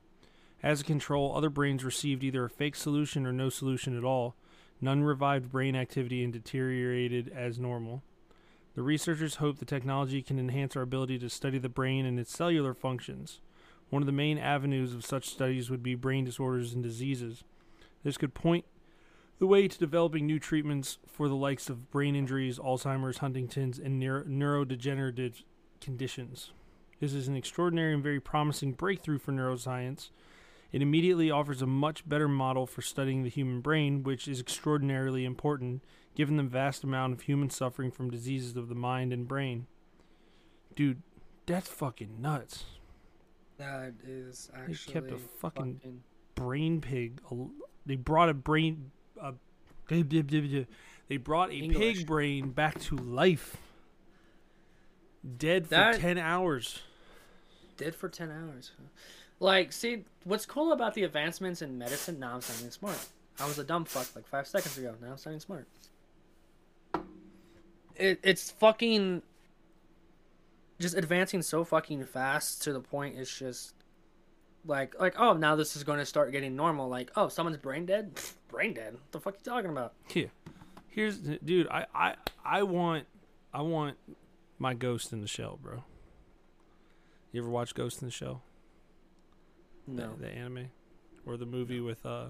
As 0.61 0.81
a 0.81 0.85
control, 0.85 1.35
other 1.35 1.49
brains 1.49 1.83
received 1.83 2.23
either 2.23 2.45
a 2.45 2.49
fake 2.49 2.75
solution 2.75 3.25
or 3.25 3.31
no 3.31 3.49
solution 3.49 3.97
at 3.97 4.03
all. 4.03 4.35
None 4.81 5.03
revived 5.03 5.51
brain 5.51 5.75
activity 5.75 6.23
and 6.23 6.33
deteriorated 6.33 7.31
as 7.33 7.59
normal. 7.59 8.03
The 8.75 8.81
researchers 8.81 9.35
hope 9.35 9.59
the 9.59 9.65
technology 9.65 10.21
can 10.21 10.37
enhance 10.37 10.75
our 10.75 10.81
ability 10.81 11.19
to 11.19 11.29
study 11.29 11.57
the 11.57 11.69
brain 11.69 12.05
and 12.05 12.19
its 12.19 12.35
cellular 12.35 12.73
functions. 12.73 13.39
One 13.89 14.01
of 14.01 14.05
the 14.05 14.11
main 14.11 14.37
avenues 14.37 14.93
of 14.93 15.05
such 15.05 15.29
studies 15.29 15.69
would 15.69 15.83
be 15.83 15.95
brain 15.95 16.25
disorders 16.25 16.73
and 16.73 16.83
diseases. 16.83 17.43
This 18.03 18.17
could 18.17 18.33
point 18.33 18.65
the 19.39 19.47
way 19.47 19.67
to 19.67 19.77
developing 19.77 20.25
new 20.25 20.39
treatments 20.39 20.97
for 21.07 21.27
the 21.27 21.35
likes 21.35 21.69
of 21.69 21.91
brain 21.91 22.15
injuries, 22.15 22.57
Alzheimer's, 22.57 23.17
Huntington's, 23.17 23.79
and 23.79 23.99
neuro- 23.99 24.23
neurodegenerative 24.23 25.43
conditions. 25.81 26.51
This 26.99 27.13
is 27.13 27.27
an 27.27 27.35
extraordinary 27.35 27.93
and 27.93 28.01
very 28.01 28.21
promising 28.21 28.71
breakthrough 28.71 29.19
for 29.19 29.33
neuroscience. 29.33 30.09
It 30.71 30.81
immediately 30.81 31.29
offers 31.29 31.61
a 31.61 31.67
much 31.67 32.07
better 32.07 32.27
model 32.27 32.65
for 32.65 32.81
studying 32.81 33.23
the 33.23 33.29
human 33.29 33.61
brain, 33.61 34.03
which 34.03 34.27
is 34.27 34.39
extraordinarily 34.39 35.25
important 35.25 35.83
given 36.15 36.37
the 36.37 36.43
vast 36.43 36.83
amount 36.83 37.13
of 37.13 37.21
human 37.21 37.49
suffering 37.49 37.91
from 37.91 38.09
diseases 38.09 38.55
of 38.55 38.69
the 38.69 38.75
mind 38.75 39.11
and 39.11 39.27
brain. 39.27 39.67
Dude, 40.75 41.01
that's 41.45 41.67
fucking 41.67 42.21
nuts. 42.21 42.65
That 43.57 43.93
is 44.03 44.49
actually. 44.55 44.73
They 44.73 44.93
kept 44.93 45.11
a 45.11 45.17
fucking 45.17 45.75
fucking 45.75 46.03
brain 46.35 46.81
pig. 46.81 47.21
They 47.85 47.95
brought 47.95 48.29
a 48.29 48.33
brain. 48.33 48.91
They 49.87 51.17
brought 51.17 51.49
a 51.51 51.53
English. 51.53 51.97
pig 51.97 52.07
brain 52.07 52.49
back 52.51 52.79
to 52.81 52.95
life. 52.97 53.57
Dead 55.37 55.65
for 55.65 55.69
That- 55.69 55.99
10 55.99 56.17
hours. 56.17 56.81
dead 57.77 57.93
for 57.95 58.07
10 58.09 58.31
hours. 58.31 58.71
Like, 59.39 59.73
see, 59.73 60.05
what's 60.23 60.45
cool 60.45 60.71
about 60.71 60.93
the 60.93 61.03
advancements 61.03 61.61
in 61.61 61.77
medicine, 61.77 62.19
now 62.19 62.35
I'm 62.35 62.41
sounding 62.41 62.71
smart. 62.71 63.05
I 63.39 63.45
was 63.45 63.59
a 63.59 63.63
dumb 63.65 63.83
fuck 63.85 64.15
like 64.15 64.27
five 64.27 64.47
seconds 64.47 64.77
ago. 64.77 64.95
Now 65.01 65.11
I'm 65.11 65.17
sounding 65.17 65.41
smart. 65.41 65.67
It, 67.97 68.19
it's 68.23 68.51
fucking 68.51 69.21
just 70.79 70.95
advancing 70.95 71.41
so 71.41 71.63
fucking 71.63 72.03
fast 72.05 72.61
to 72.63 72.73
the 72.73 72.81
point 72.81 73.17
it's 73.17 73.37
just 73.37 73.73
like 74.65 74.99
like 74.99 75.17
oh 75.17 75.31
now 75.33 75.55
this 75.55 75.77
is 75.77 75.85
going 75.85 75.99
to 75.99 76.05
start 76.05 76.33
getting 76.33 76.53
normal 76.57 76.89
like 76.89 77.09
oh 77.15 77.29
someone's 77.29 77.55
brain 77.57 77.85
dead 77.85 78.11
brain 78.55 78.73
dead 78.73 78.93
what 78.93 79.11
the 79.11 79.19
fuck 79.19 79.35
you 79.35 79.43
talking 79.43 79.69
about 79.69 79.93
Here. 80.07 80.31
Here's 80.87 81.17
dude, 81.17 81.67
I, 81.67 81.85
I 81.93 82.15
I 82.45 82.63
want 82.63 83.05
I 83.53 83.61
want 83.61 83.97
my 84.57 84.73
ghost 84.73 85.11
in 85.11 85.19
the 85.21 85.27
shell, 85.27 85.59
bro. 85.61 85.83
You 87.33 87.41
ever 87.41 87.49
watch 87.49 87.73
Ghost 87.75 88.01
in 88.01 88.07
the 88.07 88.11
Shell? 88.13 88.41
The- 89.87 89.93
no 89.93 90.13
The, 90.17 90.29
anime 90.29 90.69
or 91.25 91.35
the 91.35 91.45
movie 91.45 91.81
with 91.81 92.05
uh 92.05 92.27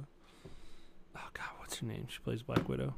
Oh 1.15 1.29
god, 1.33 1.45
what's 1.59 1.77
her 1.77 1.85
name? 1.85 2.07
She 2.09 2.17
plays 2.19 2.41
Black 2.41 2.67
Widow. 2.67 2.95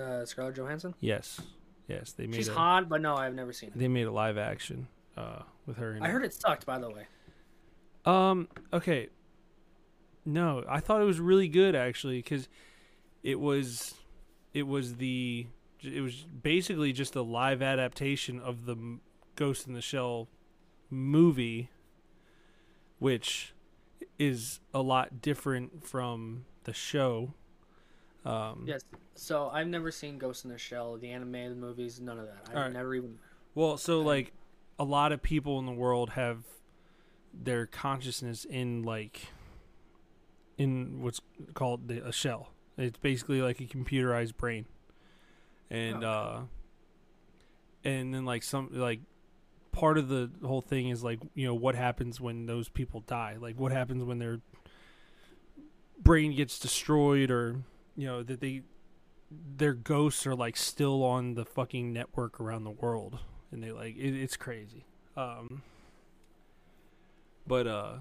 uh, 0.00 0.24
Scarlett 0.24 0.56
Johansson 0.56 0.94
Yes. 1.00 1.38
Yes, 1.86 2.12
they 2.12 2.26
made 2.26 2.36
she's 2.36 2.48
a, 2.48 2.54
hot 2.54 2.88
but 2.88 3.02
no 3.02 3.14
I've 3.14 3.34
never 3.34 3.52
seen 3.52 3.68
it 3.70 3.78
they 3.78 3.88
made 3.88 4.06
a 4.06 4.10
live 4.10 4.38
action 4.38 4.88
uh 5.18 5.42
with 5.66 5.76
her 5.76 5.94
in 5.94 6.02
I 6.02 6.08
it. 6.08 6.12
heard 6.12 6.24
it 6.24 6.32
sucked 6.32 6.64
by 6.64 6.78
the 6.78 6.88
way 6.88 7.06
Um. 8.06 8.48
Okay. 8.72 9.10
No, 10.24 10.64
I 10.68 10.80
thought 10.80 11.00
it 11.00 11.04
was 11.04 11.20
really 11.20 11.48
good 11.48 11.74
actually 11.74 12.18
because 12.18 12.48
it 13.22 13.40
was, 13.40 13.94
it 14.54 14.66
was 14.66 14.96
the, 14.96 15.46
it 15.82 16.00
was 16.00 16.26
basically 16.42 16.92
just 16.92 17.16
a 17.16 17.22
live 17.22 17.62
adaptation 17.62 18.38
of 18.38 18.66
the 18.66 18.98
Ghost 19.34 19.66
in 19.66 19.72
the 19.72 19.80
Shell 19.80 20.28
movie, 20.90 21.70
which 22.98 23.52
is 24.18 24.60
a 24.72 24.80
lot 24.80 25.20
different 25.20 25.84
from 25.86 26.44
the 26.64 26.72
show. 26.72 27.34
Um, 28.24 28.64
Yes. 28.66 28.82
So 29.14 29.50
I've 29.52 29.66
never 29.66 29.90
seen 29.90 30.18
Ghost 30.18 30.44
in 30.44 30.50
the 30.50 30.58
Shell, 30.58 30.98
the 30.98 31.10
anime, 31.10 31.32
the 31.32 31.54
movies, 31.54 32.00
none 32.00 32.18
of 32.18 32.26
that. 32.26 32.46
I've 32.48 32.56
Alright. 32.56 32.72
never 32.72 32.94
even. 32.94 33.18
Well, 33.54 33.76
so 33.76 34.00
like 34.00 34.32
a 34.78 34.84
lot 34.84 35.12
of 35.12 35.22
people 35.22 35.58
in 35.58 35.66
the 35.66 35.72
world 35.72 36.10
have 36.10 36.44
their 37.34 37.66
consciousness 37.66 38.44
in 38.44 38.82
like 38.82 39.28
in 40.58 41.02
what's 41.02 41.20
called 41.54 41.88
the, 41.88 42.06
a 42.06 42.12
shell. 42.12 42.50
It's 42.76 42.98
basically 42.98 43.42
like 43.42 43.60
a 43.60 43.64
computerized 43.64 44.36
brain. 44.36 44.66
And 45.70 46.04
Oh. 46.04 46.08
uh 46.10 46.40
and 47.84 48.14
then 48.14 48.24
like 48.24 48.42
some 48.42 48.68
like 48.72 49.00
part 49.72 49.98
of 49.98 50.08
the 50.08 50.30
whole 50.44 50.60
thing 50.60 50.88
is 50.90 51.02
like, 51.02 51.18
you 51.34 51.46
know, 51.46 51.54
what 51.54 51.74
happens 51.74 52.20
when 52.20 52.46
those 52.46 52.68
people 52.68 53.00
die? 53.00 53.36
Like 53.40 53.58
what 53.58 53.72
happens 53.72 54.04
when 54.04 54.18
their 54.18 54.40
brain 55.98 56.34
gets 56.34 56.58
destroyed 56.58 57.30
or 57.30 57.56
you 57.96 58.06
know 58.06 58.22
that 58.22 58.40
they 58.40 58.62
their 59.56 59.72
ghosts 59.72 60.26
are 60.26 60.34
like 60.34 60.56
still 60.56 61.02
on 61.04 61.34
the 61.34 61.44
fucking 61.44 61.92
network 61.92 62.40
around 62.40 62.64
the 62.64 62.70
world 62.70 63.18
and 63.50 63.62
they 63.62 63.70
like 63.70 63.96
it, 63.96 64.14
it's 64.14 64.36
crazy 64.36 64.84
um 65.16 65.62
but 67.46 67.66
uh 67.66 67.94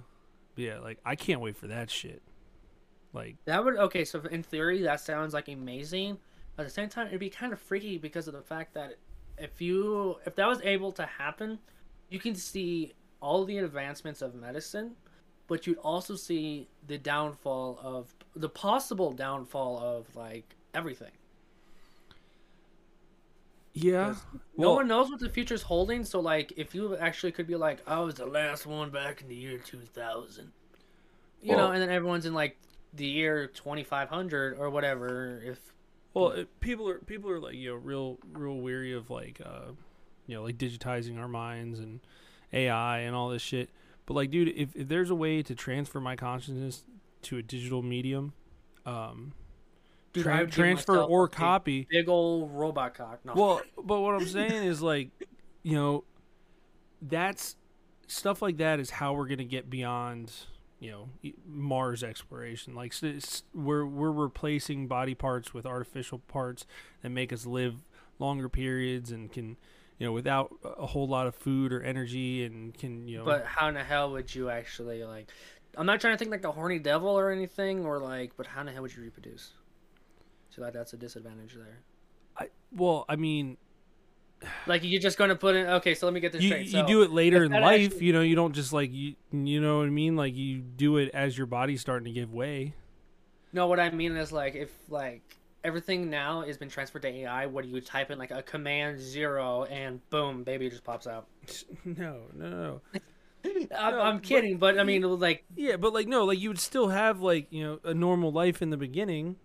yeah 0.55 0.79
like 0.79 0.97
i 1.05 1.15
can't 1.15 1.39
wait 1.41 1.55
for 1.55 1.67
that 1.67 1.89
shit 1.91 2.21
like 3.13 3.35
That 3.45 3.63
would 3.63 3.77
okay. 3.77 4.05
So 4.05 4.21
in 4.31 4.43
theory, 4.43 4.81
that 4.83 4.99
sounds 5.01 5.33
like 5.33 5.47
amazing. 5.47 6.17
But 6.55 6.63
at 6.63 6.67
the 6.67 6.73
same 6.73 6.89
time, 6.89 7.07
it'd 7.07 7.19
be 7.19 7.29
kind 7.29 7.53
of 7.53 7.59
freaky 7.59 7.97
because 7.97 8.27
of 8.27 8.33
the 8.33 8.41
fact 8.41 8.73
that 8.73 8.95
if 9.37 9.61
you 9.61 10.17
if 10.25 10.35
that 10.35 10.47
was 10.47 10.61
able 10.63 10.91
to 10.93 11.05
happen, 11.05 11.59
you 12.09 12.19
can 12.19 12.35
see 12.35 12.93
all 13.21 13.45
the 13.45 13.57
advancements 13.59 14.21
of 14.21 14.35
medicine, 14.35 14.91
but 15.47 15.65
you'd 15.67 15.77
also 15.79 16.15
see 16.15 16.67
the 16.87 16.97
downfall 16.97 17.79
of 17.83 18.13
the 18.35 18.49
possible 18.49 19.11
downfall 19.11 19.79
of 19.79 20.13
like 20.15 20.55
everything. 20.73 21.11
yeah 23.73 24.15
no 24.57 24.67
well 24.67 24.75
one 24.75 24.87
knows 24.87 25.09
what 25.09 25.19
the 25.19 25.29
future's 25.29 25.61
holding. 25.61 26.03
So 26.03 26.19
like, 26.19 26.51
if 26.57 26.75
you 26.75 26.97
actually 26.97 27.31
could 27.31 27.47
be 27.47 27.55
like, 27.55 27.79
I 27.87 27.99
was 27.99 28.15
the 28.15 28.25
last 28.25 28.65
one 28.65 28.89
back 28.89 29.21
in 29.21 29.27
the 29.29 29.35
year 29.35 29.57
two 29.59 29.79
thousand, 29.79 30.51
you 31.41 31.55
Well- 31.55 31.67
know, 31.67 31.71
and 31.73 31.81
then 31.81 31.89
everyone's 31.89 32.25
in 32.25 32.33
like 32.33 32.57
the 32.93 33.05
year 33.05 33.47
twenty 33.47 33.83
five 33.83 34.09
hundred 34.09 34.57
or 34.57 34.69
whatever. 34.69 35.41
If 35.43 35.59
well 36.13 36.29
it, 36.29 36.59
people 36.59 36.89
are 36.89 36.99
people 36.99 37.29
are 37.29 37.39
like 37.39 37.55
you 37.55 37.69
know 37.69 37.75
real 37.75 38.17
real 38.33 38.57
weary 38.57 38.93
of 38.93 39.09
like 39.09 39.41
uh 39.43 39.71
you 40.27 40.35
know 40.35 40.43
like 40.43 40.57
digitizing 40.57 41.19
our 41.19 41.27
minds 41.27 41.79
and 41.79 41.99
ai 42.53 42.99
and 42.99 43.15
all 43.15 43.29
this 43.29 43.41
shit 43.41 43.69
but 44.05 44.13
like 44.13 44.29
dude 44.29 44.49
if, 44.49 44.75
if 44.75 44.87
there's 44.89 45.09
a 45.09 45.15
way 45.15 45.41
to 45.41 45.55
transfer 45.55 46.01
my 46.01 46.15
consciousness 46.15 46.83
to 47.21 47.37
a 47.37 47.41
digital 47.41 47.81
medium 47.81 48.33
um 48.85 49.33
Dude, 50.13 50.25
tran- 50.25 50.33
I 50.33 50.39
would 50.41 50.49
give 50.49 50.55
transfer 50.55 50.97
or 50.97 51.27
copy 51.27 51.87
big 51.89 52.09
old 52.09 52.51
robot 52.51 52.95
cock. 52.95 53.19
No. 53.23 53.33
Well, 53.33 53.61
but 53.83 54.01
what 54.01 54.15
I'm 54.15 54.27
saying 54.27 54.65
is 54.65 54.81
like, 54.81 55.09
you 55.63 55.75
know, 55.75 56.03
that's 57.01 57.55
stuff 58.07 58.41
like 58.41 58.57
that 58.57 58.79
is 58.79 58.89
how 58.89 59.13
we're 59.13 59.27
gonna 59.27 59.45
get 59.45 59.69
beyond, 59.69 60.31
you 60.81 60.89
know, 60.89 61.31
Mars 61.45 62.03
exploration. 62.03 62.73
Like, 62.73 62.93
we're 63.53 63.85
we're 63.85 64.11
replacing 64.11 64.87
body 64.87 65.13
parts 65.13 65.53
with 65.53 65.65
artificial 65.65 66.19
parts 66.19 66.65
that 67.03 67.11
make 67.11 67.31
us 67.31 67.45
live 67.45 67.75
longer 68.17 68.49
periods 68.49 69.11
and 69.11 69.31
can, 69.31 69.57
you 69.99 70.07
know, 70.07 70.11
without 70.11 70.51
a 70.63 70.87
whole 70.87 71.07
lot 71.07 71.27
of 71.27 71.35
food 71.35 71.71
or 71.71 71.83
energy 71.83 72.43
and 72.43 72.73
can, 72.73 73.07
you 73.07 73.19
know, 73.19 73.25
But 73.25 73.45
how 73.45 73.67
in 73.67 73.75
the 73.75 73.83
hell 73.83 74.11
would 74.11 74.33
you 74.33 74.49
actually 74.49 75.03
like? 75.03 75.29
I'm 75.77 75.85
not 75.85 76.01
trying 76.01 76.15
to 76.15 76.17
think 76.17 76.31
like 76.31 76.41
the 76.41 76.51
horny 76.51 76.79
devil 76.79 77.09
or 77.09 77.29
anything, 77.29 77.85
or 77.85 77.99
like, 77.99 78.35
but 78.35 78.47
how 78.47 78.61
in 78.61 78.65
the 78.65 78.71
hell 78.71 78.81
would 78.81 78.95
you 78.95 79.03
reproduce? 79.03 79.51
So 80.49 80.63
like 80.63 80.73
that's 80.73 80.93
a 80.93 80.97
disadvantage 80.97 81.53
there. 81.53 81.79
I, 82.35 82.49
well, 82.71 83.05
I 83.07 83.17
mean, 83.17 83.57
Like 84.65 84.83
you're 84.83 85.01
just 85.01 85.17
going 85.17 85.29
to 85.29 85.35
put 85.35 85.55
in. 85.55 85.67
Okay, 85.67 85.93
so 85.93 86.05
let 86.07 86.13
me 86.13 86.19
get 86.19 86.31
this 86.31 86.41
you, 86.41 86.49
straight. 86.49 86.65
you 86.65 86.71
So, 86.71 86.87
do 86.87 87.01
it 87.03 87.11
later 87.11 87.43
in 87.43 87.51
life. 87.51 87.85
actually- 87.91 88.05
You 88.07 88.13
know, 88.13 88.21
you 88.21 88.35
don't 88.35 88.53
just 88.53 88.73
like 88.73 88.91
you. 88.91 89.15
You 89.31 89.61
know 89.61 89.77
what 89.79 89.85
I 89.87 89.89
mean? 89.91 90.15
Like 90.15 90.35
you 90.35 90.57
do 90.59 90.97
it 90.97 91.09
as 91.13 91.37
your 91.37 91.47
body's 91.47 91.81
starting 91.81 92.05
to 92.05 92.11
give 92.11 92.33
way. 92.33 92.73
No, 93.53 93.67
what 93.67 93.79
I 93.79 93.89
mean 93.91 94.15
is 94.17 94.31
like 94.31 94.55
if 94.55 94.71
like 94.89 95.21
everything 95.63 96.09
now 96.09 96.41
has 96.41 96.57
been 96.57 96.69
transferred 96.69 97.03
to 97.03 97.07
AI, 97.09 97.45
what 97.45 97.63
do 97.65 97.69
you 97.69 97.81
type 97.81 98.09
in 98.09 98.17
like 98.17 98.31
a 98.31 98.41
command 98.41 98.99
zero 98.99 99.65
and 99.65 99.99
boom, 100.09 100.43
baby 100.43 100.69
just 100.69 100.83
pops 100.83 101.05
out. 101.07 101.27
No, 101.85 102.21
no, 102.33 102.49
no. 102.49 102.81
I'm, 103.43 103.67
No, 103.93 104.01
I'm 104.01 104.15
but- 104.17 104.23
kidding, 104.23 104.57
but 104.57 104.79
I 104.79 104.83
mean 104.83 105.01
like 105.03 105.43
Yeah, 105.55 105.77
but 105.77 105.93
like 105.93 106.07
no, 106.07 106.25
like 106.25 106.39
you 106.39 106.49
would 106.49 106.59
still 106.59 106.87
have 106.89 107.19
like 107.21 107.47
you 107.51 107.63
know 107.63 107.79
a 107.83 107.93
normal 107.93 108.31
life 108.31 108.61
in 108.61 108.69
the 108.71 108.77
beginning. 108.77 109.35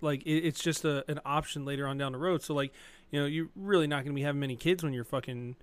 Like 0.00 0.22
it, 0.22 0.46
it's 0.46 0.60
just 0.62 0.84
a 0.84 1.04
an 1.10 1.20
option 1.26 1.64
later 1.64 1.86
on 1.86 1.98
down 1.98 2.12
the 2.12 2.18
road. 2.18 2.42
So 2.42 2.54
like 2.54 2.72
you 3.10 3.20
know 3.20 3.26
you're 3.26 3.48
really 3.56 3.86
not 3.86 4.04
going 4.04 4.12
to 4.14 4.18
be 4.18 4.22
having 4.22 4.40
many 4.40 4.56
kids 4.56 4.82
when 4.82 4.92
you're 4.92 5.04
fucking 5.04 5.56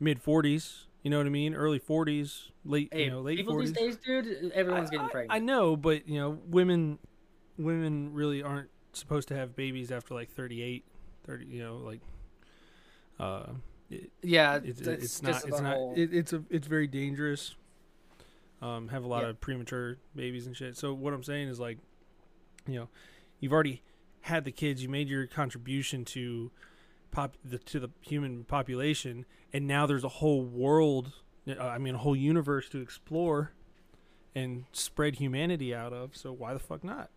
mid 0.00 0.20
forties. 0.20 0.86
You 1.02 1.10
know 1.10 1.18
what 1.18 1.26
I 1.26 1.30
mean? 1.30 1.54
Early 1.54 1.78
forties, 1.80 2.50
late 2.64 2.88
hey, 2.92 3.04
you 3.04 3.10
know 3.10 3.20
late 3.20 3.36
people 3.38 3.54
forties. 3.54 3.72
these 3.72 3.96
days, 3.96 4.24
dude, 4.24 4.52
everyone's 4.52 4.90
getting 4.90 5.06
I, 5.06 5.10
pregnant. 5.10 5.32
I 5.32 5.38
know, 5.44 5.76
but 5.76 6.08
you 6.08 6.18
know 6.20 6.38
women 6.46 6.98
women 7.58 8.12
really 8.14 8.42
aren't 8.42 8.70
supposed 8.92 9.28
to 9.28 9.34
have 9.36 9.56
babies 9.56 9.90
after 9.90 10.14
like 10.14 10.30
38, 10.30 10.84
30, 11.26 11.46
You 11.46 11.62
know 11.62 11.76
like 11.78 12.00
uh. 13.18 13.44
It, 13.90 14.10
yeah, 14.22 14.58
it's 14.64 14.80
that's 14.80 15.04
it's 15.04 15.22
not 15.22 15.44
it's 15.44 15.60
not 15.60 15.76
whole- 15.76 15.92
it, 15.94 16.14
it's 16.14 16.32
a 16.32 16.42
it's 16.48 16.66
very 16.66 16.86
dangerous 16.86 17.54
um 18.62 18.88
have 18.88 19.04
a 19.04 19.06
lot 19.06 19.22
Yeah. 19.22 19.28
of 19.30 19.40
premature 19.40 19.98
babies 20.16 20.46
and 20.46 20.56
shit 20.56 20.76
so 20.78 20.94
what 20.94 21.12
i'm 21.12 21.22
saying 21.24 21.48
is 21.48 21.60
like 21.60 21.76
you 22.66 22.76
know 22.76 22.88
you've 23.38 23.52
already 23.52 23.82
had 24.22 24.44
the 24.44 24.52
kids 24.52 24.82
you 24.82 24.88
made 24.88 25.08
your 25.08 25.26
contribution 25.26 26.06
to 26.06 26.50
pop 27.12 27.36
the 27.44 27.58
to 27.58 27.78
the 27.78 27.88
human 28.00 28.42
population 28.44 29.24
and 29.52 29.66
now 29.68 29.86
there's 29.86 30.02
a 30.04 30.08
whole 30.08 30.42
world 30.42 31.12
uh, 31.48 31.54
i 31.62 31.78
mean 31.78 31.94
a 31.94 31.98
whole 31.98 32.16
universe 32.16 32.68
to 32.68 32.80
explore 32.80 33.52
and 34.34 34.64
spread 34.72 35.14
humanity 35.16 35.72
out 35.74 35.92
of 35.92 36.16
so 36.16 36.32
why 36.32 36.52
the 36.52 36.58
fuck 36.58 36.82
not 36.82 37.10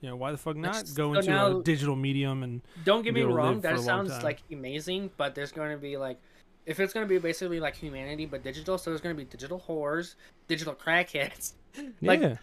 you 0.00 0.08
know 0.10 0.16
why 0.16 0.32
the 0.32 0.36
fuck 0.38 0.56
not 0.56 0.84
go 0.94 1.12
so 1.14 1.18
into 1.20 1.30
now- 1.30 1.58
a 1.60 1.62
digital 1.62 1.94
medium 1.96 2.42
and 2.42 2.60
Don't 2.84 3.02
get 3.02 3.14
me 3.14 3.22
wrong, 3.22 3.60
that 3.60 3.80
sounds 3.80 4.22
like 4.22 4.40
amazing, 4.52 5.10
but 5.16 5.34
there's 5.34 5.50
going 5.50 5.70
to 5.70 5.78
be 5.78 5.96
like, 5.96 6.20
if 6.66 6.78
it's 6.78 6.92
going 6.92 7.06
to 7.06 7.08
be 7.08 7.18
basically 7.18 7.58
like 7.58 7.74
humanity 7.74 8.26
but 8.26 8.42
digital, 8.42 8.76
so 8.76 8.90
there's 8.90 9.00
going 9.00 9.16
to 9.16 9.18
be 9.18 9.24
digital 9.24 9.62
whores, 9.66 10.16
digital 10.46 10.74
crackheads. 10.74 11.54
Like- 12.02 12.20
yeah 12.20 12.36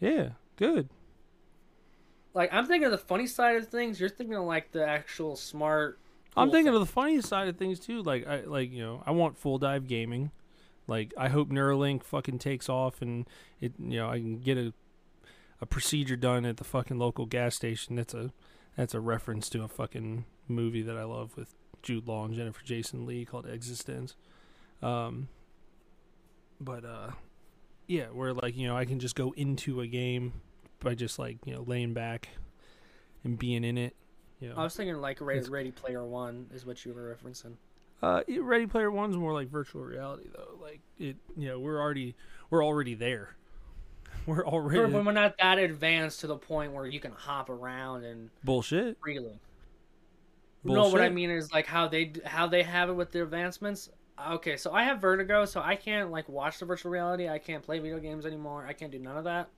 yeah 0.00 0.28
good 0.56 0.88
Like 2.34 2.52
I'm 2.52 2.66
thinking 2.66 2.84
of 2.86 2.92
the 2.92 2.98
funny 2.98 3.26
side 3.26 3.56
of 3.56 3.66
things. 3.68 3.98
You're 3.98 4.08
thinking 4.10 4.36
of 4.36 4.44
like 4.44 4.70
the 4.70 4.86
actual 4.86 5.34
smart. 5.34 5.98
I'm 6.38 6.50
thinking 6.50 6.72
of 6.74 6.80
the 6.80 6.86
funniest 6.86 7.28
side 7.28 7.48
of 7.48 7.56
things 7.56 7.78
too. 7.80 8.02
Like 8.02 8.26
I 8.26 8.40
like 8.42 8.72
you 8.72 8.82
know 8.82 9.02
I 9.06 9.10
want 9.10 9.36
full 9.36 9.58
dive 9.58 9.86
gaming. 9.86 10.30
Like 10.86 11.12
I 11.18 11.28
hope 11.28 11.50
Neuralink 11.50 12.02
fucking 12.02 12.38
takes 12.38 12.68
off 12.68 13.02
and 13.02 13.26
it 13.60 13.74
you 13.78 13.98
know 13.98 14.08
I 14.08 14.18
can 14.18 14.40
get 14.40 14.56
a 14.56 14.72
a 15.60 15.66
procedure 15.66 16.16
done 16.16 16.44
at 16.44 16.56
the 16.56 16.64
fucking 16.64 16.98
local 16.98 17.26
gas 17.26 17.56
station. 17.56 17.96
That's 17.96 18.14
a 18.14 18.32
that's 18.76 18.94
a 18.94 19.00
reference 19.00 19.48
to 19.50 19.62
a 19.62 19.68
fucking 19.68 20.24
movie 20.46 20.82
that 20.82 20.96
I 20.96 21.04
love 21.04 21.36
with 21.36 21.54
Jude 21.82 22.06
Law 22.06 22.24
and 22.24 22.34
Jennifer 22.34 22.64
Jason 22.64 23.06
Lee 23.06 23.24
called 23.24 23.46
eXistenZ. 23.46 24.14
Um, 24.82 25.28
but 26.60 26.84
uh, 26.84 27.10
yeah, 27.86 28.06
where 28.06 28.32
like 28.32 28.56
you 28.56 28.66
know 28.66 28.76
I 28.76 28.84
can 28.84 29.00
just 29.00 29.16
go 29.16 29.32
into 29.36 29.80
a 29.80 29.86
game 29.86 30.32
by 30.80 30.94
just 30.94 31.18
like 31.18 31.38
you 31.44 31.54
know 31.54 31.62
laying 31.62 31.92
back 31.94 32.28
and 33.24 33.38
being 33.38 33.64
in 33.64 33.76
it. 33.76 33.96
You 34.40 34.50
know. 34.50 34.56
I 34.56 34.62
was 34.64 34.76
thinking 34.76 34.96
like 35.00 35.20
Ready, 35.20 35.38
It's- 35.40 35.50
Ready 35.50 35.70
Player 35.72 36.04
One 36.04 36.46
is 36.54 36.64
what 36.64 36.84
you 36.84 36.92
were 36.94 37.16
referencing. 37.16 37.54
Uh, 38.00 38.22
Ready 38.40 38.66
Player 38.66 38.90
One's 38.90 39.16
more 39.16 39.32
like 39.32 39.48
virtual 39.48 39.82
reality 39.82 40.28
though. 40.32 40.56
Like 40.62 40.80
it, 40.98 41.16
you 41.36 41.48
know, 41.48 41.58
we're 41.58 41.80
already 41.80 42.14
we're 42.50 42.64
already 42.64 42.94
there. 42.94 43.34
We're 44.26 44.44
already 44.46 44.92
But 44.92 45.04
we're 45.06 45.12
not 45.12 45.36
that 45.38 45.58
advanced 45.58 46.20
to 46.20 46.26
the 46.26 46.36
point 46.36 46.72
where 46.72 46.86
you 46.86 47.00
can 47.00 47.12
hop 47.12 47.48
around 47.48 48.04
and 48.04 48.28
bullshit. 48.44 48.98
freely. 49.02 49.38
No, 50.64 50.88
what 50.88 51.00
I 51.00 51.08
mean 51.08 51.30
is 51.30 51.50
like 51.52 51.66
how 51.66 51.88
they 51.88 52.12
how 52.24 52.46
they 52.46 52.62
have 52.62 52.90
it 52.90 52.92
with 52.92 53.10
their 53.10 53.22
advancements. 53.24 53.88
Okay, 54.30 54.56
so 54.56 54.72
I 54.72 54.82
have 54.84 55.00
vertigo, 55.00 55.44
so 55.44 55.62
I 55.62 55.76
can't 55.76 56.10
like 56.10 56.28
watch 56.28 56.58
the 56.58 56.66
virtual 56.66 56.90
reality. 56.90 57.28
I 57.28 57.38
can't 57.38 57.62
play 57.62 57.78
video 57.78 57.98
games 58.00 58.26
anymore. 58.26 58.66
I 58.68 58.72
can't 58.74 58.90
do 58.92 58.98
none 58.98 59.16
of 59.16 59.24
that. 59.24 59.48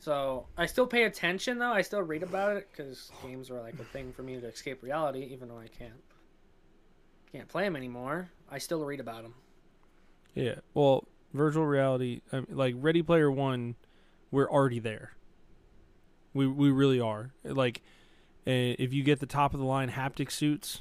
So 0.00 0.46
I 0.56 0.64
still 0.64 0.86
pay 0.86 1.04
attention 1.04 1.58
though. 1.58 1.72
I 1.72 1.82
still 1.82 2.00
read 2.00 2.22
about 2.22 2.56
it 2.56 2.68
because 2.72 3.12
games 3.22 3.50
are 3.50 3.60
like 3.60 3.74
a 3.74 3.84
thing 3.84 4.12
for 4.12 4.22
me 4.22 4.40
to 4.40 4.46
escape 4.46 4.82
reality, 4.82 5.28
even 5.30 5.48
though 5.48 5.58
I 5.58 5.68
can't 5.68 6.00
can't 7.30 7.46
play 7.46 7.64
them 7.64 7.76
anymore. 7.76 8.30
I 8.50 8.58
still 8.58 8.82
read 8.82 8.98
about 8.98 9.22
them. 9.22 9.34
Yeah. 10.34 10.56
Well, 10.72 11.06
virtual 11.34 11.66
reality, 11.66 12.22
like 12.48 12.74
Ready 12.78 13.02
Player 13.02 13.30
One, 13.30 13.76
we're 14.30 14.50
already 14.50 14.78
there. 14.78 15.12
We 16.32 16.46
we 16.46 16.70
really 16.70 17.00
are. 17.00 17.32
Like, 17.44 17.82
uh, 18.46 18.80
if 18.80 18.94
you 18.94 19.02
get 19.02 19.20
the 19.20 19.26
top 19.26 19.52
of 19.52 19.60
the 19.60 19.66
line 19.66 19.90
haptic 19.90 20.30
suits, 20.30 20.80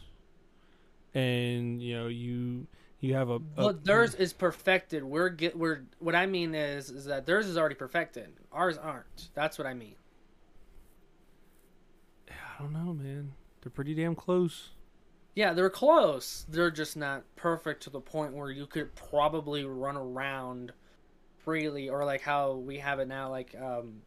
and 1.13 1.83
you 1.83 1.97
know 1.97 2.07
you 2.07 2.67
you 2.99 3.13
have 3.13 3.30
a, 3.30 3.35
a 3.35 3.41
Well, 3.57 3.73
theirs 3.73 4.15
is 4.15 4.34
perfected. 4.34 5.03
We're 5.03 5.30
get 5.30 5.57
we're 5.57 5.84
what 5.99 6.15
I 6.15 6.26
mean 6.26 6.53
is 6.53 6.89
is 6.89 7.05
that 7.05 7.26
theirs 7.26 7.47
is 7.47 7.57
already 7.57 7.76
perfected. 7.76 8.34
Ours 8.51 8.77
aren't. 8.77 9.30
That's 9.34 9.57
what 9.57 9.67
I 9.67 9.73
mean. 9.73 9.95
I 12.30 12.61
don't 12.61 12.73
know, 12.73 12.93
man. 12.93 13.34
They're 13.61 13.71
pretty 13.71 13.95
damn 13.95 14.15
close. 14.15 14.71
Yeah, 15.35 15.53
they're 15.53 15.69
close. 15.69 16.45
They're 16.49 16.71
just 16.71 16.97
not 16.97 17.23
perfect 17.35 17.84
to 17.84 17.89
the 17.89 18.01
point 18.01 18.34
where 18.34 18.51
you 18.51 18.65
could 18.65 18.93
probably 18.95 19.63
run 19.63 19.95
around 19.95 20.73
freely 21.38 21.88
or 21.88 22.03
like 22.03 22.21
how 22.21 22.53
we 22.53 22.80
have 22.80 22.99
it 22.99 23.07
now 23.07 23.30
like 23.30 23.55
um 23.59 24.01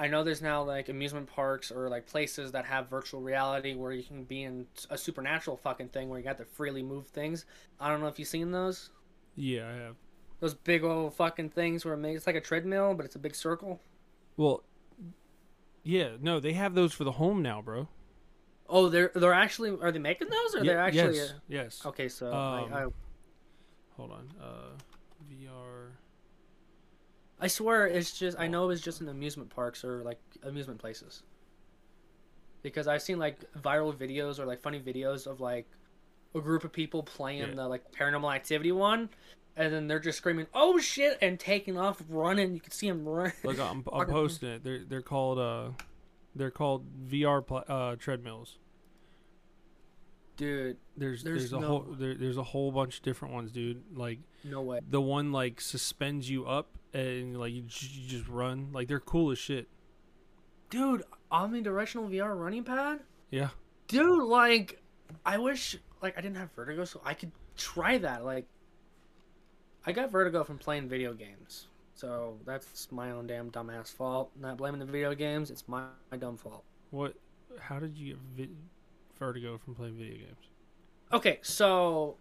I 0.00 0.06
know 0.06 0.22
there's 0.22 0.40
now 0.40 0.62
like 0.62 0.88
amusement 0.88 1.26
parks 1.26 1.72
or 1.72 1.88
like 1.88 2.06
places 2.06 2.52
that 2.52 2.64
have 2.64 2.88
virtual 2.88 3.20
reality 3.20 3.74
where 3.74 3.90
you 3.92 4.04
can 4.04 4.22
be 4.22 4.44
in 4.44 4.66
a 4.90 4.96
supernatural 4.96 5.56
fucking 5.56 5.88
thing 5.88 6.08
where 6.08 6.20
you 6.20 6.24
got 6.24 6.38
to 6.38 6.44
freely 6.44 6.84
move 6.84 7.08
things. 7.08 7.46
I 7.80 7.88
don't 7.90 8.00
know 8.00 8.06
if 8.06 8.18
you've 8.18 8.28
seen 8.28 8.52
those. 8.52 8.90
Yeah, 9.34 9.68
I 9.68 9.72
have. 9.72 9.96
Those 10.38 10.54
big 10.54 10.84
old 10.84 11.14
fucking 11.14 11.50
things 11.50 11.84
where 11.84 11.94
it 11.94 11.98
makes 11.98 12.18
it's 12.18 12.26
like 12.28 12.36
a 12.36 12.40
treadmill 12.40 12.94
but 12.94 13.04
it's 13.06 13.16
a 13.16 13.18
big 13.18 13.34
circle. 13.34 13.80
Well, 14.36 14.62
yeah, 15.82 16.10
no, 16.20 16.38
they 16.38 16.52
have 16.52 16.74
those 16.74 16.92
for 16.92 17.02
the 17.02 17.12
home 17.12 17.42
now, 17.42 17.60
bro. 17.60 17.88
Oh, 18.68 18.88
they're 18.88 19.10
they're 19.14 19.32
actually 19.32 19.76
are 19.80 19.90
they 19.90 19.98
making 19.98 20.28
those 20.28 20.54
or 20.54 20.58
Ye- 20.58 20.68
they're 20.68 20.78
actually 20.78 21.16
yes, 21.16 21.34
yes. 21.48 21.82
Okay, 21.84 22.08
so 22.08 22.32
Um, 22.32 22.72
I, 22.72 22.84
I 22.84 22.86
Hold 23.96 24.12
on. 24.12 24.28
Uh. 24.40 24.78
I 27.40 27.46
swear 27.46 27.86
it's 27.86 28.18
just 28.18 28.38
I 28.38 28.48
know 28.48 28.70
it's 28.70 28.80
just 28.82 29.00
in 29.00 29.08
amusement 29.08 29.50
parks 29.50 29.84
or 29.84 30.02
like 30.02 30.18
amusement 30.42 30.80
places. 30.80 31.22
Because 32.62 32.88
I've 32.88 33.02
seen 33.02 33.18
like 33.18 33.40
viral 33.54 33.94
videos 33.94 34.38
or 34.38 34.44
like 34.46 34.60
funny 34.60 34.80
videos 34.80 35.26
of 35.26 35.40
like 35.40 35.66
a 36.34 36.40
group 36.40 36.64
of 36.64 36.72
people 36.72 37.02
playing 37.02 37.40
Yeah. 37.48 37.54
the 37.54 37.68
like 37.68 37.92
paranormal 37.92 38.34
activity 38.34 38.72
one 38.72 39.08
and 39.56 39.72
then 39.72 39.88
they're 39.88 39.98
just 39.98 40.18
screaming, 40.18 40.46
"Oh 40.54 40.78
shit!" 40.78 41.18
and 41.20 41.38
taking 41.38 41.76
off 41.78 42.00
running. 42.08 42.54
You 42.54 42.60
can 42.60 42.70
see 42.70 42.88
them 42.88 43.04
run. 43.04 43.32
Look, 43.42 43.58
I'm, 43.58 43.84
I'm 43.92 44.06
posting 44.08 44.50
it. 44.50 44.64
They're 44.64 44.84
they're 44.84 45.02
called 45.02 45.38
uh, 45.40 45.70
they're 46.36 46.50
called 46.52 46.84
VR 47.08 47.44
pl- 47.44 47.64
uh 47.68 47.96
treadmills. 47.96 48.58
Dude, 50.36 50.76
There's 50.96 51.24
There's 51.24 51.50
there's, 51.50 51.52
a 51.52 51.58
no- 51.60 51.66
whole 51.66 51.86
there, 51.98 52.14
there's 52.14 52.36
a 52.36 52.42
whole 52.44 52.70
bunch 52.70 52.98
of 52.98 53.02
different 53.02 53.34
ones, 53.34 53.50
dude. 53.50 53.82
Like 53.96 54.20
no 54.44 54.62
way. 54.62 54.78
the 54.88 55.00
one 55.00 55.32
like 55.32 55.60
suspends 55.60 56.30
you 56.30 56.46
up 56.46 56.77
and 56.92 57.38
like 57.38 57.52
you, 57.52 57.62
j- 57.62 57.88
you 57.92 58.08
just 58.08 58.28
run. 58.28 58.70
Like 58.72 58.88
they're 58.88 59.00
cool 59.00 59.30
as 59.30 59.38
shit. 59.38 59.68
Dude, 60.70 61.02
omnidirectional 61.32 62.10
VR 62.10 62.38
running 62.38 62.64
pad? 62.64 63.00
Yeah. 63.30 63.48
Dude, 63.86 64.24
like 64.24 64.82
I 65.24 65.38
wish 65.38 65.76
like 66.02 66.16
I 66.18 66.20
didn't 66.20 66.36
have 66.36 66.52
vertigo 66.52 66.84
so 66.84 67.00
I 67.04 67.14
could 67.14 67.32
try 67.56 67.98
that. 67.98 68.24
Like 68.24 68.46
I 69.86 69.92
got 69.92 70.10
vertigo 70.10 70.44
from 70.44 70.58
playing 70.58 70.88
video 70.88 71.14
games. 71.14 71.68
So 71.94 72.38
that's 72.44 72.92
my 72.92 73.10
own 73.10 73.26
damn 73.26 73.50
dumbass 73.50 73.92
fault. 73.92 74.30
Not 74.38 74.56
blaming 74.56 74.78
the 74.78 74.86
video 74.86 75.14
games, 75.14 75.50
it's 75.50 75.66
my, 75.66 75.84
my 76.12 76.16
dumb 76.16 76.36
fault. 76.36 76.62
What? 76.90 77.14
How 77.58 77.80
did 77.80 77.98
you 77.98 78.14
get 78.36 78.48
vi- 78.48 78.54
vertigo 79.18 79.58
from 79.58 79.74
playing 79.74 79.96
video 79.96 80.18
games? 80.18 80.46
Okay, 81.12 81.40
so 81.42 82.16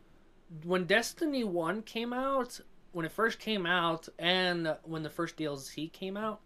when 0.63 0.85
Destiny 0.85 1.43
1 1.43 1.83
came 1.83 2.11
out, 2.11 2.59
when 2.97 3.05
it 3.05 3.11
first 3.11 3.37
came 3.37 3.67
out 3.67 4.09
and 4.17 4.75
when 4.81 5.03
the 5.03 5.09
first 5.09 5.37
DLC 5.37 5.91
came 5.91 6.17
out, 6.17 6.41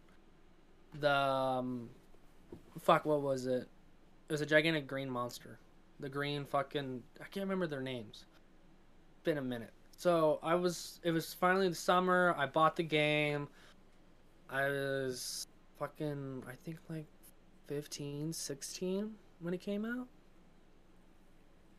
the 1.00 1.10
um, 1.10 1.88
fuck 2.78 3.06
what 3.06 3.22
was 3.22 3.46
it? 3.46 3.70
It 4.28 4.32
was 4.34 4.42
a 4.42 4.46
gigantic 4.46 4.86
green 4.86 5.10
monster. 5.10 5.60
The 6.02 6.10
green 6.10 6.44
fucking 6.44 7.04
I 7.22 7.24
can't 7.30 7.46
remember 7.46 7.68
their 7.68 7.80
names. 7.82 8.26
Been 9.24 9.38
a 9.38 9.42
minute. 9.42 9.72
So 9.96 10.40
I 10.44 10.56
was 10.56 11.00
it 11.04 11.12
was 11.12 11.34
finally 11.34 11.70
the 11.70 11.76
summer, 11.76 12.36
I 12.38 12.48
bought 12.48 12.76
the 12.76 12.84
game. 12.84 13.48
I 14.50 14.68
was 14.68 15.48
fucking 15.80 16.44
I 16.50 16.56
think 16.66 16.80
like 16.90 17.08
15, 17.68 18.34
16 18.34 19.12
when 19.40 19.54
it 19.54 19.62
came 19.62 19.86
out. 19.86 20.10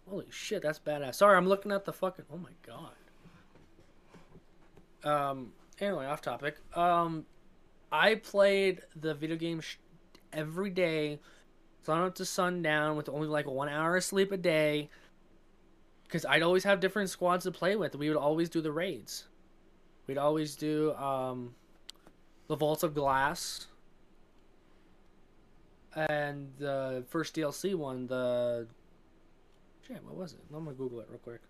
Holy 0.08 0.24
shit, 0.30 0.62
that's 0.62 0.78
badass. 0.78 1.16
Sorry, 1.16 1.36
I'm 1.36 1.46
looking 1.46 1.72
at 1.72 1.84
the 1.84 1.92
fucking. 1.92 2.24
Oh 2.32 2.38
my 2.38 2.52
god. 2.66 2.92
Um. 5.04 5.52
Anyway, 5.80 6.06
off 6.06 6.20
topic. 6.20 6.56
Um, 6.76 7.26
I 7.90 8.14
played 8.14 8.82
the 8.94 9.14
video 9.14 9.36
game 9.36 9.60
sh- 9.60 9.76
every 10.32 10.70
day, 10.70 11.18
sun 11.82 12.02
up 12.02 12.14
to 12.16 12.24
sundown, 12.24 12.96
with 12.96 13.08
only 13.08 13.26
like 13.26 13.46
one 13.46 13.68
hour 13.68 13.96
of 13.96 14.04
sleep 14.04 14.32
a 14.32 14.36
day. 14.36 14.90
Because 16.04 16.24
I'd 16.26 16.42
always 16.42 16.64
have 16.64 16.78
different 16.80 17.10
squads 17.10 17.44
to 17.44 17.50
play 17.50 17.74
with. 17.74 17.96
We 17.96 18.08
would 18.08 18.18
always 18.18 18.48
do 18.50 18.60
the 18.60 18.70
raids. 18.70 19.24
We'd 20.06 20.18
always 20.18 20.56
do 20.56 20.92
um, 20.94 21.54
the 22.48 22.56
Vault 22.56 22.82
of 22.82 22.94
Glass. 22.94 23.66
And 25.96 26.52
the 26.58 27.04
first 27.08 27.34
DLC 27.34 27.74
one, 27.74 28.06
the 28.06 28.66
Shit, 29.86 30.02
what 30.04 30.14
was 30.14 30.32
it? 30.32 30.40
I'm 30.54 30.64
gonna 30.64 30.76
Google 30.76 31.00
it 31.00 31.08
real 31.10 31.18
quick. 31.18 31.40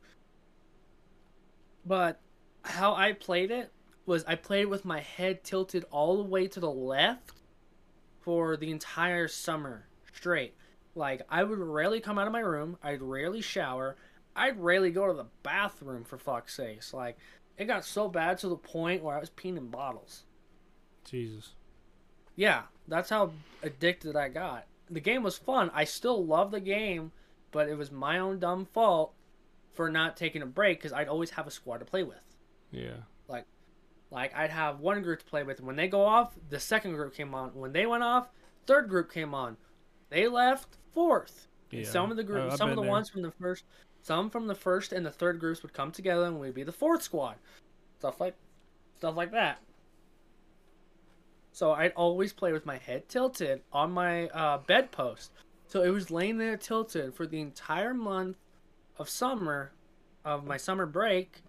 But 1.85 2.21
how 2.63 2.95
I 2.95 3.13
played 3.13 3.51
it 3.51 3.73
was 4.07 4.25
I 4.25 4.35
played 4.35 4.67
with 4.67 4.85
my 4.85 5.01
head 5.01 5.45
tilted 5.45 5.85
all 5.91 6.17
the 6.17 6.29
way 6.29 6.49
to 6.49 6.61
the 6.61 6.71
left 6.71 7.33
for 8.21 8.57
the 8.57 8.71
entire 8.71 9.29
summer 9.29 9.87
straight. 10.13 10.55
Like 10.95 11.23
I 11.29 11.45
would 11.45 11.59
rarely 11.59 12.01
come 12.01 12.19
out 12.19 12.27
of 12.27 12.33
my 12.33 12.41
room. 12.41 12.77
I'd 12.83 13.03
rarely 13.03 13.41
shower. 13.41 13.97
I'd 14.35 14.61
rarely 14.61 14.91
go 14.91 15.07
to 15.07 15.13
the 15.13 15.27
bathroom 15.43 16.05
for 16.05 16.19
fuck's 16.19 16.55
sakes. 16.55 16.93
Like 16.93 17.19
it 17.57 17.67
got 17.67 17.85
so 17.85 18.09
bad 18.09 18.39
to 18.39 18.49
the 18.49 18.57
point 18.57 19.03
where 19.03 19.17
I 19.17 19.21
was 19.21 19.31
peeing 19.31 19.57
in 19.57 19.69
bottles. 19.69 20.25
Jesus. 21.05 21.51
Yeah, 22.35 22.63
that's 22.89 23.11
how 23.11 23.33
addicted 23.63 24.17
I 24.17 24.29
got. 24.29 24.67
The 24.91 25.01
game 25.01 25.23
was 25.23 25.37
fun. 25.37 25.71
I 25.75 25.85
still 25.85 26.25
love 26.25 26.51
the 26.51 26.61
game, 26.61 27.13
but 27.51 27.69
it 27.69 27.77
was 27.77 27.91
my 27.91 28.19
own 28.19 28.39
dumb 28.39 28.67
fault 28.67 29.13
for 29.73 29.91
not 29.91 30.17
taking 30.17 30.43
a 30.43 30.47
break 30.47 30.79
because 30.79 30.93
I'd 30.93 31.09
always 31.09 31.31
have 31.31 31.47
a 31.47 31.51
squad 31.51 31.79
to 31.79 31.85
play 31.85 32.03
with. 32.03 32.32
Yeah. 32.73 32.97
Like, 33.29 33.45
like 34.11 34.35
I'd 34.35 34.51
have 34.51 34.81
one 34.81 35.03
group 35.03 35.21
to 35.21 35.25
play 35.25 35.45
with. 35.45 35.61
When 35.61 35.77
they 35.77 35.89
go 35.89 36.03
off, 36.03 36.35
the 36.51 36.59
second 36.59 36.95
group 36.95 37.15
came 37.15 37.35
on. 37.35 37.51
When 37.55 37.73
they 37.73 37.87
went 37.87 38.03
off, 38.03 38.29
third 38.67 38.89
group 38.89 39.13
came 39.13 39.35
on. 39.35 39.57
They 40.11 40.27
left 40.27 40.77
fourth. 40.93 41.47
And 41.71 41.83
Yeah. 41.83 41.89
Some 41.89 42.11
of 42.11 42.17
the 42.17 42.25
groups, 42.25 42.57
some 42.57 42.71
of 42.71 42.77
the 42.77 42.83
there. 42.83 42.91
ones 42.91 43.09
from 43.09 43.23
the 43.23 43.31
first, 43.31 43.65
some 44.03 44.31
from 44.31 44.47
the 44.47 44.55
first 44.55 44.93
and 44.93 45.07
the 45.07 45.11
third 45.11 45.39
groups 45.39 45.63
would 45.63 45.73
come 45.73 45.93
together 45.93 46.25
and 46.25 46.41
we'd 46.41 46.55
be 46.55 46.65
the 46.65 46.73
fourth 46.73 47.03
squad. 47.03 47.37
Stuff 47.99 48.21
like, 48.21 48.35
stuff 48.97 49.17
like 49.17 49.31
that. 49.31 49.61
So 51.53 51.73
I'd 51.73 51.93
always 51.93 52.33
play 52.33 52.53
with 52.53 52.65
my 52.67 52.79
head 52.79 53.09
tilted 53.09 53.63
on 53.73 53.93
my 53.93 54.29
uh, 54.29 54.59
bedpost. 54.67 55.33
So 55.67 55.83
it 55.83 55.91
was 55.91 56.11
laying 56.11 56.39
there 56.39 56.57
tilted 56.57 57.15
for 57.15 57.27
the 57.27 57.41
entire 57.41 57.95
month 57.95 58.37
of 58.99 59.09
summer, 59.09 59.73
of 60.25 60.45
my 60.47 60.57
summer 60.57 60.87
break. 60.87 61.43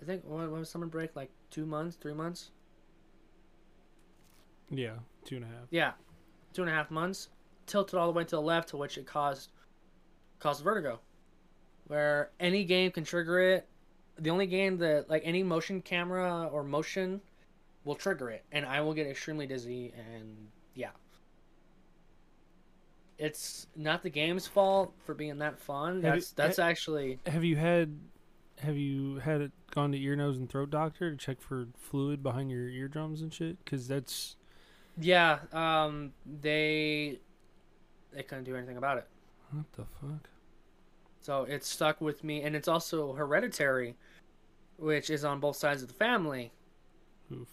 I 0.00 0.04
think 0.04 0.24
what, 0.24 0.50
what 0.50 0.58
was 0.60 0.68
summer 0.68 0.86
break 0.86 1.14
like 1.16 1.30
two 1.50 1.66
months, 1.66 1.96
three 1.96 2.14
months? 2.14 2.50
Yeah. 4.70 4.94
Two 5.24 5.36
and 5.36 5.44
a 5.44 5.48
half. 5.48 5.66
Yeah, 5.70 5.92
two 6.52 6.62
and 6.62 6.70
a 6.70 6.74
half 6.74 6.90
months. 6.90 7.28
Tilted 7.66 7.98
all 7.98 8.06
the 8.06 8.12
way 8.12 8.24
to 8.24 8.30
the 8.36 8.42
left, 8.42 8.68
to 8.70 8.76
which 8.76 8.98
it 8.98 9.06
caused 9.06 9.50
caused 10.38 10.62
vertigo, 10.62 11.00
where 11.86 12.30
any 12.38 12.64
game 12.64 12.90
can 12.90 13.04
trigger 13.04 13.40
it. 13.40 13.66
The 14.18 14.28
only 14.28 14.46
game 14.46 14.76
that 14.78 15.08
like 15.08 15.22
any 15.24 15.42
motion 15.42 15.80
camera 15.80 16.46
or 16.52 16.62
motion 16.62 17.22
will 17.84 17.94
trigger 17.94 18.28
it, 18.30 18.44
and 18.52 18.66
I 18.66 18.82
will 18.82 18.92
get 18.92 19.06
extremely 19.06 19.46
dizzy. 19.46 19.94
And 19.96 20.48
yeah, 20.74 20.90
it's 23.18 23.66
not 23.74 24.02
the 24.02 24.10
game's 24.10 24.46
fault 24.46 24.92
for 25.06 25.14
being 25.14 25.38
that 25.38 25.58
fun. 25.58 26.02
Have 26.02 26.14
That's 26.14 26.30
you- 26.30 26.34
that's 26.36 26.58
actually 26.58 27.18
Have 27.26 27.44
you 27.44 27.56
had 27.56 27.98
have 28.64 28.76
you 28.76 29.16
had 29.16 29.40
it 29.40 29.52
gone 29.70 29.92
to 29.92 29.98
ear, 29.98 30.16
nose, 30.16 30.38
and 30.38 30.48
throat 30.48 30.70
doctor 30.70 31.10
to 31.10 31.16
check 31.16 31.40
for 31.40 31.68
fluid 31.78 32.22
behind 32.22 32.50
your 32.50 32.68
eardrums 32.68 33.22
and 33.22 33.32
shit? 33.32 33.62
Because 33.64 33.86
that's 33.86 34.36
yeah. 34.98 35.38
Um, 35.52 36.12
they 36.26 37.20
they 38.12 38.22
couldn't 38.22 38.44
do 38.44 38.56
anything 38.56 38.76
about 38.76 38.98
it. 38.98 39.08
what 39.50 39.72
the 39.72 39.84
fuck. 40.00 40.28
So 41.20 41.44
it's 41.44 41.66
stuck 41.66 42.00
with 42.00 42.22
me, 42.22 42.42
and 42.42 42.54
it's 42.54 42.68
also 42.68 43.14
hereditary, 43.14 43.96
which 44.76 45.08
is 45.08 45.24
on 45.24 45.40
both 45.40 45.56
sides 45.56 45.82
of 45.82 45.88
the 45.88 45.94
family. 45.94 46.52
Oof. 47.32 47.48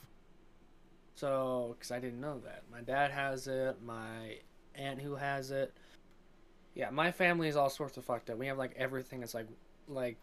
So, 1.15 1.75
because 1.77 1.91
I 1.91 1.99
didn't 1.99 2.19
know 2.19 2.39
that. 2.39 2.63
My 2.71 2.81
dad 2.81 3.11
has 3.11 3.47
it, 3.47 3.77
my 3.83 4.38
aunt 4.75 5.01
who 5.01 5.15
has 5.15 5.51
it. 5.51 5.73
Yeah, 6.73 6.89
my 6.89 7.11
family 7.11 7.47
is 7.47 7.55
all 7.55 7.69
sorts 7.69 7.95
of 7.97 8.05
fucked 8.05 8.29
up. 8.29 8.38
We 8.38 8.47
have 8.47 8.57
like 8.57 8.73
everything 8.75 9.19
that's 9.19 9.33
like, 9.33 9.47
like, 9.88 10.17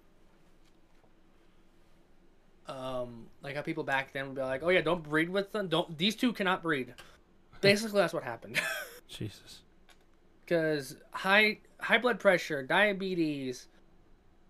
um, 2.68 3.26
like 3.42 3.56
how 3.56 3.62
people 3.62 3.84
back 3.84 4.12
then 4.12 4.26
would 4.26 4.36
be 4.36 4.42
like, 4.42 4.62
oh 4.62 4.68
yeah, 4.68 4.82
don't 4.82 5.02
breed 5.02 5.30
with 5.30 5.52
them. 5.52 5.68
Don't, 5.68 5.96
these 5.96 6.14
two 6.14 6.32
cannot 6.32 6.62
breed. 6.62 6.94
Basically, 7.60 8.00
that's 8.00 8.12
what 8.12 8.22
happened. 8.22 8.60
Jesus. 9.08 9.60
because 10.44 10.96
high 11.12 11.58
high 11.80 11.98
blood 11.98 12.20
pressure, 12.20 12.62
diabetes 12.62 13.66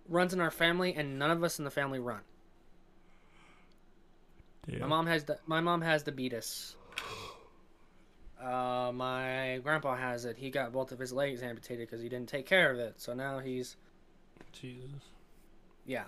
runs 0.08 0.34
in 0.34 0.40
our 0.40 0.50
family, 0.50 0.94
and 0.94 1.18
none 1.18 1.30
of 1.30 1.42
us 1.44 1.58
in 1.58 1.64
the 1.64 1.70
family 1.70 2.00
run. 2.00 2.20
Yeah. 4.66 4.80
My 4.80 4.86
mom 4.88 5.06
has 5.06 5.24
the 5.24 5.38
my 5.46 5.60
mom 5.60 5.80
has 5.82 6.02
diabetes. 6.02 6.74
Uh, 8.40 8.92
my 8.94 9.58
grandpa 9.64 9.96
has 9.96 10.24
it. 10.24 10.36
He 10.36 10.50
got 10.50 10.72
both 10.72 10.92
of 10.92 10.98
his 10.98 11.12
legs 11.12 11.42
amputated 11.42 11.88
because 11.88 12.00
he 12.02 12.08
didn't 12.08 12.28
take 12.28 12.46
care 12.46 12.70
of 12.70 12.78
it. 12.78 12.94
So 13.00 13.14
now 13.14 13.40
he's 13.40 13.76
Jesus. 14.52 14.90
yeah. 15.86 16.04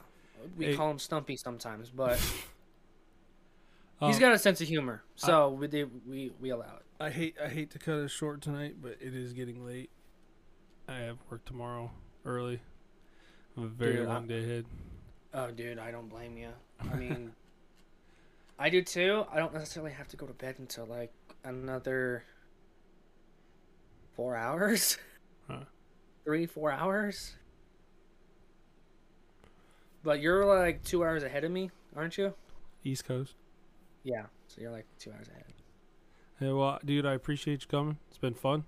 We 0.57 0.67
Hey. 0.67 0.77
call 0.77 0.91
him 0.91 0.99
Stumpy 0.99 1.37
sometimes, 1.37 1.91
but 1.91 2.19
Um, 4.03 4.09
he's 4.11 4.19
got 4.19 4.33
a 4.33 4.39
sense 4.39 4.63
of 4.63 4.69
humor, 4.69 5.03
so 5.15 5.51
we 5.51 5.67
do, 5.69 5.91
we 6.09 6.33
we 6.41 6.49
allow 6.51 6.77
it. 6.77 6.83
I 6.99 7.11
hate 7.11 7.37
I 7.43 7.49
hate 7.49 7.71
to 7.73 7.79
cut 7.79 7.97
it 7.99 8.09
short 8.11 8.41
tonight, 8.41 8.77
but 8.81 8.93
it 9.01 9.15
is 9.15 9.35
getting 9.35 9.65
late. 9.67 9.91
I 10.89 10.95
have 11.01 11.19
work 11.31 11.45
tomorrow 11.45 11.91
early. 12.25 12.61
I 13.57 13.61
have 13.61 13.71
a 13.71 13.73
very 13.75 13.97
Dude, 13.97 14.09
I- 14.09 14.15
long 14.15 14.27
day 14.27 14.43
ahead. 14.43 14.65
Oh, 15.35 15.51
dude, 15.51 15.79
I 15.79 15.91
don't 15.91 16.09
blame 16.09 16.37
you. 16.39 16.49
I 16.81 16.95
mean, 16.97 17.33
I 18.59 18.71
do 18.71 18.83
too. 18.83 19.27
I 19.31 19.37
don't 19.39 19.53
necessarily 19.53 19.93
have 19.93 20.09
to 20.09 20.17
go 20.17 20.27
to 20.27 20.33
bed 20.33 20.57
until 20.59 20.87
like 20.87 21.13
another 21.45 22.25
four 24.17 24.35
hours, 24.35 24.97
Huh. 25.47 25.65
three, 26.25 26.47
four 26.47 26.73
hours. 26.73 27.37
But 30.03 30.21
you're 30.21 30.45
like 30.45 30.83
two 30.83 31.05
hours 31.05 31.23
ahead 31.23 31.45
of 31.45 31.51
me, 31.51 31.71
aren't 31.95 32.17
you? 32.17 32.35
East 32.85 33.05
Coast. 33.05 33.35
Yeah. 34.03 34.25
So 34.49 34.61
you're 34.61 34.71
like 34.71 34.87
two 34.99 35.13
hours 35.13 35.29
ahead. 35.29 35.45
Hey, 36.39 36.51
well, 36.51 36.79
dude, 36.85 37.05
I 37.05 37.13
appreciate 37.13 37.63
you 37.63 37.69
coming. 37.69 37.99
It's 38.09 38.19
been 38.19 38.35
fun. 38.35 38.65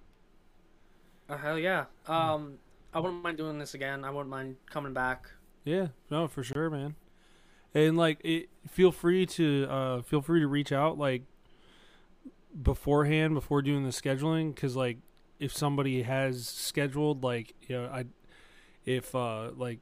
Oh 1.31 1.37
hell 1.37 1.59
yeah. 1.59 1.87
Um, 2.07 2.59
I 2.93 3.01
wouldn't 3.01 3.23
mind 3.23 3.39
doing 3.39 3.59
this 3.59 3.73
again. 3.75 4.05
I 4.05 4.11
wouldn't 4.11 4.29
mind 4.29 4.57
coming 4.69 4.93
back. 4.93 5.31
Yeah, 5.65 5.89
no, 6.11 6.29
for 6.29 6.43
sure, 6.43 6.69
man. 6.69 6.97
And 7.75 7.97
like, 7.97 8.21
it, 8.23 8.51
feel 8.69 8.93
free 8.93 9.25
to 9.27 9.67
uh, 9.71 10.03
feel 10.03 10.21
free 10.21 10.41
to 10.41 10.47
reach 10.47 10.73
out 10.73 10.99
like 10.99 11.23
beforehand 12.61 13.33
before 13.35 13.63
doing 13.63 13.85
the 13.85 13.91
scheduling, 13.91 14.55
because 14.55 14.77
like 14.77 14.99
if 15.39 15.57
somebody 15.57 16.03
has 16.03 16.47
scheduled 16.47 17.25
like 17.25 17.55
you 17.67 17.77
know 17.77 17.87
I 17.87 18.05
if 18.85 19.15
uh 19.15 19.51
like 19.57 19.79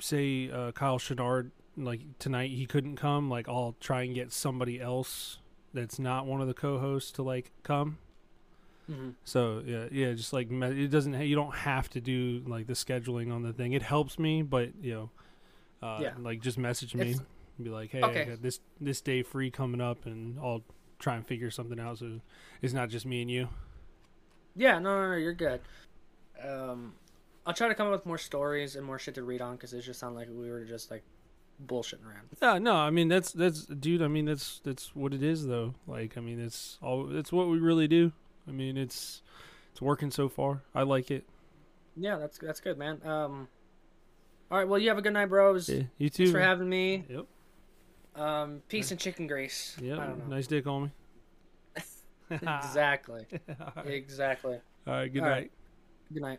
say 0.00 0.50
uh, 0.50 0.72
Kyle 0.72 0.98
Chenard 0.98 1.50
like 1.76 2.00
tonight 2.18 2.50
he 2.50 2.66
couldn't 2.66 2.96
come, 2.96 3.30
like 3.30 3.48
I'll 3.48 3.76
try 3.80 4.02
and 4.02 4.14
get 4.14 4.32
somebody 4.32 4.80
else 4.80 5.38
that's 5.72 5.98
not 5.98 6.26
one 6.26 6.40
of 6.40 6.48
the 6.48 6.54
co-hosts 6.54 7.12
to 7.12 7.22
like 7.22 7.52
come. 7.62 7.98
hmm 8.86 9.10
So 9.24 9.62
yeah, 9.64 9.86
yeah, 9.92 10.12
just 10.12 10.32
like 10.32 10.50
it 10.50 10.88
doesn't. 10.88 11.14
You 11.20 11.36
don't 11.36 11.54
have 11.54 11.88
to 11.90 12.00
do 12.00 12.42
like 12.46 12.66
the 12.66 12.72
scheduling 12.74 13.32
on 13.32 13.42
the 13.42 13.52
thing. 13.52 13.72
It 13.72 13.82
helps 13.82 14.18
me, 14.18 14.42
but 14.42 14.70
you 14.82 14.94
know, 14.94 15.10
uh, 15.82 15.98
Yeah. 16.02 16.14
like 16.18 16.40
just 16.40 16.58
message 16.58 16.94
me, 16.94 17.10
It's- 17.10 17.22
and 17.56 17.64
be 17.64 17.70
like, 17.70 17.90
hey, 17.90 18.02
I 18.02 18.24
got 18.24 18.42
this 18.42 18.60
this 18.80 19.00
day 19.00 19.22
free 19.22 19.50
coming 19.50 19.80
up, 19.80 20.06
and 20.06 20.38
I'll 20.40 20.62
try 20.98 21.16
and 21.16 21.26
figure 21.26 21.50
something 21.50 21.78
out. 21.80 21.98
So 21.98 22.20
it's 22.62 22.72
not 22.74 22.88
just 22.90 23.06
me 23.06 23.22
and 23.22 23.30
you. 23.30 23.48
Yeah. 24.56 24.78
No, 24.80 25.00
no, 25.02 25.10
no. 25.12 25.16
You're 25.16 25.32
good. 25.34 25.60
Um, 26.42 26.94
I'll 27.46 27.54
try 27.54 27.68
to 27.68 27.74
come 27.74 27.86
up 27.88 27.92
with 27.92 28.06
more 28.06 28.18
stories 28.18 28.76
and 28.76 28.84
more 28.86 28.98
shit 28.98 29.14
to 29.14 29.22
read 29.22 29.40
on 29.40 29.56
because 29.56 29.72
it 29.72 29.80
just 29.82 29.98
sounded 30.00 30.18
like 30.18 30.28
we 30.30 30.50
were 30.50 30.64
just 30.64 30.90
like 30.90 31.02
bullshitting 31.66 32.04
around. 32.06 32.28
Yeah, 32.40 32.58
no, 32.58 32.74
I 32.76 32.90
mean 32.90 33.08
that's 33.08 33.32
that's 33.32 33.64
dude. 33.66 34.02
I 34.02 34.08
mean 34.08 34.26
that's 34.26 34.60
that's 34.64 34.94
what 34.94 35.12
it 35.14 35.22
is 35.22 35.46
though. 35.46 35.74
Like 35.86 36.16
I 36.18 36.20
mean 36.20 36.38
it's 36.40 36.78
all 36.82 37.04
that's 37.06 37.32
what 37.32 37.48
we 37.48 37.58
really 37.58 37.88
do. 37.88 38.12
I 38.46 38.52
mean 38.52 38.76
it's 38.76 39.22
it's 39.72 39.80
working 39.82 40.10
so 40.10 40.28
far. 40.28 40.62
I 40.74 40.82
like 40.82 41.10
it. 41.10 41.24
Yeah, 41.96 42.16
that's 42.18 42.38
that's 42.38 42.60
good, 42.60 42.78
man. 42.78 43.00
Um, 43.04 43.48
all 44.50 44.58
right. 44.58 44.68
Well, 44.68 44.78
you 44.78 44.88
have 44.88 44.98
a 44.98 45.02
good 45.02 45.12
night, 45.12 45.26
bros. 45.26 45.68
Yeah, 45.68 45.82
you 45.98 46.08
too. 46.08 46.24
Thanks 46.24 46.32
for 46.32 46.40
having 46.40 46.68
me. 46.68 47.04
Yep. 47.08 47.26
Um, 48.16 48.62
peace 48.68 48.90
and 48.90 48.98
chicken 48.98 49.26
grease. 49.26 49.76
I 49.78 49.84
Yep. 49.84 49.96
don't 49.98 50.18
know. 50.18 50.34
Nice 50.36 50.46
dick 50.46 50.66
on 50.66 50.84
me. 50.84 50.90
Exactly. 52.30 53.26
right. 53.76 53.86
exactly. 53.86 54.58
all 54.86 54.92
right. 54.94 55.12
Good 55.12 55.22
All 55.22 55.28
night. 55.28 55.34
right. 55.34 55.50
Good 56.12 56.22
night. 56.22 56.38